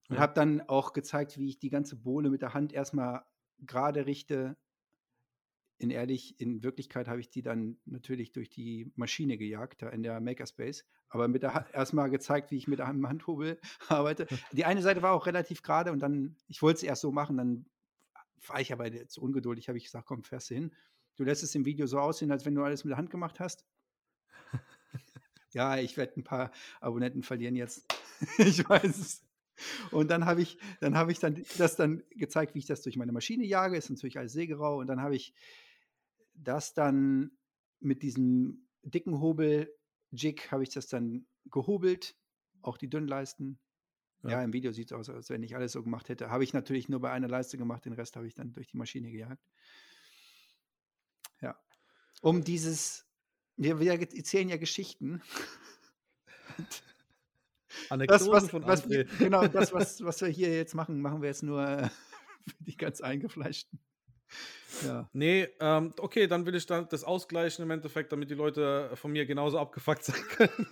Und 0.09 0.15
Ja. 0.15 0.21
habe 0.21 0.33
dann 0.33 0.61
auch 0.61 0.93
gezeigt, 0.93 1.37
wie 1.37 1.49
ich 1.49 1.59
die 1.59 1.69
ganze 1.69 1.95
Bohle 1.95 2.29
mit 2.29 2.41
der 2.41 2.53
Hand 2.53 2.73
erstmal 2.73 3.23
gerade 3.59 4.05
richte, 4.05 4.57
in 5.79 5.89
ehrlich, 5.91 6.39
in 6.39 6.61
Wirklichkeit 6.61 7.07
habe 7.07 7.21
ich 7.21 7.29
die 7.29 7.41
dann 7.41 7.77
natürlich 7.85 8.33
durch 8.33 8.49
die 8.49 8.91
Maschine 8.95 9.37
gejagt, 9.37 9.81
da 9.81 9.89
in 9.89 10.03
der 10.03 10.19
Makerspace. 10.19 10.85
Aber 11.07 11.27
mit 11.27 11.41
der 11.41 11.65
erstmal 11.73 12.09
gezeigt, 12.09 12.51
wie 12.51 12.57
ich 12.57 12.67
mit 12.67 12.81
einem 12.81 13.07
Handhobel 13.07 13.59
arbeite. 13.87 14.27
Die 14.51 14.65
eine 14.65 14.81
Seite 14.81 15.01
war 15.01 15.13
auch 15.13 15.25
relativ 15.25 15.61
gerade 15.61 15.91
und 15.91 15.99
dann, 15.99 16.35
ich 16.47 16.61
wollte 16.61 16.77
es 16.77 16.83
erst 16.83 17.01
so 17.01 17.11
machen, 17.11 17.37
dann 17.37 17.65
war 18.47 18.59
ich 18.59 18.73
aber 18.73 19.07
zu 19.07 19.21
ungeduldig, 19.21 19.69
habe 19.69 19.77
ich 19.77 19.85
gesagt, 19.85 20.05
komm, 20.05 20.23
fährst 20.23 20.49
du 20.49 20.55
hin. 20.55 20.75
Du 21.15 21.23
lässt 21.23 21.43
es 21.43 21.55
im 21.55 21.65
Video 21.65 21.87
so 21.87 21.99
aussehen, 21.99 22.31
als 22.31 22.45
wenn 22.45 22.55
du 22.55 22.63
alles 22.63 22.83
mit 22.83 22.91
der 22.91 22.97
Hand 22.97 23.09
gemacht 23.09 23.39
hast. 23.39 23.65
ja, 25.51 25.77
ich 25.77 25.97
werde 25.97 26.17
ein 26.17 26.23
paar 26.23 26.51
Abonnenten 26.81 27.23
verlieren 27.23 27.55
jetzt. 27.55 27.85
ich 28.37 28.67
weiß 28.67 28.97
es. 28.97 29.25
Und 29.91 30.09
dann 30.09 30.25
habe 30.25 30.41
ich, 30.41 30.57
dann 30.79 30.95
habe 30.95 31.11
ich 31.11 31.19
dann 31.19 31.43
das 31.57 31.75
dann 31.75 32.03
gezeigt, 32.11 32.55
wie 32.55 32.59
ich 32.59 32.65
das 32.65 32.81
durch 32.81 32.97
meine 32.97 33.11
Maschine 33.11 33.45
jage. 33.45 33.77
Ist 33.77 33.89
natürlich 33.89 34.17
alles 34.17 34.33
sägerau. 34.33 34.79
Und 34.79 34.87
dann 34.87 35.01
habe 35.01 35.15
ich 35.15 35.33
das 36.43 36.73
dann 36.73 37.31
mit 37.79 38.03
diesem 38.03 38.67
dicken 38.83 39.19
Hobel-Jig 39.19 40.51
habe 40.51 40.63
ich 40.63 40.69
das 40.69 40.87
dann 40.87 41.27
gehobelt, 41.45 42.15
auch 42.61 42.77
die 42.77 42.89
Dünnleisten. 42.89 43.59
Ja, 44.23 44.31
ja 44.31 44.43
im 44.43 44.53
Video 44.53 44.71
sieht 44.71 44.91
es 44.91 44.97
aus, 44.97 45.09
als 45.09 45.29
wenn 45.29 45.43
ich 45.43 45.55
alles 45.55 45.71
so 45.71 45.83
gemacht 45.83 46.09
hätte. 46.09 46.29
Habe 46.29 46.43
ich 46.43 46.53
natürlich 46.53 46.89
nur 46.89 46.99
bei 46.99 47.11
einer 47.11 47.27
Leiste 47.27 47.57
gemacht, 47.57 47.85
den 47.85 47.93
Rest 47.93 48.15
habe 48.15 48.27
ich 48.27 48.33
dann 48.33 48.53
durch 48.53 48.67
die 48.67 48.77
Maschine 48.77 49.11
gejagt. 49.11 49.43
Ja. 51.41 51.57
Um 52.21 52.43
dieses, 52.43 53.05
wir, 53.55 53.79
wir 53.79 53.93
erzählen 53.93 54.49
ja 54.49 54.57
Geschichten. 54.57 55.21
Anekdoten 57.89 58.25
das, 58.25 58.43
was, 58.43 58.49
von 58.49 58.65
was, 58.65 58.87
Genau, 59.19 59.47
das, 59.47 59.73
was, 59.73 60.03
was 60.03 60.21
wir 60.21 60.27
hier 60.27 60.53
jetzt 60.55 60.75
machen, 60.75 61.01
machen 61.01 61.21
wir 61.21 61.29
jetzt 61.29 61.43
nur 61.43 61.89
für 62.47 62.63
die 62.63 62.75
ganz 62.75 63.01
Eingefleischten. 63.01 63.79
Ja. 64.85 65.09
Nee, 65.13 65.49
ähm, 65.59 65.93
okay, 65.99 66.27
dann 66.27 66.45
will 66.45 66.55
ich 66.55 66.65
dann 66.65 66.87
das 66.89 67.03
ausgleichen 67.03 67.63
im 67.63 67.71
Endeffekt, 67.71 68.11
damit 68.11 68.29
die 68.29 68.35
Leute 68.35 68.91
von 68.95 69.11
mir 69.11 69.25
genauso 69.25 69.59
abgefuckt 69.59 70.03
sein 70.03 70.21
können. 70.29 70.67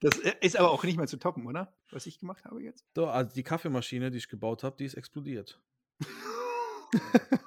Das 0.00 0.18
ist 0.40 0.56
aber 0.56 0.70
auch 0.70 0.84
nicht 0.84 0.96
mehr 0.96 1.06
zu 1.06 1.16
toppen, 1.18 1.46
oder? 1.46 1.72
Was 1.90 2.06
ich 2.06 2.18
gemacht 2.18 2.44
habe 2.44 2.62
jetzt? 2.62 2.84
Doch, 2.94 3.08
also 3.08 3.32
die 3.34 3.42
Kaffeemaschine, 3.42 4.10
die 4.10 4.18
ich 4.18 4.28
gebaut 4.28 4.64
habe, 4.64 4.76
die 4.78 4.84
ist 4.84 4.94
explodiert. 4.94 5.60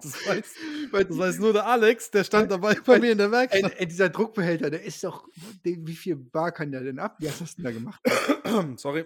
Das 0.00 0.26
weiß, 0.26 0.54
das 0.92 1.18
weiß 1.18 1.38
nur 1.38 1.52
der 1.52 1.66
Alex, 1.66 2.10
der 2.10 2.24
stand 2.24 2.50
dabei 2.50 2.74
bei 2.74 2.98
mir 2.98 3.12
in 3.12 3.18
der 3.18 3.30
Werkstatt. 3.30 3.74
Ey, 3.78 3.86
dieser 3.86 4.08
Druckbehälter, 4.08 4.70
der 4.70 4.82
ist 4.82 5.02
doch, 5.02 5.28
wie 5.62 5.96
viel 5.96 6.16
Bar 6.16 6.52
kann 6.52 6.70
der 6.70 6.82
denn 6.82 6.98
ab? 6.98 7.16
Wie 7.18 7.28
hast 7.28 7.40
du 7.40 7.44
denn 7.44 7.64
da 7.64 7.72
gemacht? 7.72 8.00
Sorry. 8.76 9.04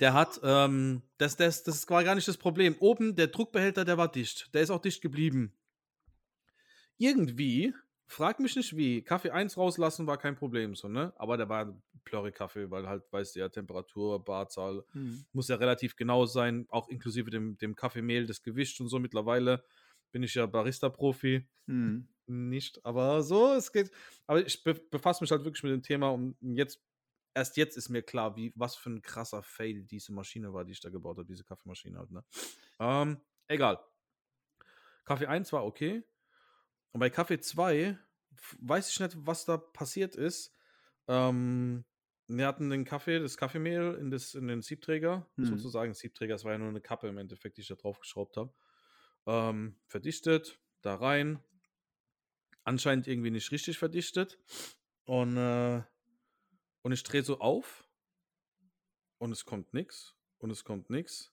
Der 0.00 0.14
hat, 0.14 0.40
ähm, 0.42 1.02
das, 1.18 1.36
das, 1.36 1.62
das 1.62 1.88
war 1.88 2.04
gar 2.04 2.14
nicht 2.14 2.28
das 2.28 2.36
Problem. 2.36 2.76
Oben, 2.80 3.14
der 3.14 3.28
Druckbehälter, 3.28 3.84
der 3.84 3.98
war 3.98 4.10
dicht. 4.10 4.52
Der 4.54 4.62
ist 4.62 4.70
auch 4.70 4.80
dicht 4.80 5.00
geblieben. 5.00 5.52
Irgendwie, 6.98 7.74
frag 8.06 8.40
mich 8.40 8.56
nicht 8.56 8.76
wie, 8.76 9.02
Kaffee 9.02 9.30
1 9.30 9.56
rauslassen 9.56 10.06
war 10.06 10.16
kein 10.18 10.36
Problem, 10.36 10.74
so, 10.74 10.88
ne? 10.88 11.12
Aber 11.16 11.36
der 11.36 11.48
war 11.48 11.80
Plörre-Kaffee, 12.04 12.70
weil 12.70 12.88
halt, 12.88 13.04
weißt 13.10 13.36
du 13.36 13.40
ja, 13.40 13.48
Temperatur, 13.48 14.24
Barzahl, 14.24 14.84
hm. 14.92 15.24
muss 15.32 15.48
ja 15.48 15.56
relativ 15.56 15.96
genau 15.96 16.24
sein, 16.24 16.66
auch 16.70 16.88
inklusive 16.88 17.30
dem, 17.30 17.58
dem 17.58 17.74
Kaffeemehl, 17.74 18.26
das 18.26 18.42
Gewicht 18.42 18.80
und 18.80 18.88
so. 18.88 18.98
Mittlerweile 18.98 19.62
bin 20.12 20.22
ich 20.22 20.34
ja 20.34 20.46
Barista-Profi. 20.46 21.46
Hm. 21.66 22.08
Nicht, 22.28 22.84
aber 22.84 23.22
so, 23.22 23.52
es 23.52 23.70
geht. 23.70 23.90
Aber 24.26 24.44
ich 24.44 24.64
befasse 24.64 25.22
mich 25.22 25.30
halt 25.30 25.44
wirklich 25.44 25.62
mit 25.62 25.72
dem 25.72 25.82
Thema 25.82 26.08
und 26.08 26.36
jetzt 26.40 26.80
erst 27.36 27.58
jetzt 27.58 27.76
ist 27.76 27.90
mir 27.90 28.02
klar, 28.02 28.34
wie, 28.34 28.52
was 28.56 28.76
für 28.76 28.88
ein 28.88 29.02
krasser 29.02 29.42
Fail 29.42 29.84
diese 29.84 30.12
Maschine 30.12 30.54
war, 30.54 30.64
die 30.64 30.72
ich 30.72 30.80
da 30.80 30.88
gebaut 30.88 31.18
habe, 31.18 31.26
diese 31.26 31.44
Kaffeemaschine 31.44 31.98
halt, 31.98 32.10
ne? 32.10 32.24
Ähm, 32.80 33.20
egal. 33.46 33.78
Kaffee 35.04 35.26
1 35.26 35.52
war 35.52 35.66
okay. 35.66 36.02
Und 36.92 37.00
bei 37.00 37.10
Kaffee 37.10 37.38
2 37.38 37.98
weiß 38.60 38.90
ich 38.90 39.00
nicht, 39.00 39.14
was 39.18 39.44
da 39.44 39.58
passiert 39.58 40.16
ist. 40.16 40.50
Ähm, 41.08 41.84
wir 42.26 42.46
hatten 42.46 42.70
den 42.70 42.86
Kaffee, 42.86 43.20
das 43.20 43.36
Kaffeemehl 43.36 43.98
in, 44.00 44.10
das, 44.10 44.34
in 44.34 44.48
den 44.48 44.62
Siebträger, 44.62 45.28
mhm. 45.36 45.44
sozusagen. 45.44 45.92
Siebträger, 45.92 46.34
das 46.34 46.44
war 46.44 46.52
ja 46.52 46.58
nur 46.58 46.70
eine 46.70 46.80
Kappe 46.80 47.06
im 47.06 47.18
Endeffekt, 47.18 47.58
die 47.58 47.60
ich 47.60 47.68
da 47.68 47.74
drauf 47.74 48.00
geschraubt 48.00 48.38
habe. 48.38 48.52
Ähm, 49.26 49.76
verdichtet, 49.86 50.58
da 50.80 50.94
rein. 50.94 51.38
Anscheinend 52.64 53.06
irgendwie 53.06 53.30
nicht 53.30 53.52
richtig 53.52 53.78
verdichtet. 53.78 54.38
Und 55.04 55.36
äh, 55.36 55.82
und 56.86 56.92
ich 56.92 57.02
drehe 57.02 57.24
so 57.24 57.40
auf 57.40 57.84
und 59.18 59.32
es 59.32 59.44
kommt 59.44 59.74
nichts 59.74 60.14
und 60.38 60.50
es 60.50 60.62
kommt 60.62 60.88
nichts. 60.88 61.32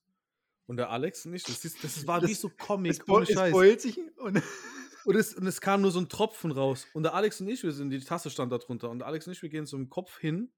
Und 0.66 0.78
der 0.78 0.89
Alex 0.89 1.26
nicht. 1.26 1.47
Das, 1.47 1.64
ist, 1.64 1.84
das 1.84 2.08
war 2.08 2.22
das, 2.22 2.32
wie 2.32 2.34
so 2.34 2.49
Comic. 2.49 2.93
Es, 2.93 3.08
ohne 3.08 3.26
es 3.30 3.51
beult 3.51 3.80
sich 3.80 3.99
und, 4.18 4.41
und, 5.06 5.16
es, 5.16 5.36
und 5.36 5.45
es 5.45 5.62
kam 5.62 5.84
nur 5.84 5.91
so 5.91 5.99
ein 5.99 6.10
Tropfen 6.10 6.51
raus. 6.51 6.88
Und 6.93 7.04
der 7.04 7.14
Alex 7.14 7.39
und 7.39 7.49
ich, 7.49 7.62
wir 7.62 7.72
sind, 7.72 7.91
die 7.91 7.99
Tasse 7.99 8.32
stand 8.32 8.51
da 8.51 8.58
drunter. 8.58 8.89
Und 8.89 8.97
der 8.97 9.08
Alex 9.08 9.28
und 9.28 9.34
ich, 9.34 9.43
wir 9.43 9.49
gehen 9.49 9.68
so 9.68 9.78
im 9.78 9.89
Kopf 9.89 10.18
hin 10.18 10.51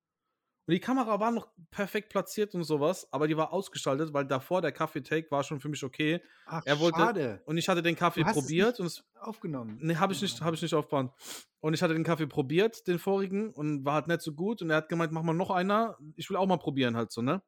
und 0.67 0.73
die 0.73 0.79
Kamera 0.79 1.19
war 1.19 1.31
noch 1.31 1.47
perfekt 1.69 2.09
platziert 2.09 2.55
und 2.55 2.63
sowas, 2.63 3.07
aber 3.11 3.27
die 3.27 3.37
war 3.37 3.53
ausgeschaltet, 3.53 4.13
weil 4.13 4.25
davor 4.25 4.61
der 4.61 4.71
Kaffee-Take 4.71 5.29
war 5.29 5.43
schon 5.43 5.59
für 5.59 5.69
mich 5.69 5.83
okay. 5.83 6.21
Ach, 6.47 6.63
er 6.65 6.79
wollte, 6.79 6.99
schade. 6.99 7.41
Und 7.45 7.57
ich 7.57 7.69
hatte 7.69 7.83
den 7.83 7.95
Kaffee 7.95 8.23
probiert. 8.23 8.79
und 8.79 8.87
es, 8.87 9.03
aufgenommen. 9.19 9.77
Nee, 9.79 9.95
habe 9.95 10.13
ich 10.13 10.21
nicht, 10.23 10.41
habe 10.41 10.55
ich 10.55 10.61
nicht 10.63 10.73
aufgebaut. 10.73 11.11
Und 11.59 11.75
ich 11.75 11.83
hatte 11.83 11.93
den 11.93 12.03
Kaffee 12.03 12.25
probiert, 12.25 12.87
den 12.87 12.97
vorigen, 12.97 13.51
und 13.51 13.85
war 13.85 13.93
halt 13.93 14.07
nicht 14.07 14.21
so 14.21 14.33
gut. 14.33 14.63
Und 14.63 14.71
er 14.71 14.77
hat 14.77 14.89
gemeint, 14.89 15.11
mach 15.11 15.21
mal 15.21 15.33
noch 15.33 15.51
einer. 15.51 15.97
Ich 16.15 16.29
will 16.31 16.37
auch 16.37 16.47
mal 16.47 16.57
probieren, 16.57 16.97
halt 16.97 17.11
so, 17.11 17.21
ne? 17.21 17.43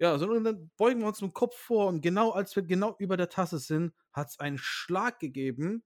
Ja, 0.00 0.18
so, 0.18 0.28
und 0.28 0.44
dann 0.44 0.70
beugen 0.76 1.00
wir 1.00 1.06
uns 1.08 1.20
mit 1.20 1.30
dem 1.30 1.34
Kopf 1.34 1.56
vor 1.56 1.88
und 1.88 2.00
genau 2.00 2.30
als 2.30 2.54
wir 2.54 2.62
genau 2.62 2.94
über 2.98 3.16
der 3.16 3.28
Tasse 3.28 3.58
sind, 3.58 3.92
hat 4.12 4.28
es 4.28 4.38
einen 4.38 4.56
Schlag 4.56 5.18
gegeben 5.18 5.82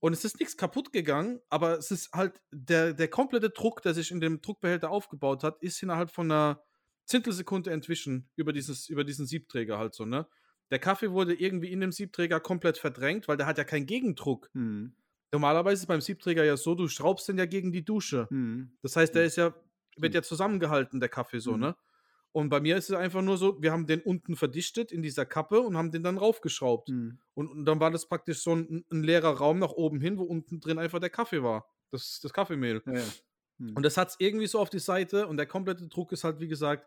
und 0.00 0.12
es 0.12 0.24
ist 0.24 0.38
nichts 0.38 0.56
kaputt 0.56 0.92
gegangen, 0.92 1.40
aber 1.48 1.78
es 1.78 1.90
ist 1.90 2.12
halt 2.12 2.40
der, 2.52 2.92
der 2.94 3.08
komplette 3.08 3.50
Druck, 3.50 3.82
der 3.82 3.94
sich 3.94 4.10
in 4.10 4.20
dem 4.20 4.40
Druckbehälter 4.40 4.90
aufgebaut 4.90 5.42
hat, 5.42 5.60
ist 5.60 5.82
innerhalb 5.82 6.10
von 6.10 6.30
einer 6.30 6.62
Zehntelsekunde 7.06 7.70
entwischen 7.70 8.30
über, 8.36 8.52
dieses, 8.52 8.88
über 8.88 9.02
diesen 9.02 9.26
Siebträger 9.26 9.78
halt 9.78 9.94
so, 9.94 10.04
ne? 10.04 10.26
Der 10.70 10.78
Kaffee 10.78 11.10
wurde 11.10 11.34
irgendwie 11.34 11.72
in 11.72 11.80
dem 11.80 11.92
Siebträger 11.92 12.40
komplett 12.40 12.76
verdrängt, 12.76 13.26
weil 13.26 13.38
der 13.38 13.46
hat 13.46 13.56
ja 13.56 13.64
keinen 13.64 13.86
Gegendruck. 13.86 14.50
Hm. 14.52 14.94
Normalerweise 15.32 15.82
ist 15.82 15.86
beim 15.86 16.02
Siebträger 16.02 16.44
ja 16.44 16.58
so, 16.58 16.74
du 16.74 16.88
schraubst 16.88 17.26
den 17.28 17.38
ja 17.38 17.46
gegen 17.46 17.72
die 17.72 17.84
Dusche. 17.84 18.26
Hm. 18.28 18.76
Das 18.82 18.94
heißt, 18.94 19.14
der 19.14 19.22
hm. 19.22 19.26
ist 19.26 19.36
ja, 19.36 19.54
wird 19.96 20.14
ja 20.14 20.22
zusammengehalten, 20.22 21.00
der 21.00 21.08
Kaffee 21.08 21.38
so, 21.38 21.54
hm. 21.54 21.60
ne? 21.60 21.76
Und 22.32 22.50
bei 22.50 22.60
mir 22.60 22.76
ist 22.76 22.90
es 22.90 22.96
einfach 22.96 23.22
nur 23.22 23.38
so, 23.38 23.60
wir 23.62 23.72
haben 23.72 23.86
den 23.86 24.00
unten 24.00 24.36
verdichtet 24.36 24.92
in 24.92 25.02
dieser 25.02 25.24
Kappe 25.24 25.60
und 25.60 25.76
haben 25.76 25.90
den 25.90 26.02
dann 26.02 26.18
raufgeschraubt. 26.18 26.90
Mhm. 26.90 27.18
Und, 27.34 27.48
und, 27.48 27.64
dann 27.64 27.80
war 27.80 27.90
das 27.90 28.06
praktisch 28.06 28.42
so 28.42 28.54
ein, 28.54 28.84
ein, 28.92 29.02
leerer 29.02 29.30
Raum 29.30 29.58
nach 29.58 29.72
oben 29.72 30.00
hin, 30.00 30.18
wo 30.18 30.24
unten 30.24 30.60
drin 30.60 30.78
einfach 30.78 31.00
der 31.00 31.10
Kaffee 31.10 31.42
war. 31.42 31.66
Das, 31.90 32.20
das 32.22 32.32
Kaffeemehl. 32.32 32.82
Ja, 32.86 32.92
ja. 32.92 33.04
Mhm. 33.58 33.76
Und 33.76 33.82
das 33.82 33.96
hat 33.96 34.10
es 34.10 34.16
irgendwie 34.18 34.46
so 34.46 34.58
auf 34.58 34.70
die 34.70 34.78
Seite 34.78 35.26
und 35.26 35.36
der 35.36 35.46
komplette 35.46 35.88
Druck 35.88 36.12
ist 36.12 36.24
halt, 36.24 36.38
wie 36.38 36.48
gesagt, 36.48 36.86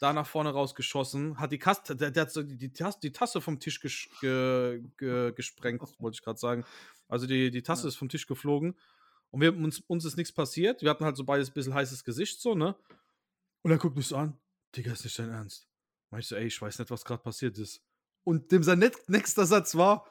da 0.00 0.12
nach 0.12 0.26
vorne 0.26 0.50
rausgeschossen. 0.50 1.38
Hat 1.38 1.52
die, 1.52 1.58
Kaste, 1.58 1.96
der, 1.96 2.10
der 2.10 2.22
hat 2.22 2.32
so 2.32 2.42
die, 2.42 2.58
die, 2.58 2.72
Tasse, 2.72 2.98
die 3.02 3.12
Tasse 3.12 3.40
vom 3.40 3.60
Tisch 3.60 3.80
ges, 3.80 4.08
ge, 4.20 4.82
ge, 4.98 5.32
gesprengt, 5.32 5.82
wollte 5.98 6.16
ich 6.16 6.22
gerade 6.22 6.38
sagen. 6.38 6.64
Also 7.08 7.26
die, 7.26 7.50
die 7.50 7.62
Tasse 7.62 7.84
ja. 7.84 7.88
ist 7.88 7.96
vom 7.96 8.08
Tisch 8.08 8.26
geflogen. 8.26 8.74
Und 9.30 9.40
wir, 9.40 9.56
uns, 9.56 9.80
uns 9.80 10.04
ist 10.04 10.16
nichts 10.16 10.32
passiert. 10.32 10.82
Wir 10.82 10.90
hatten 10.90 11.04
halt 11.04 11.16
so 11.16 11.24
beides 11.24 11.50
ein 11.50 11.54
bisschen 11.54 11.74
heißes 11.74 12.04
Gesicht, 12.04 12.40
so, 12.40 12.54
ne? 12.54 12.76
Und 13.62 13.70
er 13.70 13.78
guckt 13.78 13.96
mich 13.96 14.06
so 14.06 14.16
an. 14.16 14.36
Digga, 14.76 14.92
ist 14.92 15.04
nicht 15.04 15.18
dein 15.18 15.30
Ernst. 15.30 15.68
Meinst 16.10 16.30
du, 16.30 16.36
ey, 16.36 16.46
ich 16.46 16.60
weiß 16.60 16.78
nicht, 16.78 16.90
was 16.90 17.04
gerade 17.04 17.22
passiert 17.22 17.58
ist. 17.58 17.82
Und 18.24 18.52
dem 18.52 18.62
sein 18.62 18.90
nächster 19.08 19.46
Satz 19.46 19.74
war, 19.74 20.06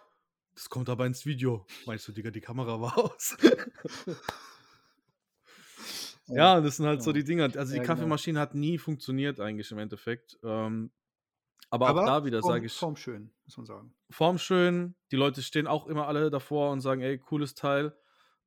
das 0.54 0.70
kommt 0.70 0.90
aber 0.90 1.06
ins 1.06 1.26
Video. 1.26 1.66
Meinst 1.86 2.08
du, 2.08 2.12
Digga, 2.12 2.32
die 2.32 2.42
Kamera 2.42 2.80
war 2.80 2.98
aus? 2.98 3.36
ja, 6.28 6.62
das 6.62 6.78
sind 6.78 6.86
halt 6.86 7.00
ja. 7.00 7.04
so 7.04 7.12
die 7.12 7.24
Dinger. 7.24 7.46
Also 7.46 7.72
die 7.72 7.78
ja, 7.78 7.84
genau. 7.84 7.86
Kaffeemaschine 7.86 8.36
genau. 8.36 8.42
hat 8.42 8.56
nie 8.56 8.78
funktioniert 8.78 9.40
eigentlich 9.40 9.72
im 9.72 9.80
Endeffekt. 9.80 10.38
Ähm, 10.44 10.92
aber, 11.70 11.88
aber, 11.88 12.04
auch 12.04 12.06
da 12.06 12.26
wieder 12.26 12.42
sage 12.44 12.68
ich. 12.68 12.74
Formschön, 12.74 13.34
muss 13.46 13.58
man 13.58 13.66
sagen. 13.66 13.96
Formschön. 14.12 14.96
Die 15.12 15.16
Leute 15.16 15.42
stehen 15.42 15.66
auch 15.66 15.88
immer 15.88 16.08
alle 16.08 16.30
davor 16.30 16.72
und 16.72 16.82
sagen, 16.82 17.02
ey, 17.02 17.18
cooles 17.18 17.56
Teil. 17.56 17.98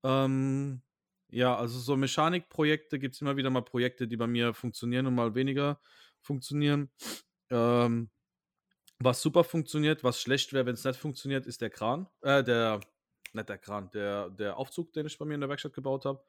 Ähm, 0.05 0.83
ja, 1.31 1.57
also 1.57 1.81
so 1.81 1.97
Mechanikprojekte 1.97 3.01
gibt 3.01 3.17
es 3.17 3.21
immer 3.21 3.37
wieder 3.37 3.51
mal 3.51 3.63
Projekte, 3.63 4.07
die 4.07 4.17
bei 4.17 4.29
mir 4.29 4.55
funktionieren 4.55 5.09
und 5.09 5.17
mal 5.17 5.35
weniger 5.35 5.81
funktionieren. 6.27 6.91
Ähm, 7.51 8.11
was 8.99 9.23
super 9.23 9.45
funktioniert, 9.45 10.05
was 10.05 10.21
schlecht 10.21 10.53
wäre, 10.53 10.67
wenn 10.67 10.75
es 10.75 10.85
nicht 10.85 10.99
funktioniert, 10.99 11.47
ist 11.47 11.61
der 11.61 11.71
Kran. 11.71 12.09
Äh, 12.23 12.43
der, 12.43 12.81
nicht 13.33 13.49
der 13.49 13.59
Kran, 13.59 13.91
der, 13.93 14.31
der 14.31 14.57
Aufzug, 14.57 14.93
den 14.93 15.07
ich 15.07 15.19
bei 15.19 15.25
mir 15.25 15.35
in 15.35 15.41
der 15.41 15.49
Werkstatt 15.49 15.75
gebaut 15.75 16.05
habe. 16.05 16.23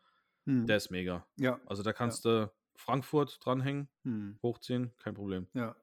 Hm. 0.45 0.67
Der 0.67 0.77
ist 0.77 0.91
mega. 0.91 1.25
Ja. 1.37 1.59
Also 1.65 1.83
da 1.83 1.93
kannst 1.93 2.25
ja. 2.25 2.45
du 2.45 2.51
Frankfurt 2.75 3.39
dranhängen, 3.43 3.89
hm. 4.03 4.37
hochziehen, 4.43 4.93
kein 4.97 5.13
Problem. 5.13 5.47
Ja. 5.53 5.75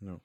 ja. 0.00 0.20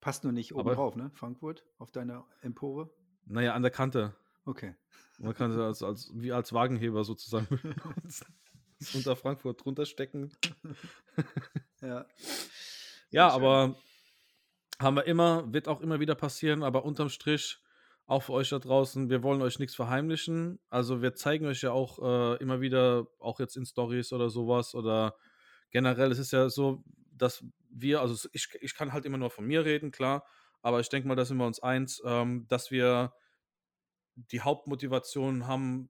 Passt 0.00 0.24
nur 0.24 0.32
nicht 0.32 0.54
oben 0.54 0.60
Aber, 0.60 0.74
drauf, 0.74 0.96
ne? 0.96 1.10
Frankfurt, 1.14 1.64
auf 1.78 1.90
deiner 1.92 2.26
Empore? 2.40 2.90
Naja, 3.26 3.54
an 3.54 3.62
der 3.62 3.70
Kante. 3.70 4.16
Okay. 4.46 4.74
Man 5.18 5.34
kann 5.34 5.50
es 5.50 5.58
als, 5.58 5.82
als, 5.82 6.12
wie 6.14 6.32
als 6.32 6.54
Wagenheber 6.54 7.04
sozusagen 7.04 7.46
unter 8.94 9.16
Frankfurt 9.16 9.64
drunter 9.64 9.86
stecken. 9.86 10.32
ja. 11.82 12.06
Ja, 13.10 13.28
aber 13.28 13.76
Haben 14.80 14.96
wir 14.96 15.04
immer, 15.04 15.52
wird 15.52 15.68
auch 15.68 15.82
immer 15.82 16.00
wieder 16.00 16.14
passieren, 16.14 16.62
aber 16.62 16.84
unterm 16.84 17.10
Strich, 17.10 17.58
auch 18.06 18.22
für 18.22 18.32
euch 18.32 18.48
da 18.48 18.58
draußen, 18.58 19.10
wir 19.10 19.22
wollen 19.22 19.42
euch 19.42 19.58
nichts 19.58 19.74
verheimlichen. 19.74 20.58
Also 20.70 21.02
wir 21.02 21.14
zeigen 21.14 21.46
euch 21.46 21.60
ja 21.62 21.72
auch 21.72 21.98
äh, 21.98 22.42
immer 22.42 22.60
wieder, 22.62 23.06
auch 23.18 23.38
jetzt 23.40 23.56
in 23.56 23.66
Stories 23.66 24.12
oder 24.12 24.30
sowas 24.30 24.74
oder 24.74 25.16
generell, 25.70 26.10
es 26.10 26.18
ist 26.18 26.32
ja 26.32 26.48
so, 26.48 26.82
dass 27.12 27.44
wir, 27.68 28.00
also 28.00 28.28
ich, 28.32 28.48
ich 28.60 28.74
kann 28.74 28.92
halt 28.92 29.04
immer 29.04 29.18
nur 29.18 29.30
von 29.30 29.44
mir 29.46 29.64
reden, 29.66 29.90
klar, 29.90 30.24
aber 30.62 30.80
ich 30.80 30.88
denke 30.88 31.06
mal, 31.08 31.14
da 31.14 31.24
sind 31.26 31.36
wir 31.36 31.46
uns 31.46 31.60
eins, 31.60 32.02
ähm, 32.04 32.46
dass 32.48 32.70
wir 32.70 33.12
die 34.14 34.40
Hauptmotivation 34.40 35.46
haben, 35.46 35.88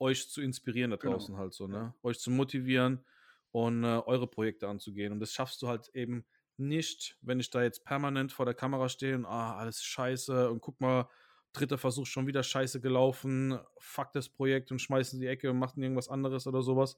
euch 0.00 0.28
zu 0.30 0.40
inspirieren 0.40 0.90
da 0.90 0.96
genau. 0.96 1.14
draußen 1.14 1.34
genau. 1.34 1.42
halt 1.42 1.54
so, 1.54 1.66
ne? 1.66 1.94
Euch 2.02 2.18
zu 2.18 2.30
motivieren 2.30 3.04
und 3.52 3.84
äh, 3.84 4.02
eure 4.06 4.26
Projekte 4.26 4.68
anzugehen. 4.68 5.12
Und 5.12 5.20
das 5.20 5.32
schaffst 5.32 5.62
du 5.62 5.68
halt 5.68 5.88
eben 5.94 6.24
nicht, 6.56 7.16
wenn 7.22 7.40
ich 7.40 7.50
da 7.50 7.62
jetzt 7.62 7.84
permanent 7.84 8.32
vor 8.32 8.44
der 8.44 8.54
Kamera 8.54 8.88
stehe 8.88 9.14
und 9.14 9.26
ah, 9.26 9.56
alles 9.56 9.82
scheiße 9.82 10.50
und 10.50 10.60
guck 10.60 10.80
mal, 10.80 11.08
dritter 11.52 11.78
Versuch 11.78 12.06
schon 12.06 12.26
wieder 12.26 12.42
scheiße 12.42 12.80
gelaufen, 12.80 13.58
fuck 13.78 14.12
das 14.12 14.28
Projekt 14.28 14.70
und 14.70 14.78
schmeißen 14.78 15.20
die 15.20 15.26
Ecke 15.26 15.50
und 15.50 15.58
machen 15.58 15.82
irgendwas 15.82 16.08
anderes 16.08 16.46
oder 16.46 16.62
sowas. 16.62 16.96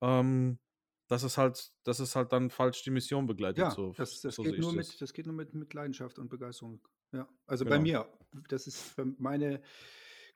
Ähm, 0.00 0.58
das 1.06 1.22
ist 1.22 1.36
halt, 1.36 1.72
das 1.84 2.00
ist 2.00 2.16
halt 2.16 2.32
dann 2.32 2.50
falsch 2.50 2.82
die 2.82 2.90
Mission 2.90 3.26
begleitet. 3.26 3.58
Ja, 3.58 3.70
so, 3.70 3.92
das, 3.92 4.20
das, 4.20 4.34
so 4.34 4.42
geht 4.42 4.58
nur 4.58 4.74
das. 4.74 4.88
Mit, 4.88 5.00
das 5.00 5.12
geht 5.12 5.26
nur 5.26 5.34
mit, 5.34 5.54
mit 5.54 5.72
Leidenschaft 5.74 6.18
und 6.18 6.28
Begeisterung. 6.28 6.80
Ja, 7.12 7.28
also 7.46 7.64
genau. 7.64 7.76
bei 7.76 7.82
mir, 7.82 8.08
das 8.48 8.66
ist 8.66 8.96
meine 9.18 9.62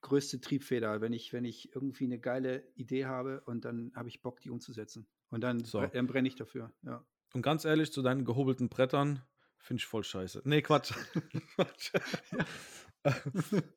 größte 0.00 0.40
Triebfeder, 0.40 1.00
wenn 1.00 1.12
ich, 1.12 1.32
wenn 1.32 1.44
ich 1.44 1.74
irgendwie 1.74 2.04
eine 2.04 2.18
geile 2.18 2.64
Idee 2.74 3.06
habe 3.06 3.42
und 3.46 3.64
dann 3.64 3.92
habe 3.94 4.08
ich 4.08 4.22
Bock, 4.22 4.40
die 4.40 4.50
umzusetzen. 4.50 5.08
Und 5.30 5.42
dann, 5.42 5.64
so. 5.64 5.84
dann 5.86 6.06
brenne 6.06 6.28
ich 6.28 6.36
dafür, 6.36 6.72
ja. 6.82 7.04
Und 7.34 7.42
ganz 7.42 7.64
ehrlich, 7.64 7.92
zu 7.92 8.02
deinen 8.02 8.24
gehobelten 8.24 8.68
Brettern 8.68 9.22
finde 9.58 9.80
ich 9.80 9.86
voll 9.86 10.04
scheiße. 10.04 10.42
Nee, 10.44 10.62
Quatsch. 10.62 10.92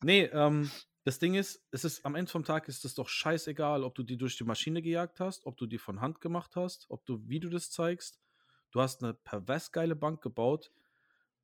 nee, 0.03 0.23
ähm, 0.25 0.71
das 1.03 1.19
Ding 1.19 1.33
ist, 1.33 1.65
es 1.71 1.83
ist 1.83 2.05
am 2.05 2.15
Ende 2.15 2.31
vom 2.31 2.43
Tag 2.43 2.67
ist 2.67 2.85
es 2.85 2.93
doch 2.95 3.09
scheißegal, 3.09 3.83
ob 3.83 3.95
du 3.95 4.03
die 4.03 4.17
durch 4.17 4.37
die 4.37 4.43
Maschine 4.43 4.81
gejagt 4.81 5.19
hast, 5.19 5.45
ob 5.45 5.57
du 5.57 5.65
die 5.65 5.79
von 5.79 5.99
Hand 5.99 6.21
gemacht 6.21 6.55
hast, 6.55 6.85
ob 6.89 7.05
du, 7.05 7.27
wie 7.27 7.39
du 7.39 7.49
das 7.49 7.71
zeigst. 7.71 8.21
Du 8.71 8.79
hast 8.79 9.03
eine 9.03 9.13
pervers 9.13 9.71
geile 9.71 9.95
Bank 9.95 10.21
gebaut, 10.21 10.71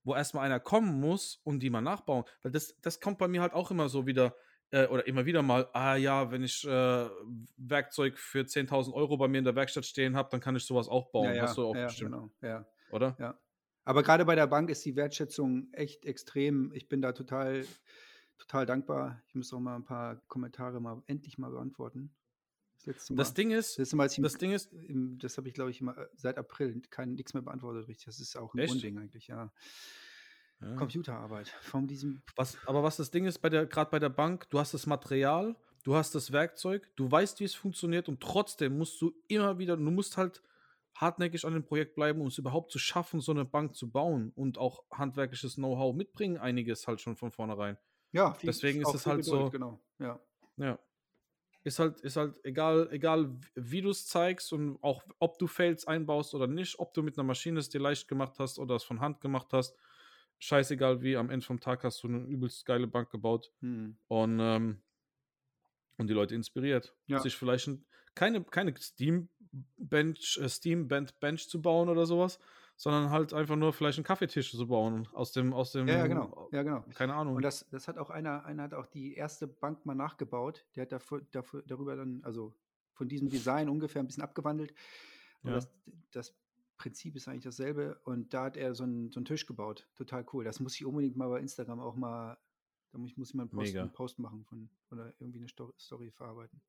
wo 0.04 0.16
erstmal 0.16 0.46
einer 0.46 0.60
kommen 0.60 1.00
muss 1.00 1.42
und 1.44 1.60
die 1.60 1.70
mal 1.70 1.82
nachbauen. 1.82 2.24
Weil 2.42 2.52
das, 2.52 2.80
das 2.82 3.02
kommt 3.02 3.18
bei 3.18 3.28
mir 3.28 3.42
halt 3.42 3.54
auch 3.54 3.72
immer 3.72 3.90
so 3.90 4.06
wieder, 4.06 4.36
äh, 4.72 4.88
oder 4.88 5.08
immer 5.08 5.26
wieder 5.26 5.42
mal, 5.42 5.70
ah 5.74 5.96
ja, 5.96 6.32
wenn 6.32 6.44
ich 6.44 6.66
äh, 6.66 7.10
Werkzeug 7.58 8.18
für 8.18 8.42
10.000 8.42 8.94
Euro 8.94 9.18
bei 9.18 9.28
mir 9.28 9.40
in 9.40 9.46
der 9.46 9.56
Werkstatt 9.56 9.86
stehen 9.86 10.16
habe, 10.16 10.30
dann 10.32 10.42
kann 10.42 10.56
ich 10.56 10.66
sowas 10.66 10.88
auch 10.88 11.12
bauen. 11.12 11.26
Ja, 11.26 11.34
ja, 11.36 11.42
Hast 11.44 11.58
du 11.58 11.66
auch 11.66 11.76
ja, 11.76 11.86
bestimmt. 11.86 12.12
Genau, 12.12 12.32
ja. 12.42 12.66
Oder? 12.92 13.16
Ja. 13.20 13.40
Aber 13.84 14.04
gerade 14.04 14.26
bei 14.26 14.36
der 14.36 14.48
Bank 14.48 14.70
ist 14.70 14.84
die 14.84 14.96
Wertschätzung 14.96 15.72
echt 15.72 16.06
extrem. 16.06 16.74
Ich 16.74 16.90
bin 16.90 17.02
da 17.02 17.14
total 17.14 17.66
total 18.38 18.66
dankbar. 18.66 19.22
Ich 19.28 19.36
muss 19.36 19.54
auch 19.54 19.60
mal 19.60 19.76
ein 19.76 19.84
paar 19.84 20.18
Kommentare 20.28 20.80
mal 20.80 21.02
endlich 21.08 21.38
mal 21.38 21.52
beantworten. 21.52 22.14
Das, 22.86 23.08
das 23.10 23.34
Ding 23.34 23.52
ist, 23.52 23.80
das, 23.80 23.92
Mal, 23.94 24.08
das 24.08 24.38
Ding 24.38 24.52
ist, 24.52 24.70
das 24.72 25.38
habe 25.38 25.50
ich 25.50 25.54
glaube 25.54 25.72
ich 25.72 25.82
immer, 25.82 25.98
äh, 25.98 26.08
seit 26.16 26.38
April 26.38 26.82
kein 26.90 27.16
nichts 27.16 27.34
mehr 27.34 27.44
beantwortet 27.44 27.88
richtig. 27.88 28.06
Das 28.06 28.20
ist 28.20 28.38
auch 28.38 28.54
ein 28.54 28.70
Unding 28.70 28.98
eigentlich, 28.98 29.28
ja. 29.28 29.52
Ja. 30.62 30.76
Computerarbeit 30.76 31.50
von 31.62 31.88
diesem. 31.88 32.22
Was, 32.36 32.58
aber 32.66 32.84
was 32.84 32.98
das 32.98 33.12
Ding 33.12 33.26
ist 33.26 33.40
bei 33.40 33.50
der, 33.50 33.66
gerade 33.66 33.92
bei 33.92 34.00
der 34.00 34.10
Bank, 34.10 34.50
du 34.50 34.60
hast 34.60 34.74
das 34.74 34.86
Material, 34.86 35.56
du 35.84 35.96
hast 35.96 36.16
das 36.16 36.32
Werkzeug, 36.32 36.90
du 36.96 37.10
weißt, 37.10 37.40
wie 37.40 37.46
es 37.46 37.56
funktioniert 37.56 38.10
und 38.10 38.22
trotzdem 38.22 38.78
musst 38.78 39.02
du 39.02 39.14
immer 39.28 39.58
wieder, 39.58 39.78
du 39.78 39.84
musst 39.84 40.18
halt 40.18 40.42
hartnäckig 40.96 41.46
an 41.46 41.54
dem 41.54 41.64
Projekt 41.64 41.96
bleiben, 41.96 42.22
um 42.22 42.28
es 42.28 42.38
überhaupt 42.38 42.72
zu 42.72 42.80
schaffen, 42.80 43.20
so 43.22 43.32
eine 43.32 43.46
Bank 43.46 43.76
zu 43.76 43.90
bauen 43.90 44.32
und 44.36 44.58
auch 44.58 44.84
handwerkliches 44.92 45.56
Know-how 45.56 45.96
mitbringen, 45.96 46.38
einiges 46.38 46.88
halt 46.88 47.02
schon 47.02 47.16
von 47.16 47.32
vornherein. 47.32 47.78
Ja, 48.12 48.34
viel, 48.34 48.48
deswegen 48.48 48.82
ist 48.82 48.94
es 48.94 49.06
halt 49.06 49.24
Geduld, 49.24 49.46
so. 49.46 49.50
Genau, 49.52 49.80
ja. 50.00 50.20
Ja. 50.58 50.80
Ist 51.64 51.80
halt, 51.80 52.00
ist 52.02 52.16
halt 52.16 52.44
egal, 52.46 52.88
egal 52.92 53.38
wie 53.54 53.82
du 53.82 53.90
es 53.90 54.08
zeigst 54.08 54.54
und 54.54 54.82
auch 54.82 55.04
ob 55.20 55.38
du 55.38 55.48
Fails 55.48 55.86
einbaust 55.86 56.34
oder 56.34 56.48
nicht, 56.48 56.80
ob 56.80 56.94
du 56.94 57.04
mit 57.04 57.18
einer 57.18 57.26
Maschine 57.26 57.60
es 57.60 57.70
dir 57.70 57.82
leicht 57.82 58.08
gemacht 58.08 58.40
hast 58.40 58.58
oder 58.58 58.76
es 58.76 58.84
von 58.84 59.02
Hand 59.02 59.22
gemacht 59.22 59.48
hast. 59.52 59.76
Scheißegal 60.40 61.02
wie, 61.02 61.18
am 61.18 61.30
Ende 61.30 61.46
vom 61.46 61.60
Tag 61.60 61.84
hast 61.84 62.04
du 62.04 62.08
eine 62.08 62.20
übelst 62.20 62.66
geile 62.66 62.88
Bank 62.88 63.10
gebaut 63.10 63.52
hm. 63.62 63.98
und, 64.08 64.40
ähm, 64.40 64.82
und 65.98 66.08
die 66.08 66.14
Leute 66.14 66.36
inspiriert. 66.36 66.96
Ja. 67.08 67.20
Sich 67.20 67.36
vielleicht 67.36 67.68
ein, 67.68 67.86
keine, 68.14 68.44
keine 68.44 68.76
Steam 68.78 69.30
Bench, 69.78 70.40
äh, 70.42 70.50
Steam 70.50 70.88
Band 70.88 71.20
Bench 71.20 71.50
zu 71.50 71.62
bauen 71.62 71.90
oder 71.90 72.06
sowas, 72.06 72.40
sondern 72.76 73.10
halt 73.10 73.34
einfach 73.34 73.56
nur 73.56 73.74
vielleicht 73.74 73.98
einen 73.98 74.06
Kaffeetisch 74.06 74.52
zu 74.52 74.68
bauen 74.68 75.08
aus 75.14 75.32
dem, 75.32 75.54
aus 75.54 75.72
dem. 75.72 75.88
Ja, 75.88 75.98
ja 75.98 76.08
genau. 76.08 76.50
Ja, 76.52 76.64
genau. 76.64 76.86
Keine 76.94 77.16
Ahnung. 77.16 77.36
Und 77.36 77.42
das, 77.42 77.68
das 77.70 77.88
hat 77.88 77.98
auch 77.98 78.12
einer, 78.12 78.46
einer 78.46 78.64
hat 78.64 78.74
auch 78.74 78.86
die 78.86 79.16
erste 79.16 79.48
Bank 79.48 79.86
mal 79.86 79.96
nachgebaut. 79.96 80.66
Der 80.76 80.84
hat 80.84 80.92
dafür, 80.92 81.26
dafür, 81.32 81.64
darüber 81.66 81.96
dann, 81.96 82.22
also 82.24 82.54
von 82.94 83.08
diesem 83.08 83.30
Design 83.30 83.70
ungefähr 83.70 84.02
ein 84.02 84.08
bisschen 84.08 84.24
abgewandelt. 84.24 84.74
Und 85.42 85.50
ja. 85.52 85.56
das, 85.56 85.70
das 86.12 86.36
Prinzip 86.78 87.16
ist 87.16 87.28
eigentlich 87.28 87.44
dasselbe. 87.44 88.00
Und 88.04 88.34
da 88.34 88.46
hat 88.46 88.58
er 88.58 88.76
so 88.76 88.84
einen, 88.84 89.12
so 89.12 89.20
einen 89.20 89.26
Tisch 89.26 89.46
gebaut. 89.46 89.88
Total 89.96 90.26
cool. 90.34 90.44
Das 90.44 90.60
muss 90.60 90.76
ich 90.76 90.86
unbedingt 90.86 91.18
mal 91.18 91.30
bei 91.30 91.40
Instagram 91.40 91.80
auch 91.80 91.96
mal, 91.96 92.38
da 92.92 92.98
muss 92.98 93.12
ich, 93.12 93.18
muss 93.18 93.30
ich 93.30 93.36
mal 93.36 93.44
einen 93.44 93.52
Post, 93.52 93.76
einen 93.76 93.94
Post 93.94 94.20
machen 94.20 94.46
von, 94.46 94.70
oder 94.92 95.14
irgendwie 95.20 95.40
eine 95.40 95.50
Story, 95.50 95.74
Story 95.78 96.12
verarbeiten. 96.12 96.62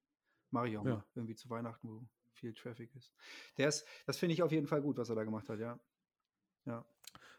Mache 0.50 0.68
ich 0.68 0.78
auch 0.78 0.84
ja. 0.84 0.94
mal. 0.96 1.04
Irgendwie 1.14 1.34
zu 1.34 1.50
Weihnachten, 1.50 1.88
wo 1.88 2.02
viel 2.32 2.54
Traffic 2.54 2.94
ist. 2.94 3.12
Der 3.56 3.68
ist, 3.68 3.86
das 4.06 4.16
finde 4.16 4.34
ich 4.34 4.42
auf 4.42 4.52
jeden 4.52 4.66
Fall 4.66 4.80
gut, 4.80 4.96
was 4.96 5.08
er 5.08 5.16
da 5.16 5.24
gemacht 5.24 5.48
hat, 5.48 5.58
ja. 5.58 5.78
Ja. 6.64 6.84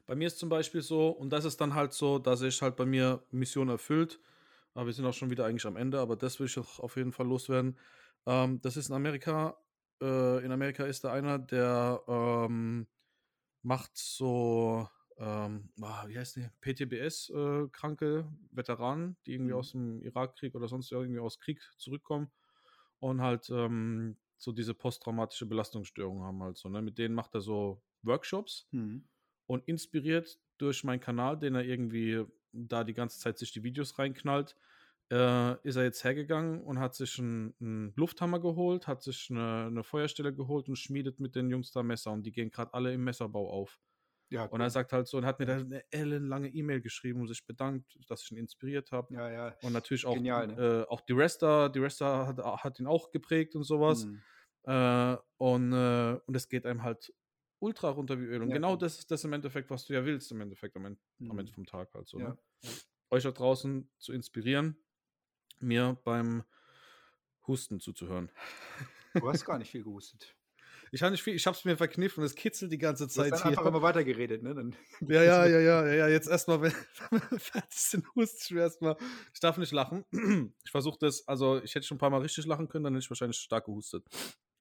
Bei 0.06 0.16
mir 0.16 0.28
ist 0.28 0.40
zum 0.40 0.50
Beispiel 0.50 0.82
so, 0.82 1.10
und 1.10 1.30
das 1.30 1.46
ist 1.46 1.62
dann 1.62 1.76
halt 1.76 1.94
so, 1.94 2.18
dass 2.20 2.42
ich 2.42 2.62
halt 2.62 2.76
bei 2.76 2.86
mir 2.86 3.24
Mission 3.32 3.70
erfüllt. 3.70 4.20
Aber 4.74 4.88
wir 4.88 4.94
sind 4.94 5.06
auch 5.06 5.14
schon 5.14 5.30
wieder 5.30 5.46
eigentlich 5.46 5.66
am 5.66 5.76
Ende, 5.76 6.00
aber 6.00 6.16
das 6.16 6.40
will 6.40 6.48
ich 6.48 6.58
auch 6.58 6.80
auf 6.80 6.96
jeden 6.96 7.12
Fall 7.12 7.28
loswerden. 7.28 7.78
Ähm, 8.26 8.62
das 8.62 8.78
ist 8.78 8.90
in 8.90 8.96
Amerika. 8.96 9.58
Äh, 10.02 10.44
in 10.46 10.52
Amerika 10.52 10.86
ist 10.86 11.04
da 11.04 11.14
einer, 11.14 11.40
der 11.40 12.02
ähm, 12.08 12.88
macht 13.62 13.92
so, 13.96 14.88
ähm, 15.18 15.70
wie 15.76 16.18
heißt 16.18 16.38
die, 16.38 16.50
PTBS-kranke 16.62 18.20
äh, 18.20 18.56
Veteranen, 18.56 19.18
die 19.26 19.34
irgendwie 19.34 19.54
mhm. 19.54 19.60
aus 19.60 19.72
dem 19.72 20.02
Irakkrieg 20.02 20.56
oder 20.56 20.68
sonst 20.68 20.92
irgendwie 20.92 21.20
aus 21.20 21.40
Krieg 21.40 21.62
zurückkommen 21.78 22.32
und 23.00 23.22
halt 23.22 23.50
ähm, 23.50 24.18
so 24.38 24.52
diese 24.52 24.74
posttraumatische 24.74 25.46
Belastungsstörung 25.46 26.24
haben 26.24 26.42
halt 26.42 26.58
so. 26.58 26.70
Ne? 26.70 26.82
Mit 26.82 26.98
denen 26.98 27.16
macht 27.16 27.36
er 27.36 27.42
so 27.42 27.82
Workshops. 28.04 28.68
Mhm 28.72 29.04
und 29.50 29.68
inspiriert 29.68 30.38
durch 30.60 30.84
meinen 30.84 31.00
Kanal, 31.00 31.40
den 31.40 31.56
er 31.56 31.66
irgendwie 31.66 32.24
da 32.52 32.84
die 32.84 32.94
ganze 32.94 33.20
Zeit 33.20 33.40
sich 33.40 33.52
die 33.52 33.64
Videos 33.64 33.98
reinknallt, 33.98 34.56
äh, 35.12 35.68
ist 35.68 35.76
er 35.76 35.84
jetzt 35.84 36.04
hergegangen 36.04 36.62
und 36.62 36.80
hat 36.80 36.96
sich 36.96 37.18
einen, 37.20 37.56
einen 37.60 37.94
Lufthammer 37.96 38.40
geholt, 38.40 38.88
hat 38.88 39.02
sich 39.02 39.28
eine, 39.32 39.66
eine, 39.66 39.84
Feuerstelle 39.84 40.34
geholt 40.34 40.70
und 40.70 40.78
schmiedet 40.78 41.20
mit 41.20 41.36
den 41.36 41.50
Jungs 41.50 41.72
da 41.72 41.82
Messer 41.82 42.12
und 42.12 42.24
die 42.24 42.32
gehen 42.32 42.52
gerade 42.52 42.74
alle 42.74 42.94
im 42.94 43.04
Messerbau 43.04 43.50
auf. 43.50 43.80
Ja, 44.32 44.44
cool. 44.44 44.50
Und 44.54 44.62
er 44.62 44.70
sagt 44.70 44.94
halt 44.94 45.08
so 45.08 45.18
und 45.18 45.26
hat 45.26 45.40
mir 45.40 45.48
da 45.48 45.56
eine 45.56 45.84
ellenlange 45.92 46.50
E-Mail 46.50 46.82
geschrieben 46.82 47.22
und 47.22 47.28
sich 47.28 47.46
bedankt, 47.48 47.98
dass 48.08 48.24
ich 48.24 48.32
ihn 48.32 48.38
inspiriert 48.38 48.92
habe. 48.92 49.12
Ja, 49.16 49.32
ja. 49.32 49.56
Und 49.64 49.74
natürlich 49.74 50.06
auch, 50.06 50.14
Genial, 50.14 50.48
ne? 50.48 50.86
äh, 50.88 50.92
auch 50.92 51.02
die 51.02 51.14
Resta, 51.14 51.70
die 51.70 51.80
Resta 51.80 52.28
hat, 52.28 52.38
hat 52.38 52.80
ihn 52.80 52.86
auch 52.86 53.10
geprägt 53.10 53.56
und 53.56 53.64
sowas. 53.64 54.06
Mhm. 54.06 54.22
Äh, 54.66 55.18
und, 55.38 55.74
äh, 55.74 56.20
und 56.28 56.36
es 56.36 56.48
geht 56.48 56.68
einem 56.68 56.84
halt 56.84 57.12
ultra 57.58 57.90
runter 57.90 58.20
wie 58.20 58.26
Öl. 58.26 58.44
Und 58.44 58.50
ja, 58.50 58.56
genau 58.56 58.76
das 58.76 59.00
ist 59.00 59.10
das 59.10 59.24
im 59.24 59.34
Endeffekt, 59.34 59.72
was 59.72 59.86
du 59.86 59.94
ja 59.94 60.06
willst, 60.06 60.32
im 60.32 60.42
Endeffekt 60.42 60.76
am 60.76 60.86
Ende, 60.86 61.00
mhm. 61.18 61.32
am 61.32 61.40
Ende 61.40 61.52
vom 61.52 61.66
Tag 61.66 61.92
halt 61.96 62.08
so. 62.08 62.20
Ne? 62.20 62.38
Euch 63.10 63.24
da 63.24 63.32
draußen 63.32 63.90
zu 63.98 64.14
inspirieren, 64.14 64.78
mir 65.60 65.98
beim 66.04 66.44
Husten 67.48 67.80
zuzuhören. 67.80 68.32
Du 69.14 69.28
hast 69.28 69.46
gar 69.46 69.58
nicht 69.58 69.72
viel 69.72 69.84
gehustet. 69.84 70.36
Ich 70.92 71.04
habe 71.04 71.12
nicht 71.12 71.22
viel, 71.22 71.36
ich 71.36 71.46
habe 71.46 71.56
es 71.56 71.66
mir 71.66 71.78
verkniffen, 71.78 72.24
es 72.24 72.34
kitzelt 72.34 72.72
die 72.72 72.78
ganze 72.80 73.08
Zeit. 73.08 73.28
Du 73.28 73.34
hast 73.34 73.42
dann 73.42 73.50
hier. 73.50 73.58
einfach 73.60 73.70
immer 73.70 73.82
weitergeredet, 73.82 74.42
ne? 74.42 74.56
Dann 74.56 74.76
ja, 75.02 75.24
ja, 75.24 75.46
ja, 75.48 75.60
ja, 75.60 75.88
ja, 75.88 75.94
ja. 75.94 76.08
Jetzt 76.08 76.28
erstmal, 76.28 76.62
wenn, 76.62 76.74
wenn 77.12 77.22
wir 77.30 77.40
fertig 77.40 77.80
sind, 77.80 78.06
hust 78.16 78.50
ich 78.50 78.58
erstmal. 78.58 78.98
Ich 79.34 79.40
darf 79.40 79.58
nicht 79.58 79.72
lachen. 79.72 80.06
Ich 80.66 80.72
versuche 80.72 80.98
das, 81.00 81.28
also 81.28 81.62
ich 81.64 81.74
hätte 81.76 81.86
schon 81.86 81.96
ein 81.96 82.00
paar 82.00 82.10
Mal 82.10 82.22
richtig 82.22 82.46
lachen 82.46 82.68
können, 82.68 82.84
dann 82.84 82.94
hätte 82.94 83.04
ich 83.04 83.10
wahrscheinlich 83.10 83.38
stark 83.38 83.66
gehustet. 83.66 84.06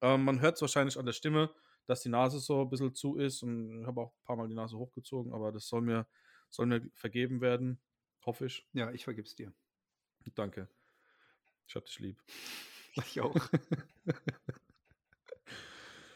Ähm, 0.01 0.25
man 0.25 0.41
hört 0.41 0.57
es 0.57 0.61
wahrscheinlich 0.61 0.99
an 0.99 1.07
der 1.07 1.13
Stimme 1.13 1.51
dass 1.89 2.03
die 2.03 2.11
Nase 2.11 2.39
so 2.39 2.61
ein 2.63 2.71
bisschen 2.71 2.95
zu 2.95 3.17
ist 3.17 3.43
und 3.43 3.81
ich 3.81 3.87
habe 3.87 4.03
auch 4.03 4.13
ein 4.13 4.25
paar 4.25 4.37
Mal 4.37 4.49
die 4.49 4.55
Nase 4.55 4.77
hochgezogen, 4.77 5.33
aber 5.33 5.51
das 5.51 5.67
soll 5.67 5.81
mir, 5.81 6.07
soll 6.51 6.67
mir 6.67 6.83
vergeben 6.95 7.41
werden, 7.41 7.81
hoffe 8.25 8.47
ich. 8.47 8.69
Ja, 8.75 8.93
ich 8.93 9.05
vergib's 9.05 9.35
dir. 9.35 9.53
Danke. 10.35 10.69
Ich 11.69 11.77
hab 11.77 11.85
dich 11.85 11.99
lieb. 12.01 12.19
Ich 12.95 13.21
auch. 13.21 13.35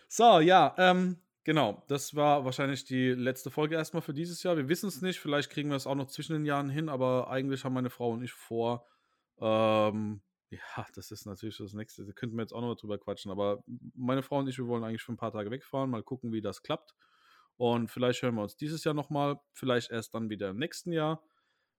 so, 0.09 0.41
ja, 0.41 0.75
ähm, 0.79 1.19
genau. 1.45 1.85
Das 1.89 2.17
war 2.17 2.45
wahrscheinlich 2.45 2.85
die 2.85 3.11
letzte 3.11 3.51
Folge 3.51 3.75
erstmal 3.75 4.03
für 4.03 4.15
dieses 4.15 4.43
Jahr. 4.43 4.57
Wir 4.57 4.69
wissen 4.69 4.89
es 4.89 5.03
nicht. 5.03 5.21
Vielleicht 5.21 5.51
kriegen 5.51 5.69
wir 5.69 5.77
es 5.77 5.87
auch 5.87 5.95
noch 5.95 6.09
zwischen 6.09 6.33
den 6.33 6.47
Jahren 6.47 6.71
hin, 6.71 6.89
aber 6.89 7.31
eigentlich 7.31 7.65
haben 7.65 7.75
meine 7.75 7.91
Frau 7.91 8.13
und 8.13 8.23
ich 8.23 8.33
vor, 8.33 8.87
ähm, 9.41 10.23
ja, 10.49 10.87
das 10.95 11.11
ist 11.11 11.27
natürlich 11.27 11.59
das 11.59 11.75
Nächste. 11.75 12.07
Da 12.07 12.13
könnten 12.13 12.37
wir 12.37 12.43
jetzt 12.43 12.55
auch 12.55 12.63
noch 12.63 12.75
drüber 12.75 12.99
quatschen. 12.99 13.31
Aber 13.31 13.63
meine 13.95 14.23
Frau 14.23 14.39
und 14.39 14.49
ich, 14.49 14.59
wir 14.59 14.67
wollen 14.67 14.85
eigentlich 14.85 15.03
für 15.03 15.13
ein 15.13 15.19
paar 15.19 15.33
Tage 15.33 15.51
wegfahren, 15.51 15.91
mal 15.91 16.03
gucken, 16.03 16.33
wie 16.33 16.41
das 16.41 16.63
klappt. 16.63 16.95
Und 17.57 17.91
vielleicht 17.91 18.23
hören 18.23 18.37
wir 18.37 18.43
uns 18.43 18.57
dieses 18.57 18.85
Jahr 18.85 18.95
nochmal, 18.95 19.39
vielleicht 19.53 19.91
erst 19.91 20.15
dann 20.15 20.31
wieder 20.31 20.49
im 20.49 20.57
nächsten 20.57 20.93
Jahr. 20.93 21.23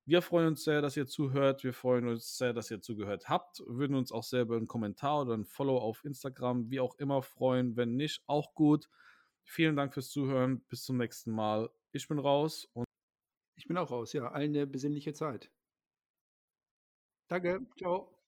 Wir 0.06 0.22
freuen 0.22 0.48
uns 0.48 0.64
sehr, 0.66 0.82
dass 0.82 0.98
ihr 0.98 1.08
zuhört. 1.08 1.64
Wir 1.64 1.74
freuen 1.74 2.08
uns 2.08 2.38
sehr, 2.38 2.52
dass 2.54 2.70
ihr 2.70 2.82
zugehört 2.82 3.30
habt. 3.30 3.64
Würden 3.66 3.96
uns 3.96 4.12
auch 4.12 4.24
sehr 4.24 4.42
über 4.42 4.58
einen 4.58 4.68
Kommentar 4.68 5.22
oder 5.22 5.34
ein 5.34 5.46
Follow 5.46 5.78
auf 5.78 6.04
Instagram, 6.04 6.70
wie 6.70 6.82
auch 6.82 6.96
immer, 6.96 7.22
freuen. 7.22 7.78
Wenn 7.78 7.96
nicht, 7.96 8.22
auch 8.28 8.54
gut. 8.54 8.90
Vielen 9.46 9.76
Dank 9.78 9.94
fürs 9.94 10.10
Zuhören. 10.10 10.62
Bis 10.68 10.84
zum 10.84 10.98
nächsten 10.98 11.32
Mal. 11.32 11.70
Ich 11.92 12.08
bin 12.08 12.20
raus 12.20 12.68
und 12.74 12.86
ich 13.56 13.68
bin 13.68 13.78
auch 13.78 13.92
raus, 13.92 14.14
ja. 14.14 14.32
Eine 14.32 14.68
besinnliche 14.68 15.14
Zeit. 15.14 15.52
Danke. 17.30 17.66
Ciao. 17.78 18.23